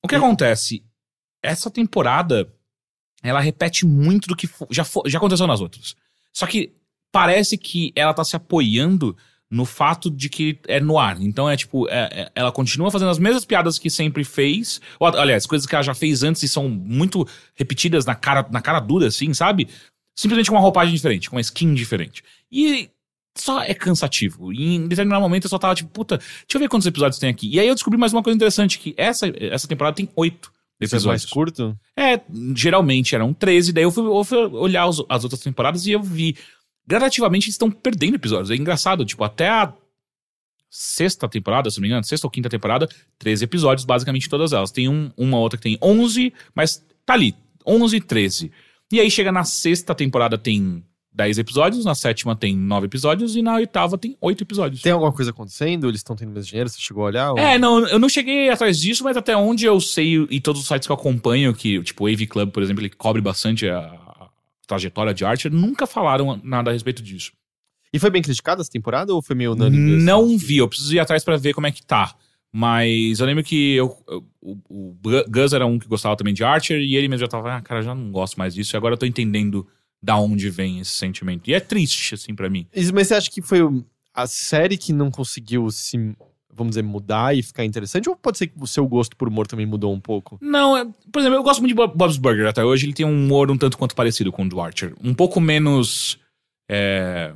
o 0.04 0.08
que 0.08 0.16
acontece? 0.16 0.84
Essa 1.44 1.70
temporada, 1.70 2.48
ela 3.24 3.40
repete 3.40 3.86
muito 3.86 4.28
do 4.28 4.36
que 4.36 4.50
já, 4.70 4.86
já 5.06 5.18
aconteceu 5.18 5.48
nas 5.48 5.62
outras. 5.62 5.96
Só 6.34 6.46
que 6.46 6.74
parece 7.12 7.58
que 7.58 7.92
ela 7.96 8.14
tá 8.14 8.24
se 8.24 8.36
apoiando 8.36 9.16
no 9.50 9.66
fato 9.66 10.10
de 10.10 10.30
que 10.30 10.60
é 10.68 10.80
no 10.80 11.00
ar. 11.00 11.22
Então 11.22 11.50
é 11.50 11.56
tipo, 11.56 11.88
é- 11.88 12.10
é- 12.12 12.32
ela 12.36 12.52
continua 12.52 12.92
fazendo 12.92 13.10
as 13.10 13.18
mesmas 13.20 13.46
piadas 13.46 13.80
que 13.80 13.90
sempre 13.90 14.24
fez. 14.24 14.82
Ou, 15.00 15.08
aliás, 15.08 15.46
coisas 15.46 15.66
que 15.66 15.74
ela 15.74 15.84
já 15.84 15.94
fez 15.94 16.22
antes 16.22 16.44
e 16.44 16.50
são 16.50 16.68
muito 16.68 17.26
repetidas 17.56 18.06
na 18.06 18.14
cara, 18.14 18.46
na 18.52 18.62
cara 18.62 18.80
dura, 18.80 19.08
assim, 19.08 19.34
sabe? 19.34 19.70
Simplesmente 20.16 20.50
com 20.50 20.56
uma 20.56 20.62
roupagem 20.62 20.94
diferente, 20.94 21.30
com 21.30 21.36
uma 21.38 21.42
skin 21.42 21.74
diferente. 21.74 22.24
E 22.52 22.90
só 23.38 23.62
é 23.62 23.74
cansativo. 23.74 24.52
E 24.52 24.76
em 24.76 24.88
determinado 24.88 25.22
momento 25.22 25.46
eu 25.46 25.50
só 25.50 25.58
tava 25.60 25.76
tipo, 25.76 25.90
puta, 25.92 26.18
deixa 26.18 26.46
eu 26.56 26.60
ver 26.60 26.68
quantos 26.68 26.88
episódios 26.88 27.20
tem 27.20 27.30
aqui. 27.30 27.48
E 27.50 27.60
aí 27.60 27.68
eu 27.68 27.76
descobri 27.76 27.98
mais 27.98 28.12
uma 28.12 28.24
coisa 28.24 28.36
interessante, 28.36 28.80
que 28.80 28.94
essa, 28.98 29.28
essa 29.40 29.68
temporada 29.68 29.96
tem 29.96 30.10
oito 30.16 30.52
Isso 30.80 30.96
é 30.96 30.98
episódios. 30.98 31.06
mais 31.06 31.26
curto? 31.26 31.78
É, 31.96 32.22
geralmente 32.56 33.16
eram 33.16 33.34
13, 33.34 33.74
daí 33.74 33.84
eu 33.84 33.92
fui, 33.92 34.06
eu 34.06 34.24
fui 34.24 34.38
olhar 34.38 34.88
os- 34.88 35.04
as 35.10 35.24
outras 35.24 35.42
temporadas 35.42 35.86
e 35.86 35.92
eu 35.92 36.02
vi. 36.02 36.36
Gradativamente 36.86 37.46
eles 37.48 37.56
estão 37.56 37.70
perdendo 37.72 38.16
episódios. 38.16 38.52
É 38.52 38.56
engraçado, 38.56 39.04
tipo, 39.06 39.24
até 39.24 39.50
a 39.50 39.74
sexta 40.70 41.28
temporada, 41.28 41.70
se 41.70 41.78
não 41.78 41.82
me 41.84 41.88
engano, 41.88 42.04
sexta 42.04 42.28
ou 42.28 42.32
quinta 42.32 42.50
temporada, 42.50 42.88
13 43.18 43.44
episódios, 43.46 43.86
basicamente 43.86 44.30
todas 44.30 44.54
elas. 44.54 44.72
Tem 44.72 44.88
um, 44.90 45.12
uma 45.18 45.40
outra 45.40 45.58
que 45.58 45.64
tem 45.64 45.78
11, 45.82 46.34
mas 46.54 46.84
tá 47.06 47.14
ali, 47.14 47.36
11 47.66 47.98
e 47.98 48.02
13. 48.02 48.52
E 48.92 49.00
aí 49.00 49.10
chega 49.10 49.32
na 49.32 49.44
sexta 49.44 49.94
temporada 49.96 50.38
tem 50.38 50.84
10 51.18 51.40
episódios, 51.40 51.84
na 51.84 51.96
sétima 51.96 52.36
tem 52.36 52.56
9 52.56 52.86
episódios 52.86 53.36
e 53.36 53.42
na 53.42 53.56
oitava 53.56 53.98
tem 53.98 54.16
8 54.22 54.44
episódios. 54.44 54.84
Tem 54.84 54.92
alguma 54.92 55.12
coisa 55.12 55.32
acontecendo? 55.32 55.88
Eles 55.90 56.00
estão 56.00 56.16
tendo 56.16 56.32
mais 56.32 56.46
dinheiro? 56.46 56.70
Você 56.70 56.80
chegou 56.80 57.04
a 57.04 57.08
olhar? 57.08 57.32
ou- 57.32 57.40
É, 57.40 57.58
não, 57.58 57.80
eu 57.88 57.98
não 57.98 58.08
cheguei 58.08 58.50
atrás 58.50 58.80
disso, 58.80 59.04
mas 59.04 59.18
até 59.18 59.36
onde 59.36 59.66
eu 59.66 59.82
sei 59.82 60.28
e 60.30 60.40
todos 60.40 60.62
os 60.62 60.68
sites 60.68 60.86
que 60.88 60.92
eu 60.92 60.96
acompanho, 60.96 61.54
que, 61.56 61.82
tipo, 61.82 62.04
o 62.04 62.08
AV 62.08 62.28
Club, 62.28 62.52
por 62.52 62.62
exemplo, 62.62 62.82
ele 62.84 62.92
cobre 62.92 63.20
bastante 63.20 63.68
a, 63.68 63.80
a 63.80 64.30
trajetória 64.68 65.12
de 65.14 65.26
Archer, 65.26 65.52
nunca 65.52 65.88
falaram 65.88 66.40
nada 66.44 66.70
a 66.70 66.74
respeito 66.74 67.02
disso. 67.02 67.32
E 67.92 67.98
foi 67.98 68.12
bem 68.12 68.22
criticada 68.22 68.62
essa 68.62 68.70
temporada 68.70 69.12
ou 69.12 69.22
foi 69.22 69.36
meio 69.36 69.54
unânime? 69.54 69.96
assim? 69.96 70.06
Não 70.06 70.38
vi, 70.38 70.58
eu 70.58 70.68
preciso 70.68 70.94
ir 70.94 71.00
atrás 71.00 71.24
pra 71.24 71.36
ver 71.38 71.54
como 71.54 71.66
é 71.66 71.72
que 71.72 71.84
tá. 71.84 72.14
Mas 72.52 73.20
eu 73.20 73.26
lembro 73.26 73.44
que 73.44 73.74
eu, 73.74 73.96
eu- 74.08 74.26
o, 74.42 74.58
o 74.70 74.96
Gus 75.30 75.54
era 75.54 75.66
um 75.66 75.80
que 75.80 75.88
gostava 75.88 76.16
também 76.16 76.34
de 76.34 76.44
Archer, 76.44 76.80
e 76.80 76.96
ele 76.96 77.08
mesmo 77.08 77.22
já 77.22 77.28
tava, 77.28 77.56
ah, 77.56 77.62
cara, 77.62 77.82
já 77.82 77.96
não 77.96 78.12
gosto 78.12 78.38
mais 78.38 78.54
disso, 78.54 78.76
e 78.76 78.78
agora 78.78 78.94
eu 78.94 78.98
tô 78.98 79.06
entendendo 79.06 79.68
da 80.02 80.18
onde 80.18 80.50
vem 80.50 80.80
esse 80.80 80.92
sentimento. 80.92 81.50
E 81.50 81.54
é 81.54 81.60
triste, 81.60 82.14
assim, 82.16 82.34
pra 82.36 82.50
mim. 82.50 82.68
Mas 82.94 83.08
você 83.08 83.14
acha 83.16 83.30
que 83.32 83.42
foi 83.42 83.60
a 84.14 84.28
série 84.28 84.78
que 84.78 84.94
não 84.94 85.10
conseguiu 85.12 85.70
se, 85.72 85.98
vamos 86.54 86.72
dizer, 86.72 86.84
mudar 86.84 87.36
e 87.36 87.42
ficar 87.44 87.66
interessante? 87.66 88.08
Ou 88.10 88.16
pode 88.16 88.38
ser 88.38 88.48
que 88.48 88.54
o 88.60 88.68
seu 88.68 88.88
gosto 88.88 89.16
por 89.16 89.28
humor 89.28 89.48
também 89.48 89.66
mudou 89.66 89.94
um 89.94 90.00
pouco? 90.00 90.38
Não, 90.42 90.78
é- 90.78 90.86
por 91.12 91.20
exemplo, 91.20 91.38
eu 91.38 91.44
gosto 91.44 91.60
muito 91.60 91.70
de 91.72 91.76
Bob- 91.76 91.96
Bob's 91.96 92.18
Burger 92.18 92.48
até 92.48 92.64
hoje. 92.64 92.86
Ele 92.86 92.94
tem 92.94 93.06
um 93.06 93.12
humor 93.26 93.50
um 93.52 93.58
tanto 93.58 93.78
quanto 93.78 93.96
parecido 93.96 94.32
com 94.32 94.44
o 94.44 94.50
do 94.50 94.62
Archer. 94.62 94.94
Um 95.04 95.14
pouco 95.14 95.40
menos. 95.42 96.18
é, 96.70 97.34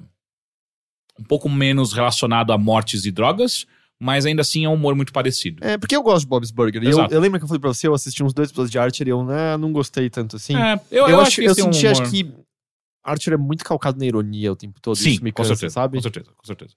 um 1.20 1.24
pouco 1.24 1.48
menos 1.50 1.94
relacionado 1.94 2.52
a 2.52 2.58
mortes 2.58 3.06
e 3.06 3.12
drogas, 3.12 3.66
mas 4.00 4.26
ainda 4.26 4.42
assim 4.42 4.66
é 4.66 4.70
um 4.70 4.74
humor 4.74 4.96
muito 4.96 5.14
parecido. 5.14 5.64
É, 5.64 5.78
porque 5.78 5.96
eu 5.96 6.02
gosto 6.02 6.22
de 6.22 6.28
Bob's 6.28 6.50
Burger. 6.52 6.84
Eu, 6.84 6.98
eu 7.12 7.20
lembro 7.20 7.38
que 7.40 7.44
eu 7.44 7.48
falei 7.48 7.60
pra 7.62 7.72
você, 7.74 7.88
eu 7.88 7.94
assisti 7.94 8.24
uns 8.24 8.34
dois 8.34 8.50
episódios 8.50 8.72
de 8.72 8.80
Archer 8.80 9.08
e 9.08 9.12
eu 9.12 9.22
ah, 9.30 9.58
não 9.58 9.72
gostei 9.72 10.10
tanto 10.10 10.36
assim. 10.38 10.56
É, 10.56 10.74
eu, 10.90 11.04
eu, 11.04 11.10
eu 11.10 11.22
acho, 11.22 11.36
que 11.36 11.42
eu 11.42 11.46
eles 11.46 11.56
têm 11.58 11.68
um 11.68 11.72
senti, 11.74 11.88
acho 11.88 12.02
humor- 12.02 12.12
que 12.12 12.34
Archer 13.04 13.34
é 13.34 13.38
muito 13.38 13.64
calcado 13.64 13.98
na 14.00 14.06
ironia 14.06 14.52
o 14.52 14.56
tempo 14.56 14.80
todo. 14.82 14.96
Sim, 14.96 15.12
isso 15.12 15.24
me 15.24 15.32
com 15.32 15.38
cansa, 15.44 15.56
certeza, 15.56 15.74
sabe? 15.74 15.98
com 15.98 16.02
certeza, 16.04 16.32
com 16.36 16.46
certeza. 16.46 16.74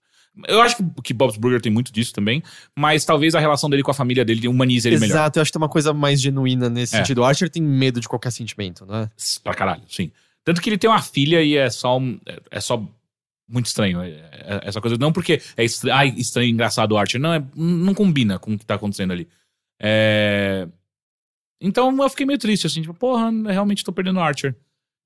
Eu 0.48 0.60
acho 0.62 0.76
que, 1.04 1.14
Bob's 1.14 1.36
Burger 1.36 1.60
tem 1.60 1.70
muito 1.70 1.92
disso 1.92 2.12
também, 2.12 2.42
mas 2.76 3.04
talvez 3.04 3.34
a 3.36 3.40
relação 3.40 3.70
dele 3.70 3.82
com 3.84 3.90
a 3.90 3.94
família 3.94 4.24
dele 4.24 4.48
humanize 4.48 4.88
ele 4.88 4.98
melhor. 4.98 5.14
Exato, 5.14 5.38
eu 5.38 5.42
acho 5.42 5.50
que 5.52 5.58
tem 5.58 5.62
uma 5.62 5.68
coisa 5.68 5.92
mais 5.94 6.20
genuína 6.20 6.68
nesse 6.68 6.94
É. 6.96 6.98
sentido. 6.98 7.18
O 7.18 7.24
Archer 7.24 7.48
tem 7.48 7.62
medo 7.62 8.00
de 8.00 8.08
qualquer 8.08 8.32
sentimento, 8.32 8.84
né? 8.84 9.08
Pra 9.44 9.54
caralho, 9.54 9.82
sim. 9.88 10.10
Tanto 10.42 10.60
que 10.60 10.68
ele 10.68 10.76
tem 10.78 10.90
uma 10.90 11.00
filha 11.00 11.40
e 11.42 11.56
é 11.56 11.70
só 11.70 11.98
um- 11.98 12.18
é, 12.26 12.40
é 12.50 12.60
só 12.60 12.84
muito 13.48 13.66
estranho. 13.66 14.00
é- 14.00 14.08
é- 14.10 14.60
essa 14.64 14.80
coisa. 14.80 14.96
Não 14.98 15.12
porque 15.12 15.40
é 15.56 15.64
estranho, 15.64 15.96
ai, 15.96 16.08
estranho 16.16 16.50
engraçado 16.50 16.92
o 16.92 16.96
Archer. 16.98 17.20
Não, 17.20 17.32
é, 17.32 17.44
não 17.54 17.94
combina 17.94 18.38
com 18.38 18.54
o 18.54 18.58
que 18.58 18.66
tá 18.66 18.74
acontecendo 18.74 19.12
ali. 19.12 19.28
É, 19.80 20.66
Então 21.60 21.96
eu 22.02 22.10
fiquei 22.10 22.26
meio 22.26 22.38
triste, 22.38 22.66
assim, 22.66 22.82
tipo, 22.82 22.92
porra, 22.92 23.30
realmente 23.46 23.84
tô 23.84 23.92
perdendo 23.92 24.18
o 24.18 24.22
Archer. 24.22 24.54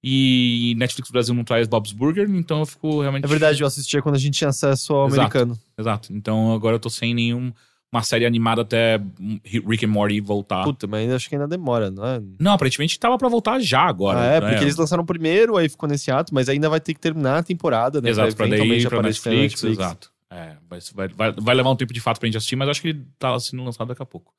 E 0.02 0.74
Netflix 0.78 1.10
Brasil 1.10 1.34
não 1.34 1.42
traz 1.42 1.66
Bob's 1.66 1.92
Burger, 1.92 2.28
então 2.30 2.60
eu 2.60 2.66
fico 2.66 3.00
realmente. 3.00 3.24
É 3.24 3.26
verdade, 3.26 3.60
eu 3.60 3.66
assistia 3.66 4.00
quando 4.00 4.14
a 4.14 4.18
gente 4.18 4.34
tinha 4.38 4.50
acesso 4.50 4.94
ao 4.94 5.08
Exato. 5.08 5.20
americano. 5.20 5.58
Exato. 5.76 6.12
Então 6.12 6.52
agora 6.52 6.76
eu 6.76 6.80
tô 6.80 6.88
sem 6.88 7.12
nenhum 7.14 7.52
uma 7.90 8.02
série 8.02 8.26
animada 8.26 8.62
até 8.62 9.00
Rick 9.44 9.86
and 9.86 9.88
Morty 9.88 10.20
voltar. 10.20 10.62
Puta, 10.62 10.86
mas 10.86 11.10
acho 11.10 11.28
que 11.28 11.34
ainda 11.34 11.48
demora, 11.48 11.90
não 11.90 12.06
é? 12.06 12.22
Não, 12.38 12.52
aparentemente 12.52 12.98
tava 12.98 13.16
pra 13.16 13.28
voltar 13.28 13.58
já 13.60 13.80
agora. 13.80 14.20
ah, 14.20 14.24
é, 14.24 14.40
né? 14.40 14.48
porque 14.48 14.64
eles 14.64 14.76
lançaram 14.76 15.04
primeiro, 15.04 15.56
aí 15.56 15.68
ficou 15.68 15.88
nesse 15.88 16.10
ato, 16.10 16.34
mas 16.34 16.48
ainda 16.48 16.68
vai 16.68 16.80
ter 16.80 16.92
que 16.94 17.00
terminar 17.00 17.38
a 17.38 17.42
temporada, 17.42 18.00
né? 18.00 18.10
Exato, 18.10 18.36
pra 18.36 18.46
daí 18.46 18.58
eventualmente 18.60 18.86
ir 18.86 18.88
pra 18.88 19.02
na 19.02 19.08
Netflix, 19.08 19.64
exato. 19.64 20.12
É, 20.30 20.56
vai, 20.68 20.78
vai, 20.94 21.08
vai, 21.08 21.32
vai 21.32 21.54
levar 21.54 21.70
um 21.70 21.76
tempo 21.76 21.92
de 21.92 22.00
fato 22.00 22.20
pra 22.20 22.26
gente 22.26 22.36
assistir, 22.36 22.56
mas 22.56 22.68
acho 22.68 22.82
que 22.82 22.88
ele 22.88 23.06
tá 23.18 23.38
sendo 23.40 23.64
lançado 23.64 23.88
daqui 23.88 24.02
a 24.02 24.06
pouco. 24.06 24.34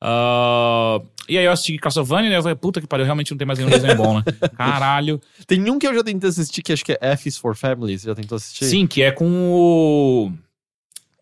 Ah, 0.00 1.00
e 1.28 1.36
aí 1.36 1.44
eu 1.44 1.52
assisti 1.52 1.76
Castlevania, 1.78 2.30
né? 2.30 2.36
Eu 2.36 2.42
falei, 2.42 2.56
puta 2.56 2.80
que 2.80 2.86
pariu, 2.86 3.04
realmente 3.04 3.30
não 3.30 3.38
tem 3.38 3.46
mais 3.46 3.58
nenhum 3.58 3.70
desenho 3.70 3.96
bom, 3.96 4.18
né? 4.18 4.24
Caralho. 4.56 5.20
Tem 5.46 5.70
um 5.70 5.78
que 5.78 5.86
eu 5.86 5.94
já 5.94 6.02
tentei 6.02 6.30
assistir, 6.30 6.62
que 6.62 6.72
acho 6.72 6.84
que 6.84 6.92
é 6.92 6.98
F 7.00 7.28
is 7.28 7.36
for 7.36 7.54
Family. 7.54 7.98
Você 7.98 8.06
já 8.06 8.14
tentou 8.14 8.36
assistir? 8.36 8.64
Sim, 8.64 8.86
que 8.86 9.02
é 9.02 9.10
com 9.10 9.52
o. 9.52 10.32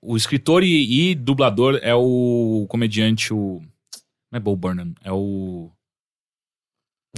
O 0.01 0.17
escritor 0.17 0.63
e, 0.63 1.11
e 1.11 1.15
dublador 1.15 1.81
é 1.83 1.95
o 1.95 2.67
comediante, 2.69 3.33
o. 3.35 3.61
Não 4.31 4.37
é 4.37 4.41
Bo 4.41 4.55
Burnham, 4.55 4.95
é 5.03 5.11
o. 5.11 5.71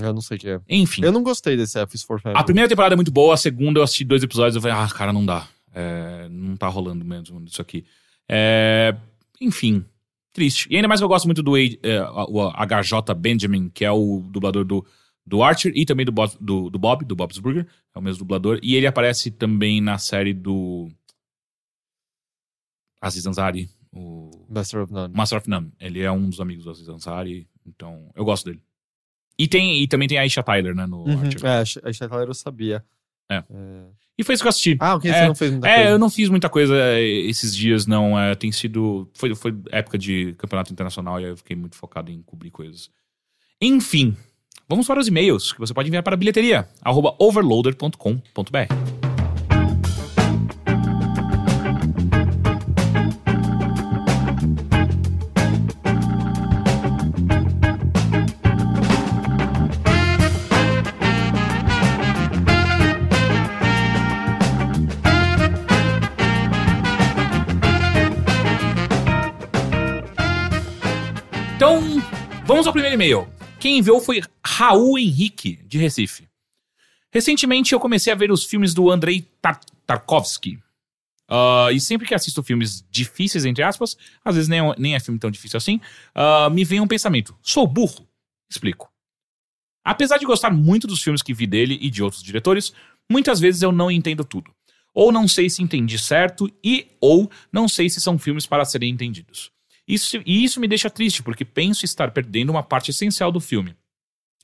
Eu 0.00 0.12
não 0.14 0.20
sei 0.20 0.36
o 0.36 0.40
que 0.40 0.48
é. 0.48 0.60
Enfim. 0.68 1.04
Eu 1.04 1.12
não 1.12 1.22
gostei 1.22 1.56
desse 1.56 1.78
F 1.78 1.96
is 1.96 2.02
for 2.04 2.20
Family. 2.20 2.40
A 2.40 2.44
primeira 2.44 2.68
temporada 2.68 2.94
é 2.94 2.96
muito 2.96 3.10
boa, 3.10 3.34
a 3.34 3.36
segunda 3.36 3.80
eu 3.80 3.84
assisti 3.84 4.04
dois 4.04 4.22
episódios 4.22 4.54
e 4.54 4.58
eu 4.58 4.62
falei, 4.62 4.76
ah, 4.76 4.88
cara, 4.88 5.12
não 5.12 5.26
dá. 5.26 5.46
É, 5.74 6.28
não 6.30 6.56
tá 6.56 6.68
rolando 6.68 7.04
mesmo 7.04 7.44
isso 7.44 7.60
aqui. 7.60 7.84
É, 8.28 8.94
enfim, 9.40 9.84
triste. 10.32 10.68
E 10.70 10.76
ainda 10.76 10.88
mais 10.88 11.00
que 11.00 11.04
eu 11.04 11.08
gosto 11.08 11.26
muito 11.26 11.42
do 11.42 11.56
é, 11.56 11.68
o 12.28 12.50
HJ 12.50 13.14
Benjamin, 13.16 13.68
que 13.70 13.84
é 13.84 13.90
o 13.90 14.22
dublador 14.30 14.64
do, 14.64 14.84
do 15.26 15.42
Archer 15.42 15.72
e 15.74 15.84
também 15.84 16.06
do, 16.06 16.12
Bob, 16.12 16.32
do, 16.40 16.70
do 16.70 16.78
Bob, 16.78 17.04
do 17.04 17.16
Bob's 17.16 17.38
Burger. 17.38 17.66
É 17.94 17.98
o 17.98 18.02
mesmo 18.02 18.20
dublador. 18.20 18.58
E 18.62 18.74
ele 18.76 18.86
aparece 18.86 19.30
também 19.30 19.80
na 19.80 19.98
série 19.98 20.32
do 20.34 20.88
Aziz 23.00 23.26
Ansari, 23.26 23.68
o 23.92 24.30
Master 24.48 24.82
of 24.82 24.92
None. 24.92 25.14
Master 25.14 25.38
of 25.38 25.48
None. 25.48 25.72
Ele 25.80 26.00
é 26.00 26.10
um 26.10 26.28
dos 26.28 26.40
amigos 26.40 26.64
do 26.64 26.70
Aziz 26.70 26.88
Ansari, 26.88 27.48
então 27.66 28.10
eu 28.14 28.24
gosto 28.24 28.46
dele. 28.46 28.60
E, 29.38 29.46
tem, 29.46 29.80
e 29.82 29.86
também 29.86 30.08
tem 30.08 30.18
a 30.18 30.22
Aisha 30.22 30.42
Tyler, 30.42 30.74
né, 30.74 30.84
no 30.86 31.04
Uhum. 31.04 31.20
Archer. 31.20 31.44
É, 31.44 31.88
a 31.88 31.92
Chatala 31.92 32.24
eu 32.24 32.34
sabia. 32.34 32.84
É. 33.30 33.42
E 34.18 34.24
foi 34.24 34.34
isso 34.34 34.42
que 34.42 34.46
eu 34.48 34.50
assisti. 34.50 34.76
Ah, 34.80 34.96
ok, 34.96 35.10
É, 35.10 35.14
você 35.20 35.26
não 35.28 35.34
fez 35.34 35.50
muita 35.52 35.68
É, 35.68 35.74
coisa. 35.76 35.90
eu 35.90 35.98
não 35.98 36.10
fiz 36.10 36.28
muita 36.28 36.48
coisa 36.48 36.74
é, 36.76 37.00
esses 37.02 37.54
dias, 37.54 37.86
não. 37.86 38.18
É, 38.18 38.34
tem 38.34 38.50
sido. 38.50 39.08
Foi, 39.14 39.34
foi 39.34 39.54
época 39.70 39.96
de 39.96 40.34
campeonato 40.38 40.72
internacional 40.72 41.20
e 41.20 41.24
aí 41.24 41.30
eu 41.30 41.36
fiquei 41.36 41.54
muito 41.56 41.76
focado 41.76 42.10
em 42.10 42.20
cobrir 42.22 42.50
coisas. 42.50 42.90
Enfim, 43.62 44.16
vamos 44.68 44.86
para 44.86 44.98
os 45.00 45.06
e-mails 45.08 45.52
que 45.52 45.60
você 45.60 45.72
pode 45.72 45.88
enviar 45.88 46.02
para 46.02 46.14
a 46.14 46.16
bilheteria, 46.16 46.68
arroba 46.82 47.14
overloader.com.br. 47.18 48.97
vamos 72.58 72.66
ao 72.66 72.72
primeiro 72.72 72.96
e-mail. 72.96 73.28
Quem 73.60 73.78
enviou 73.78 74.00
foi 74.00 74.20
Raul 74.44 74.98
Henrique, 74.98 75.60
de 75.64 75.78
Recife. 75.78 76.28
Recentemente 77.12 77.72
eu 77.72 77.78
comecei 77.78 78.12
a 78.12 78.16
ver 78.16 78.32
os 78.32 78.44
filmes 78.46 78.74
do 78.74 78.90
Andrei 78.90 79.22
Tar 79.40 79.60
Tarkovsky. 79.86 80.58
Ah, 81.30 81.68
e 81.72 81.78
sempre 81.78 82.04
que 82.04 82.16
assisto 82.16 82.42
filmes 82.42 82.84
difíceis, 82.90 83.44
entre 83.44 83.62
aspas, 83.62 83.96
às 84.24 84.34
vezes 84.34 84.48
nem, 84.48 84.58
é- 84.58 84.74
nem 84.76 84.94
é 84.96 84.98
filme 85.00 85.20
tão 85.20 85.30
difícil 85.30 85.56
assim, 85.56 85.80
ah, 86.12 86.50
me 86.50 86.64
vem 86.64 86.80
um 86.80 86.88
pensamento: 86.88 87.32
sou 87.40 87.64
burro? 87.64 88.08
Explico. 88.50 88.90
Apesar 89.84 90.18
de 90.18 90.26
gostar 90.26 90.50
muito 90.50 90.88
dos 90.88 91.00
filmes 91.00 91.22
que 91.22 91.32
vi 91.32 91.46
dele 91.46 91.78
e 91.80 91.88
de 91.88 92.02
outros 92.02 92.24
diretores, 92.24 92.72
muitas 93.08 93.38
vezes 93.38 93.62
eu 93.62 93.70
não 93.70 93.88
entendo 93.88 94.24
tudo. 94.24 94.52
Ou 94.92 95.12
não 95.12 95.28
sei 95.28 95.48
se 95.48 95.62
entendi 95.62 95.96
certo 95.96 96.50
e 96.64 96.88
ou 97.00 97.30
não 97.52 97.68
sei 97.68 97.88
se 97.88 98.00
são 98.00 98.18
filmes 98.18 98.46
para 98.46 98.64
serem 98.64 98.90
entendidos. 98.90 99.52
Isso, 99.88 100.18
e 100.26 100.44
isso 100.44 100.60
me 100.60 100.68
deixa 100.68 100.90
triste, 100.90 101.22
porque 101.22 101.44
penso 101.44 101.84
estar 101.84 102.10
perdendo 102.10 102.50
uma 102.50 102.62
parte 102.62 102.90
essencial 102.90 103.32
do 103.32 103.40
filme. 103.40 103.74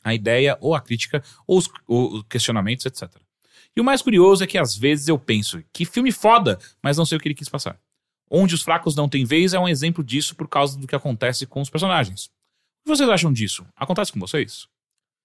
A 0.03 0.15
ideia, 0.15 0.57
ou 0.61 0.75
a 0.75 0.81
crítica, 0.81 1.23
ou 1.47 1.59
os, 1.59 1.69
ou 1.87 2.15
os 2.15 2.23
questionamentos, 2.29 2.87
etc. 2.87 3.11
E 3.77 3.81
o 3.81 3.85
mais 3.85 4.01
curioso 4.01 4.43
é 4.43 4.47
que 4.47 4.57
às 4.57 4.75
vezes 4.75 5.09
eu 5.09 5.19
penso, 5.19 5.63
que 5.73 5.85
filme 5.85 6.11
foda, 6.11 6.59
mas 6.83 6.97
não 6.97 7.05
sei 7.05 7.19
o 7.19 7.21
que 7.21 7.29
ele 7.29 7.35
quis 7.35 7.49
passar. 7.49 7.79
Onde 8.31 8.55
os 8.55 8.63
fracos 8.63 8.97
não 8.97 9.09
têm 9.09 9.25
vez 9.25 9.53
é 9.53 9.59
um 9.59 9.69
exemplo 9.69 10.03
disso 10.03 10.35
por 10.35 10.49
causa 10.49 10.79
do 10.79 10.87
que 10.87 10.97
acontece 10.97 11.47
com 11.47 11.61
os 11.61 11.69
personagens. 11.69 12.27
O 12.27 12.85
que 12.85 12.97
vocês 12.97 13.09
acham 13.09 13.33
disso? 13.33 13.67
Acontece 13.77 14.13
com 14.13 14.21
vocês? 14.21 14.67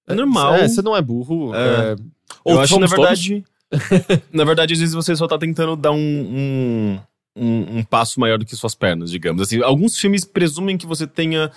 É 0.08 0.16
normal. 0.16 0.56
É, 0.56 0.68
você 0.68 0.82
não 0.82 0.96
é 0.96 1.02
burro. 1.02 1.54
É. 1.54 1.94
é, 1.94 1.96
Ou 2.44 2.56
eu 2.56 2.62
acho 2.62 2.74
que, 2.74 2.80
na 2.80 2.88
verdade. 2.88 3.46
na 4.34 4.44
verdade, 4.44 4.74
às 4.74 4.80
vezes 4.80 4.96
você 4.96 5.16
só 5.16 5.28
tá 5.28 5.38
tentando 5.38 5.76
dar 5.76 5.92
um, 5.92 5.98
um, 5.98 7.00
um- 7.36 7.78
um 7.80 7.84
passo 7.84 8.20
maior 8.20 8.38
do 8.38 8.46
que 8.46 8.56
suas 8.56 8.76
pernas, 8.76 9.12
digamos. 9.12 9.42
Assim, 9.42 9.62
alguns 9.62 9.98
filmes 9.98 10.26
presumem 10.26 10.78
que 10.78 10.86
você 10.86 11.06
tenha 11.08 11.52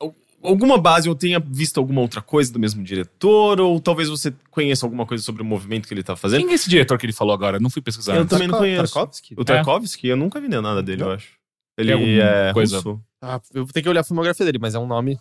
al- 0.00 0.14
alguma 0.42 0.76
base 0.78 1.08
ou 1.08 1.14
tenha 1.14 1.38
visto 1.38 1.78
alguma 1.78 2.00
outra 2.00 2.20
coisa 2.20 2.52
do 2.52 2.58
mesmo 2.58 2.82
diretor, 2.82 3.60
ou 3.60 3.80
talvez 3.80 4.08
você 4.08 4.32
conheça 4.50 4.84
alguma 4.86 5.06
coisa 5.06 5.22
sobre 5.22 5.42
o 5.42 5.44
movimento 5.44 5.86
que 5.86 5.94
ele 5.94 6.02
tá 6.02 6.16
fazendo. 6.16 6.40
Quem 6.40 6.50
é 6.50 6.54
esse 6.54 6.68
diretor 6.68 6.98
que 6.98 7.06
ele 7.06 7.12
falou 7.12 7.32
agora? 7.34 7.58
Não 7.60 7.70
fui 7.70 7.80
pesquisar. 7.82 8.14
Eu 8.14 8.22
antes. 8.22 8.30
também 8.30 8.48
não 8.48 8.58
conheço. 8.58 8.92
Tarkovsky? 8.94 9.34
O 9.38 9.44
Tarkovsky, 9.44 10.08
eu 10.08 10.16
nunca 10.16 10.40
vi 10.40 10.48
nada 10.48 10.82
dele, 10.82 11.02
eu 11.02 11.10
acho. 11.12 11.32
Ele 11.78 11.92
alguma 11.92 12.10
é 12.10 12.52
coisa- 12.52 12.76
russo. 12.76 13.00
Ah, 13.22 13.40
eu 13.52 13.64
vou 13.64 13.72
ter 13.72 13.82
que 13.82 13.88
olhar 13.88 14.00
a 14.02 14.04
filmogafia 14.04 14.44
dele, 14.46 14.58
mas 14.60 14.74
é 14.74 14.78
um 14.78 14.86
nome. 14.86 15.18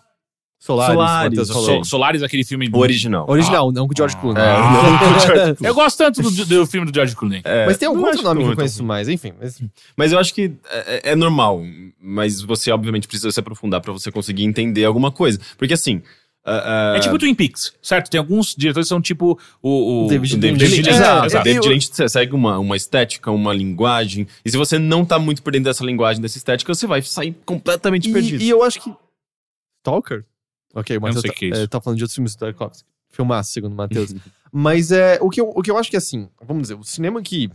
Solaris. 0.66 0.94
Solaris, 0.94 1.30
Matheus 1.30 1.50
ok. 1.50 1.62
falou. 1.66 1.84
So- 1.84 1.90
Solaris, 1.90 2.24
aquele 2.24 2.46
filme. 2.46 2.70
O 2.72 2.78
original. 2.80 3.26
Original, 3.28 3.70
não 3.72 3.86
com 3.86 3.94
o 3.94 3.98
George 3.98 4.16
Ah. 4.18 4.22
Clooney. 4.22 4.42
É, 4.42 5.50
É. 5.50 5.56
Eu 5.70 5.74
gosto 5.76 5.98
tanto 5.98 6.22
do, 6.22 6.46
do 6.46 6.66
filme 6.66 6.90
do 6.90 6.96
George 6.96 7.16
Clooney. 7.16 7.42
É, 7.44 7.66
Mas 7.66 7.78
tem 7.78 7.88
algum 7.88 8.00
não 8.00 8.08
outro 8.08 8.24
nome 8.24 8.44
que 8.46 8.50
eu 8.50 8.56
conheço 8.56 8.84
mais, 8.84 9.10
enfim. 9.10 9.34
Mas... 9.40 9.62
Mas 9.98 10.12
eu 10.14 10.20
acho 10.20 10.34
que 10.34 10.54
é, 10.70 11.12
é 11.12 11.16
normal. 11.16 11.62
Mas 12.00 12.40
você, 12.42 12.72
obviamente, 12.72 13.08
precisa 13.10 13.30
se 13.30 13.40
aprofundar 13.40 13.82
pra 13.82 13.92
você 13.92 14.10
conseguir 14.12 14.46
entender 14.46 14.86
alguma 14.86 15.12
coisa. 15.12 15.38
Porque 15.58 15.74
assim. 15.74 16.02
ah, 16.46 16.94
ah, 16.94 16.98
É 16.98 17.00
tipo 17.02 17.18
Twin 17.20 17.36
Peaks, 17.36 17.74
certo? 17.82 18.10
Tem 18.10 18.18
alguns 18.20 18.56
diretores 18.58 18.86
que 18.86 18.90
são 18.90 19.02
tipo 19.02 19.38
o. 19.62 20.06
o 20.06 20.08
David 20.08 20.36
o 20.36 20.38
David 20.38 20.64
Lynch. 20.64 20.76
Lynch, 20.78 20.90
É, 20.90 20.94
exato. 20.94 21.26
exato. 21.26 21.44
David 21.44 21.68
Lynch 21.68 21.90
você 21.92 22.08
segue 22.08 22.34
uma, 22.34 22.58
uma 22.58 22.78
estética, 22.78 23.32
uma 23.32 23.54
linguagem. 23.54 24.28
E 24.46 24.50
se 24.50 24.56
você 24.56 24.80
não 24.80 25.04
tá 25.04 25.20
muito 25.20 25.44
por 25.44 25.52
dentro 25.52 25.66
dessa 25.66 25.84
linguagem, 25.84 26.22
dessa 26.22 26.38
estética, 26.38 26.74
você 26.74 26.88
vai 26.88 27.02
sair 27.02 27.36
completamente 27.46 28.10
perdido. 28.12 28.42
E, 28.42 28.46
e 28.46 28.50
eu 28.50 28.64
acho 28.64 28.80
que. 28.82 28.94
Stalker? 29.82 30.24
Ok, 30.74 30.98
o 30.98 31.02
Matheus 31.02 31.22
tá, 31.24 31.30
o 31.30 31.46
é 31.46 31.64
é, 31.64 31.68
tá 31.68 31.80
falando 31.82 31.98
de 31.98 32.04
outros 32.04 32.16
filmes 32.16 32.36
do 32.36 32.40
Tarkovsky. 32.40 32.88
Filmaço, 33.10 33.52
segundo 33.52 33.74
o 33.74 33.76
Matheus. 33.76 34.14
Mas 34.52 34.92
é, 34.92 35.20
o, 35.22 35.30
que 35.30 35.40
eu, 35.42 35.50
o 35.50 35.62
que 35.62 35.70
eu 35.72 35.78
acho 35.78 35.90
que 35.90 35.98
assim, 35.98 36.28
vamos 36.46 36.64
dizer, 36.64 36.74
o 36.76 36.84
cinema 36.84 37.22
que. 37.22 37.50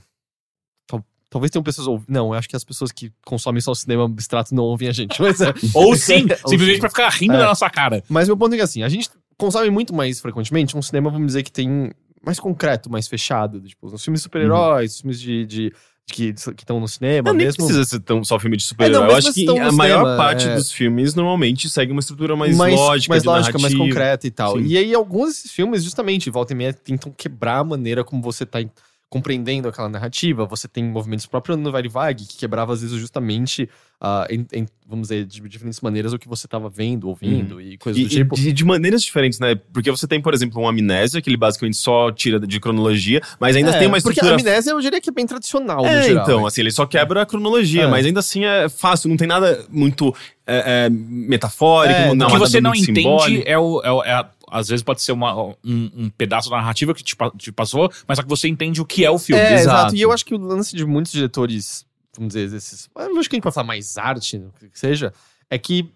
tal- 0.87 1.05
talvez 1.29 1.51
tenham 1.51 1.63
pessoas 1.63 1.87
ouvindo. 1.89 2.09
Não, 2.11 2.29
eu 2.29 2.35
acho 2.35 2.49
que 2.49 2.57
as 2.57 2.65
pessoas 2.65 2.93
que 2.93 3.13
consomem 3.25 3.61
só 3.61 3.75
cinema 3.75 4.05
abstrato 4.05 4.55
não 4.55 4.63
ouvem 4.65 4.89
a 4.89 4.93
gente. 4.93 5.19
Mas, 5.23 5.41
é, 5.41 5.53
Ou 5.75 5.95
sim, 5.97 6.27
Ou 6.45 6.51
simplesmente 6.51 6.75
sim. 6.77 6.81
pra 6.81 6.91
ficar 6.91 7.09
rindo 7.11 7.35
É. 7.35 7.39
da 7.39 7.47
nossa 7.47 7.69
cara. 7.71 8.03
mas 8.09 8.29
meu 8.29 8.37
ponto 8.37 8.53
é 8.55 8.57
que 8.57 8.63
assim, 8.63 8.83
a 8.83 8.89
gente 8.89 9.11
consome 9.37 9.71
muito 9.71 9.95
mais 9.95 10.21
frequentemente 10.21 10.77
um 10.77 10.83
cinema, 10.83 11.11
vamos 11.11 11.27
dizer, 11.29 11.43
que 11.43 11.53
tem 11.53 11.91
mais 12.25 12.39
concreto, 12.41 12.91
mais 12.91 13.07
fechado. 13.09 13.61
Tipo, 13.61 13.87
os 13.87 14.03
filmes 14.05 14.21
de 14.21 14.25
super-heróis, 14.25 14.95
os 14.95 15.01
filmes 15.01 15.21
de- 15.21 15.47
de 15.47 15.73
que 16.13 16.35
estão 16.59 16.81
no 16.81 16.89
cinema 16.89 17.31
Não, 17.31 17.37
nem 17.37 17.47
mesmo. 17.47 17.65
precisa 17.65 17.85
ser 17.85 18.01
tão, 18.01 18.25
só 18.25 18.39
filme 18.39 18.57
de 18.57 18.65
É, 18.65 18.67
super-herói. 18.67 19.01
não, 19.01 19.09
eu 19.11 19.17
acho 19.17 19.33
que 19.33 19.49
a 19.49 19.73
maior 19.73 19.99
cinema, 20.01 20.17
parte 20.17 20.49
é. 20.49 20.55
dos 20.55 20.73
filmes 20.73 21.15
normalmente 21.15 21.69
segue 21.69 21.93
uma 21.93 22.01
estrutura 22.01 22.35
mais, 22.35 22.57
mais 22.57 22.75
lógica, 22.75 23.13
mais 23.13 23.25
lógica, 23.25 23.59
mais 23.59 23.75
concreta 23.75 24.27
e 24.27 24.31
tal. 24.31 24.59
Sim. 24.59 24.65
E 24.67 24.77
aí, 24.77 24.95
alguns 24.95 25.29
desses 25.29 25.53
filmes, 25.53 25.85
justamente, 25.85 26.31
volta 26.31 26.53
e 26.53 26.57
meia, 26.57 26.73
tentam 26.73 27.13
quebrar 27.17 27.59
a 27.59 27.65
maneira 27.65 28.03
como 28.03 28.23
você 28.23 28.45
tá 28.47 28.61
em- 28.61 28.71
compreendendo 29.11 29.69
aquela 29.69 29.89
narrativa. 29.89 30.45
Você 30.47 30.69
tem 30.69 30.85
movimentos 30.85 31.27
próprios 31.27 31.59
no 31.59 31.73
Vague, 31.91 32.27
que 32.27 32.37
quebrava, 32.37 32.73
às 32.75 32.83
vezes, 32.83 32.99
justamente, 32.99 33.69
ah, 34.01 34.27
em, 34.29 34.47
em, 34.53 34.67
vamos 34.87 35.09
dizer, 35.09 35.25
de 35.25 35.41
diferentes 35.49 35.81
maneiras 35.81 36.13
o 36.13 36.19
que 36.19 36.29
você 36.29 36.47
tava 36.47 36.69
vendo, 36.69 37.09
ouvindo 37.09 37.59
e 37.61 37.79
coisas 37.79 38.01
E, 38.01 38.05
do 38.05 38.11
tipo. 38.11 38.37
e 38.39 38.43
de, 38.43 38.53
de 38.53 38.65
maneiras 38.67 39.03
diferentes, 39.03 39.39
né? 39.41 39.55
Porque 39.73 39.91
você 39.91 40.07
tem, 40.07 40.21
por 40.21 40.35
exemplo, 40.35 40.61
um 40.61 40.69
amnésia, 40.69 41.23
que 41.23 41.31
ele 41.31 41.39
basicamente 41.39 41.79
só 41.79 42.13
tira 42.13 42.39
de 42.39 42.61
cronologia, 42.61 43.23
mas 43.41 43.57
ainda 43.57 43.71
É, 43.71 43.79
tem 43.79 43.87
uma 43.89 43.97
Porque 43.99 44.11
estrutura 44.21 44.37
a 44.37 44.41
amnésia, 44.41 44.71
eu 44.73 44.81
diria 44.81 45.01
que 45.01 45.09
é 45.09 45.13
bem 45.13 45.27
tradicional, 45.27 45.87
É, 45.87 46.03
geral. 46.03 46.23
então, 46.25 46.41
né? 46.43 46.47
assim, 46.47 46.61
ele 46.61 46.71
só 46.71 46.85
quebra 46.85 47.23
a 47.23 47.27
cronologia, 47.27 47.85
É. 47.85 47.87
mas 47.87 48.05
ainda 48.05 48.21
assim 48.21 48.45
é 48.45 48.69
fácil, 48.69 49.09
não 49.09 49.17
tem 49.17 49.27
nada 49.27 49.65
muito 49.71 50.15
é, 50.47 50.87
é, 50.87 50.91
metafórico, 50.91 51.99
É, 51.99 52.15
não, 52.15 52.27
O 52.27 52.31
que 52.31 52.39
você 52.39 52.61
não 52.61 52.75
entende 52.75 53.01
simbólico. 53.01 53.45
É, 53.47 53.59
o- 53.59 53.83
é 54.05 54.13
a- 54.13 54.31
às 54.51 54.69
vezes 54.69 54.83
pode 54.83 55.03
ser 55.03 55.13
uma- 55.13 55.35
um, 55.37 55.55
um 55.65 56.11
pedaço 56.11 56.49
da 56.51 56.57
narrativa 56.57 56.95
que 56.95 57.03
te, 57.03 57.17
te 57.37 57.53
passou, 57.53 57.91
mas 58.07 58.17
só 58.17 58.23
que 58.23 58.29
você 58.29 58.49
entende 58.49 58.81
o 58.81 58.85
que 58.85 59.05
é 59.05 59.11
o 59.11 59.19
filme. 59.19 59.43
É, 59.43 59.53
exato. 59.55 59.77
exato. 59.79 59.97
E 59.97 60.01
eu 60.03 60.13
acho 60.13 60.25
que 60.25 60.35
o 60.35 60.39
lance 60.39 60.75
de 60.77 60.85
muitos 60.85 61.13
diretores, 61.13 61.87
vamos 62.17 62.35
dizer, 62.35 62.57
esses. 62.57 62.89
Eu 62.97 63.19
acho 63.19 63.29
que 63.29 63.35
a 63.35 63.37
gente 63.37 63.43
pode 63.43 63.55
falar 63.55 63.67
mais 63.67 63.97
arte, 63.99 64.37
o 64.39 64.53
que 64.71 64.79
seja, 64.79 65.13
é 65.51 65.59
que 65.59 65.91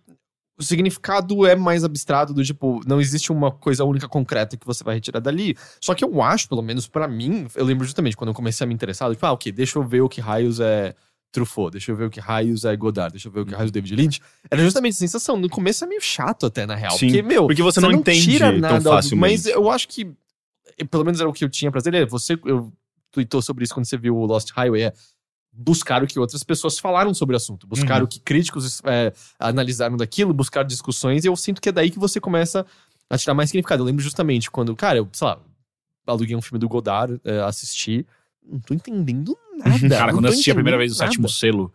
o 0.59 0.63
significado 0.63 1.47
é 1.47 1.57
mais 1.57 1.83
abstrato, 1.83 2.33
do 2.35 2.45
tipo, 2.45 2.81
não 2.87 3.01
existe 3.01 3.33
uma 3.33 3.51
coisa 3.51 3.85
única 3.85 4.07
concreta 4.07 4.57
que 4.57 4.67
você 4.67 4.85
vai 4.85 4.95
retirar 4.97 5.19
dali. 5.19 5.57
Só 5.81 5.95
que 5.95 6.05
eu 6.05 6.23
acho, 6.23 6.49
pelo 6.49 6.63
menos 6.63 6.87
pra 6.87 7.09
mim, 7.09 7.47
eu 7.57 7.65
lembro 7.65 7.85
justamente 7.87 8.17
quando 8.17 8.29
eu 8.29 8.35
comecei 8.35 8.65
a 8.65 8.69
me 8.69 8.75
interessar, 8.75 9.11
tipo, 9.11 9.25
ah, 9.27 9.33
ok, 9.33 9.51
deixa 9.51 9.79
eu 9.79 9.83
ver 9.83 10.03
o 10.03 10.09
que 10.09 10.21
raios 10.21 10.61
é 10.61 10.95
Truffaut, 11.33 11.73
deixa 11.73 11.91
eu 11.91 11.97
ver 11.97 12.05
o 12.05 12.11
que 12.11 12.21
raios 12.21 12.65
é 12.67 12.77
Godard, 12.77 13.13
deixa 13.13 13.27
eu 13.29 13.33
ver 13.33 13.41
o 13.41 13.47
que 13.47 13.55
raios 13.55 13.71
é 13.71 13.73
David 13.73 13.97
Lynch. 13.97 14.21
Era 14.51 14.63
justamente 14.63 14.93
a 14.93 14.99
sensação. 14.99 15.37
No 15.39 15.49
começo 15.49 15.83
é 15.83 15.87
meio 15.89 16.01
chato 16.03 16.45
até, 16.47 16.67
na 16.67 16.75
real. 16.75 16.93
Sim, 16.99 17.07
porque, 17.07 17.23
meu, 17.23 17.47
porque 17.47 17.63
você 17.63 17.81
não 17.81 17.91
entende 17.91 18.23
tira 18.23 18.51
tão 18.53 18.61
nada, 18.61 18.91
facilmente. 18.91 19.33
Mas 19.33 19.47
eu 19.47 19.71
acho 19.71 19.89
que, 19.89 20.13
pelo 20.91 21.05
menos 21.05 21.21
era 21.21 21.29
o 21.29 21.33
que 21.33 21.43
eu 21.45 21.49
tinha 21.49 21.71
pra 21.71 21.81
dizer. 21.81 21.95
é, 21.95 22.05
Você, 22.05 22.39
eu 22.45 22.71
tweetou 23.11 23.41
sobre 23.41 23.65
isso 23.65 23.73
quando 23.75 23.87
você 23.87 23.97
viu 23.97 24.15
o 24.17 24.27
Lost 24.27 24.51
Highway, 24.53 24.83
é 24.83 24.93
buscar 25.55 26.03
o 26.03 26.07
que 26.07 26.19
outras 26.19 26.43
pessoas 26.43 26.79
falaram 26.79 27.13
sobre 27.13 27.35
o 27.35 27.37
assunto, 27.37 27.67
buscar 27.67 27.99
Uhum. 27.99 28.05
o 28.05 28.09
que 28.09 28.19
críticos 28.21 28.81
é, 28.85 29.13
analisaram 29.39 29.97
daquilo, 29.97 30.33
buscar 30.33 30.63
discussões, 30.65 31.25
e 31.25 31.29
eu 31.29 31.37
sinto 31.37 31.61
que 31.61 31.69
é 31.69 31.73
daí 31.73 31.91
que 31.91 31.99
você 31.99 32.19
começa 32.21 32.65
a 33.11 33.19
tirar 33.19 33.35
mais 33.35 33.51
significado. 33.51 33.83
Eu 33.83 33.87
lembro 33.87 34.03
justamente 34.03 34.51
quando, 34.51 34.75
cara, 34.75 34.99
eu, 34.99 35.09
sei 35.13 35.27
lá, 35.27 35.39
aluguei 36.07 36.35
um 36.35 36.41
filme 36.43 36.59
do 36.59 36.69
Godard, 36.69 37.21
é, 37.25 37.41
assisti, 37.41 38.07
não 38.45 38.61
tô 38.61 38.75
entendendo 38.75 39.37
nada. 39.59 39.89
Cara, 39.89 40.13
quando 40.13 40.27
eu 40.27 40.31
assisti 40.31 40.51
a 40.51 40.55
primeira 40.55 40.79
vez 40.79 40.93
o 40.93 40.95
sétimo 40.95 41.29
selo. 41.29 41.73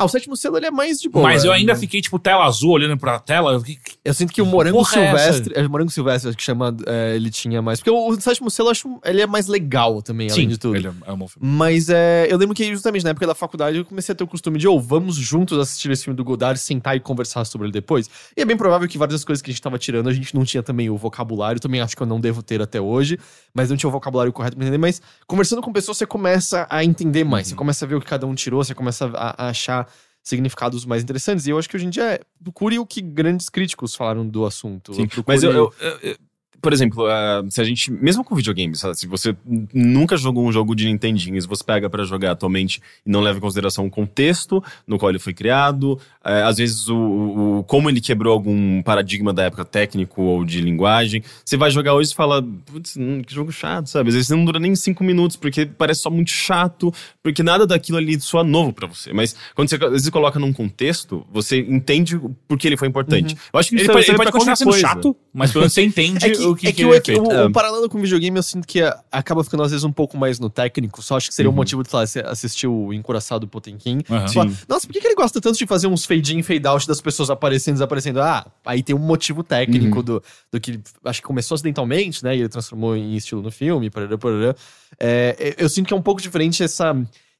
Ah, 0.00 0.04
o 0.06 0.08
sétimo 0.08 0.34
selo 0.36 0.56
ele 0.56 0.66
é 0.66 0.70
mais 0.70 0.98
de 0.98 1.08
boa. 1.08 1.22
mas 1.28 1.44
eu 1.44 1.52
ainda 1.52 1.74
né? 1.74 1.78
fiquei, 1.78 2.00
tipo, 2.00 2.18
tela 2.18 2.44
azul 2.46 2.70
olhando 2.70 2.96
pra 2.98 3.18
tela. 3.18 3.52
Eu 3.52 3.60
fiquei, 3.60 3.78
Eu 4.04 4.14
sinto 4.14 4.32
que 4.32 4.40
o 4.40 4.46
Morango 4.46 4.78
porra 4.78 4.98
é? 4.98 5.06
Silvestre. 5.08 5.52
É, 5.56 5.66
o 5.66 5.70
Morango 5.70 5.90
Silvestre, 5.90 6.28
acho 6.30 6.38
que 6.38 6.42
chama. 6.42 6.74
é, 6.86 7.14
ele 7.16 7.30
tinha 7.30 7.60
mais. 7.60 7.80
Porque 7.80 7.90
o, 7.90 8.08
o 8.08 8.20
sétimo 8.20 8.50
selo, 8.50 8.68
eu 8.68 8.72
acho. 8.72 9.00
Ele 9.04 9.20
é 9.20 9.26
mais 9.26 9.46
legal 9.46 10.00
também, 10.00 10.28
além 10.30 10.42
Sim, 10.44 10.48
de 10.48 10.56
tudo. 10.58 10.74
ele 10.76 10.88
é, 10.88 10.92
é 11.06 11.12
um 11.12 11.18
bom 11.18 11.28
filme. 11.28 11.46
Mas 11.46 11.88
é, 11.90 12.26
eu 12.30 12.38
lembro 12.38 12.54
que 12.54 12.64
justamente 12.72 13.04
na 13.04 13.10
época 13.10 13.26
da 13.26 13.34
faculdade 13.34 13.76
eu 13.76 13.84
comecei 13.84 14.12
a 14.12 14.16
ter 14.16 14.24
o 14.24 14.26
costume 14.26 14.58
de, 14.58 14.66
ou 14.66 14.80
vamos 14.80 15.16
juntos 15.16 15.58
assistir 15.58 15.90
esse 15.90 16.04
filme 16.04 16.16
do 16.16 16.24
Godard, 16.24 16.58
sentar 16.58 16.96
e 16.96 17.00
conversar 17.00 17.44
sobre 17.44 17.66
ele 17.66 17.72
depois. 17.72 18.08
E 18.36 18.40
é 18.40 18.44
bem 18.44 18.56
provável 18.56 18.88
que 18.88 18.96
várias 18.96 19.20
das 19.20 19.24
coisas 19.24 19.42
que 19.42 19.50
a 19.50 19.52
gente 19.52 19.60
tava 19.62 19.78
tirando, 19.78 20.08
a 20.08 20.12
gente 20.14 20.34
não 20.34 20.44
tinha 20.44 20.62
também 20.62 20.88
o 20.88 20.96
vocabulário, 20.96 21.60
também 21.60 21.80
acho 21.80 21.94
que 21.94 22.02
eu 22.02 22.06
não 22.06 22.18
devo 22.20 22.42
ter 22.42 22.62
até 22.62 22.80
hoje, 22.80 23.18
mas 23.52 23.68
não 23.68 23.76
tinha 23.76 23.88
o 23.88 23.92
vocabulário 23.92 24.32
correto 24.32 24.56
pra 24.56 24.64
entender. 24.64 24.78
Mas 24.78 25.02
conversando 25.26 25.60
com 25.60 25.70
pessoas, 25.72 25.98
você 25.98 26.06
começa 26.06 26.66
a 26.70 26.82
entender 26.84 27.24
mais, 27.24 27.48
Uhum. 27.48 27.50
você 27.50 27.56
começa 27.56 27.84
a 27.84 27.88
ver 27.88 27.96
o 27.96 28.00
que 28.00 28.06
cada 28.06 28.26
um 28.26 28.34
tirou, 28.34 28.62
você 28.64 28.74
começa 28.74 29.10
a, 29.14 29.44
a 29.46 29.48
achar 29.50 29.89
significados 30.22 30.84
mais 30.84 31.02
interessantes. 31.02 31.46
E 31.46 31.50
eu 31.50 31.58
acho 31.58 31.68
que 31.68 31.76
hoje 31.76 31.86
em 31.86 31.90
dia, 31.90 32.04
é, 32.04 32.20
procure 32.42 32.78
o 32.78 32.86
que 32.86 33.00
grandes 33.00 33.48
críticos 33.48 33.94
falaram 33.94 34.26
do 34.26 34.44
assunto. 34.44 34.94
Sim, 34.94 35.06
Procure- 35.06 35.24
mas 35.26 35.42
eu, 35.42 35.50
eu- 35.52 35.72
eu- 36.02 36.16
por 36.62 36.74
exemplo, 36.74 37.06
ah, 37.06 37.42
se 37.48 37.58
a 37.58 37.64
gente, 37.64 37.90
mesmo 37.90 38.22
com 38.22 38.34
videogames, 38.34 38.82
se 38.94 39.06
você 39.06 39.34
nunca 39.72 40.14
jogou 40.18 40.46
um 40.46 40.52
jogo 40.52 40.74
de 40.76 40.86
Nintendinho, 40.86 41.40
se 41.40 41.48
você 41.48 41.64
pega 41.64 41.88
pra 41.88 42.04
jogar 42.04 42.32
atualmente 42.32 42.82
e 43.04 43.10
não 43.10 43.20
leva 43.22 43.38
em 43.38 43.40
consideração 43.40 43.86
o 43.86 43.90
contexto 43.90 44.62
no 44.86 44.98
qual 44.98 45.08
ele 45.08 45.18
foi 45.18 45.32
criado, 45.32 45.98
eh, 46.24 46.42
às 46.42 46.56
vezes 46.58 46.88
o, 46.88 46.94
o- 46.96 47.58
o- 47.60 47.64
como 47.64 47.88
ele 47.88 48.00
quebrou 48.00 48.32
algum 48.32 48.82
paradigma 48.82 49.32
da 49.32 49.44
época 49.44 49.64
técnico 49.64 50.22
ou 50.22 50.44
de 50.44 50.60
linguagem, 50.60 51.22
você 51.44 51.56
vai 51.56 51.70
jogar 51.70 51.94
hoje 51.94 52.12
e 52.12 52.14
fala, 52.14 52.42
putz, 52.42 52.96
hum, 52.96 53.22
que 53.22 53.34
jogo 53.34 53.50
chato, 53.52 53.88
sabe? 53.88 54.08
Às 54.08 54.14
vezes 54.14 54.28
não 54.30 54.44
dura 54.44 54.58
nem 54.58 54.74
cinco 54.74 55.02
minutos, 55.04 55.36
porque 55.36 55.64
parece 55.66 56.02
só 56.02 56.10
muito 56.10 56.30
chato, 56.30 56.92
porque 57.22 57.42
nada 57.42 57.66
daquilo 57.66 57.98
ali 57.98 58.20
soa 58.20 58.44
novo 58.44 58.72
pra 58.72 58.86
você. 58.86 59.12
Mas 59.12 59.34
quando 59.54 59.68
você 59.70 59.76
às 59.76 59.90
vezes 59.92 60.08
coloca 60.10 60.38
num 60.38 60.52
contexto, 60.52 61.26
você 61.32 61.58
entende 61.60 62.16
o 62.16 62.34
porquê 62.48 62.68
ele 62.68 62.76
foi 62.76 62.88
importante. 62.88 63.36
Eu 63.52 63.58
acho 63.60 63.70
que 63.70 63.76
Ele 63.76 63.86
pode, 63.86 64.04
serve 64.04 64.10
ele 64.10 64.18
pode 64.18 64.32
continuar 64.32 64.56
sendo 64.56 64.70
coisa. 64.70 64.80
chato, 64.86 65.16
mas 65.32 65.50
pelo 65.52 65.62
menos 65.62 65.72
você 65.72 65.82
entende 65.82 66.24
É 66.24 66.30
que, 66.30 66.42
o 66.42 66.54
que, 66.54 66.66
é 66.66 66.70
que 66.70 66.76
que 66.76 66.82
ele 66.82 66.90
o, 66.90 66.94
é 66.94 67.00
feito. 67.00 67.22
o- 67.22 67.32
É. 67.32 67.44
o 67.46 67.52
paralelo 67.52 67.88
com 67.88 67.98
videogame 68.00 68.36
eu 68.36 68.42
sinto 68.42 68.66
que 68.66 68.80
é- 68.82 68.94
acaba 69.10 69.42
ficando 69.44 69.62
às 69.62 69.70
vezes 69.70 69.84
um 69.84 69.92
pouco 69.92 70.16
mais 70.18 70.38
no 70.38 70.50
técnico. 70.50 71.02
Só 71.02 71.16
acho 71.16 71.28
que 71.28 71.34
seria 71.34 71.48
um 71.48 71.52
Uhum. 71.52 71.56
motivo 71.56 71.82
de 71.82 71.90
sei 71.90 71.98
lá, 71.98 72.06
você 72.06 72.20
assistir 72.20 72.66
o 72.66 72.92
Encoraçado 72.92 73.46
Potemkin. 73.48 73.98
Sim. 74.28 74.56
Nossa, 74.68 74.86
por 74.86 74.92
que, 74.92 75.00
que 75.00 75.06
ele 75.06 75.14
gosta 75.14 75.40
tanto 75.40 75.56
de 75.58 75.66
fazer 75.66 75.86
uns 75.86 76.04
fade 76.10 76.36
in, 76.36 76.42
fade 76.42 76.66
out 76.66 76.86
das 76.86 77.00
pessoas 77.00 77.30
aparecendo 77.30 77.74
e 77.74 77.76
desaparecendo? 77.76 78.20
Ah, 78.20 78.46
aí 78.64 78.82
tem 78.82 78.94
um 78.94 78.98
motivo 78.98 79.44
técnico 79.44 79.98
Uhum. 79.98 80.02
do, 80.02 80.22
do 80.50 80.60
que 80.60 80.80
acho 81.04 81.20
que 81.20 81.26
começou 81.26 81.54
acidentalmente, 81.54 82.24
né? 82.24 82.36
E 82.36 82.40
ele 82.40 82.48
transformou 82.48 82.96
em 82.96 83.14
estilo 83.14 83.42
no 83.42 83.50
filme, 83.50 83.88
parará, 83.90 84.18
parará. 84.18 84.54
É, 84.98 85.54
eu 85.56 85.68
sinto 85.68 85.86
que 85.86 85.94
é 85.94 85.96
um 85.96 86.02
pouco 86.02 86.20
diferente 86.20 86.62
essa. 86.62 86.90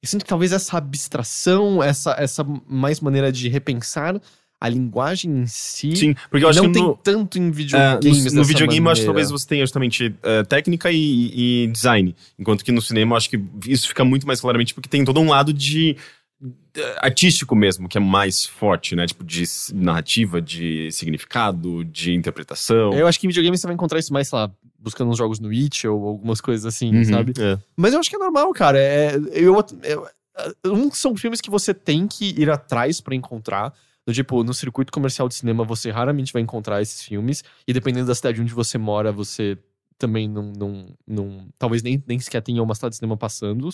Eu 0.02 0.08
sinto 0.08 0.24
que 0.24 0.28
talvez 0.28 0.52
essa 0.52 0.78
abstração, 0.78 1.82
essa, 1.82 2.12
essa 2.18 2.44
mais 2.66 3.00
maneira 3.00 3.30
de 3.30 3.48
repensar 3.48 4.20
a 4.60 4.68
linguagem 4.68 5.30
em 5.30 5.46
si. 5.46 5.96
Sim, 5.96 6.14
porque 6.30 6.44
eu 6.44 6.48
acho 6.50 6.62
não 6.62 6.68
que 6.68 6.74
tem 6.74 6.82
no, 6.82 6.94
tanto 6.94 7.38
em 7.38 7.48
é, 7.48 7.50
videogames. 7.50 8.04
no, 8.04 8.12
no 8.16 8.36
dessa 8.36 8.44
videogame 8.44 8.86
eu 8.86 8.92
acho 8.92 9.00
que 9.00 9.06
talvez 9.06 9.30
você 9.30 9.46
tenha 9.46 9.62
justamente 9.62 10.14
é, 10.22 10.42
técnica 10.42 10.92
e, 10.92 11.64
e 11.64 11.66
design. 11.68 12.14
Enquanto 12.38 12.62
que 12.62 12.70
no 12.70 12.82
cinema 12.82 13.14
eu 13.14 13.16
acho 13.16 13.30
que 13.30 13.42
isso 13.66 13.88
fica 13.88 14.04
muito 14.04 14.26
mais 14.26 14.40
claramente 14.40 14.74
porque 14.74 14.88
tem 14.88 15.02
todo 15.02 15.18
um 15.18 15.30
lado 15.30 15.52
de 15.52 15.96
é, 15.96 16.19
artístico 17.00 17.54
mesmo, 17.54 17.88
que 17.88 17.98
é 17.98 18.00
mais 18.00 18.44
forte, 18.46 18.94
né? 18.96 19.06
Tipo, 19.06 19.24
de 19.24 19.44
narrativa, 19.74 20.40
de 20.40 20.90
significado, 20.92 21.84
de 21.84 22.14
interpretação. 22.14 22.92
Eu 22.92 23.06
acho 23.06 23.18
que 23.20 23.26
em 23.26 23.28
videogame 23.30 23.56
você 23.58 23.66
vai 23.66 23.74
encontrar 23.74 23.98
isso 23.98 24.12
mais, 24.12 24.28
sei 24.28 24.38
lá, 24.38 24.50
buscando 24.78 25.10
uns 25.10 25.18
jogos 25.18 25.38
no 25.38 25.52
Itch 25.52 25.84
ou 25.84 26.06
algumas 26.08 26.40
coisas 26.40 26.64
assim, 26.64 26.94
Uhum, 26.94 27.04
sabe? 27.04 27.32
é. 27.38 27.58
Mas 27.76 27.92
eu 27.92 28.00
acho 28.00 28.08
que 28.08 28.16
é 28.16 28.18
normal, 28.18 28.50
cara. 28.52 28.78
É, 28.78 29.16
eu, 29.32 29.54
eu, 29.82 30.06
um 30.66 30.90
são 30.90 31.14
filmes 31.16 31.40
que 31.40 31.50
você 31.50 31.74
tem 31.74 32.06
que 32.06 32.30
ir 32.40 32.50
atrás 32.50 33.00
pra 33.00 33.14
encontrar. 33.14 33.74
Do 34.06 34.14
tipo, 34.14 34.42
no 34.42 34.54
circuito 34.54 34.90
comercial 34.90 35.28
de 35.28 35.34
cinema, 35.34 35.62
você 35.62 35.90
raramente 35.90 36.32
vai 36.32 36.40
encontrar 36.40 36.80
esses 36.80 37.02
filmes. 37.02 37.44
E 37.68 37.72
dependendo 37.72 38.06
da 38.06 38.14
cidade 38.14 38.40
onde 38.40 38.54
você 38.54 38.78
mora, 38.78 39.12
você 39.12 39.58
também 39.98 40.26
não. 40.26 40.50
não, 40.56 40.86
não 41.06 41.48
talvez 41.58 41.82
nem, 41.82 42.02
nem 42.06 42.18
sequer 42.18 42.40
tenha 42.40 42.62
uma 42.62 42.74
cidade 42.74 42.92
de 42.92 42.96
cinema 42.96 43.16
passando. 43.16 43.68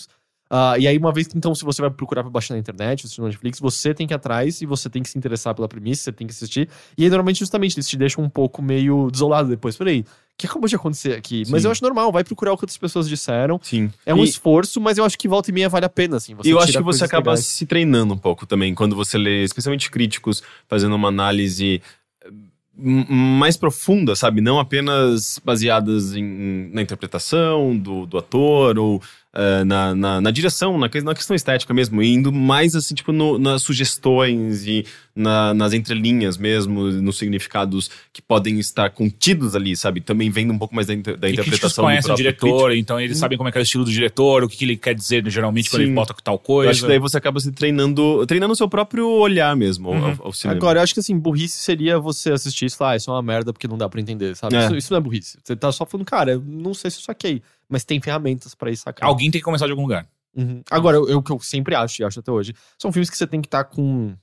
Ah, 0.49 0.75
e 0.79 0.87
aí, 0.87 0.97
uma 0.97 1.11
vez 1.11 1.27
que, 1.27 1.37
então, 1.37 1.53
se 1.53 1.63
você 1.65 1.81
vai 1.81 1.91
procurar 1.91 2.23
pra 2.23 2.29
baixar 2.31 2.53
na 2.53 2.59
internet, 2.59 3.01
assistir 3.05 3.19
no 3.21 3.27
Netflix, 3.27 3.59
você 3.59 3.93
tem 3.93 4.07
que 4.07 4.13
ir 4.13 4.15
atrás 4.15 4.61
e 4.61 4.65
você 4.65 4.89
tem 4.89 5.03
que 5.03 5.09
se 5.09 5.17
interessar 5.17 5.53
pela 5.53 5.67
premissa, 5.67 6.03
você 6.03 6.11
tem 6.11 6.25
que 6.27 6.31
assistir. 6.33 6.69
E 6.97 7.03
aí, 7.03 7.09
normalmente, 7.09 7.39
justamente, 7.39 7.75
eles 7.75 7.87
te 7.87 7.97
deixam 7.97 8.23
um 8.23 8.29
pouco 8.29 8.61
meio 8.61 9.09
desolado 9.11 9.49
depois. 9.49 9.75
Peraí, 9.75 10.01
o 10.01 10.05
que 10.37 10.45
acabou 10.47 10.69
de 10.69 10.75
acontecer 10.75 11.13
aqui? 11.17 11.43
Mas 11.49 11.61
Sim. 11.63 11.67
eu 11.67 11.71
acho 11.71 11.83
normal, 11.83 12.11
vai 12.11 12.23
procurar 12.23 12.53
o 12.53 12.57
que 12.57 12.63
outras 12.63 12.77
pessoas 12.77 13.09
disseram. 13.09 13.59
Sim. 13.61 13.91
É 14.05 14.13
um 14.13 14.23
E- 14.23 14.29
esforço, 14.29 14.79
mas 14.79 14.97
eu 14.97 15.03
acho 15.03 15.17
que 15.17 15.27
volta 15.27 15.49
e 15.49 15.53
meia 15.53 15.67
vale 15.67 15.85
a 15.85 15.89
pena, 15.89 16.17
assim. 16.17 16.35
E 16.45 16.49
eu 16.49 16.59
acho 16.59 16.71
que 16.73 16.81
você 16.83 17.03
acaba 17.03 17.31
legais. 17.31 17.45
se 17.45 17.65
treinando 17.65 18.13
um 18.13 18.17
pouco 18.17 18.45
também, 18.45 18.73
quando 18.75 18.95
você 18.95 19.17
lê, 19.17 19.43
especialmente 19.43 19.89
críticos, 19.91 20.41
fazendo 20.67 20.95
uma 20.95 21.07
análise 21.09 21.81
eh, 22.23 22.29
m- 22.77 23.05
mais 23.09 23.57
profunda, 23.57 24.15
sabe? 24.15 24.39
Não 24.39 24.59
apenas 24.59 25.39
baseadas 25.43 26.15
em, 26.15 26.69
na 26.71 26.81
interpretação 26.83 27.75
do, 27.77 28.05
do 28.05 28.17
ator 28.19 28.77
ou 28.77 29.01
eh, 29.33 29.63
na, 29.63 29.93
na, 29.95 30.21
na 30.21 30.31
direção, 30.31 30.77
na, 30.77 30.89
na 31.03 31.13
questão 31.15 31.35
estética 31.35 31.73
mesmo, 31.73 32.01
e 32.01 32.13
indo 32.13 32.31
mais 32.31 32.75
assim, 32.75 32.95
tipo, 32.95 33.11
no- 33.11 33.37
nas 33.37 33.61
sugestões 33.63 34.65
e 34.65 34.85
na- 35.15 35.53
nas 35.53 35.73
entrelinhas 35.73 36.37
mesmo, 36.37 36.85
nos 36.91 37.17
significados 37.17 37.89
que 38.13 38.21
podem 38.21 38.59
estar 38.59 38.89
contidos 38.91 39.55
ali, 39.55 39.75
sabe? 39.75 39.99
Também 40.01 40.29
vendo 40.29 40.53
um 40.53 40.57
pouco 40.57 40.75
mais 40.75 40.87
da, 40.87 40.93
inter- 40.93 41.17
da 41.17 41.27
E 41.29 41.33
interpretação 41.33 41.83
do 41.83 41.87
conhecem 41.87 42.05
o 42.11 42.15
próprio 42.15 42.23
diretor, 42.23 42.65
crítico. 42.69 42.79
então 42.81 42.99
eles 43.01 43.17
sabem 43.17 43.37
como 43.37 43.49
é 43.49 43.51
que 43.51 43.57
é 43.57 43.61
o 43.61 43.63
estilo 43.63 43.83
do 43.83 43.91
diretor, 43.91 44.43
o 44.43 44.49
que, 44.49 44.57
que 44.57 44.65
ele 44.65 44.77
quer 44.77 44.93
dizer 44.93 45.27
geralmente 45.29 45.69
quando 45.69 45.81
Sim. 45.81 45.87
ele 45.87 45.95
bota 45.95 46.13
tal 46.23 46.35
Eu 46.35 46.39
coisa. 46.39 46.71
acho 46.71 46.81
que 46.81 46.87
daí 46.87 46.99
você 46.99 47.17
acaba 47.17 47.39
se 47.39 47.51
treinando, 47.51 48.25
treinando 48.27 48.53
o 48.53 48.55
seu 48.55 48.69
próprio 48.69 49.07
olhar 49.09 49.55
mesmo 49.55 49.89
Uhum. 49.89 50.05
ao, 50.19 50.25
ao 50.27 50.33
cinema. 50.33 50.57
Agora, 50.57 50.79
eu 50.79 50.83
acho 50.83 50.93
que 50.93 50.99
assim, 50.99 51.17
burrice 51.17 51.59
seria 51.59 51.99
você 51.99 52.31
assistir 52.31 52.65
isso 52.65 52.75
e 52.75 52.77
falar, 52.77 52.91
ah, 52.91 52.95
isso 52.97 53.09
é 53.09 53.13
uma 53.13 53.21
merda 53.21 53.51
porque 53.51 53.67
não 53.67 53.77
dá 53.77 53.89
pra 53.89 53.99
entender, 53.99 54.35
sabe? 54.35 54.55
É. 54.55 54.65
Isso, 54.65 54.75
isso 54.75 54.93
não 54.93 54.97
é 54.99 55.01
burrice. 55.01 55.37
Você 55.43 55.55
tá 55.55 55.71
só 55.71 55.85
falando, 55.85 56.05
cara, 56.05 56.31
eu 56.33 56.43
não 56.45 56.73
sei 56.73 56.91
se 56.91 56.97
eu 56.97 57.03
saquei, 57.03 57.41
mas 57.69 57.83
tem 57.83 57.99
ferramentas 58.01 58.53
pra 58.55 58.71
ir 58.71 58.77
sacar. 58.77 59.07
Alguém 59.07 59.29
tem 59.31 59.39
que 59.41 59.45
começar 59.45 59.65
de 59.65 59.71
algum 59.71 59.83
lugar. 59.83 60.07
Uhum. 60.35 60.61
Agora, 60.69 60.99
o 61.01 61.21
que 61.23 61.31
eu 61.31 61.39
sempre 61.39 61.73
acho, 61.75 62.01
e 62.01 62.05
acho 62.05 62.19
até 62.19 62.31
hoje, 62.31 62.53
são 62.77 62.91
filmes 62.91 63.09
que 63.09 63.17
você 63.17 63.25
tem 63.27 63.41
que 63.41 63.47
estar 63.47 63.63
com. 63.63 64.15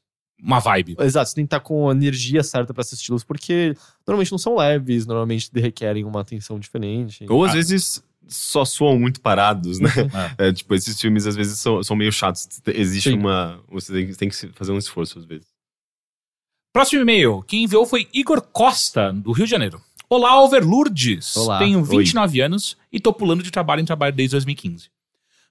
Uma 0.42 0.58
vibe. 0.58 0.96
Exato, 1.00 1.28
você 1.30 1.34
tem 1.36 1.44
que 1.44 1.48
estar 1.48 1.60
com 1.60 1.88
a 1.88 1.92
energia 1.92 2.42
certa 2.42 2.74
pra 2.74 2.82
assisti-los, 2.82 3.24
porque 3.24 3.74
normalmente 4.06 4.30
não 4.32 4.38
são 4.38 4.56
leves, 4.56 5.06
normalmente 5.06 5.48
requerem 5.54 6.04
uma 6.04 6.20
atenção 6.20 6.58
diferente. 6.58 7.24
Ou 7.28 7.44
às 7.44 7.52
Ah. 7.52 7.54
vezes 7.54 8.02
só 8.26 8.64
soam 8.64 8.98
muito 8.98 9.20
parados, 9.20 9.78
né? 9.80 9.90
É. 10.38 10.48
É, 10.48 10.52
tipo, 10.52 10.74
esses 10.74 11.00
filmes 11.00 11.26
às 11.26 11.36
vezes 11.36 11.58
são, 11.60 11.82
são 11.82 11.96
meio 11.96 12.12
chatos. 12.12 12.48
Existe 12.66 13.10
Sim. 13.10 13.18
uma. 13.18 13.60
Você 13.70 13.92
tem, 13.92 14.12
tem 14.14 14.28
que 14.28 14.34
fazer 14.48 14.72
um 14.72 14.78
esforço 14.78 15.18
às 15.18 15.24
vezes. 15.24 15.46
Próximo 16.72 17.02
e-mail. 17.02 17.42
Quem 17.46 17.64
enviou 17.64 17.86
foi 17.86 18.08
Igor 18.12 18.40
Costa, 18.42 19.12
do 19.12 19.30
Rio 19.32 19.44
de 19.46 19.50
Janeiro. 19.50 19.80
Olá, 20.14 20.40
Overlurdes. 20.40 21.36
Olá. 21.36 21.58
Tenho 21.58 21.80
Oi. 21.80 21.84
29 21.84 22.40
anos 22.40 22.76
e 22.92 23.00
tô 23.00 23.12
pulando 23.12 23.42
de 23.42 23.50
trabalho 23.50 23.80
em 23.80 23.84
trabalho 23.84 24.14
desde 24.14 24.36
2015. 24.36 24.88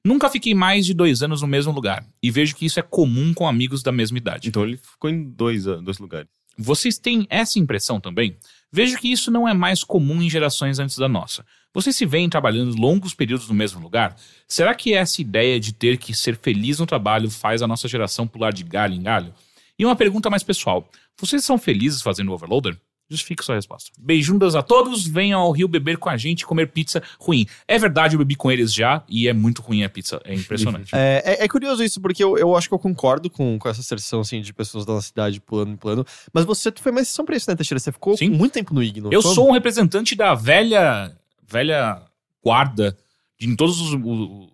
Nunca 0.06 0.30
fiquei 0.30 0.56
mais 0.56 0.86
de 0.86 0.94
dois 0.94 1.22
anos 1.22 1.42
no 1.42 1.50
mesmo 1.50 1.74
lugar 1.74 2.06
e 2.24 2.32
vejo 2.32 2.56
que 2.56 2.66
isso 2.66 2.80
é 2.80 2.82
comum 2.82 3.34
com 3.34 3.46
amigos 3.46 3.84
da 3.84 3.92
mesma 3.92 4.18
idade. 4.18 4.48
Então 4.48 4.64
ele 4.64 4.78
ficou 4.78 5.10
em 5.10 5.22
dois, 5.22 5.66
dois 5.66 6.00
lugares. 6.00 6.30
Vocês 6.58 6.98
têm 6.98 7.28
essa 7.30 7.60
impressão 7.60 8.00
também? 8.00 8.38
Vejo 8.72 8.98
que 8.98 9.12
isso 9.12 9.30
não 9.30 9.46
é 9.46 9.54
mais 9.54 9.84
comum 9.84 10.22
em 10.22 10.30
gerações 10.30 10.80
antes 10.80 10.98
da 10.98 11.10
nossa. 11.10 11.46
Vocês 11.74 11.98
se 11.98 12.06
veem 12.06 12.30
trabalhando 12.30 12.74
longos 12.80 13.14
períodos 13.14 13.50
no 13.50 13.54
mesmo 13.54 13.82
lugar? 13.82 14.16
Será 14.48 14.74
que 14.74 14.94
essa 14.94 15.22
ideia 15.22 15.60
de 15.60 15.74
ter 15.74 15.98
que 15.98 16.16
ser 16.16 16.38
feliz 16.38 16.80
no 16.80 16.86
trabalho 16.86 17.30
faz 17.30 17.62
a 17.62 17.68
nossa 17.68 17.90
geração 17.90 18.26
pular 18.26 18.54
de 18.54 18.64
galho 18.64 18.94
em 18.94 19.04
galho? 19.04 19.34
E 19.78 19.84
uma 19.84 19.96
pergunta 19.98 20.30
mais 20.30 20.42
pessoal: 20.42 20.88
vocês 21.20 21.44
são 21.44 21.58
felizes 21.58 22.02
fazendo 22.02 22.32
Overloader? 22.32 22.80
Justifique 23.10 23.44
sua 23.44 23.56
resposta. 23.56 23.92
Beijundas 24.00 24.56
a 24.56 24.64
todos, 24.64 25.06
venham 25.06 25.40
ao 25.40 25.52
Rio 25.52 25.68
beber 25.68 25.98
com 25.98 26.10
a 26.10 26.18
gente 26.18 26.42
e 26.42 26.46
comer 26.46 26.72
pizza 26.72 27.04
ruim. 27.20 27.46
É 27.68 27.78
verdade, 27.78 28.16
eu 28.16 28.18
bebi 28.20 28.36
com 28.36 28.52
eles 28.52 28.74
já 28.74 29.04
e 29.08 29.28
é 29.28 29.34
muito 29.34 29.62
ruim 29.62 29.84
a 29.84 29.90
pizza, 29.90 30.20
é 30.24 30.34
impressionante. 30.34 30.90
É, 30.96 31.22
é- 31.26 31.44
é 31.44 31.48
curioso 31.48 31.84
isso, 31.84 32.02
porque 32.02 32.24
eu, 32.24 32.38
eu 32.38 32.56
acho 32.56 32.68
que 32.68 32.74
eu 32.74 32.80
concordo 32.80 33.30
com, 33.30 33.60
com 33.60 33.70
essa 33.70 33.82
asserção 33.82 34.22
assim, 34.22 34.42
de 34.42 34.54
pessoas 34.54 34.86
da 34.86 34.94
nossa 34.94 35.08
cidade 35.08 35.40
pulando 35.42 35.72
em 35.74 35.76
plano. 35.76 36.06
Mas 36.34 36.46
você 36.46 36.72
foi 36.80 36.92
uma 36.92 37.02
exceção 37.02 37.24
pra 37.26 37.36
isso, 37.36 37.50
né, 37.50 37.56
Teixeira? 37.56 37.80
Você 37.80 37.92
ficou 37.92 38.18
Sim. 38.18 38.30
muito 38.30 38.54
tempo 38.54 38.74
no 38.74 38.82
IG, 38.82 39.02
não 39.02 39.12
Eu 39.12 39.22
sou 39.22 39.50
um 39.50 39.52
representante 39.52 40.16
da 40.16 40.34
velha 40.34 41.16
velha 41.48 42.02
guarda 42.44 42.98
de 43.38 43.48
em 43.48 43.56
todos 43.56 43.80
os, 43.80 43.94
o- 43.94 44.50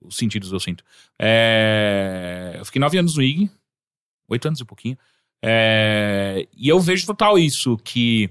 os 0.00 0.16
sentidos 0.16 0.50
eu 0.50 0.58
sinto. 0.58 0.82
É, 1.20 2.56
eu 2.58 2.64
fiquei 2.64 2.80
nove 2.80 2.98
anos 2.98 3.16
no 3.16 3.22
IG, 3.22 3.50
oito 4.28 4.48
anos 4.48 4.60
e 4.60 4.64
pouquinho. 4.64 4.96
É, 5.42 6.46
e 6.56 6.68
eu 6.68 6.78
vejo 6.78 7.06
total 7.06 7.38
isso, 7.38 7.76
que 7.78 8.30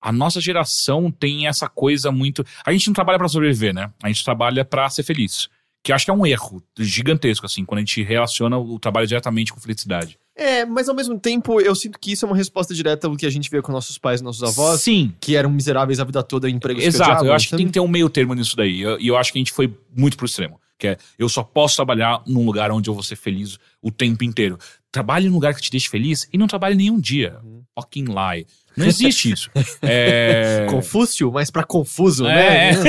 a 0.00 0.10
nossa 0.10 0.40
geração 0.40 1.10
tem 1.10 1.46
essa 1.46 1.68
coisa 1.68 2.10
muito. 2.10 2.44
A 2.64 2.72
gente 2.72 2.88
não 2.88 2.94
trabalha 2.94 3.18
pra 3.18 3.28
sobreviver, 3.28 3.72
né? 3.72 3.90
A 4.02 4.08
gente 4.08 4.24
trabalha 4.24 4.64
pra 4.64 4.90
ser 4.90 5.04
feliz. 5.04 5.48
Que 5.84 5.92
eu 5.92 5.96
acho 5.96 6.04
que 6.04 6.10
é 6.10 6.14
um 6.14 6.26
erro 6.26 6.62
gigantesco, 6.78 7.46
assim, 7.46 7.64
quando 7.64 7.78
a 7.78 7.80
gente 7.80 8.02
relaciona 8.02 8.58
o 8.58 8.78
trabalho 8.78 9.06
diretamente 9.06 9.52
com 9.52 9.60
felicidade. 9.60 10.18
É, 10.34 10.64
mas 10.64 10.88
ao 10.88 10.94
mesmo 10.94 11.18
tempo, 11.18 11.60
eu 11.60 11.74
sinto 11.74 11.98
que 11.98 12.12
isso 12.12 12.24
é 12.24 12.28
uma 12.28 12.36
resposta 12.36 12.74
direta 12.74 13.06
ao 13.06 13.16
que 13.16 13.26
a 13.26 13.30
gente 13.30 13.50
vê 13.50 13.60
com 13.60 13.70
nossos 13.70 13.98
pais 13.98 14.20
e 14.20 14.24
nossos 14.24 14.42
avós, 14.42 14.80
Sim, 14.80 15.12
que 15.20 15.36
eram 15.36 15.50
miseráveis 15.50 16.00
a 16.00 16.04
vida 16.04 16.22
toda 16.22 16.48
em 16.48 16.54
empregos 16.54 16.82
Exato, 16.82 17.10
odiavam, 17.10 17.28
eu 17.28 17.34
acho 17.34 17.48
que 17.48 17.56
tem 17.56 17.66
que 17.66 17.72
ter 17.72 17.80
um 17.80 17.88
meio 17.88 18.08
termo 18.08 18.32
nisso 18.32 18.56
daí. 18.56 18.76
E 18.76 18.80
eu, 18.80 18.98
e 18.98 19.08
eu 19.08 19.16
acho 19.16 19.32
que 19.32 19.38
a 19.38 19.40
gente 19.40 19.52
foi 19.52 19.72
muito 19.94 20.16
pro 20.16 20.26
extremo. 20.26 20.60
Que 20.78 20.88
é, 20.88 20.96
eu 21.18 21.28
só 21.28 21.42
posso 21.42 21.76
trabalhar 21.76 22.22
num 22.26 22.44
lugar 22.44 22.70
onde 22.72 22.88
eu 22.88 22.94
vou 22.94 23.02
ser 23.02 23.16
feliz 23.16 23.58
o 23.82 23.90
tempo 23.90 24.24
inteiro. 24.24 24.58
Trabalhe 24.90 25.28
num 25.28 25.34
lugar 25.34 25.54
que 25.54 25.60
te 25.60 25.70
deixe 25.70 25.88
feliz 25.88 26.28
e 26.32 26.38
não 26.38 26.46
trabalhe 26.46 26.74
nenhum 26.76 27.00
dia. 27.00 27.38
Uhum. 27.42 27.62
Fucking 27.78 28.04
lie. 28.04 28.46
Não 28.76 28.86
existe 28.86 29.30
isso. 29.32 29.50
é, 29.82 30.66
Confúcio, 30.70 31.30
mas 31.32 31.50
pra 31.50 31.64
confuso, 31.64 32.26
É. 32.26 32.72
né? 32.74 32.80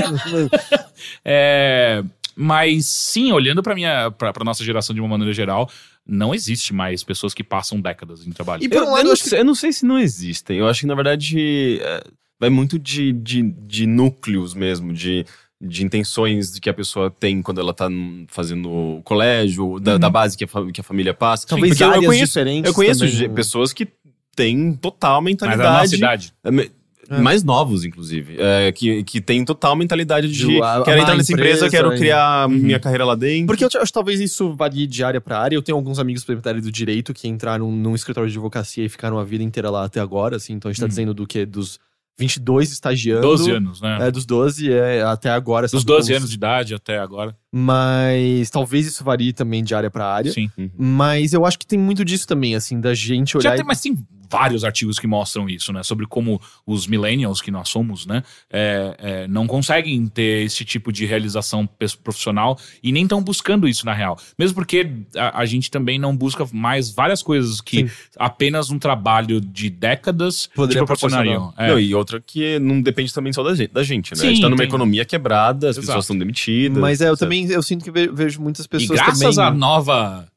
é, 1.26 2.04
mas 2.36 2.86
sim, 2.88 3.32
olhando 3.32 3.62
pra, 3.62 3.76
minha, 3.76 4.12
pra 4.12 4.34
nossa 4.44 4.64
geração 4.64 4.94
de 4.94 5.02
uma 5.02 5.10
maneira 5.10 5.34
geral, 5.34 5.70
não 6.06 6.34
existe 6.34 6.74
mais 6.74 7.04
pessoas 7.04 7.34
que 7.34 7.44
passam 7.44 7.80
décadas 7.80 8.26
em 8.26 8.32
trabalho. 8.32 8.64
E 8.64 8.70
por 8.70 8.78
Eu, 8.78 8.84
um 8.84 8.86
eu 8.88 8.92
lado, 8.92 9.04
não 9.04 9.10
eu 9.10 9.14
acho 9.14 9.24
que 9.24 9.30
sei, 9.30 9.40
eu 9.40 9.46
não 9.46 9.56
sei 9.56 9.72
se 9.74 9.86
não 9.86 10.00
existem. 10.00 10.58
Eu 10.58 10.68
acho 10.68 10.82
que, 10.82 10.88
na 10.88 10.96
verdade, 10.96 11.80
é, 11.82 12.04
vai 12.40 12.50
muito 12.50 12.78
de, 12.78 13.14
de, 13.14 13.42
de 13.42 13.86
núcleos 13.88 14.54
mesmo, 14.54 14.94
de, 14.94 15.26
de 15.66 15.86
intenções 15.86 16.60
que 16.60 16.70
a 16.70 16.74
pessoa 16.74 17.10
tem 17.10 17.42
quando 17.42 17.62
ela 17.62 17.74
tá 17.74 17.88
fazendo 18.28 18.70
o 18.70 19.02
colégio, 19.04 19.80
da, 19.80 19.98
da 19.98 20.10
base 20.10 20.38
que 20.38 20.44
a, 20.44 20.48
que 20.74 20.82
a 20.82 20.84
família 20.84 21.14
passa. 21.14 21.48
talvez 21.48 21.72
Porque 21.72 21.84
eu- 21.84 21.88
eu 21.88 21.94
áreas 21.94 22.06
conheço, 22.06 22.26
diferentes 22.28 22.68
eu 22.70 22.74
conheço 22.74 23.00
também. 23.02 23.16
ge- 23.16 23.30
pessoas 23.30 23.72
que 23.74 23.88
têm 24.36 24.74
total 24.74 25.22
Mas 25.22 25.34
a 25.40 25.44
nossa 25.46 25.46
mentalidade. 25.48 25.96
idade. 25.96 26.34
é, 26.44 26.70
É. 27.10 27.20
Mais 27.20 27.44
novos, 27.44 27.84
inclusive. 27.84 28.38
é, 28.40 28.72
que, 28.72 29.04
que 29.04 29.20
tem 29.20 29.44
total 29.44 29.76
mentalidade 29.76 30.30
de. 30.30 30.46
De 30.48 30.62
a- 30.62 30.82
quero 30.86 31.02
entrar 31.02 31.18
nessa 31.18 31.34
empresa, 31.34 31.66
empresa 31.68 31.70
quero 31.70 31.90
criar 31.98 32.48
Uhum. 32.50 32.56
minha 32.58 32.80
carreira 32.80 33.04
lá 33.04 33.14
dentro. 33.14 33.48
Porque 33.48 33.64
eu 33.66 33.68
acho 33.68 33.88
que 33.88 33.92
talvez 33.94 34.22
isso 34.22 34.56
varie 34.56 34.88
de 34.88 35.04
área 35.04 35.20
pra 35.20 35.38
área. 35.38 35.54
Eu 35.56 35.62
tenho 35.62 35.78
alguns 35.78 36.00
amigos, 36.00 36.26
área 36.50 36.62
do 36.62 36.72
direito 36.72 37.14
que 37.14 37.28
entraram 37.28 37.70
num 37.70 37.94
escritório 37.94 38.30
de 38.30 38.36
advocacia 38.38 38.86
e 38.86 38.90
ficaram 38.90 39.20
a 39.20 39.24
vida 39.26 39.44
inteira 39.44 39.70
lá 39.70 39.84
até 39.84 40.00
agora, 40.00 40.38
assim. 40.38 40.54
Então 40.54 40.70
a 40.70 40.72
gente 40.72 40.80
tá 40.80 40.86
Uhum. 40.86 40.90
dizendo 40.90 41.14
do 41.14 41.28
quê? 41.28 41.46
Dos 41.46 41.78
22 42.18 42.72
estagiando. 42.72 43.22
12 43.22 43.52
anos, 43.52 43.82
né? 43.82 43.98
É, 44.08 44.12
dos 44.12 44.26
12 44.26 44.72
é, 44.72 45.02
até 45.04 45.30
agora. 45.30 45.64
Dos 45.68 45.72
sabe, 45.72 45.86
12 45.86 46.08
como- 46.10 46.18
anos 46.18 46.30
de 46.30 46.36
idade 46.36 46.74
até 46.76 47.00
agora. 47.00 47.36
Mas 47.56 48.50
talvez 48.50 48.88
isso 48.88 49.04
varie 49.04 49.32
também 49.32 49.64
de 49.64 49.76
área 49.76 49.92
pra 49.92 50.08
área. 50.08 50.32
Sim. 50.32 50.50
Mas 50.76 51.34
eu 51.34 51.46
acho 51.46 51.60
que 51.60 51.68
tem 51.68 51.78
muito 51.78 52.04
disso 52.04 52.28
também, 52.28 52.56
assim, 52.56 52.80
da 52.82 52.94
gente 52.96 53.38
olhar. 53.38 53.50
Já 53.52 53.56
e- 53.56 53.58
tem, 53.58 53.66
mas 53.66 53.80
tem 53.80 53.96
vários 54.30 54.64
artigos 54.64 54.98
que 54.98 55.06
mostram 55.06 55.48
isso, 55.48 55.72
né? 55.72 55.84
Sobre 55.84 56.08
como 56.08 56.42
os 56.66 56.88
millennials 56.88 57.40
que 57.40 57.52
nós 57.52 57.70
somos, 57.70 58.08
né? 58.08 58.24
é, 58.52 58.96
é, 58.98 59.28
não 59.28 59.46
conseguem 59.46 60.08
ter 60.08 60.44
esse 60.44 60.66
tipo 60.66 60.92
de 60.92 61.06
realização 61.06 61.70
profissional 62.04 62.58
e 62.82 62.92
nem 62.92 63.04
estão 63.04 63.22
buscando 63.22 63.68
isso 63.68 63.86
na 63.86 63.94
real. 63.94 64.18
Mesmo 64.38 64.56
porque 64.56 64.90
a, 65.16 65.42
a 65.42 65.46
gente 65.46 65.70
também 65.70 66.00
não 66.00 66.18
busca 66.18 66.48
mais 66.52 66.90
várias 66.90 67.22
coisas 67.22 67.62
que 67.62 67.88
Sim. 67.88 67.94
apenas 68.18 68.72
um 68.72 68.80
trabalho 68.80 69.40
de 69.40 69.70
décadas 69.70 70.50
Poderia 70.56 70.82
te 70.82 70.86
proporcionariam. 70.88 71.54
É. 71.56 71.68
Não, 71.68 71.80
e 71.80 71.94
outra 71.94 72.20
que 72.20 72.58
não 72.58 72.82
depende 72.82 73.14
também 73.14 73.32
só 73.32 73.44
da 73.44 73.54
gente, 73.54 73.72
da 73.72 73.84
gente 73.84 74.16
né? 74.16 74.20
a 74.20 74.26
gente 74.26 74.36
Sim, 74.38 74.42
tá 74.42 74.50
numa 74.50 74.58
tem- 74.58 74.68
economia 74.68 75.06
quebrada, 75.06 75.70
as 75.70 75.78
Exato. 75.78 75.86
pessoas 75.88 76.06
estão 76.06 76.18
demitidas. 76.18 76.80
Mas 76.80 77.02
é, 77.02 77.08
eu 77.08 77.14
etc. 77.14 77.20
também 77.20 77.43
eu 77.50 77.62
sinto 77.64 77.84
que 77.84 77.92
ve- 77.92 78.08
vejo 78.12 78.42
muitas 78.42 78.66
E 78.66 78.70
pessoas 78.70 79.00
graças 79.00 79.36
também. 79.36 79.52
à 79.52 79.52
nova, 79.52 80.28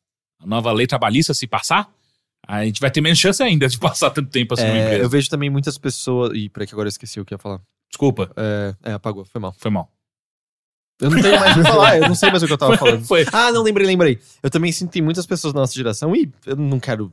a 0.43 0.47
nova 0.47 0.73
lei 0.73 0.87
trabalhista 0.87 1.33
se 1.35 1.47
passar, 1.47 1.89
a 2.47 2.65
gente 2.65 2.81
vai 2.81 2.91
ter 2.91 3.01
menos 3.01 3.19
chance 3.19 3.43
ainda 3.43 3.69
de 3.69 3.79
passar 3.81 4.11
tanto 4.11 4.31
tempo 4.31 4.55
assim 4.55 4.65
numa 4.65 4.77
É, 4.79 4.85
empresa. 4.85 5.03
eu 5.05 5.09
vejo 5.09 5.29
também 5.29 5.51
muitas 5.51 5.77
pessoas. 5.79 6.33
Ih, 6.35 6.49
peraí 6.49 6.67
que 6.67 6.75
agora 6.75 6.87
eu 6.87 6.91
esqueci 6.91 7.21
o 7.21 7.25
que 7.25 7.35
ia 7.35 7.39
falar. 7.39 7.61
Desculpa, 7.91 8.31
É, 8.37 8.75
é, 8.85 8.93
apagou, 8.93 9.25
foi 9.25 9.41
mal. 9.41 9.55
foi 9.59 9.71
mal. 9.71 9.91
Eu 11.01 11.11
não 11.11 11.21
tenho 11.21 11.39
mais 11.39 11.55
o 11.57 11.63
que 11.63 11.69
falar, 11.69 11.99
eu 11.99 12.09
não 12.09 12.15
sei 12.15 12.31
mais 12.31 12.43
o 12.43 12.47
que 12.47 12.53
eu 12.55 12.59
tava 12.59 12.77
falando. 12.79 13.05
Foi. 13.05 13.27
Ah, 13.33 13.53
não, 13.53 13.63
lembrei, 13.63 13.87
lembrei. 13.87 14.19
Eu 14.43 14.49
também 14.49 14.73
sinto 14.73 14.89
que 14.89 14.95
tem 14.95 15.03
muitas 15.03 15.27
pessoas 15.27 15.53
da 15.53 15.61
nossa 15.61 15.75
geração, 15.75 16.17
e 16.17 16.33
eu 16.47 16.57
não 16.57 16.81
quero 16.81 17.13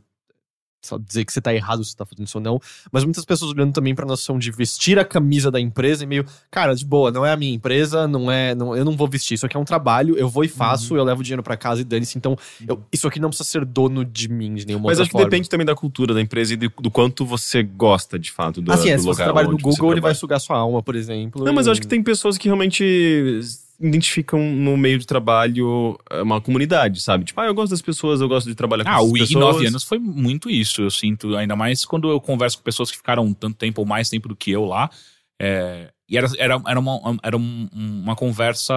só 0.84 0.98
dizer 0.98 1.24
que 1.26 1.32
você 1.32 1.40
tá 1.40 1.54
errado 1.54 1.84
se 1.84 1.92
você 1.92 1.98
tá 1.98 2.06
fazendo 2.06 2.28
isso 2.28 2.38
ou 2.38 2.44
não, 2.44 2.60
mas 2.92 3.04
muitas 3.06 3.24
pessoas 3.24 3.52
olhando 3.52 3.72
também 3.72 3.96
pra 3.96 4.06
noção 4.06 4.38
de 4.38 4.52
vestir 4.52 5.00
a 5.00 5.06
camisa 5.06 5.50
da 5.50 5.60
empresa 5.60 6.04
e 6.04 6.08
meio, 6.08 6.26
cara, 6.52 6.76
de 6.76 6.86
boa, 6.86 7.10
não 7.10 7.26
é 7.26 7.32
a 7.32 7.38
minha 7.38 7.54
empresa, 7.56 8.08
não 8.08 8.30
é, 8.30 8.54
não, 8.54 8.76
eu 8.76 8.84
não 8.84 8.92
vou 8.98 9.08
vestir, 9.08 9.36
isso 9.36 9.46
aqui 9.46 9.56
é 9.56 9.60
um 9.60 9.64
trabalho, 9.64 10.18
eu 10.18 10.28
vou 10.28 10.44
e 10.44 10.48
faço, 10.50 10.96
eu 10.98 11.04
levo 11.04 11.24
dinheiro 11.24 11.42
pra 11.42 11.56
casa 11.56 11.82
e 11.82 11.84
dane-se, 11.86 12.18
então 12.18 12.38
eu- 12.68 12.84
isso 12.92 13.08
aqui 13.08 13.20
não 13.20 13.30
precisa 13.30 13.50
ser 13.50 13.64
dono 13.66 14.04
de 14.04 14.28
mim 14.28 14.54
de 14.56 14.68
nenhuma 14.68 14.88
Mas 14.90 15.00
acho 15.00 15.10
que 15.10 15.14
forma. 15.14 15.30
depende 15.30 15.50
também 15.50 15.66
da 15.66 15.74
cultura 15.76 16.14
da 16.14 16.20
empresa 16.22 16.54
e 16.54 16.58
do, 16.58 16.70
do 16.82 16.92
quanto 16.92 17.26
você 17.26 17.64
gosta 17.64 18.20
de 18.20 18.30
fato 18.32 18.62
do, 18.62 18.72
Assim, 18.72 18.90
é, 18.90 18.96
do 18.96 19.00
se 19.00 19.06
você 19.06 19.10
lugar 19.22 19.24
trabalha 19.26 19.48
no 19.48 19.54
você 19.58 19.64
Google, 19.64 19.92
ele 19.94 20.02
vai 20.02 20.12
trabalha. 20.12 20.16
sugar 20.16 20.40
sua 20.40 20.58
alma, 20.58 20.84
por 20.84 20.96
exemplo. 20.96 21.46
Não, 21.46 21.54
mas 21.54 21.66
e- 21.66 21.70
eu 21.70 21.72
acho 21.72 21.82
que 21.82 21.88
tem 21.88 22.04
pessoas 22.04 22.38
que 22.38 22.48
realmente 22.50 23.40
identificam 23.80 24.40
no 24.40 24.78
meio 24.78 24.98
de 25.00 25.06
trabalho 25.06 26.00
é, 26.10 26.22
uma 26.22 26.40
comunidade, 26.40 27.02
sabe? 27.02 27.26
Tipo, 27.26 27.42
ah, 27.42 27.46
eu 27.48 27.54
gosto 27.54 27.72
das 27.72 27.82
pessoas, 27.82 28.22
eu 28.22 28.28
gosto 28.28 28.48
de 28.48 28.56
trabalhar 28.56 28.84
com 28.84 28.90
Ah, 28.90 28.94
essas 28.96 29.10
o 29.12 29.18
IG 29.18 29.28
pessoas. 29.28 29.54
9 29.56 29.68
anos 29.68 29.84
foi 29.84 30.00
muito 30.00 30.50
isso, 30.50 30.82
eu 30.84 30.92
sinto. 30.92 31.36
Ainda 31.36 31.56
mais 31.56 31.84
quando 31.86 32.10
eu 32.10 32.20
converso 32.22 32.58
com 32.58 32.64
pessoas 32.64 32.90
que 32.92 32.98
ficaram 32.98 33.34
tanto 33.34 33.58
tempo 33.58 33.82
ou 33.82 33.88
mais 33.88 34.10
tempo 34.10 34.28
do 34.30 34.36
que 34.36 34.52
eu 34.52 34.66
lá. 34.66 34.90
É, 35.42 35.92
e 36.08 36.18
era, 36.18 36.28
era, 36.38 36.62
era, 36.68 36.80
uma, 36.80 37.18
era 37.24 37.36
um- 37.38 37.68
uma 37.74 38.16
conversa 38.16 38.74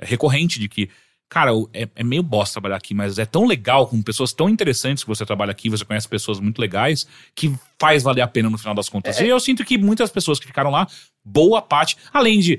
recorrente 0.00 0.58
de 0.58 0.68
que, 0.68 0.88
cara, 1.28 1.54
o- 1.54 1.68
é, 1.72 1.88
é 1.94 2.02
meio 2.02 2.22
bosta 2.22 2.54
trabalhar 2.54 2.76
aqui, 2.76 2.94
mas 2.94 3.18
é 3.18 3.26
tão 3.26 3.46
legal 3.46 3.86
com 3.86 4.02
pessoas 4.02 4.32
tão 4.32 4.48
interessantes 4.48 5.04
que 5.04 5.08
você 5.08 5.24
trabalha 5.24 5.50
aqui, 5.52 5.68
você 5.68 5.84
conhece 5.84 6.08
pessoas 6.08 6.40
muito 6.40 6.58
legais, 6.60 7.06
que 7.34 7.52
faz 7.78 8.02
valer 8.02 8.22
a 8.22 8.26
pena 8.26 8.48
no 8.50 8.58
final 8.58 8.74
das 8.74 8.88
contas. 8.88 9.20
É. 9.20 9.26
E 9.26 9.28
eu 9.28 9.38
sinto 9.38 9.64
que 9.64 9.76
muitas 9.78 10.10
pessoas 10.10 10.40
que 10.40 10.46
ficaram 10.46 10.70
lá, 10.70 10.86
boa 11.24 11.60
parte, 11.62 11.96
além 12.12 12.40
de. 12.40 12.58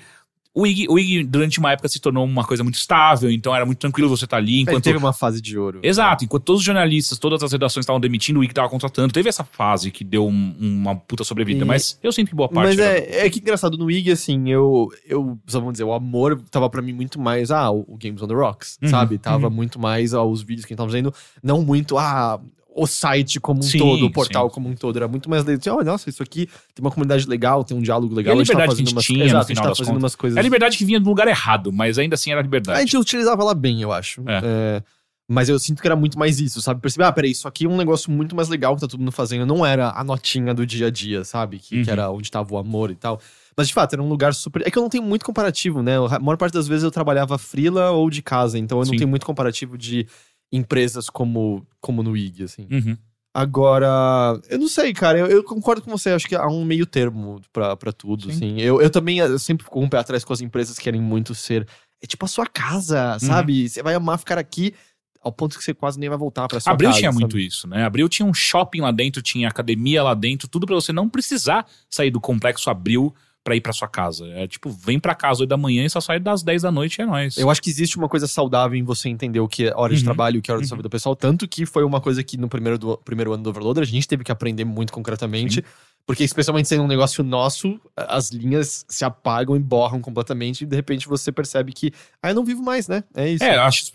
O 0.56 0.68
IG, 0.68 0.86
o 0.88 1.00
IG, 1.00 1.24
durante 1.24 1.58
uma 1.58 1.72
época, 1.72 1.90
se 1.90 2.00
tornou 2.00 2.24
uma 2.24 2.44
coisa 2.46 2.62
muito 2.64 2.76
estável, 2.76 3.32
então 3.32 3.56
era 3.56 3.66
muito 3.66 3.80
tranquilo 3.80 4.08
você 4.08 4.26
estar 4.26 4.38
ali. 4.38 4.54
Ele 4.54 4.62
Enquanto 4.62 4.84
teve 4.84 5.00
uma 5.00 5.12
fase 5.12 5.42
de 5.42 5.58
ouro. 5.58 5.80
Exato, 5.82 6.24
enquanto 6.24 6.44
todos 6.44 6.60
os 6.60 6.66
jornalistas, 6.66 7.18
todas 7.18 7.42
as 7.42 7.52
redações 7.52 7.84
estavam 7.84 8.00
demitindo, 8.00 8.38
o 8.38 8.42
Wiki 8.42 8.54
tava 8.54 8.70
contratando. 8.70 9.12
Teve 9.12 9.28
essa 9.30 9.44
fase 9.44 9.90
que 9.90 10.04
deu 10.04 10.28
um- 10.28 10.56
uma 10.60 10.96
puta 10.96 11.24
sobrevida, 11.24 11.64
E- 11.66 11.68
mas 11.68 11.98
eu 12.04 12.12
sinto 12.12 12.30
que 12.30 12.36
boa 12.36 12.48
parte. 12.48 12.68
Mas 12.68 12.78
era- 12.78 13.00
é, 13.00 13.26
é 13.26 13.30
que 13.32 13.40
engraçado, 13.40 13.78
no 13.80 13.90
IG, 13.90 14.12
assim, 14.12 14.48
eu, 14.52 14.90
eu, 15.08 15.40
só 15.48 15.60
vamos 15.60 15.74
dizer, 15.74 15.86
o 15.86 15.94
amor 15.94 16.40
tava 16.52 16.70
pra 16.70 16.84
mim 16.84 16.94
muito 16.94 17.20
mais, 17.20 17.50
ah, 17.50 17.72
o, 17.72 17.80
o 17.88 17.98
Games 17.98 18.22
on 18.22 18.28
the 18.28 18.36
Rocks, 18.36 18.78
Uhum, 18.84 18.90
sabe? 18.90 19.18
Tava 19.18 19.48
uhum. 19.48 19.54
muito 19.54 19.80
mais 19.80 20.14
aos 20.14 20.44
vídeos 20.44 20.66
que 20.66 20.72
a 20.72 20.76
gente 20.76 20.78
tava 20.78 20.90
fazendo, 20.90 21.12
não 21.42 21.64
muito, 21.64 21.98
ah, 21.98 22.40
o 22.76 22.88
site 22.88 23.40
como 23.40 23.60
um 23.60 23.64
Sim, 23.64 23.78
todo, 23.78 24.06
o 24.06 24.12
portal 24.12 24.50
sim. 24.50 24.54
como 24.56 24.68
um 24.70 24.74
todo, 24.76 24.98
era 24.98 25.08
muito 25.08 25.30
mais, 25.30 25.48
assim, 25.48 25.70
oh, 25.70 25.84
nossa, 25.84 26.10
isso 26.10 26.24
aqui 26.24 26.48
tem 26.74 26.82
uma 26.84 26.90
comunidade 26.92 27.28
legal, 27.28 27.64
tem 27.64 27.78
um 27.78 27.82
diálogo 27.82 28.14
legal, 28.16 28.36
E 28.36 28.42
a 28.42 28.44
gente 28.44 28.48
tá 28.48 28.54
liberdade 28.54 28.70
que 28.70 28.84
fazendo 28.84 28.86
a 28.86 28.90
gente 28.90 28.96
umas, 28.96 29.06
tinha, 29.06 29.20
no 29.20 29.26
exato, 29.26 29.46
a 29.46 29.48
gente 29.48 29.58
final 29.58 29.72
tá 29.72 29.76
fazendo 29.76 29.94
contas. 29.94 30.04
umas 30.04 30.16
coisas... 30.16 30.38
É 30.38 30.40
a 30.40 30.44
liberdade 30.44 30.78
que 30.78 30.86
vinha 30.86 31.00
do 31.00 31.08
lugar 31.08 31.28
errado, 31.28 31.72
mas 31.72 32.00
ainda 32.00 32.16
assim 32.16 32.32
era 32.32 32.42
liberdade. 32.42 32.78
A 32.80 32.82
gente 32.82 32.98
utilizava 32.98 33.42
ela 33.42 33.54
bem, 33.54 33.82
eu 33.82 33.92
acho. 33.92 34.22
É. 34.28 34.42
É, 34.44 34.84
mas 35.30 35.48
eu 35.50 35.58
sinto 35.60 35.82
que 35.82 35.88
era 35.88 35.96
muito 35.96 36.18
mais 36.20 36.40
isso, 36.40 36.62
sabe? 36.62 36.82
Perceber, 36.82 37.06
ah, 37.06 37.12
peraí, 37.12 37.32
isso 37.32 37.48
aqui 37.48 37.66
é 37.66 37.70
um 37.70 37.78
negócio 37.78 38.12
muito 38.12 38.36
mais 38.36 38.50
legal 38.50 38.76
que 38.76 38.82
tá 38.82 38.88
todo 38.88 39.00
mundo 39.00 39.12
fazendo. 39.12 39.46
Não 39.46 39.66
era 39.66 39.92
a 39.92 40.04
notinha 40.04 40.54
do 40.54 40.66
dia 40.66 40.88
a 40.88 40.90
dia, 40.92 41.24
sabe? 41.24 41.60
Que, 41.60 41.78
Uhum. 41.78 41.84
que 41.84 41.90
era 41.90 42.10
onde 42.12 42.30
tava 42.30 42.54
o 42.54 42.58
amor 42.58 42.92
e 42.92 42.96
tal. 42.96 43.20
Mas 43.56 43.68
de 43.68 43.74
fato, 43.74 43.94
era 43.94 44.02
um 44.02 44.10
lugar 44.10 44.34
super. 44.34 44.68
É 44.68 44.72
que 44.72 44.78
eu 44.78 44.82
não 44.82 44.90
tenho 44.90 45.04
muito 45.04 45.24
comparativo, 45.24 45.82
né? 45.84 45.94
A 46.10 46.20
maior 46.20 46.38
parte 46.38 46.54
das 46.54 46.68
vezes 46.68 46.84
eu 46.84 46.92
trabalhava 46.92 47.38
frila 47.38 47.92
ou 47.92 48.10
de 48.10 48.22
casa, 48.22 48.58
então 48.60 48.80
eu 48.80 48.86
não 48.86 48.92
Sim. 48.92 48.98
tenho 48.98 49.08
muito 49.10 49.26
comparativo 49.26 49.78
de 49.78 50.08
empresas 50.54 51.10
como, 51.10 51.66
como 51.82 52.04
no 52.04 52.16
IG, 52.16 52.44
assim. 52.44 52.68
Uhum. 52.72 52.96
Agora, 53.34 54.40
eu 54.48 54.60
não 54.60 54.68
sei, 54.68 54.94
cara. 54.94 55.18
Eu, 55.18 55.26
eu 55.26 55.44
concordo 55.44 55.82
com 55.82 55.90
você. 55.90 56.12
Acho 56.12 56.28
que 56.28 56.36
há 56.36 56.48
um 56.48 56.64
meio 56.64 56.86
termo 56.86 57.42
pra, 57.52 57.76
pra 57.76 57.92
tudo, 57.92 58.26
Sim. 58.26 58.32
assim. 58.32 58.62
Eu, 58.62 58.80
eu 58.80 58.92
também 58.92 59.18
eu 59.18 59.40
sempre 59.40 59.64
fico 59.66 59.84
o 59.84 59.90
pé 59.90 59.98
atrás 59.98 60.24
com 60.24 60.32
as 60.32 60.42
empresas 60.42 60.78
que 60.78 60.84
querem 60.84 61.02
muito 61.02 61.34
ser. 61.34 61.68
É 62.00 62.06
tipo 62.06 62.24
a 62.26 62.28
sua 62.28 62.46
casa, 62.46 63.18
sabe? 63.20 63.68
Você 63.68 63.82
vai 63.82 63.96
amar 63.96 64.20
ficar 64.20 64.38
aqui 64.38 64.76
ao 65.20 65.32
ponto 65.32 65.58
que 65.58 65.64
você 65.64 65.74
quase 65.74 65.98
nem 65.98 66.10
vai 66.10 66.18
voltar 66.18 66.48
pra 66.48 66.60
sua 66.60 66.74
Abril 66.74 66.90
casa. 66.90 67.00
tinha 67.00 67.12
sabe? 67.12 67.22
muito 67.22 67.40
isso, 67.40 67.68
né? 67.68 67.86
Abril 67.86 68.08
tinha 68.10 68.26
um 68.26 68.34
shopping 68.34 68.82
lá 68.82 68.92
dentro, 68.92 69.22
tinha 69.22 69.48
academia 69.48 70.04
lá 70.04 70.14
dentro, 70.14 70.48
tudo 70.48 70.68
pra 70.68 70.76
você 70.76 70.92
não 70.92 71.10
precisar 71.10 71.66
sair 71.90 72.12
do 72.12 72.20
complexo 72.20 72.70
Abril 72.70 73.16
pra 73.44 73.56
ir 73.56 73.62
pra 73.62 73.74
sua 73.74 73.88
casa. 73.88 74.26
É 74.30 74.48
tipo, 74.48 74.70
vem 74.70 75.00
pra 75.00 75.14
casa 75.14 75.42
8 75.42 75.50
da 75.50 75.58
manhã 75.58 75.84
e 75.86 75.90
só 75.90 76.00
sai 76.00 76.20
das 76.20 76.42
10 76.44 76.62
da 76.62 76.72
noite 76.72 77.00
e 77.00 77.02
é 77.02 77.06
nóis. 77.06 77.38
Eu 77.38 77.50
acho 77.50 77.62
que 77.62 77.70
existe 77.70 77.98
uma 77.98 78.08
coisa 78.08 78.26
saudável 78.26 78.78
em 78.78 78.84
você 78.84 79.10
entender 79.10 79.40
o 79.42 79.48
que 79.48 79.68
é 79.68 79.74
hora 79.76 79.94
de 79.94 80.00
Uhum. 80.00 80.06
trabalho 80.06 80.38
e 80.38 80.40
o 80.40 80.42
que 80.42 80.50
é 80.50 80.54
hora 80.54 80.62
da 80.62 80.68
sua 80.68 80.76
Uhum. 80.76 80.80
vida 80.80 80.90
pessoal. 80.90 81.16
Tanto 81.16 81.48
que 81.48 81.66
foi 81.66 81.84
uma 81.84 82.00
coisa 82.00 82.24
que 82.24 82.38
no 82.38 82.48
primeiro, 82.48 82.78
do- 82.78 82.98
primeiro 83.00 83.34
ano 83.34 83.44
do 83.44 83.50
Overloader 83.50 83.84
a 83.84 83.86
gente 83.86 84.08
teve 84.08 84.24
que 84.24 84.32
aprender 84.32 84.64
muito 84.64 84.94
concretamente. 84.94 85.64
Porque, 86.06 86.26
especialmente 86.26 86.68
sendo 86.68 86.84
um 86.84 86.88
negócio 86.88 87.24
nosso, 87.24 87.80
as 87.96 88.30
linhas 88.30 88.86
se 88.90 89.06
apagam 89.06 89.56
e 89.56 89.60
borram 89.60 90.02
completamente. 90.02 90.64
E 90.64 90.66
de 90.68 90.76
repente 90.76 91.08
você 91.08 91.32
percebe 91.32 91.72
que, 91.72 91.94
ah, 92.22 92.32
eu 92.32 92.36
não 92.36 92.44
vivo 92.44 92.62
mais, 92.62 92.90
né? 92.90 93.06
É 93.16 93.30
isso. 93.30 93.42
É, 93.42 93.56
eu 93.56 93.62
acho, 93.62 93.86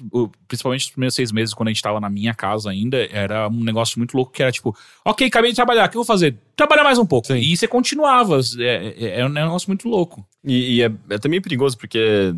principalmente 0.48 0.86
os 0.86 0.90
primeiros 0.90 1.14
seis 1.14 1.30
meses, 1.30 1.52
quando 1.52 1.68
a 1.68 1.70
gente 1.70 1.82
tava 1.82 2.00
na 2.00 2.08
minha 2.08 2.32
casa 2.32 2.70
ainda, 2.70 2.96
era 3.12 3.46
um 3.48 3.62
negócio 3.62 3.98
muito 3.98 4.16
louco 4.16 4.32
que 4.32 4.42
era 4.42 4.50
tipo, 4.50 4.74
ok, 5.04 5.26
acabei 5.26 5.50
de 5.50 5.56
trabalhar, 5.56 5.86
o 5.86 5.90
que 5.90 5.98
eu 5.98 6.00
vou 6.00 6.06
fazer? 6.06 6.34
Trabalhar 6.56 6.82
mais 6.82 6.98
um 6.98 7.04
pouco. 7.04 7.26
Sim. 7.26 7.36
E 7.36 7.54
você 7.54 7.68
continuava. 7.68 8.40
É, 8.58 8.94
é, 8.98 9.20
é 9.20 9.26
um 9.26 9.28
negócio 9.28 9.68
muito 9.68 9.86
louco. 9.86 10.26
E, 10.42 10.76
e 10.76 10.82
é, 10.82 10.90
é 11.10 11.18
também 11.18 11.42
perigoso 11.42 11.76
porque 11.76 12.34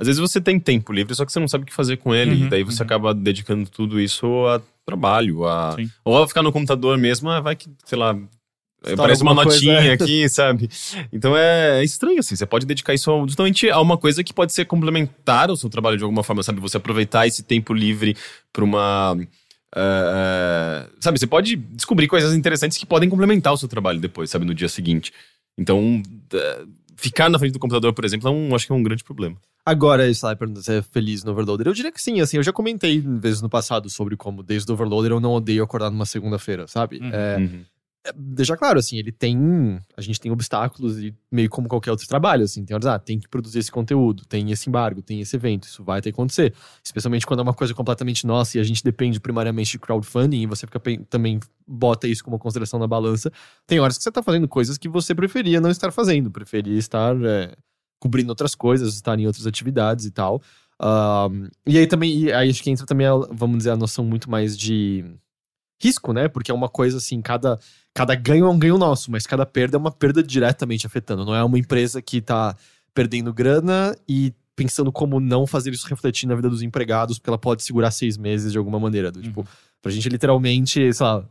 Às 0.00 0.06
vezes 0.06 0.18
você 0.18 0.40
tem 0.40 0.58
tempo 0.58 0.94
livre, 0.94 1.14
só 1.14 1.26
que 1.26 1.32
você 1.32 1.38
não 1.38 1.46
sabe 1.46 1.64
o 1.64 1.66
que 1.66 1.74
fazer 1.74 1.98
com 1.98 2.14
ele. 2.14 2.36
Uhum, 2.36 2.46
e 2.46 2.48
daí 2.48 2.62
você 2.62 2.80
uhum. 2.80 2.86
acaba 2.86 3.12
dedicando 3.12 3.68
tudo 3.68 4.00
isso 4.00 4.46
a 4.46 4.62
trabalho, 4.86 5.46
a... 5.46 5.72
Sim. 5.72 5.90
Ou 6.02 6.22
a 6.22 6.26
ficar 6.26 6.42
no 6.42 6.50
computador 6.50 6.96
mesmo, 6.96 7.28
ah, 7.28 7.40
vai 7.40 7.54
que, 7.54 7.68
sei 7.84 7.98
lá... 7.98 8.16
Estoura 8.82 9.02
Parece 9.02 9.22
uma 9.22 9.34
coisa, 9.34 9.50
notinha 9.50 9.90
é. 9.90 9.92
aqui, 9.92 10.28
sabe? 10.28 10.68
Então 11.12 11.36
é, 11.36 11.80
é 11.80 11.84
estranho, 11.84 12.18
assim. 12.18 12.34
Você 12.34 12.46
pode 12.46 12.64
dedicar 12.64 12.94
isso 12.94 13.10
justamente 13.26 13.68
a 13.68 13.78
uma 13.78 13.98
coisa 13.98 14.24
que 14.24 14.32
pode 14.32 14.54
ser 14.54 14.64
complementar 14.64 15.50
ao 15.50 15.56
seu 15.56 15.68
trabalho 15.68 15.98
de 15.98 16.02
alguma 16.02 16.22
forma, 16.22 16.42
sabe? 16.42 16.60
Você 16.60 16.78
aproveitar 16.78 17.26
esse 17.26 17.42
tempo 17.42 17.74
livre 17.74 18.16
para 18.52 18.64
uma. 18.64 19.18
é, 19.76 20.86
sabe, 20.98 21.18
você 21.18 21.26
pode 21.26 21.56
descobrir 21.56 22.08
coisas 22.08 22.34
interessantes 22.34 22.78
que 22.78 22.86
podem 22.86 23.10
complementar 23.10 23.52
o 23.52 23.56
seu 23.56 23.68
trabalho 23.68 24.00
depois, 24.00 24.30
sabe? 24.30 24.46
No 24.46 24.54
dia 24.54 24.68
seguinte. 24.68 25.12
Então, 25.58 26.02
é, 26.32 26.62
ficar 26.96 27.28
na 27.28 27.38
frente 27.38 27.52
do 27.52 27.58
computador, 27.58 27.92
por 27.92 28.04
exemplo, 28.06 28.28
é 28.28 28.32
um, 28.32 28.54
acho 28.54 28.66
que 28.66 28.72
é 28.72 28.74
um 28.74 28.82
grande 28.82 29.04
problema. 29.04 29.36
Agora, 29.64 30.04
lá, 30.22 30.34
pergunta 30.34 30.62
se 30.62 30.78
é 30.78 30.82
feliz 30.82 31.22
no 31.22 31.32
Overloader. 31.32 31.66
Eu 31.66 31.74
diria 31.74 31.92
que 31.92 32.00
sim, 32.00 32.20
assim, 32.20 32.38
eu 32.38 32.42
já 32.42 32.52
comentei 32.52 32.98
vezes 33.00 33.42
no 33.42 33.48
passado 33.50 33.90
sobre 33.90 34.16
como 34.16 34.42
desde 34.42 34.70
o 34.70 34.74
Overloader 34.74 35.12
eu 35.12 35.20
não 35.20 35.32
odeio 35.32 35.62
acordar 35.62 35.90
numa 35.90 36.06
segunda-feira, 36.06 36.66
sabe? 36.66 36.98
Uhum. 36.98 37.10
É, 37.12 37.36
Uhum. 37.36 37.64
É, 38.06 38.12
deixar 38.16 38.56
claro, 38.56 38.78
assim, 38.78 38.96
ele 38.96 39.12
tem. 39.12 39.78
A 39.94 40.00
gente 40.00 40.18
tem 40.18 40.32
obstáculos 40.32 40.98
e 40.98 41.14
meio 41.30 41.50
como 41.50 41.68
qualquer 41.68 41.90
outro 41.90 42.08
trabalho, 42.08 42.44
assim. 42.44 42.64
Tem 42.64 42.74
horas, 42.74 42.86
ah, 42.86 42.98
tem 42.98 43.18
que 43.18 43.28
produzir 43.28 43.58
esse 43.58 43.70
conteúdo, 43.70 44.24
tem 44.24 44.50
esse 44.50 44.70
embargo, 44.70 45.02
tem 45.02 45.20
esse 45.20 45.36
evento, 45.36 45.64
isso 45.64 45.84
vai 45.84 46.00
ter 46.00 46.10
que 46.10 46.14
acontecer. 46.14 46.54
Especialmente 46.82 47.26
quando 47.26 47.40
é 47.40 47.42
uma 47.42 47.52
coisa 47.52 47.74
completamente 47.74 48.26
nossa 48.26 48.56
e 48.56 48.60
a 48.60 48.64
gente 48.64 48.82
depende 48.82 49.20
primariamente 49.20 49.72
de 49.72 49.78
crowdfunding 49.78 50.42
e 50.42 50.46
você 50.46 50.66
fica 50.66 50.80
também 51.10 51.40
bota 51.66 52.08
isso 52.08 52.24
como 52.24 52.38
consideração 52.38 52.80
na 52.80 52.86
balança. 52.86 53.30
Tem 53.66 53.78
horas 53.80 53.98
que 53.98 54.02
você 54.02 54.10
tá 54.10 54.22
fazendo 54.22 54.48
coisas 54.48 54.78
que 54.78 54.88
você 54.88 55.14
preferia 55.14 55.60
não 55.60 55.70
estar 55.70 55.92
fazendo, 55.92 56.30
preferia 56.30 56.78
estar 56.78 57.14
é, 57.22 57.54
cobrindo 58.00 58.30
outras 58.30 58.54
coisas, 58.54 58.94
estar 58.94 59.18
em 59.18 59.26
outras 59.26 59.46
atividades 59.46 60.06
e 60.06 60.10
tal. 60.10 60.40
Ahn, 60.80 61.48
e 61.66 61.76
aí 61.76 61.86
também, 61.86 62.18
e 62.18 62.32
aí 62.32 62.48
acho 62.48 62.62
que 62.62 62.70
entra 62.70 62.86
também, 62.86 63.06
a, 63.06 63.14
vamos 63.30 63.58
dizer, 63.58 63.70
a 63.70 63.76
noção 63.76 64.02
muito 64.04 64.30
mais 64.30 64.56
de 64.56 65.04
risco, 65.80 66.12
né? 66.12 66.28
Porque 66.28 66.50
é 66.50 66.54
uma 66.54 66.68
coisa 66.68 66.98
assim, 66.98 67.20
cada, 67.20 67.58
cada 67.94 68.14
ganho 68.14 68.46
é 68.46 68.48
um 68.48 68.58
ganho 68.58 68.78
nosso, 68.78 69.10
mas 69.10 69.26
cada 69.26 69.44
perda 69.44 69.76
é 69.76 69.80
uma 69.80 69.90
perda 69.90 70.22
diretamente 70.22 70.86
afetando. 70.86 71.24
Não 71.24 71.34
é 71.34 71.42
uma 71.42 71.58
empresa 71.58 72.00
que 72.00 72.20
tá 72.20 72.56
perdendo 72.94 73.32
grana 73.32 73.96
e 74.08 74.32
pensando 74.54 74.92
como 74.92 75.18
não 75.20 75.46
fazer 75.46 75.72
isso 75.72 75.88
refletir 75.88 76.26
na 76.26 76.34
vida 76.34 76.48
dos 76.48 76.62
empregados, 76.62 77.18
porque 77.18 77.30
ela 77.30 77.38
pode 77.38 77.62
segurar 77.62 77.90
seis 77.90 78.16
meses 78.16 78.52
de 78.52 78.58
alguma 78.58 78.78
maneira. 78.78 79.10
Do, 79.10 79.22
Tipo, 79.22 79.46
pra 79.80 79.90
gente 79.90 80.08
literalmente, 80.08 80.92
sei 80.92 81.06
lá, 81.06 81.24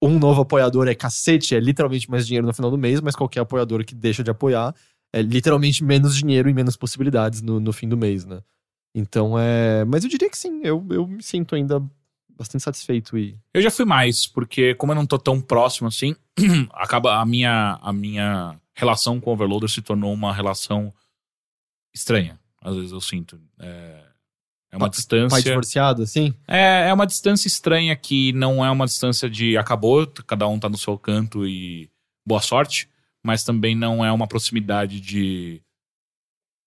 um 0.00 0.18
novo 0.18 0.42
apoiador 0.42 0.86
é 0.88 0.94
cacete, 0.94 1.54
é 1.54 1.60
literalmente 1.60 2.10
mais 2.10 2.26
dinheiro 2.26 2.46
no 2.46 2.52
final 2.52 2.70
do 2.70 2.78
mês, 2.78 3.00
mas 3.00 3.16
qualquer 3.16 3.40
apoiador 3.40 3.84
que 3.84 3.94
deixa 3.94 4.22
de 4.22 4.30
apoiar 4.30 4.74
é 5.12 5.22
literalmente 5.22 5.82
menos 5.82 6.16
dinheiro 6.16 6.48
e 6.48 6.54
menos 6.54 6.76
possibilidades 6.76 7.40
no, 7.42 7.58
no 7.58 7.72
fim 7.72 7.88
do 7.88 7.96
mês, 7.96 8.24
né? 8.24 8.40
Então 8.94 9.38
é. 9.38 9.84
Mas 9.84 10.04
eu 10.04 10.10
diria 10.10 10.30
que 10.30 10.38
sim, 10.38 10.60
eu, 10.62 10.84
eu 10.90 11.06
me 11.06 11.22
sinto 11.22 11.54
ainda 11.54 11.82
bastante 12.36 12.62
satisfeito 12.64 13.16
e. 13.16 13.36
Eu 13.54 13.62
já 13.62 13.70
fui 13.70 13.84
mais, 13.84 14.26
porque 14.26 14.74
como 14.74 14.92
eu 14.92 14.96
não 14.96 15.06
tô 15.06 15.18
tão 15.18 15.40
próximo 15.40 15.88
assim, 15.88 16.14
acaba 16.74 17.20
a 17.20 17.26
minha, 17.26 17.78
a 17.82 17.92
minha 17.92 18.58
relação 18.74 19.20
com 19.20 19.30
o 19.30 19.32
Overloader 19.32 19.68
se 19.68 19.80
tornou 19.82 20.12
uma 20.12 20.32
relação 20.34 20.92
estranha. 21.94 22.38
Às 22.60 22.76
vezes 22.76 22.92
eu 22.92 23.00
sinto. 23.00 23.40
É, 23.58 24.02
é 24.72 24.76
uma 24.76 24.86
Pa- 24.86 24.96
distância. 24.96 25.28
Pai 25.30 25.42
divorciado, 25.42 26.02
assim? 26.02 26.34
É, 26.46 26.88
é 26.88 26.92
uma 26.92 27.06
distância 27.06 27.48
estranha 27.48 27.94
que 27.96 28.32
não 28.32 28.64
é 28.64 28.70
uma 28.70 28.86
distância 28.86 29.30
de 29.30 29.56
acabou, 29.56 30.06
cada 30.26 30.46
um 30.48 30.58
tá 30.58 30.68
no 30.68 30.76
seu 30.76 30.98
canto 30.98 31.46
e 31.46 31.88
boa 32.26 32.40
sorte, 32.42 32.88
mas 33.24 33.44
também 33.44 33.74
não 33.74 34.04
é 34.04 34.10
uma 34.12 34.26
proximidade 34.26 35.00
de 35.00 35.62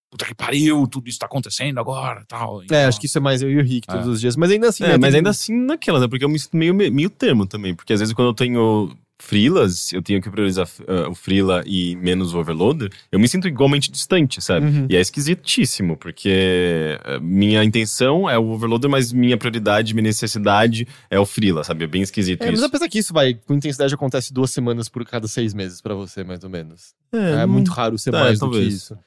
puta 0.10 0.26
que 0.26 0.34
pariu, 0.36 0.88
tudo 0.88 1.07
isso 1.07 1.19
tá 1.19 1.26
acontecendo 1.27 1.80
agora 1.80 2.23
tal. 2.27 2.61
É, 2.61 2.65
Então, 2.65 2.88
acho 2.88 2.99
que 2.99 3.06
isso 3.06 3.18
é 3.18 3.22
mais 3.22 3.41
eu 3.41 3.49
e 3.52 3.57
o 3.57 3.64
Rick 3.64 3.88
todos 3.88 4.07
É. 4.07 4.10
os 4.10 4.19
dias. 4.22 4.36
Mas 4.36 4.52
ainda 4.52 4.69
assim. 4.69 4.84
É, 4.84 4.88
né, 4.90 4.98
mas 4.98 5.11
tem- 5.11 5.18
ainda 5.19 5.30
assim 5.30 5.56
naquela, 5.56 5.99
né? 5.99 6.07
Porque 6.07 6.26
eu 6.26 6.30
me 6.30 6.40
sinto 6.40 6.56
meio, 6.57 6.73
meio 6.73 7.10
termo 7.10 7.45
também. 7.45 7.73
Porque 7.76 7.94
às 7.94 7.99
vezes 7.99 8.14
quando 8.14 8.30
eu 8.30 8.34
tenho 8.34 8.91
freelas, 9.22 9.91
eu 9.91 10.02
tenho 10.02 10.22
que 10.22 10.30
priorizar 10.30 10.65
uh, 10.88 11.10
o 11.11 11.14
freela 11.14 11.61
e 11.65 11.94
menos 11.98 12.34
o 12.34 12.40
overloader, 12.40 12.90
eu 13.11 13.19
me 13.19 13.27
sinto 13.27 13.49
igualmente 13.49 13.91
distante, 13.91 14.41
sabe? 14.41 14.65
Uhum. 14.65 14.88
E 14.90 14.95
é 14.95 15.02
esquisitíssimo, 15.02 15.98
porque 15.98 16.98
uh, 17.06 17.22
minha 17.22 17.61
intenção 17.64 18.30
é 18.30 18.38
o 18.40 18.49
overloader, 18.49 18.90
mas 18.90 19.11
minha 19.11 19.38
prioridade, 19.38 19.94
minha 19.94 20.03
necessidade 20.03 20.88
é 21.10 21.19
o 21.19 21.26
freela, 21.26 21.65
sabe? 21.65 21.84
É 21.84 21.88
bem 21.88 22.02
esquisito 22.02 22.41
É, 22.44 22.45
mas 22.48 22.60
isso. 22.60 22.65
apesar 22.65 22.88
que 22.88 22.98
isso 22.99 23.14
vai, 23.14 23.34
com 23.34 23.53
intensidade 23.53 23.94
acontece 23.94 24.34
duas 24.34 24.52
semanas 24.52 24.88
por 24.88 25.06
cada 25.06 25.27
seis 25.27 25.53
meses 25.53 25.81
pra 25.81 25.94
você, 25.94 26.23
mais 26.23 26.44
ou 26.44 26.49
menos. 26.49 26.94
É, 27.11 27.45
não- 27.45 27.48
muito 27.53 27.72
raro 27.72 27.98
ser 27.98 28.14
é, 28.14 28.19
mais 28.19 28.40
do 28.40 28.49
que 28.52 28.60
isso. 28.60 28.98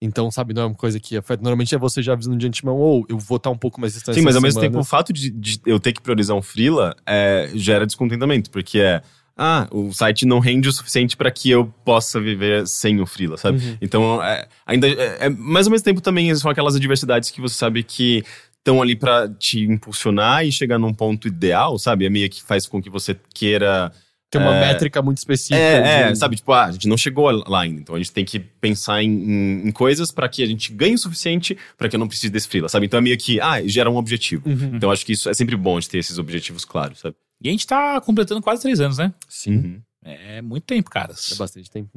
Então, 0.00 0.30
sabe, 0.30 0.52
não 0.52 0.62
é 0.62 0.66
uma 0.66 0.74
coisa 0.74 1.00
que 1.00 1.16
afeta. 1.16 1.42
Normalmente 1.42 1.74
é 1.74 1.78
você 1.78 2.02
já 2.02 2.12
avisando 2.12 2.36
de 2.36 2.46
antemão, 2.46 2.76
ou 2.76 3.06
eu 3.08 3.18
vou 3.18 3.36
estar 3.36 3.50
um 3.50 3.56
pouco 3.56 3.80
mais 3.80 3.94
distante. 3.94 4.16
Sim, 4.16 4.22
mas 4.22 4.36
ao 4.36 4.42
mesmo 4.42 4.60
semana. 4.60 4.72
tempo, 4.72 4.80
o 4.80 4.84
fato 4.84 5.12
de, 5.12 5.30
de 5.30 5.60
eu 5.64 5.80
ter 5.80 5.92
que 5.92 6.02
priorizar 6.02 6.36
um 6.36 6.42
freela 6.42 6.94
é, 7.06 7.50
gera 7.54 7.86
descontentamento, 7.86 8.50
porque 8.50 8.78
é. 8.78 9.02
Ah, 9.38 9.68
o 9.70 9.92
site 9.92 10.24
não 10.24 10.38
rende 10.38 10.66
o 10.66 10.72
suficiente 10.72 11.14
para 11.14 11.30
que 11.30 11.50
eu 11.50 11.66
possa 11.84 12.18
viver 12.18 12.66
sem 12.66 13.02
o 13.02 13.06
freela, 13.06 13.36
sabe? 13.36 13.62
Uhum. 13.62 13.76
Então, 13.82 14.22
é, 14.22 14.48
ainda. 14.64 14.88
É, 14.88 15.26
é- 15.26 15.28
mas 15.28 15.66
ao 15.66 15.72
mesmo 15.72 15.84
tempo 15.84 16.00
também 16.00 16.34
são 16.34 16.50
aquelas 16.50 16.74
adversidades 16.74 17.30
que 17.30 17.38
você 17.38 17.54
sabe 17.54 17.82
que 17.82 18.24
estão 18.66 18.80
ali 18.80 18.96
para 18.96 19.28
te 19.28 19.60
impulsionar 19.60 20.44
e 20.44 20.50
chegar 20.50 20.78
num 20.78 20.92
ponto 20.92 21.28
ideal, 21.28 21.78
sabe? 21.78 22.06
É 22.06 22.10
meio 22.10 22.30
que 22.30 22.42
faz 22.42 22.66
com 22.66 22.80
que 22.82 22.88
você 22.88 23.14
queira. 23.34 23.92
Tem 24.38 24.46
uma 24.46 24.56
é, 24.56 24.60
métrica 24.60 25.02
muito 25.02 25.18
específica. 25.18 25.56
É, 25.58 26.02
é, 26.08 26.12
de- 26.12 26.18
sabe? 26.18 26.36
Tipo, 26.36 26.52
ah, 26.52 26.64
a 26.66 26.72
gente 26.72 26.88
não 26.88 26.96
chegou 26.96 27.30
lá 27.30 27.60
ainda. 27.62 27.80
Então 27.80 27.94
a 27.94 27.98
gente 27.98 28.12
tem 28.12 28.24
que 28.24 28.38
pensar 28.38 29.02
em, 29.02 29.08
em- 29.10 29.68
em 29.68 29.72
coisas 29.72 30.10
para 30.10 30.28
que 30.28 30.42
a 30.42 30.46
gente 30.46 30.72
ganhe 30.72 30.94
o 30.94 30.98
suficiente 30.98 31.56
para 31.76 31.88
que 31.88 31.96
eu 31.96 32.00
não 32.00 32.08
precise 32.08 32.30
desse 32.30 32.48
freela, 32.48 32.68
sabe? 32.68 32.86
Então 32.86 32.98
é 32.98 33.00
meio 33.02 33.18
que, 33.18 33.40
ah, 33.40 33.60
gera 33.66 33.90
um 33.90 33.96
objetivo. 33.96 34.48
Uhum. 34.48 34.76
Então 34.76 34.90
acho 34.90 35.04
que 35.06 35.12
isso 35.12 35.28
é 35.28 35.34
sempre 35.34 35.56
bom 35.56 35.78
de 35.80 35.88
ter 35.88 35.98
esses 35.98 36.18
objetivos 36.18 36.64
claros, 36.64 37.00
sabe? 37.00 37.14
E 37.42 37.48
a 37.48 37.52
gente 37.52 37.66
tá 37.66 38.00
completando 38.00 38.40
quase 38.42 38.62
três 38.62 38.80
anos, 38.80 38.98
né? 38.98 39.12
Sim. 39.28 39.82
É 40.04 40.40
muito 40.40 40.64
tempo, 40.64 40.88
caras. 40.88 41.32
É 41.32 41.34
bastante 41.34 41.70
tempo. 41.70 41.90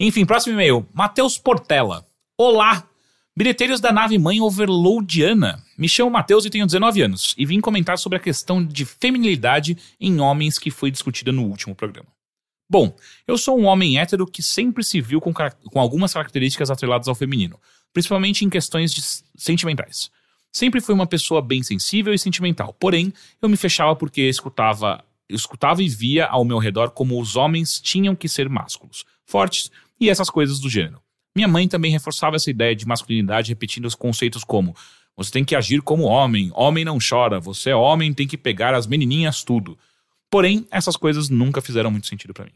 Enfim, 0.00 0.24
próximo 0.24 0.54
e-mail. 0.54 0.86
Matheus 0.92 1.38
Portela. 1.38 2.04
Olá! 2.38 2.88
Bilheteiros 3.36 3.80
da 3.80 3.92
nave 3.92 4.16
mãe 4.16 4.40
overloadiana. 4.40 5.60
Me 5.76 5.88
chamo 5.88 6.08
Matheus 6.08 6.44
e 6.44 6.50
tenho 6.50 6.66
19 6.66 7.02
anos. 7.02 7.34
E 7.36 7.44
vim 7.44 7.60
comentar 7.60 7.98
sobre 7.98 8.16
a 8.16 8.20
questão 8.20 8.64
de 8.64 8.84
feminilidade 8.84 9.76
em 10.00 10.20
homens 10.20 10.56
que 10.56 10.70
foi 10.70 10.88
discutida 10.88 11.32
no 11.32 11.42
último 11.42 11.74
programa. 11.74 12.08
Bom, 12.70 12.94
eu 13.26 13.36
sou 13.36 13.58
um 13.58 13.64
homem 13.64 13.98
hétero 13.98 14.24
que 14.24 14.40
sempre 14.40 14.84
se 14.84 15.00
viu 15.00 15.20
com, 15.20 15.32
com 15.32 15.80
algumas 15.80 16.12
características 16.12 16.70
atreladas 16.70 17.08
ao 17.08 17.14
feminino, 17.14 17.58
principalmente 17.92 18.44
em 18.44 18.48
questões 18.48 19.24
sentimentais. 19.36 20.12
Sempre 20.52 20.80
fui 20.80 20.94
uma 20.94 21.06
pessoa 21.06 21.42
bem 21.42 21.60
sensível 21.62 22.14
e 22.14 22.18
sentimental, 22.18 22.72
porém, 22.74 23.12
eu 23.42 23.48
me 23.48 23.56
fechava 23.56 23.96
porque 23.96 24.22
escutava, 24.22 25.04
escutava 25.28 25.82
e 25.82 25.88
via 25.88 26.26
ao 26.26 26.44
meu 26.44 26.58
redor 26.58 26.90
como 26.90 27.20
os 27.20 27.34
homens 27.34 27.80
tinham 27.80 28.14
que 28.14 28.28
ser 28.28 28.48
másculos, 28.48 29.04
fortes 29.26 29.70
e 30.00 30.08
essas 30.08 30.30
coisas 30.30 30.60
do 30.60 30.70
gênero. 30.70 31.03
Minha 31.36 31.48
mãe 31.48 31.66
também 31.66 31.90
reforçava 31.90 32.36
essa 32.36 32.50
ideia 32.50 32.76
de 32.76 32.86
masculinidade, 32.86 33.50
repetindo 33.50 33.86
os 33.86 33.94
conceitos 33.94 34.44
como: 34.44 34.74
você 35.16 35.30
tem 35.30 35.44
que 35.44 35.56
agir 35.56 35.82
como 35.82 36.04
homem, 36.04 36.50
homem 36.54 36.84
não 36.84 36.98
chora, 36.98 37.40
você 37.40 37.70
é 37.70 37.76
homem, 37.76 38.14
tem 38.14 38.26
que 38.26 38.36
pegar 38.36 38.74
as 38.74 38.86
menininhas 38.86 39.42
tudo. 39.42 39.78
Porém, 40.30 40.66
essas 40.70 40.96
coisas 40.96 41.28
nunca 41.28 41.60
fizeram 41.60 41.90
muito 41.90 42.06
sentido 42.06 42.34
pra 42.34 42.44
mim. 42.44 42.52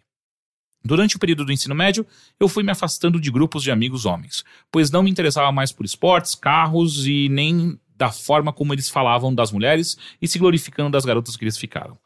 Durante 0.84 1.16
o 1.16 1.18
período 1.18 1.44
do 1.44 1.52
ensino 1.52 1.74
médio, 1.74 2.06
eu 2.38 2.48
fui 2.48 2.62
me 2.62 2.70
afastando 2.70 3.20
de 3.20 3.30
grupos 3.30 3.62
de 3.62 3.70
amigos 3.70 4.06
homens, 4.06 4.44
pois 4.70 4.90
não 4.90 5.02
me 5.02 5.10
interessava 5.10 5.50
mais 5.52 5.72
por 5.72 5.84
esportes, 5.84 6.34
carros 6.34 7.06
e 7.06 7.28
nem 7.28 7.78
da 7.96 8.12
forma 8.12 8.52
como 8.52 8.72
eles 8.72 8.88
falavam 8.88 9.34
das 9.34 9.50
mulheres 9.50 9.98
e 10.22 10.28
se 10.28 10.38
glorificando 10.38 10.90
das 10.90 11.04
garotas 11.04 11.36
que 11.36 11.44
eles 11.44 11.58
ficaram. 11.58 11.98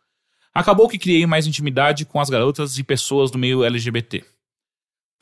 Acabou 0.55 0.89
que 0.89 0.99
criei 0.99 1.27
mais 1.27 1.47
intimidade 1.47 2.05
com 2.05 2.19
as 2.19 2.31
garotas 2.31 2.79
e 2.79 2.83
pessoas 2.83 3.31
do 3.31 3.39
meio 3.39 3.63
LGBT. 3.63 4.25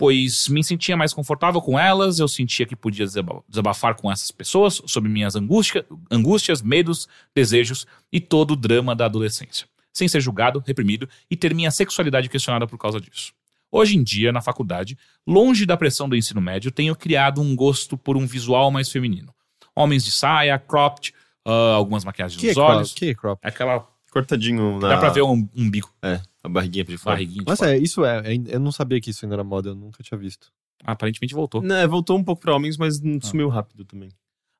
Pois 0.00 0.48
me 0.48 0.64
sentia 0.64 0.96
mais 0.96 1.12
confortável 1.12 1.60
com 1.60 1.78
elas, 1.78 2.18
eu 2.18 2.26
sentia 2.26 2.64
que 2.64 2.74
podia 2.74 3.04
desaba- 3.04 3.44
desabafar 3.46 3.94
com 3.94 4.10
essas 4.10 4.30
pessoas 4.30 4.80
sobre 4.86 5.10
minhas 5.10 5.36
angústia, 5.36 5.84
angústias, 6.10 6.62
medos, 6.62 7.06
desejos 7.34 7.86
e 8.10 8.18
todo 8.18 8.52
o 8.52 8.56
drama 8.56 8.96
da 8.96 9.04
adolescência, 9.04 9.66
sem 9.92 10.08
ser 10.08 10.22
julgado, 10.22 10.64
reprimido 10.66 11.06
e 11.30 11.36
ter 11.36 11.54
minha 11.54 11.70
sexualidade 11.70 12.30
questionada 12.30 12.66
por 12.66 12.78
causa 12.78 12.98
disso. 12.98 13.34
Hoje 13.70 13.94
em 13.94 14.02
dia, 14.02 14.32
na 14.32 14.40
faculdade, 14.40 14.96
longe 15.26 15.66
da 15.66 15.76
pressão 15.76 16.08
do 16.08 16.16
ensino 16.16 16.40
médio, 16.40 16.70
tenho 16.70 16.96
criado 16.96 17.42
um 17.42 17.54
gosto 17.54 17.94
por 17.98 18.16
um 18.16 18.26
visual 18.26 18.70
mais 18.70 18.90
feminino. 18.90 19.34
Homens 19.76 20.02
de 20.02 20.12
saia, 20.12 20.58
cropped, 20.58 21.12
ah, 21.44 21.74
algumas 21.74 22.06
maquiagens 22.06 22.40
Que 22.40 22.46
é 22.46 22.50
nos 22.52 22.56
olhos. 22.56 22.88
crop? 22.94 22.98
Que 22.98 23.10
é 23.10 23.14
crop? 23.14 23.38
Aquela. 23.44 23.86
Cortadinho 24.10 24.80
na. 24.80 24.88
Dá 24.88 24.96
pra 24.96 25.10
ver 25.10 25.22
um 25.22 25.46
umbigo, 25.54 25.88
É, 26.02 26.20
a 26.42 26.48
barriguinha 26.48 26.84
de 26.84 26.96
fora. 26.96 27.16
barriguinha. 27.16 27.40
de 27.40 27.46
Nossa, 27.46 27.64
fora. 27.64 27.76
é, 27.76 27.78
isso 27.78 28.04
é, 28.04 28.34
é- 28.34 28.40
Eu 28.48 28.60
não 28.60 28.72
sabia 28.72 29.00
que 29.00 29.10
isso 29.10 29.24
ainda 29.24 29.34
era 29.36 29.44
moda, 29.44 29.70
eu 29.70 29.74
nunca 29.74 30.02
tinha 30.02 30.18
visto. 30.18 30.52
Aparentemente 30.84 31.34
voltou. 31.34 31.60
Né, 31.62 31.86
voltou 31.86 32.16
um 32.16 32.24
pouco 32.24 32.40
pra 32.42 32.54
homens, 32.54 32.76
mas 32.76 33.00
não 33.00 33.20
sumiu 33.20 33.48
rápido 33.48 33.84
também. 33.84 34.08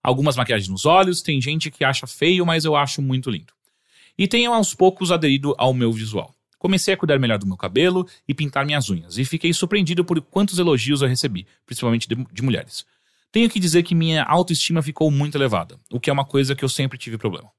Algumas 0.02 0.36
maquiagens 0.36 0.69
nos 0.69 0.85
olhos, 0.86 1.23
tem 1.23 1.40
gente 1.40 1.70
que 1.70 1.85
acha 1.85 2.07
feio, 2.07 2.44
mas 2.44 2.65
eu 2.65 2.74
acho 2.77 3.01
muito 3.02 3.31
lindo. 3.31 3.52
E 4.19 4.27
tenho 4.28 4.52
aos 4.52 4.74
poucos 4.74 5.11
aderido 5.11 5.55
ao 5.59 5.73
meu 5.73 5.93
visual. 5.93 6.35
Comecei 6.59 6.93
a 6.93 6.97
cuidar 6.97 7.19
melhor 7.19 7.39
do 7.39 7.47
meu 7.47 7.57
cabelo 7.57 8.07
e 8.28 8.35
pintar 8.35 8.66
minhas 8.66 8.90
unhas, 8.90 9.16
e 9.16 9.24
fiquei 9.24 9.51
surpreendido 9.52 10.05
por 10.05 10.20
quantos 10.20 10.59
elogios 10.59 11.01
eu 11.01 11.09
recebi, 11.09 11.47
principalmente 11.65 12.07
de, 12.07 12.15
de 12.31 12.43
mulheres. 12.43 12.85
Tenho 13.32 13.48
que 13.48 13.59
dizer 13.61 13.82
que 13.82 13.94
minha 13.94 14.23
autoestima 14.24 14.82
ficou 14.82 15.11
muito 15.11 15.39
elevada, 15.39 15.78
o 15.90 15.98
que 15.98 16.11
é 16.11 16.12
uma 16.12 16.24
coisa 16.24 16.55
que 16.55 16.62
eu 16.65 16.69
sempre 16.69 16.98
tive 16.98 17.16
problema. 17.16 17.51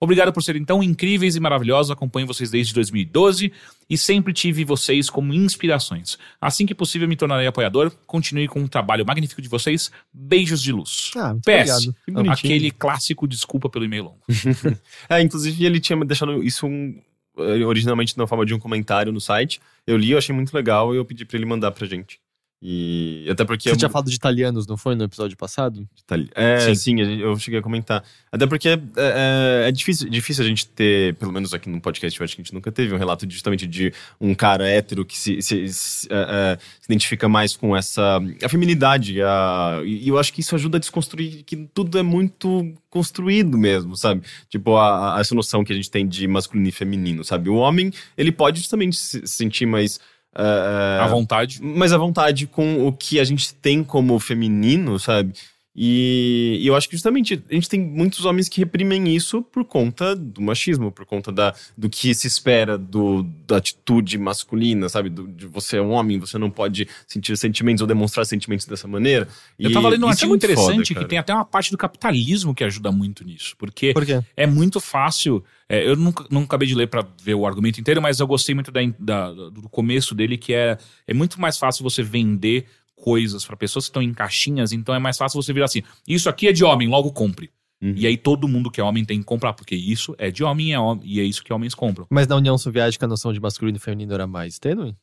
Obrigado 0.00 0.32
por 0.32 0.42
serem 0.42 0.64
tão 0.64 0.82
incríveis 0.82 1.34
e 1.34 1.40
maravilhosos. 1.40 1.90
Acompanho 1.90 2.26
vocês 2.26 2.50
desde 2.50 2.72
2012 2.72 3.52
e 3.90 3.98
sempre 3.98 4.32
tive 4.32 4.64
vocês 4.64 5.10
como 5.10 5.34
inspirações. 5.34 6.16
Assim 6.40 6.66
que 6.66 6.74
possível, 6.74 7.08
me 7.08 7.16
tornarei 7.16 7.46
apoiador. 7.46 7.90
Continue 8.06 8.46
com 8.46 8.62
o 8.62 8.68
trabalho 8.68 9.04
magnífico 9.04 9.42
de 9.42 9.48
vocês. 9.48 9.90
Beijos 10.12 10.62
de 10.62 10.72
luz. 10.72 11.10
Ah, 11.16 11.34
PS. 11.34 11.90
Aquele 12.30 12.70
clássico 12.70 13.26
desculpa 13.26 13.68
pelo 13.68 13.84
e-mail 13.84 14.04
longo. 14.04 14.22
É, 15.08 15.20
inclusive 15.20 15.64
ele 15.64 15.80
tinha 15.80 15.98
deixado 16.04 16.42
isso 16.42 16.66
um, 16.66 17.00
eh, 17.38 17.64
originalmente 17.64 18.16
na 18.16 18.26
forma 18.26 18.44
de 18.44 18.54
um 18.54 18.58
comentário 18.58 19.12
no 19.12 19.20
site. 19.20 19.60
Eu 19.86 19.96
li, 19.96 20.10
eu 20.10 20.18
achei 20.18 20.34
muito 20.34 20.54
legal 20.54 20.94
e 20.94 20.98
eu 20.98 21.04
pedi 21.04 21.24
pra 21.24 21.36
ele 21.36 21.46
mandar 21.46 21.70
pra 21.70 21.86
gente. 21.86 22.20
E 22.60 23.24
até 23.30 23.44
porque 23.44 23.70
Você 23.70 23.76
tinha 23.76 23.88
falado 23.88 24.10
de 24.10 24.16
italianos, 24.16 24.66
não 24.66 24.76
foi, 24.76 24.96
no 24.96 25.04
episódio 25.04 25.36
passado? 25.36 25.88
Itali- 25.96 26.28
É, 26.34 26.58
Sim. 26.58 26.74
sim, 26.74 27.00
eu 27.00 27.36
cheguei 27.38 27.60
a 27.60 27.62
comentar. 27.62 28.02
Até 28.32 28.48
porque 28.48 28.68
é, 28.68 28.72
é- 28.96 29.68
é 29.68 29.72
difícil, 29.72 30.10
difícil 30.10 30.44
a 30.44 30.48
gente 30.48 30.66
ter, 30.66 31.14
pelo 31.14 31.30
menos 31.32 31.54
aqui 31.54 31.68
no 31.68 31.80
podcast, 31.80 32.18
eu 32.18 32.24
acho 32.24 32.34
que 32.34 32.42
a 32.42 32.44
gente 32.44 32.52
nunca 32.52 32.72
teve 32.72 32.92
um 32.92 32.98
relato 32.98 33.24
de- 33.24 33.32
justamente 33.34 33.64
de 33.64 33.92
um 34.20 34.34
cara 34.34 34.68
hétero 34.68 35.04
que 35.04 35.16
se, 35.16 35.40
se- 35.40 35.68
se, 35.68 36.08
é, 36.10 36.16
é, 36.54 36.58
se 36.80 36.86
identifica 36.88 37.28
mais 37.28 37.56
com 37.56 37.76
essa 37.76 38.20
a 38.42 38.48
feminidade. 38.48 39.22
A, 39.22 39.80
e 39.84 40.08
eu 40.08 40.18
acho 40.18 40.32
que 40.32 40.40
isso 40.40 40.56
ajuda 40.56 40.78
a 40.78 40.80
desconstruir 40.80 41.44
que 41.44 41.56
tudo 41.72 41.96
é 41.96 42.02
muito 42.02 42.74
construído 42.90 43.56
mesmo, 43.56 43.96
sabe? 43.96 44.22
Tipo, 44.50 44.74
a, 44.76 45.16
a- 45.16 45.20
essa 45.20 45.32
noção 45.32 45.62
que 45.62 45.72
a 45.72 45.76
gente 45.76 45.90
tem 45.90 46.08
de 46.08 46.26
masculino 46.26 46.68
e 46.68 46.72
feminino, 46.72 47.22
sabe? 47.22 47.48
O 47.48 47.54
homem, 47.54 47.92
ele 48.16 48.32
pode 48.32 48.58
justamente 48.58 48.96
se 48.96 49.24
sentir 49.28 49.64
mais. 49.66 50.00
É, 50.38 50.98
é, 50.98 51.02
À 51.02 51.06
vontade. 51.08 51.60
mais 51.60 51.92
à 51.92 51.98
vontade 51.98 52.46
com 52.46 52.86
o 52.86 52.92
que 52.92 53.18
a 53.18 53.24
gente 53.24 53.52
tem 53.54 53.82
como 53.82 54.18
feminino, 54.20 54.98
sabe? 54.98 55.32
E, 55.80 56.58
e 56.60 56.66
eu 56.66 56.74
acho 56.74 56.88
que 56.88 56.96
justamente 56.96 57.40
a 57.48 57.54
gente 57.54 57.68
tem 57.68 57.80
muitos 57.80 58.24
homens 58.24 58.48
que 58.48 58.58
reprimem 58.58 59.14
isso 59.14 59.42
por 59.42 59.64
conta 59.64 60.16
do 60.16 60.42
machismo, 60.42 60.90
por 60.90 61.06
conta 61.06 61.30
da, 61.30 61.54
do 61.76 61.88
que 61.88 62.12
se 62.16 62.26
espera 62.26 62.76
do, 62.76 63.22
da 63.46 63.58
atitude 63.58 64.18
masculina, 64.18 64.88
sabe? 64.88 65.08
Do, 65.08 65.28
de 65.28 65.46
você 65.46 65.76
é 65.76 65.80
um 65.80 65.90
homem, 65.90 66.18
você 66.18 66.36
não 66.36 66.50
pode 66.50 66.88
sentir 67.06 67.36
sentimentos 67.36 67.80
ou 67.80 67.86
demonstrar 67.86 68.26
sentimentos 68.26 68.66
dessa 68.66 68.88
maneira. 68.88 69.28
Eu 69.56 69.70
E 69.70 69.72
tava 69.72 69.88
lendo 69.88 70.04
um 70.04 70.08
é 70.08 70.10
artigo 70.10 70.30
muito 70.30 70.44
interessante 70.44 70.94
foda, 70.94 71.04
que 71.04 71.08
tem 71.08 71.18
até 71.18 71.32
uma 71.32 71.44
parte 71.44 71.70
do 71.70 71.78
capitalismo 71.78 72.52
que 72.52 72.64
ajuda 72.64 72.90
muito 72.90 73.24
nisso. 73.24 73.54
Porque 73.56 73.92
Por 73.92 74.04
é 74.36 74.46
muito 74.48 74.80
fácil. 74.80 75.44
É, 75.68 75.86
eu 75.88 75.96
nunca, 75.96 76.24
não 76.30 76.42
acabei 76.42 76.66
de 76.66 76.74
ler 76.74 76.86
pra 76.88 77.06
ver 77.22 77.34
o 77.34 77.46
argumento 77.46 77.80
inteiro, 77.80 78.00
mas 78.00 78.20
eu 78.20 78.26
gostei 78.26 78.54
muito 78.54 78.70
da, 78.72 78.80
da- 78.98 79.32
do 79.50 79.68
começo 79.68 80.14
dele, 80.14 80.36
que 80.38 80.54
é, 80.54 80.78
é 81.06 81.14
muito 81.14 81.40
mais 81.40 81.58
fácil 81.58 81.82
você 81.82 82.02
vender 82.02 82.66
coisas 82.96 83.44
pra 83.44 83.56
pessoas 83.56 83.84
que 83.84 83.90
estão 83.90 84.02
em 84.02 84.12
caixinhas, 84.12 84.72
então 84.72 84.94
é 84.94 84.98
mais 84.98 85.16
fácil 85.16 85.40
você 85.40 85.52
virar 85.52 85.66
assim: 85.66 85.82
isso 86.06 86.28
aqui 86.28 86.48
é 86.48 86.52
de 86.52 86.64
homem, 86.64 86.88
logo 86.88 87.12
compre. 87.12 87.50
Uhum. 87.80 87.94
E 87.96 88.06
aí 88.08 88.16
todo 88.16 88.48
mundo 88.48 88.72
que 88.72 88.80
é 88.80 88.84
homem 88.84 89.04
tem 89.04 89.20
que 89.20 89.24
comprar, 89.24 89.52
porque 89.52 89.76
isso 89.76 90.12
é 90.18 90.32
de 90.32 90.42
homem, 90.42 90.72
é 90.74 90.78
homem 90.80 91.02
e 91.06 91.20
é 91.20 91.22
isso 91.22 91.44
que 91.44 91.52
homens 91.52 91.74
compram. 91.76 92.06
Mas 92.10 92.26
na 92.26 92.34
União 92.34 92.58
Soviética 92.58 93.06
a 93.06 93.08
noção 93.08 93.32
de 93.32 93.38
masculino 93.40 93.76
e 93.76 93.80
feminino 93.80 94.12
era 94.12 94.26
mais 94.26 94.58
tênue? 94.58 94.96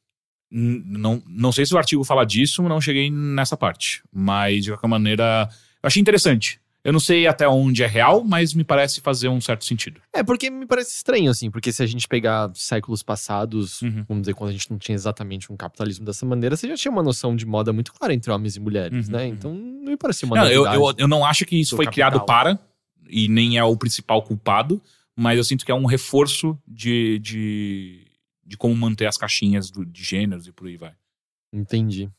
N- 0.51 0.83
Não, 0.85 1.23
não 1.25 1.51
sei 1.53 1.65
se 1.65 1.73
o 1.73 1.77
artigo 1.77 2.03
fala 2.03 2.25
disso, 2.25 2.61
não 2.63 2.81
cheguei 2.81 3.09
nessa 3.09 3.55
parte. 3.55 4.03
Mas, 4.11 4.65
de 4.65 4.71
qualquer 4.71 4.87
maneira, 4.89 5.47
eu 5.81 5.87
achei 5.87 6.01
interessante. 6.01 6.59
Eu 6.85 6.93
não 6.93 6.99
sei 6.99 7.25
até 7.25 7.47
onde 7.49 7.81
é 7.83 7.87
real, 7.87 8.23
mas 8.23 8.53
me 8.53 8.63
parece 8.63 9.01
fazer 9.01 9.27
um 9.27 9.41
certo 9.41 9.65
sentido. 9.65 9.99
É, 10.13 10.23
porque 10.23 10.51
me 10.51 10.67
parece 10.67 10.95
estranho, 10.95 11.31
assim, 11.31 11.49
porque 11.49 11.71
se 11.73 11.81
a 11.81 11.85
gente 11.87 12.07
pegar 12.07 12.51
séculos 12.53 13.01
passados, 13.01 13.81
Uhum. 13.81 14.05
vamos 14.07 14.21
dizer, 14.21 14.35
quando 14.35 14.51
a 14.51 14.53
gente 14.53 14.69
não 14.69 14.77
tinha 14.77 14.93
exatamente 14.95 15.51
um 15.51 15.57
capitalismo 15.57 16.05
dessa 16.05 16.25
maneira, 16.27 16.55
você 16.55 16.67
já 16.67 16.75
tinha 16.75 16.91
uma 16.91 17.01
noção 17.01 17.35
de 17.35 17.43
moda 17.45 17.73
muito 17.73 17.91
clara 17.91 18.13
entre 18.13 18.31
homens 18.31 18.55
e 18.55 18.59
mulheres, 18.59 19.07
Uhum, 19.07 19.13
né? 19.13 19.23
uhum. 19.25 19.29
Então 19.33 19.53
não 19.53 19.91
me 19.91 19.97
parecia 19.97 20.27
uma 20.27 20.35
Não, 20.35 20.47
eu, 20.47 20.65
eu, 20.67 20.93
eu 20.99 21.07
não 21.07 21.25
acho 21.25 21.43
que 21.43 21.59
isso 21.59 21.75
foi 21.75 21.85
capital. 21.85 22.11
criado 22.11 22.25
para, 22.25 22.59
e 23.09 23.27
nem 23.27 23.57
é 23.57 23.63
o 23.63 23.75
principal 23.75 24.21
culpado, 24.21 24.79
mas 25.15 25.37
eu 25.39 25.43
sinto 25.43 25.65
que 25.65 25.71
é 25.71 25.75
um 25.75 25.85
reforço 25.85 26.55
de, 26.67 27.17
de, 27.19 28.05
de 28.45 28.57
como 28.57 28.75
manter 28.75 29.07
as 29.07 29.17
caixinhas 29.17 29.71
do- 29.71 29.85
de 29.85 30.03
gêneros 30.03 30.45
e 30.45 30.51
por 30.51 30.67
aí 30.67 30.77
vai. 30.77 30.93
Entendi. 31.51 32.09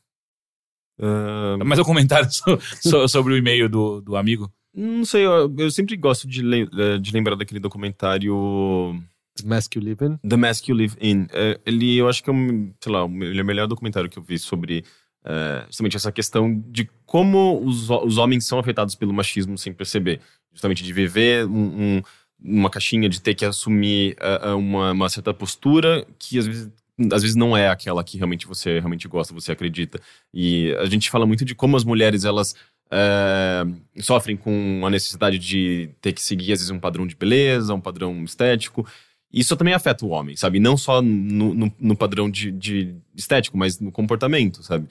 Ah, 0.99 1.57
Mas 1.65 1.79
o 1.79 1.83
comentário 1.85 2.27
so- 2.31 2.59
so- 2.81 3.07
sobre 3.07 3.33
o 3.33 3.37
e-mail 3.37 3.69
do, 3.69 4.01
do 4.01 4.15
amigo. 4.15 4.51
não 4.73 5.05
sei, 5.05 5.25
eu, 5.25 5.53
eu 5.57 5.71
sempre 5.71 5.95
gosto 5.95 6.27
de, 6.27 6.41
le- 6.41 6.69
eh, 6.77 6.97
de 6.97 7.11
lembrar 7.11 7.35
daquele 7.35 7.59
documentário 7.59 9.01
Mask 9.45 9.75
You 9.75 9.83
Live 9.83 10.03
In. 10.05 10.17
The 10.27 10.37
Mask 10.37 10.67
You 10.67 10.75
Live 10.75 10.95
In. 11.01 11.27
É, 11.31 11.59
ele, 11.65 11.95
eu 11.97 12.07
acho 12.09 12.23
que 12.23 12.29
é 12.29 12.33
um, 12.33 12.73
sei 12.81 12.91
lá, 12.91 13.05
um- 13.05 13.23
ele 13.23 13.39
é 13.39 13.43
o 13.43 13.45
melhor 13.45 13.67
documentário 13.67 14.09
que 14.09 14.17
eu 14.17 14.23
vi 14.23 14.39
sobre 14.39 14.83
é, 15.25 15.63
justamente 15.67 15.95
essa 15.97 16.11
questão 16.11 16.63
de 16.69 16.89
como 17.05 17.61
os, 17.65 17.89
os 17.89 18.17
homens 18.17 18.45
são 18.45 18.57
afetados 18.59 18.95
pelo 18.95 19.13
machismo 19.13 19.57
sem 19.57 19.73
perceber. 19.73 20.21
Justamente 20.53 20.83
de 20.83 20.93
viver 20.93 21.45
um, 21.45 21.97
um- 21.97 22.01
uma 22.39 22.69
caixinha, 22.69 23.09
de 23.09 23.19
ter 23.21 23.33
que 23.35 23.43
assumir 23.45 24.15
é, 24.19 24.49
uma, 24.53 24.91
uma 24.91 25.09
certa 25.09 25.33
postura 25.33 26.05
que 26.17 26.37
às 26.39 26.47
vezes, 26.47 26.69
às 27.11 27.21
vezes 27.21 27.35
não 27.35 27.55
é 27.55 27.69
aquela 27.69 28.03
que 28.03 28.17
realmente 28.17 28.47
você 28.47 28.79
realmente 28.79 29.07
gosta, 29.07 29.33
você 29.33 29.51
acredita. 29.51 29.99
E 30.33 30.75
a 30.79 30.85
gente 30.85 31.09
fala 31.09 31.25
muito 31.25 31.45
de 31.45 31.53
como 31.53 31.77
as 31.77 31.83
mulheres, 31.83 32.25
elas 32.25 32.55
é, 32.91 33.65
sofrem 34.01 34.35
com 34.35 34.81
a 34.85 34.89
necessidade 34.89 35.37
de 35.37 35.89
ter 36.01 36.13
que 36.13 36.21
seguir, 36.21 36.53
às 36.53 36.59
vezes, 36.59 36.71
um 36.71 36.79
padrão 36.79 37.05
de 37.05 37.15
beleza, 37.15 37.73
um 37.73 37.81
padrão 37.81 38.23
estético. 38.23 38.85
Isso 39.31 39.55
também 39.55 39.73
afeta 39.73 40.05
o 40.05 40.09
homem, 40.09 40.35
sabe? 40.35 40.59
Não 40.59 40.77
só 40.77 41.01
no, 41.01 41.53
no, 41.53 41.73
no 41.79 41.95
padrão 41.95 42.29
de, 42.29 42.51
de 42.51 42.95
estético, 43.15 43.57
mas 43.57 43.79
no 43.79 43.91
comportamento, 43.91 44.63
sabe? 44.63 44.87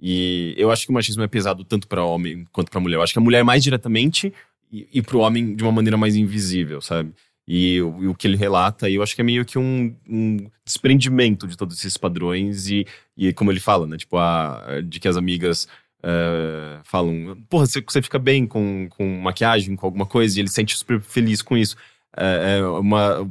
E 0.00 0.54
eu 0.56 0.70
acho 0.70 0.84
que 0.84 0.90
o 0.90 0.94
machismo 0.94 1.22
é 1.22 1.26
pesado 1.26 1.64
tanto 1.64 1.88
para 1.88 2.04
homem 2.04 2.46
quanto 2.52 2.70
para 2.70 2.80
mulher. 2.80 2.96
Eu 2.96 3.02
acho 3.02 3.12
que 3.12 3.18
a 3.18 3.22
mulher 3.22 3.42
mais 3.42 3.64
diretamente 3.64 4.32
e, 4.70 4.86
e 4.92 5.02
para 5.02 5.16
o 5.16 5.20
homem 5.20 5.56
de 5.56 5.62
uma 5.62 5.72
maneira 5.72 5.96
mais 5.96 6.14
invisível, 6.14 6.80
sabe? 6.80 7.12
E, 7.50 7.80
o- 7.80 8.10
o 8.10 8.14
que 8.14 8.26
ele 8.26 8.36
relata, 8.36 8.90
eu 8.90 9.02
acho 9.02 9.14
que 9.14 9.22
é 9.22 9.24
meio 9.24 9.42
que 9.44 9.58
um, 9.58 9.96
um 10.06 10.50
desprendimento 10.66 11.46
de 11.48 11.56
todos 11.56 11.78
esses 11.78 11.96
padrões 11.96 12.68
e, 12.68 12.86
e 13.16 13.32
como 13.32 13.50
ele 13.50 13.58
fala, 13.60 13.86
né? 13.86 13.96
Tipo, 13.96 14.18
a, 14.18 14.82
de 14.84 15.00
que 15.00 15.08
as 15.08 15.16
amigas 15.16 15.66
eh, 16.02 16.78
falam, 16.84 17.38
porra, 17.48 17.64
você, 17.66 17.80
você 17.80 18.02
fica 18.02 18.18
bem 18.18 18.46
com, 18.46 18.86
com 18.90 19.20
maquiagem, 19.20 19.74
com 19.76 19.86
alguma 19.86 20.04
coisa, 20.04 20.36
e 20.36 20.42
ele 20.42 20.48
se 20.48 20.56
sente 20.56 20.76
super 20.76 21.00
feliz 21.00 21.40
com 21.40 21.56
isso. 21.56 21.74
É, 22.14 22.58
é 22.58 22.62
uma. 22.66 23.26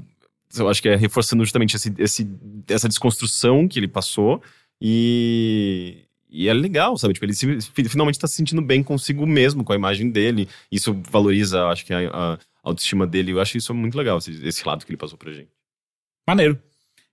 Eu 0.57 0.68
acho 0.69 0.81
que 0.81 0.89
é 0.89 0.95
reforçando 0.95 1.44
justamente 1.44 1.76
esse, 1.76 1.94
esse- 1.99 2.27
essa 2.69 2.88
desconstrução 2.89 3.68
que 3.68 3.77
ele 3.77 3.88
passou 3.88 4.41
e. 4.81 6.03
E 6.30 6.49
é 6.49 6.53
legal, 6.53 6.98
sabe? 6.98 7.14
Tipo, 7.14 7.26
ele 7.26 7.34
se- 7.34 7.61
fi- 7.61 7.88
finalmente 7.88 8.19
tá 8.19 8.27
se 8.27 8.35
sentindo 8.35 8.61
bem 8.61 8.84
consigo 8.84 9.26
mesmo, 9.26 9.64
com 9.64 9.72
a 9.72 9.76
imagem 9.77 10.10
dele. 10.10 10.49
Isso 10.69 10.94
valoriza, 11.10 11.65
acho 11.68 11.85
que, 11.85 11.94
a, 11.94 12.10
a 12.11 12.38
autoestima 12.68 13.06
dele. 13.07 13.31
Eu 13.31 13.41
acho 13.41 13.57
isso 13.57 13.73
muito 13.73 13.98
legal, 13.98 14.18
esse, 14.19 14.31
esse 14.45 14.68
lado 14.68 14.85
que 14.85 14.91
ele 14.91 14.98
passou 14.98 15.18
pra 15.18 15.31
gente. 15.34 15.49
Maneiro. 16.27 16.60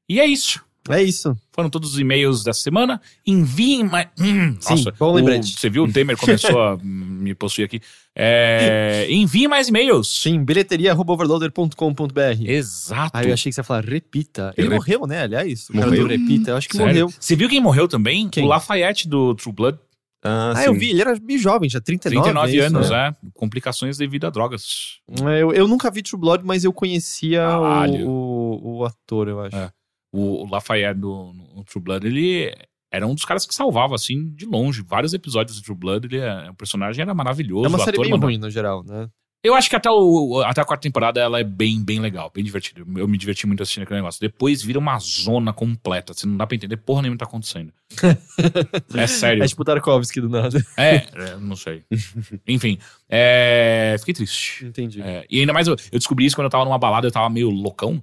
E 0.09 0.21
é 0.21 0.27
isso. 0.27 0.63
É 0.91 1.03
isso. 1.03 1.35
Foram 1.51 1.71
todos 1.71 1.95
os 1.95 1.99
e-mails 1.99 2.45
dessa 2.45 2.61
semana. 2.61 3.01
Enviem 3.27 3.85
mais. 3.85 4.07
Hum, 4.21 4.55
Sim, 4.61 4.71
nossa, 4.75 4.93
bom 4.99 5.13
o- 5.13 5.15
lembrete. 5.15 5.59
Você 5.59 5.71
viu? 5.71 5.85
O 5.85 5.91
Temer 5.91 6.15
começou 6.15 6.61
a 6.61 6.77
me 6.83 7.35
possuir 7.35 7.65
aqui. 7.65 7.81
É, 8.15 9.07
enviem 9.09 9.49
mais 9.49 9.69
e-mails. 9.69 10.21
Sim, 10.21 10.45
bilheteria.overloader.com.br. 10.45 12.43
Exato. 12.47 13.11
Ah, 13.15 13.25
eu 13.25 13.33
achei 13.33 13.51
que 13.51 13.55
você 13.55 13.61
ia 13.61 13.65
falar 13.65 13.85
repita. 13.85 14.53
Ele 14.57 14.67
Ele- 14.69 14.75
morreu, 14.75 15.07
né? 15.07 15.23
Aliás, 15.23 15.69
o 15.71 15.73
cara 15.73 15.87
Morreu? 15.87 16.03
do 16.03 16.11
repita. 16.11 16.51
Eu 16.51 16.57
acho 16.57 16.69
que 16.69 16.77
Sério? 16.77 16.93
morreu. 16.93 17.15
Você 17.19 17.35
viu 17.37 17.49
quem 17.49 17.61
morreu 17.61 17.89
também? 17.89 18.29
Quem? 18.29 18.45
O 18.45 18.49
Lafayette 18.49 19.09
do 19.09 19.35
True 19.35 19.55
Blood. 19.55 19.79
Ah, 20.25 20.55
Ah, 20.57 20.65
eu 20.65 20.73
vi. 20.75 20.91
Ele 20.91 21.01
era 21.03 21.19
bem 21.21 21.37
jovem, 21.39 21.69
já 21.69 21.81
39, 21.81 22.23
39 22.25 22.53
é 22.53 22.57
isso, 22.67 22.77
anos, 22.77 22.91
né? 22.91 23.09
é. 23.09 23.29
Complicações 23.35 23.99
devido 23.99 24.27
a 24.27 24.31
drogas. 24.31 25.01
É, 25.29 25.43
Eu, 25.43 25.53
eu 25.53 25.69
nunca 25.69 25.91
vi 25.91 26.03
True 26.03 26.19
Blood, 26.21 26.45
mas 26.45 26.65
eu 26.65 26.73
conhecia 26.73 27.47
o, 27.59 28.09
o, 28.09 28.77
o 28.79 28.85
ator, 28.85 29.29
eu 29.29 29.41
acho. 29.41 29.55
É. 29.57 29.71
O, 30.13 30.45
o 30.45 30.49
Lafayette 30.51 30.99
do 31.01 31.33
no 31.55 31.65
True 31.65 31.83
Blood, 31.83 32.07
ele 32.07 32.55
era 32.93 33.07
um 33.07 33.15
dos 33.15 33.25
caras 33.25 33.45
que 33.45 33.55
salvava, 33.55 33.95
assim, 33.97 34.31
de 34.35 34.47
longe. 34.47 34.83
Vários 34.83 35.13
episódios 35.13 35.61
do 35.61 35.65
True 35.65 35.77
Blood, 35.77 36.07
ele 36.07 36.19
é, 36.19 36.49
o 36.51 36.55
personagem 36.55 37.03
era 37.03 37.13
maravilhoso. 37.13 37.67
É 37.67 37.69
uma 37.69 37.79
o 37.79 37.85
série 37.85 37.99
mandava- 37.99 38.23
ruim, 38.25 38.39
no 38.39 38.49
geral, 38.51 38.83
né? 38.85 39.09
Eu 39.45 39.55
acho 39.55 39.69
que 39.69 39.77
até, 39.77 39.91
o, 39.91 40.41
até 40.41 40.63
a 40.63 40.65
quarta 40.65 40.81
temporada 40.81 41.21
ela 41.21 41.39
é 41.39 41.45
bem, 41.45 41.85
bem 41.85 42.01
legal, 42.01 42.33
bem 42.35 42.43
divertida. 42.43 42.81
Eu 42.97 43.07
me 43.07 43.19
diverti 43.19 43.47
muito 43.47 43.63
assistindo 43.63 43.83
aquele 43.83 43.99
negócio. 43.99 44.19
Depois 44.19 44.63
vira 44.63 44.79
uma 44.79 44.99
zona 44.99 45.53
completa. 45.53 46.15
Você 46.15 46.27
não 46.27 46.39
dá 46.39 46.47
pra 46.47 46.57
entender 46.57 46.79
porra 46.79 47.03
nenhuma 47.03 47.17
que 47.17 47.25
tá 47.25 47.27
acontecendo. 47.27 47.71
é 48.97 49.07
sério. 49.07 49.45
É 49.45 49.47
tipo 49.47 49.63
Tarkovsky 49.63 50.23
do 50.23 50.31
nada. 50.31 50.65
É, 50.79 50.95
é, 50.95 51.37
não 51.39 51.57
sei. 51.57 51.85
Enfim, 52.49 52.79
é, 53.07 53.95
fiquei 53.99 54.15
triste. 54.15 54.65
Entendi. 54.65 55.03
É, 55.03 55.27
e 55.29 55.41
ainda 55.41 55.53
mais, 55.53 55.69
eu, 55.69 55.77
eu 55.93 55.99
descobri 55.99 56.25
isso 56.25 56.35
quando 56.35 56.47
eu 56.47 56.51
tava 56.51 56.65
numa 56.65 56.79
balada, 56.79 57.07
eu 57.07 57.13
tava 57.13 57.29
meio 57.29 57.51
loucão. 57.51 58.03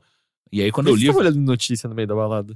E 0.51 0.61
aí 0.61 0.72
quando 0.72 0.89
eu 0.89 0.93
Você 0.93 1.01
li, 1.01 1.07
tava 1.07 1.19
olhando 1.19 1.39
notícia 1.39 1.89
no 1.89 1.95
meio 1.95 2.07
da 2.07 2.13
balada. 2.13 2.55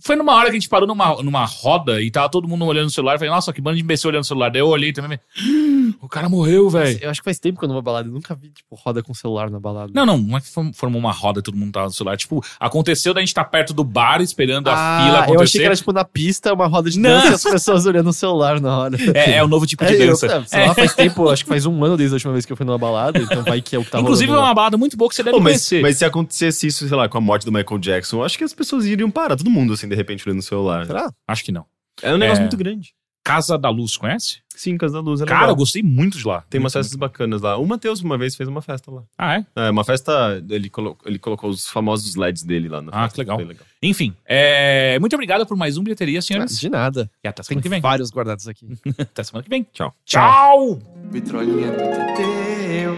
foi 0.00 0.16
numa 0.16 0.34
hora 0.34 0.46
que 0.46 0.52
a 0.56 0.58
gente 0.58 0.70
parou 0.70 0.88
numa, 0.88 1.22
numa 1.22 1.44
roda 1.44 2.00
e 2.00 2.10
tava 2.10 2.30
todo 2.30 2.48
mundo 2.48 2.64
olhando 2.64 2.84
no 2.84 2.90
celular. 2.90 3.14
Eu 3.14 3.18
falei, 3.18 3.30
nossa, 3.30 3.52
que 3.52 3.60
bando 3.60 3.76
de 3.76 3.82
imbecil 3.82 4.08
olhando 4.08 4.22
no 4.22 4.26
celular. 4.26 4.50
Daí 4.50 4.62
eu 4.62 4.68
olhei 4.68 4.90
também. 4.90 5.20
O 6.00 6.08
cara 6.08 6.28
morreu, 6.28 6.68
velho. 6.70 6.98
Eu 7.02 7.10
acho 7.10 7.20
que 7.20 7.24
faz 7.24 7.38
tempo 7.38 7.58
que 7.58 7.64
eu 7.64 7.68
não 7.68 7.74
vou 7.74 7.82
balada. 7.82 8.08
Eu 8.08 8.12
nunca 8.12 8.34
vi, 8.34 8.50
tipo, 8.50 8.74
roda 8.74 9.02
com 9.02 9.12
celular 9.14 9.50
na 9.50 9.58
balada. 9.60 9.90
Não, 9.94 10.04
não, 10.06 10.18
não 10.18 10.36
é 10.36 10.40
que 10.40 10.48
form- 10.48 10.72
formou 10.72 10.98
uma 11.00 11.12
roda 11.12 11.40
e 11.40 11.42
todo 11.42 11.56
mundo 11.56 11.72
tava 11.72 11.86
no 11.86 11.92
celular. 11.92 12.16
Tipo, 12.16 12.44
aconteceu 12.58 13.12
da 13.14 13.20
gente 13.20 13.28
estar 13.28 13.44
perto 13.44 13.72
do 13.72 13.84
bar 13.84 14.20
esperando 14.20 14.68
a 14.68 14.72
fila 14.74 15.18
acontecer. 15.20 15.30
Ah, 15.30 15.34
eu 15.34 15.40
achei 15.42 15.60
que 15.60 15.66
era, 15.66 15.76
tipo, 15.76 15.92
na 15.92 16.04
pista, 16.04 16.52
uma 16.54 16.66
roda 16.66 16.90
de 16.90 16.98
Não. 16.98 17.10
dança 17.10 17.28
e 17.28 17.34
as 17.34 17.42
pessoas 17.42 17.86
olhando 17.86 18.08
o 18.10 18.12
celular 18.12 18.60
na 18.60 18.78
hora. 18.78 18.96
é, 19.14 19.32
é 19.36 19.42
o 19.44 19.48
novo 19.48 19.66
tipo 19.66 19.84
de 19.84 19.92
É, 19.96 20.02
eu, 20.04 20.06
dança. 20.08 20.26
é, 20.26 20.44
sei 20.44 20.66
lá, 20.66 20.74
faz 20.74 20.94
tempo, 20.94 21.28
acho 21.30 21.44
que 21.44 21.48
faz 21.48 21.66
um 21.66 21.84
ano 21.84 21.96
desde 21.96 22.14
a 22.14 22.16
última 22.16 22.32
vez 22.32 22.46
que 22.46 22.52
eu 22.52 22.56
fui 22.56 22.64
numa 22.66 22.78
balada, 22.78 23.18
então 23.18 23.42
vai 23.42 23.60
que 23.60 23.74
é 23.76 23.78
o 23.78 23.84
que 23.84 23.90
tá 23.90 24.00
Inclusive, 24.00 24.30
é 24.32 24.36
uma 24.36 24.54
balada 24.54 24.76
muito 24.76 24.96
boa 24.96 25.08
que 25.08 25.14
você 25.16 25.22
deve 25.22 25.36
Pô, 25.36 25.42
mas, 25.42 25.52
conhecer. 25.52 25.82
mas 25.82 25.96
se 25.98 26.04
acontecesse 26.04 26.66
isso, 26.66 26.86
sei 26.88 26.96
lá, 26.96 27.08
com 27.08 27.18
a 27.18 27.20
morte 27.20 27.44
do 27.44 27.52
Michael 27.52 27.78
Jackson, 27.78 28.18
eu 28.18 28.24
acho 28.24 28.36
que 28.38 28.44
as 28.44 28.52
pessoas 28.54 28.86
iriam 28.86 29.10
parar, 29.10 29.36
todo 29.36 29.50
mundo, 29.50 29.72
assim, 29.72 29.88
de 29.88 29.94
repente, 29.94 30.26
olhando 30.28 30.40
o 30.40 30.42
celular. 30.42 30.86
Será? 30.86 31.12
Acho 31.28 31.44
que 31.44 31.52
não. 31.52 31.64
É 32.02 32.12
um 32.14 32.16
negócio 32.18 32.40
É. 32.40 32.44
muito 32.44 32.56
grande. 32.56 32.94
Casa 33.24 33.56
da 33.56 33.70
Luz, 33.70 33.96
conhece? 33.96 34.38
Sim, 34.54 34.76
Casa 34.76 34.94
da 34.94 35.00
Luz 35.00 35.20
é 35.20 35.24
Cara, 35.24 35.40
legal. 35.42 35.50
eu 35.52 35.56
gostei 35.56 35.80
muito 35.82 36.18
de 36.18 36.26
lá. 36.26 36.42
Tem 36.50 36.58
umas 36.60 36.72
festas 36.72 36.96
bacanas 36.96 37.40
lá. 37.40 37.56
O 37.56 37.64
Matheus, 37.66 38.00
uma 38.02 38.18
vez, 38.18 38.34
fez 38.34 38.48
uma 38.48 38.60
festa 38.60 38.90
lá. 38.90 39.02
Ah, 39.16 39.36
é? 39.36 39.46
É, 39.56 39.70
uma 39.70 39.84
festa, 39.84 40.42
ele, 40.50 40.68
colo- 40.68 40.98
ele 41.06 41.18
colocou 41.20 41.48
os 41.48 41.66
famosos 41.68 42.16
LEDs 42.16 42.42
dele 42.42 42.68
lá 42.68 42.82
na 42.82 42.90
Ah, 42.92 43.02
festa. 43.04 43.14
que 43.14 43.20
legal. 43.20 43.36
Foi 43.38 43.44
legal. 43.46 43.64
Enfim, 43.80 44.12
é, 44.26 44.98
muito 44.98 45.14
obrigado 45.14 45.46
por 45.46 45.56
mais 45.56 45.76
um 45.78 45.84
Bilheteria, 45.84 46.20
senhores. 46.20 46.58
De 46.58 46.68
nada. 46.68 47.08
E 47.24 47.28
até 47.28 47.42
Tem 47.42 47.48
semana 47.48 47.62
que 47.62 47.68
vem. 47.68 47.80
vários 47.80 48.10
guardados 48.10 48.48
aqui. 48.48 48.66
Até 48.98 49.22
semana 49.22 49.44
que 49.44 49.50
vem. 49.50 49.66
Tchau. 49.72 49.94
Tchau! 50.04 50.80
Vitrolinha 51.10 51.70
do 51.70 51.78
Teteu. 51.78 52.96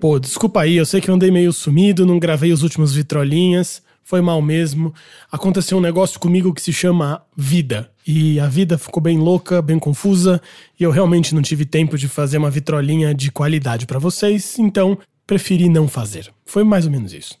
Pô, 0.00 0.18
desculpa 0.18 0.62
aí, 0.62 0.76
eu 0.76 0.84
sei 0.86 1.00
que 1.00 1.10
eu 1.10 1.14
andei 1.14 1.30
meio 1.30 1.52
sumido, 1.52 2.04
não 2.06 2.18
gravei 2.18 2.52
os 2.52 2.62
últimos 2.62 2.94
vitrolinhas, 2.94 3.82
foi 4.02 4.20
mal 4.20 4.40
mesmo. 4.42 4.92
Aconteceu 5.30 5.78
um 5.78 5.80
negócio 5.80 6.18
comigo 6.20 6.52
que 6.52 6.60
se 6.60 6.72
chama 6.72 7.22
vida. 7.36 7.90
E 8.06 8.38
a 8.38 8.46
vida 8.46 8.76
ficou 8.76 9.02
bem 9.02 9.18
louca, 9.18 9.62
bem 9.62 9.78
confusa, 9.78 10.40
e 10.78 10.82
eu 10.82 10.90
realmente 10.90 11.34
não 11.34 11.40
tive 11.40 11.64
tempo 11.64 11.96
de 11.96 12.06
fazer 12.06 12.36
uma 12.36 12.50
vitrolinha 12.50 13.14
de 13.14 13.30
qualidade 13.30 13.86
pra 13.86 13.98
vocês, 13.98 14.58
então 14.58 14.98
preferi 15.26 15.68
não 15.68 15.88
fazer. 15.88 16.30
Foi 16.44 16.62
mais 16.64 16.84
ou 16.84 16.92
menos 16.92 17.14
isso. 17.14 17.38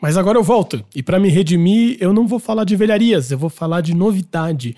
Mas 0.00 0.16
agora 0.16 0.38
eu 0.38 0.42
volto, 0.42 0.82
e 0.94 1.02
pra 1.02 1.20
me 1.20 1.28
redimir, 1.28 1.98
eu 2.00 2.12
não 2.12 2.26
vou 2.26 2.38
falar 2.38 2.64
de 2.64 2.76
velharias, 2.76 3.30
eu 3.30 3.38
vou 3.38 3.50
falar 3.50 3.82
de 3.82 3.94
novidade. 3.94 4.74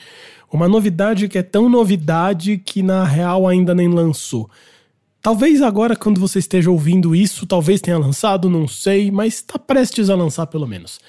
Uma 0.53 0.69
novidade 0.69 1.29
que 1.29 1.39
é 1.39 1.43
tão 1.43 1.69
novidade 1.69 2.59
que 2.59 2.83
na 2.83 3.05
real 3.05 3.47
ainda 3.47 3.75
nem 3.75 3.89
lançou. 3.89 4.51
Talvez 5.21 5.61
agora, 5.61 5.95
quando 5.95 6.21
você 6.21 6.39
esteja 6.39 6.71
ouvindo 6.71 7.15
isso, 7.15 7.47
talvez 7.47 7.81
tenha 7.81 7.99
lançado, 7.99 8.49
não 8.49 8.67
sei, 8.67 9.11
mas 9.11 9.35
está 9.35 9.59
prestes 9.59 10.09
a 10.09 10.15
lançar 10.15 10.47
pelo 10.47 10.67
menos. 10.67 11.01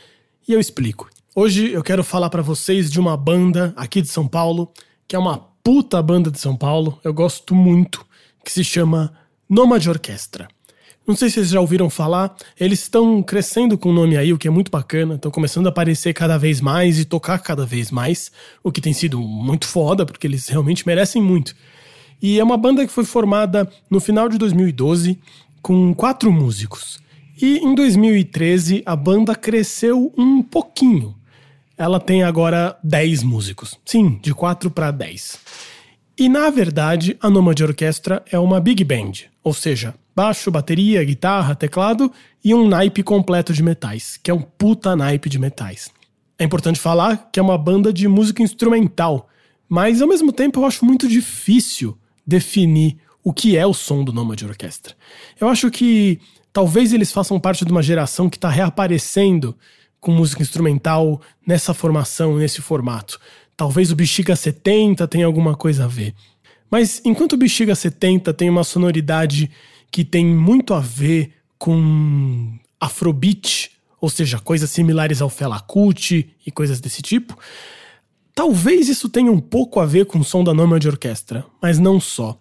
E 0.48 0.54
eu 0.54 0.60
explico. 0.60 1.10
Hoje 1.36 1.72
eu 1.72 1.84
quero 1.84 2.04
falar 2.04 2.28
pra 2.32 2.42
vocês 2.42 2.90
de 2.90 3.00
uma 3.00 3.16
banda 3.16 3.72
aqui 3.76 4.02
de 4.02 4.08
São 4.08 4.28
Paulo, 4.28 4.74
que 5.08 5.16
é 5.16 5.20
uma 5.20 5.38
puta 5.64 6.02
banda 6.02 6.32
de 6.32 6.40
São 6.40 6.56
Paulo, 6.56 7.00
eu 7.04 7.14
gosto 7.14 7.54
muito, 7.54 8.04
que 8.44 8.52
se 8.52 8.64
chama 8.64 9.14
Nomad 9.48 9.86
Orquestra. 9.86 10.48
Não 11.08 11.16
sei 11.16 11.30
se 11.30 11.36
vocês 11.36 11.50
já 11.50 11.62
ouviram 11.62 11.88
falar, 11.88 12.36
eles 12.60 12.82
estão 12.82 13.22
crescendo 13.22 13.78
com 13.78 13.92
o 13.92 13.94
nome 13.94 14.18
aí, 14.18 14.34
o 14.34 14.40
que 14.40 14.48
é 14.48 14.52
muito 14.52 14.72
bacana, 14.72 15.16
estão 15.16 15.30
começando 15.30 15.68
a 15.68 15.70
aparecer 15.70 16.16
cada 16.16 16.36
vez 16.36 16.60
mais 16.60 16.98
e 16.98 17.06
tocar 17.06 17.38
cada 17.38 17.64
vez 17.64 17.92
mais, 17.92 18.32
o 18.64 18.72
que 18.72 18.82
tem 18.82 18.92
sido 18.92 19.20
muito 19.22 19.68
foda, 19.68 20.08
porque 20.08 20.26
eles 20.26 20.48
realmente 20.48 20.86
merecem 20.86 21.22
muito. 21.22 21.56
E 22.20 22.40
é 22.40 22.44
uma 22.44 22.58
banda 22.58 22.86
que 22.88 22.92
foi 22.92 23.06
formada 23.06 23.72
no 23.88 24.00
final 24.00 24.30
de 24.30 24.40
2012 24.40 25.20
com 25.62 25.94
quatro 25.94 26.32
músicos. 26.32 27.00
E 27.40 27.60
em 27.60 27.76
2013 27.76 28.82
a 28.84 28.96
banda 28.96 29.36
cresceu 29.36 30.12
um 30.18 30.42
pouquinho. 30.42 31.19
Ela 31.80 31.98
tem 31.98 32.24
agora 32.24 32.78
10 32.84 33.24
músicos. 33.24 33.80
Sim, 33.86 34.20
de 34.22 34.34
4 34.34 34.70
para 34.70 34.92
10. 34.92 35.40
E 36.18 36.28
na 36.28 36.50
verdade, 36.50 37.16
a 37.22 37.30
Nomad 37.30 37.58
Orquestra 37.62 38.22
é 38.30 38.38
uma 38.38 38.60
big 38.60 38.84
band, 38.84 39.14
ou 39.42 39.54
seja, 39.54 39.96
baixo, 40.14 40.52
bateria, 40.52 41.02
guitarra, 41.06 41.56
teclado 41.56 42.12
e 42.44 42.54
um 42.54 42.68
naipe 42.68 43.02
completo 43.02 43.54
de 43.54 43.64
metais, 43.64 44.20
que 44.22 44.30
é 44.30 44.34
um 44.34 44.42
puta 44.42 44.94
naipe 44.94 45.30
de 45.30 45.40
metais. 45.40 45.90
É 46.38 46.44
importante 46.44 46.78
falar 46.78 47.30
que 47.32 47.40
é 47.40 47.42
uma 47.42 47.58
banda 47.58 47.94
de 47.94 48.10
música 48.10 48.44
instrumental, 48.44 49.30
mas 49.70 50.02
ao 50.02 50.08
mesmo 50.10 50.34
tempo 50.34 50.60
eu 50.60 50.66
acho 50.66 50.84
muito 50.84 51.08
difícil 51.08 51.98
definir 52.28 52.98
o 53.24 53.32
que 53.32 53.56
é 53.56 53.66
o 53.66 53.74
som 53.74 54.04
do 54.04 54.12
Nomad 54.12 54.42
Orquestra. 54.44 54.96
Eu 55.40 55.48
acho 55.48 55.72
que 55.72 56.20
talvez 56.52 56.92
eles 56.92 57.14
façam 57.14 57.40
parte 57.40 57.64
de 57.64 57.72
uma 57.72 57.82
geração 57.82 58.30
que 58.30 58.36
está 58.36 58.50
reaparecendo 58.50 59.56
com 60.00 60.12
música 60.12 60.42
instrumental 60.42 61.22
nessa 61.46 61.74
formação, 61.74 62.38
nesse 62.38 62.62
formato. 62.62 63.20
Talvez 63.56 63.92
o 63.92 63.96
Bexiga 63.96 64.36
70 64.36 65.08
tenha 65.08 65.26
alguma 65.26 65.56
coisa 65.56 65.86
a 65.86 65.88
ver. 65.88 66.14
Mas 66.72 67.02
enquanto 67.04 67.34
o 67.34 67.38
Bexiga 67.38 67.76
70 67.76 68.34
tem 68.34 68.50
uma 68.50 68.64
sonoridade 68.64 69.50
que 69.92 70.04
tem 70.04 70.26
muito 70.26 70.74
a 70.74 70.80
ver 70.80 71.34
com 71.58 72.54
afrobeat, 72.80 73.72
ou 74.00 74.10
seja, 74.10 74.40
coisas 74.40 74.70
similares 74.70 75.22
ao 75.22 75.30
Fela 75.30 75.60
Kuti 75.60 76.30
e 76.46 76.52
coisas 76.52 76.80
desse 76.80 77.02
tipo, 77.02 77.38
talvez 78.34 78.88
isso 78.88 79.10
tenha 79.10 79.32
um 79.32 79.40
pouco 79.42 79.80
a 79.80 79.86
ver 79.86 80.06
com 80.06 80.20
o 80.20 80.24
som 80.24 80.44
da 80.44 80.54
Nomad 80.54 80.86
Orquestra, 80.86 81.46
mas 81.62 81.80
não 81.80 82.00
só. 82.00 82.40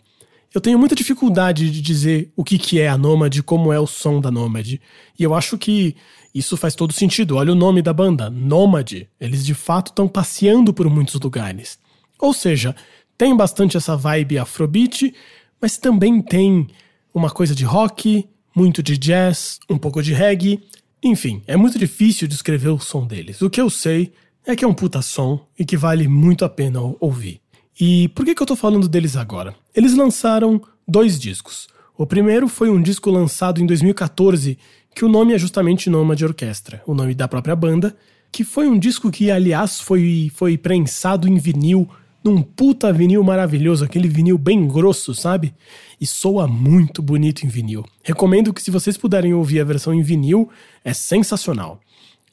Eu 0.54 0.60
tenho 0.60 0.78
muita 0.78 0.94
dificuldade 0.94 1.70
de 1.70 1.82
dizer 1.82 2.32
o 2.34 2.42
que, 2.42 2.58
que 2.58 2.80
é 2.80 2.88
a 2.88 2.96
Nomad, 2.96 3.36
como 3.42 3.72
é 3.72 3.78
o 3.78 3.86
som 3.86 4.20
da 4.20 4.30
Nomad. 4.30 4.74
E 4.74 4.80
eu 5.18 5.34
acho 5.34 5.58
que 5.58 5.94
isso 6.34 6.56
faz 6.56 6.74
todo 6.74 6.92
sentido. 6.92 7.36
Olha 7.36 7.52
o 7.52 7.56
nome 7.56 7.82
da 7.82 7.92
banda, 7.92 8.28
Nomad. 8.30 8.92
Eles 9.20 9.44
de 9.44 9.54
fato 9.54 9.88
estão 9.88 10.06
passeando 10.08 10.72
por 10.72 10.88
muitos 10.90 11.20
lugares. 11.20 11.78
Ou 12.18 12.32
seja, 12.32 12.74
tem 13.16 13.36
bastante 13.36 13.76
essa 13.76 13.96
vibe 13.96 14.38
afrobeat, 14.38 15.14
mas 15.60 15.76
também 15.78 16.20
tem 16.22 16.66
uma 17.14 17.30
coisa 17.30 17.54
de 17.54 17.64
rock, 17.64 18.28
muito 18.54 18.82
de 18.82 18.96
jazz, 18.96 19.58
um 19.68 19.78
pouco 19.78 20.02
de 20.02 20.12
reggae. 20.12 20.62
Enfim, 21.02 21.42
é 21.46 21.56
muito 21.56 21.78
difícil 21.78 22.26
descrever 22.28 22.68
o 22.68 22.78
som 22.78 23.06
deles. 23.06 23.40
O 23.42 23.48
que 23.50 23.60
eu 23.60 23.70
sei 23.70 24.12
é 24.46 24.54
que 24.56 24.64
é 24.64 24.68
um 24.68 24.74
puta 24.74 25.00
som 25.02 25.46
e 25.58 25.64
que 25.64 25.76
vale 25.76 26.08
muito 26.08 26.44
a 26.44 26.48
pena 26.48 26.80
ou- 26.80 26.96
ouvir. 27.00 27.40
E 27.80 28.08
por 28.08 28.24
que, 28.24 28.34
que 28.34 28.42
eu 28.42 28.46
tô 28.46 28.56
falando 28.56 28.88
deles 28.88 29.16
agora? 29.16 29.54
Eles 29.74 29.94
lançaram 29.94 30.60
dois 30.86 31.18
discos. 31.18 31.68
O 31.96 32.06
primeiro 32.06 32.48
foi 32.48 32.68
um 32.70 32.80
disco 32.82 33.10
lançado 33.10 33.60
em 33.60 33.66
2014, 33.66 34.58
que 34.94 35.04
o 35.04 35.08
nome 35.08 35.34
é 35.34 35.38
justamente 35.38 35.88
Nomad 35.88 36.20
Orquestra, 36.22 36.82
o 36.86 36.94
nome 36.94 37.14
da 37.14 37.28
própria 37.28 37.54
banda, 37.54 37.96
que 38.30 38.44
foi 38.44 38.68
um 38.68 38.78
disco 38.78 39.10
que, 39.10 39.30
aliás, 39.30 39.80
foi, 39.80 40.30
foi 40.34 40.58
prensado 40.58 41.28
em 41.28 41.38
vinil, 41.38 41.88
num 42.22 42.42
puta 42.42 42.92
vinil 42.92 43.22
maravilhoso, 43.22 43.84
aquele 43.84 44.08
vinil 44.08 44.36
bem 44.36 44.66
grosso, 44.66 45.14
sabe? 45.14 45.54
E 46.00 46.06
soa 46.06 46.46
muito 46.46 47.00
bonito 47.00 47.44
em 47.44 47.48
vinil. 47.48 47.84
Recomendo 48.02 48.52
que, 48.52 48.62
se 48.62 48.70
vocês 48.70 48.96
puderem 48.96 49.32
ouvir 49.32 49.60
a 49.60 49.64
versão 49.64 49.94
em 49.94 50.02
vinil, 50.02 50.48
é 50.84 50.92
sensacional. 50.92 51.80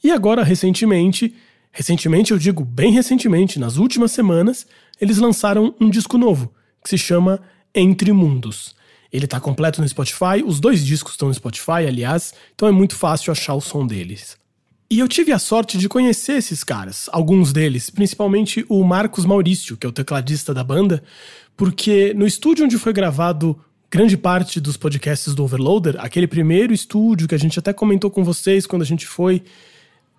E 0.02 0.10
agora, 0.10 0.42
recentemente, 0.42 1.34
recentemente 1.72 2.32
eu 2.32 2.38
digo 2.38 2.64
bem 2.64 2.92
recentemente, 2.92 3.58
nas 3.58 3.76
últimas 3.76 4.12
semanas, 4.12 4.66
eles 5.00 5.18
lançaram 5.18 5.74
um 5.80 5.88
disco 5.88 6.18
novo, 6.18 6.52
que 6.82 6.90
se 6.90 6.98
chama 6.98 7.40
Entre 7.74 8.12
Mundos. 8.12 8.74
Ele 9.12 9.26
tá 9.26 9.40
completo 9.40 9.80
no 9.80 9.88
Spotify, 9.88 10.42
os 10.44 10.60
dois 10.60 10.84
discos 10.84 11.12
estão 11.12 11.28
no 11.28 11.34
Spotify, 11.34 11.86
aliás, 11.86 12.34
então 12.54 12.68
é 12.68 12.72
muito 12.72 12.94
fácil 12.94 13.32
achar 13.32 13.54
o 13.54 13.60
som 13.60 13.86
deles. 13.86 14.36
E 14.88 15.00
eu 15.00 15.08
tive 15.08 15.32
a 15.32 15.38
sorte 15.38 15.78
de 15.78 15.88
conhecer 15.88 16.34
esses 16.34 16.62
caras, 16.62 17.08
alguns 17.12 17.52
deles, 17.52 17.90
principalmente 17.90 18.64
o 18.68 18.84
Marcos 18.84 19.24
Maurício, 19.24 19.76
que 19.76 19.84
é 19.84 19.88
o 19.88 19.92
tecladista 19.92 20.54
da 20.54 20.62
banda, 20.62 21.02
porque 21.56 22.14
no 22.14 22.26
estúdio 22.26 22.64
onde 22.64 22.78
foi 22.78 22.92
gravado 22.92 23.58
grande 23.90 24.16
parte 24.16 24.60
dos 24.60 24.76
podcasts 24.76 25.34
do 25.34 25.42
Overloader, 25.42 25.96
aquele 25.98 26.26
primeiro 26.26 26.72
estúdio 26.72 27.26
que 27.26 27.34
a 27.34 27.38
gente 27.38 27.58
até 27.58 27.72
comentou 27.72 28.10
com 28.10 28.22
vocês 28.22 28.66
quando 28.66 28.82
a 28.82 28.86
gente 28.86 29.06
foi, 29.06 29.42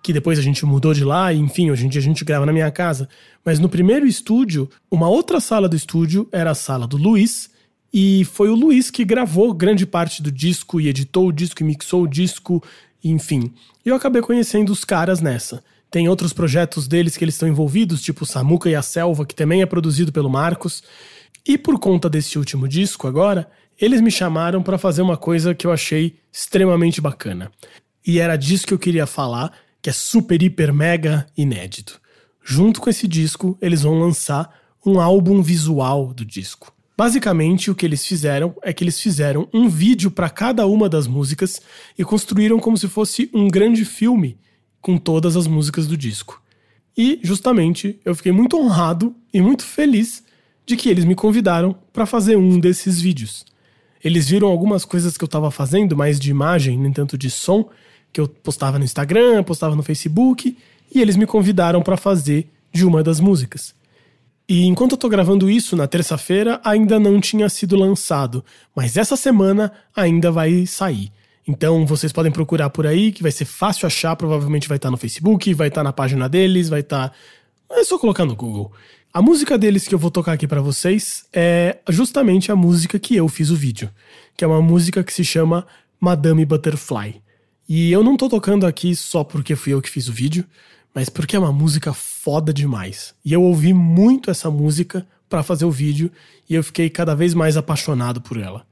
que 0.02 0.12
depois 0.12 0.38
a 0.38 0.42
gente 0.42 0.64
mudou 0.64 0.94
de 0.94 1.04
lá, 1.04 1.32
enfim, 1.32 1.70
hoje 1.70 1.86
em 1.86 1.88
dia 1.88 2.00
a 2.00 2.04
gente 2.04 2.24
grava 2.24 2.46
na 2.46 2.52
minha 2.52 2.70
casa. 2.70 3.08
Mas 3.44 3.58
no 3.58 3.68
primeiro 3.68 4.06
estúdio, 4.06 4.68
uma 4.90 5.08
outra 5.08 5.40
sala 5.40 5.68
do 5.68 5.76
estúdio 5.76 6.28
era 6.32 6.50
a 6.50 6.54
sala 6.54 6.86
do 6.86 6.96
Luiz, 6.96 7.50
e 7.92 8.24
foi 8.24 8.48
o 8.48 8.54
Luiz 8.54 8.90
que 8.90 9.04
gravou 9.04 9.52
grande 9.54 9.86
parte 9.86 10.22
do 10.22 10.30
disco 10.30 10.80
e 10.80 10.88
editou 10.88 11.28
o 11.28 11.32
disco 11.32 11.62
e 11.62 11.66
mixou 11.66 12.02
o 12.02 12.08
disco, 12.08 12.62
enfim. 13.02 13.52
E 13.84 13.88
eu 13.88 13.94
acabei 13.94 14.20
conhecendo 14.20 14.70
os 14.70 14.84
caras 14.84 15.20
nessa. 15.20 15.62
Tem 15.90 16.08
outros 16.08 16.34
projetos 16.34 16.86
deles 16.86 17.16
que 17.16 17.24
eles 17.24 17.34
estão 17.34 17.48
envolvidos, 17.48 18.02
tipo 18.02 18.26
Samuca 18.26 18.68
e 18.68 18.74
a 18.74 18.82
Selva, 18.82 19.24
que 19.24 19.34
também 19.34 19.62
é 19.62 19.66
produzido 19.66 20.12
pelo 20.12 20.28
Marcos. 20.28 20.82
E 21.46 21.56
por 21.56 21.78
conta 21.80 22.10
desse 22.10 22.38
último 22.38 22.68
disco 22.68 23.06
agora, 23.06 23.50
eles 23.80 24.02
me 24.02 24.10
chamaram 24.10 24.62
para 24.62 24.76
fazer 24.76 25.00
uma 25.00 25.16
coisa 25.16 25.54
que 25.54 25.66
eu 25.66 25.72
achei 25.72 26.18
extremamente 26.30 27.00
bacana. 27.00 27.50
E 28.06 28.18
era 28.18 28.36
disso 28.36 28.66
que 28.66 28.74
eu 28.74 28.78
queria 28.78 29.06
falar, 29.06 29.50
que 29.80 29.88
é 29.88 29.92
super, 29.92 30.42
hiper, 30.42 30.74
mega 30.74 31.26
inédito. 31.36 31.98
Junto 32.44 32.80
com 32.80 32.90
esse 32.90 33.08
disco, 33.08 33.56
eles 33.62 33.82
vão 33.82 33.98
lançar 33.98 34.52
um 34.84 35.00
álbum 35.00 35.40
visual 35.40 36.12
do 36.12 36.24
disco. 36.24 36.72
Basicamente, 36.98 37.70
o 37.70 37.76
que 37.76 37.86
eles 37.86 38.04
fizeram 38.04 38.56
é 38.60 38.72
que 38.72 38.82
eles 38.82 39.00
fizeram 39.00 39.48
um 39.54 39.68
vídeo 39.68 40.10
para 40.10 40.28
cada 40.28 40.66
uma 40.66 40.88
das 40.88 41.06
músicas 41.06 41.62
e 41.96 42.04
construíram 42.04 42.58
como 42.58 42.76
se 42.76 42.88
fosse 42.88 43.30
um 43.32 43.46
grande 43.46 43.84
filme 43.84 44.36
com 44.80 44.98
todas 44.98 45.36
as 45.36 45.46
músicas 45.46 45.86
do 45.86 45.96
disco. 45.96 46.42
E, 46.96 47.20
justamente, 47.22 48.00
eu 48.04 48.16
fiquei 48.16 48.32
muito 48.32 48.58
honrado 48.58 49.14
e 49.32 49.40
muito 49.40 49.62
feliz 49.62 50.24
de 50.66 50.76
que 50.76 50.88
eles 50.88 51.04
me 51.04 51.14
convidaram 51.14 51.72
para 51.92 52.04
fazer 52.04 52.34
um 52.34 52.58
desses 52.58 53.00
vídeos. 53.00 53.46
Eles 54.02 54.28
viram 54.28 54.48
algumas 54.48 54.84
coisas 54.84 55.16
que 55.16 55.22
eu 55.22 55.26
estava 55.26 55.52
fazendo, 55.52 55.96
mais 55.96 56.18
de 56.18 56.32
imagem, 56.32 56.76
nem 56.76 56.92
tanto 56.92 57.16
de 57.16 57.30
som, 57.30 57.70
que 58.12 58.20
eu 58.20 58.26
postava 58.26 58.76
no 58.76 58.84
Instagram, 58.84 59.44
postava 59.44 59.76
no 59.76 59.84
Facebook, 59.84 60.58
e 60.92 61.00
eles 61.00 61.14
me 61.14 61.26
convidaram 61.26 61.80
para 61.80 61.96
fazer 61.96 62.48
de 62.72 62.84
uma 62.84 63.04
das 63.04 63.20
músicas. 63.20 63.77
E 64.48 64.64
enquanto 64.64 64.92
eu 64.92 64.98
tô 64.98 65.10
gravando 65.10 65.50
isso, 65.50 65.76
na 65.76 65.86
terça-feira, 65.86 66.58
ainda 66.64 66.98
não 66.98 67.20
tinha 67.20 67.48
sido 67.50 67.76
lançado, 67.76 68.42
mas 68.74 68.96
essa 68.96 69.14
semana 69.14 69.70
ainda 69.94 70.32
vai 70.32 70.64
sair. 70.64 71.12
Então 71.46 71.84
vocês 71.84 72.12
podem 72.12 72.32
procurar 72.32 72.70
por 72.70 72.86
aí, 72.86 73.12
que 73.12 73.22
vai 73.22 73.30
ser 73.30 73.44
fácil 73.44 73.86
achar, 73.86 74.16
provavelmente 74.16 74.66
vai 74.66 74.76
estar 74.76 74.90
no 74.90 74.96
Facebook, 74.96 75.52
vai 75.52 75.68
estar 75.68 75.82
na 75.82 75.92
página 75.92 76.28
deles, 76.30 76.70
vai 76.70 76.80
estar. 76.80 77.12
É 77.70 77.84
só 77.84 77.98
colocar 77.98 78.24
no 78.24 78.34
Google. 78.34 78.72
A 79.12 79.20
música 79.20 79.58
deles 79.58 79.86
que 79.86 79.94
eu 79.94 79.98
vou 79.98 80.10
tocar 80.10 80.32
aqui 80.32 80.46
para 80.46 80.62
vocês 80.62 81.26
é 81.32 81.78
justamente 81.88 82.50
a 82.50 82.56
música 82.56 82.98
que 82.98 83.16
eu 83.16 83.28
fiz 83.28 83.50
o 83.50 83.56
vídeo, 83.56 83.90
que 84.34 84.44
é 84.44 84.46
uma 84.46 84.62
música 84.62 85.04
que 85.04 85.12
se 85.12 85.24
chama 85.24 85.66
Madame 86.00 86.46
Butterfly. 86.46 87.20
E 87.68 87.92
eu 87.92 88.02
não 88.02 88.16
tô 88.16 88.30
tocando 88.30 88.66
aqui 88.66 88.96
só 88.96 89.22
porque 89.22 89.54
fui 89.56 89.74
eu 89.74 89.82
que 89.82 89.90
fiz 89.90 90.08
o 90.08 90.12
vídeo, 90.12 90.44
mas 90.94 91.08
porque 91.08 91.36
é 91.36 91.38
uma 91.38 91.52
música 91.52 91.92
foda 91.92 92.52
demais. 92.52 93.14
E 93.24 93.32
eu 93.32 93.42
ouvi 93.42 93.72
muito 93.72 94.30
essa 94.30 94.50
música 94.50 95.06
para 95.28 95.42
fazer 95.42 95.64
o 95.64 95.70
vídeo 95.70 96.10
e 96.48 96.54
eu 96.54 96.64
fiquei 96.64 96.88
cada 96.88 97.14
vez 97.14 97.34
mais 97.34 97.56
apaixonado 97.56 98.20
por 98.20 98.36
ela. 98.36 98.66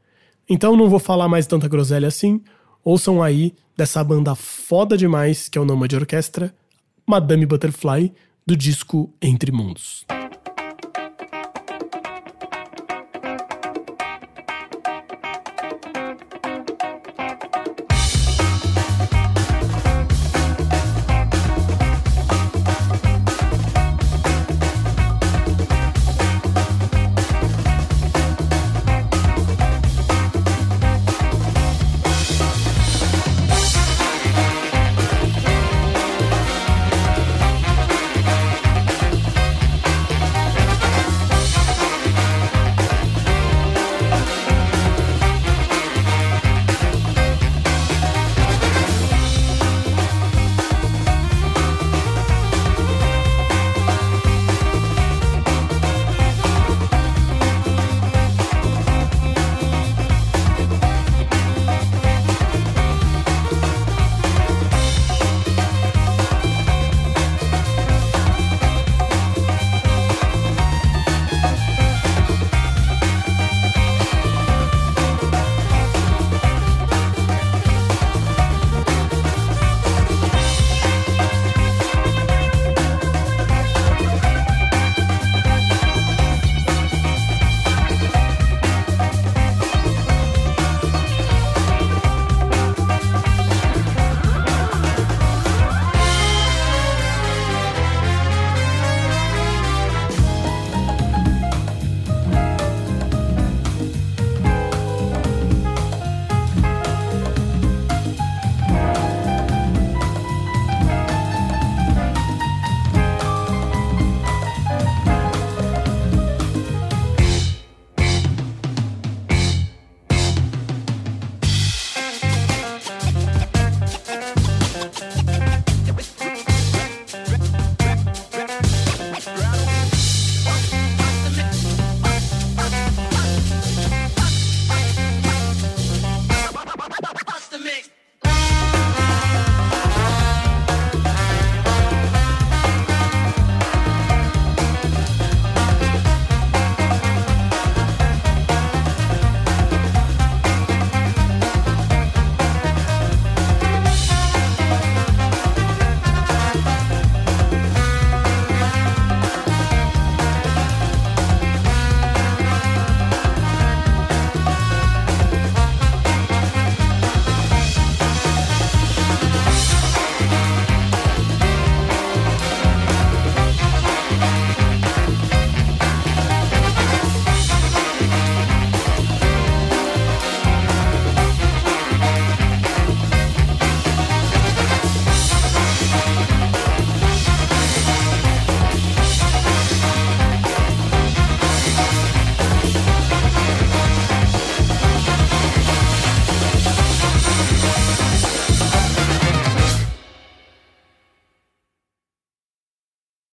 Então 0.49 0.77
não 0.77 0.89
vou 0.89 0.99
falar 0.99 1.29
mais 1.29 1.47
tanta 1.47 1.69
groselha 1.69 2.09
assim. 2.09 2.43
Ouçam 2.85 3.23
aí 3.23 3.55
dessa 3.77 4.03
banda 4.03 4.35
foda 4.35 4.97
demais 4.97 5.49
que 5.49 5.59
é 5.59 5.61
o 5.61 5.65
Nomad 5.65 5.93
Orquestra, 5.93 6.55
Madame 7.07 7.47
Butterfly, 7.47 8.13
do 8.47 8.57
disco 8.57 9.13
Entre 9.21 9.53
Mundos. 9.53 10.05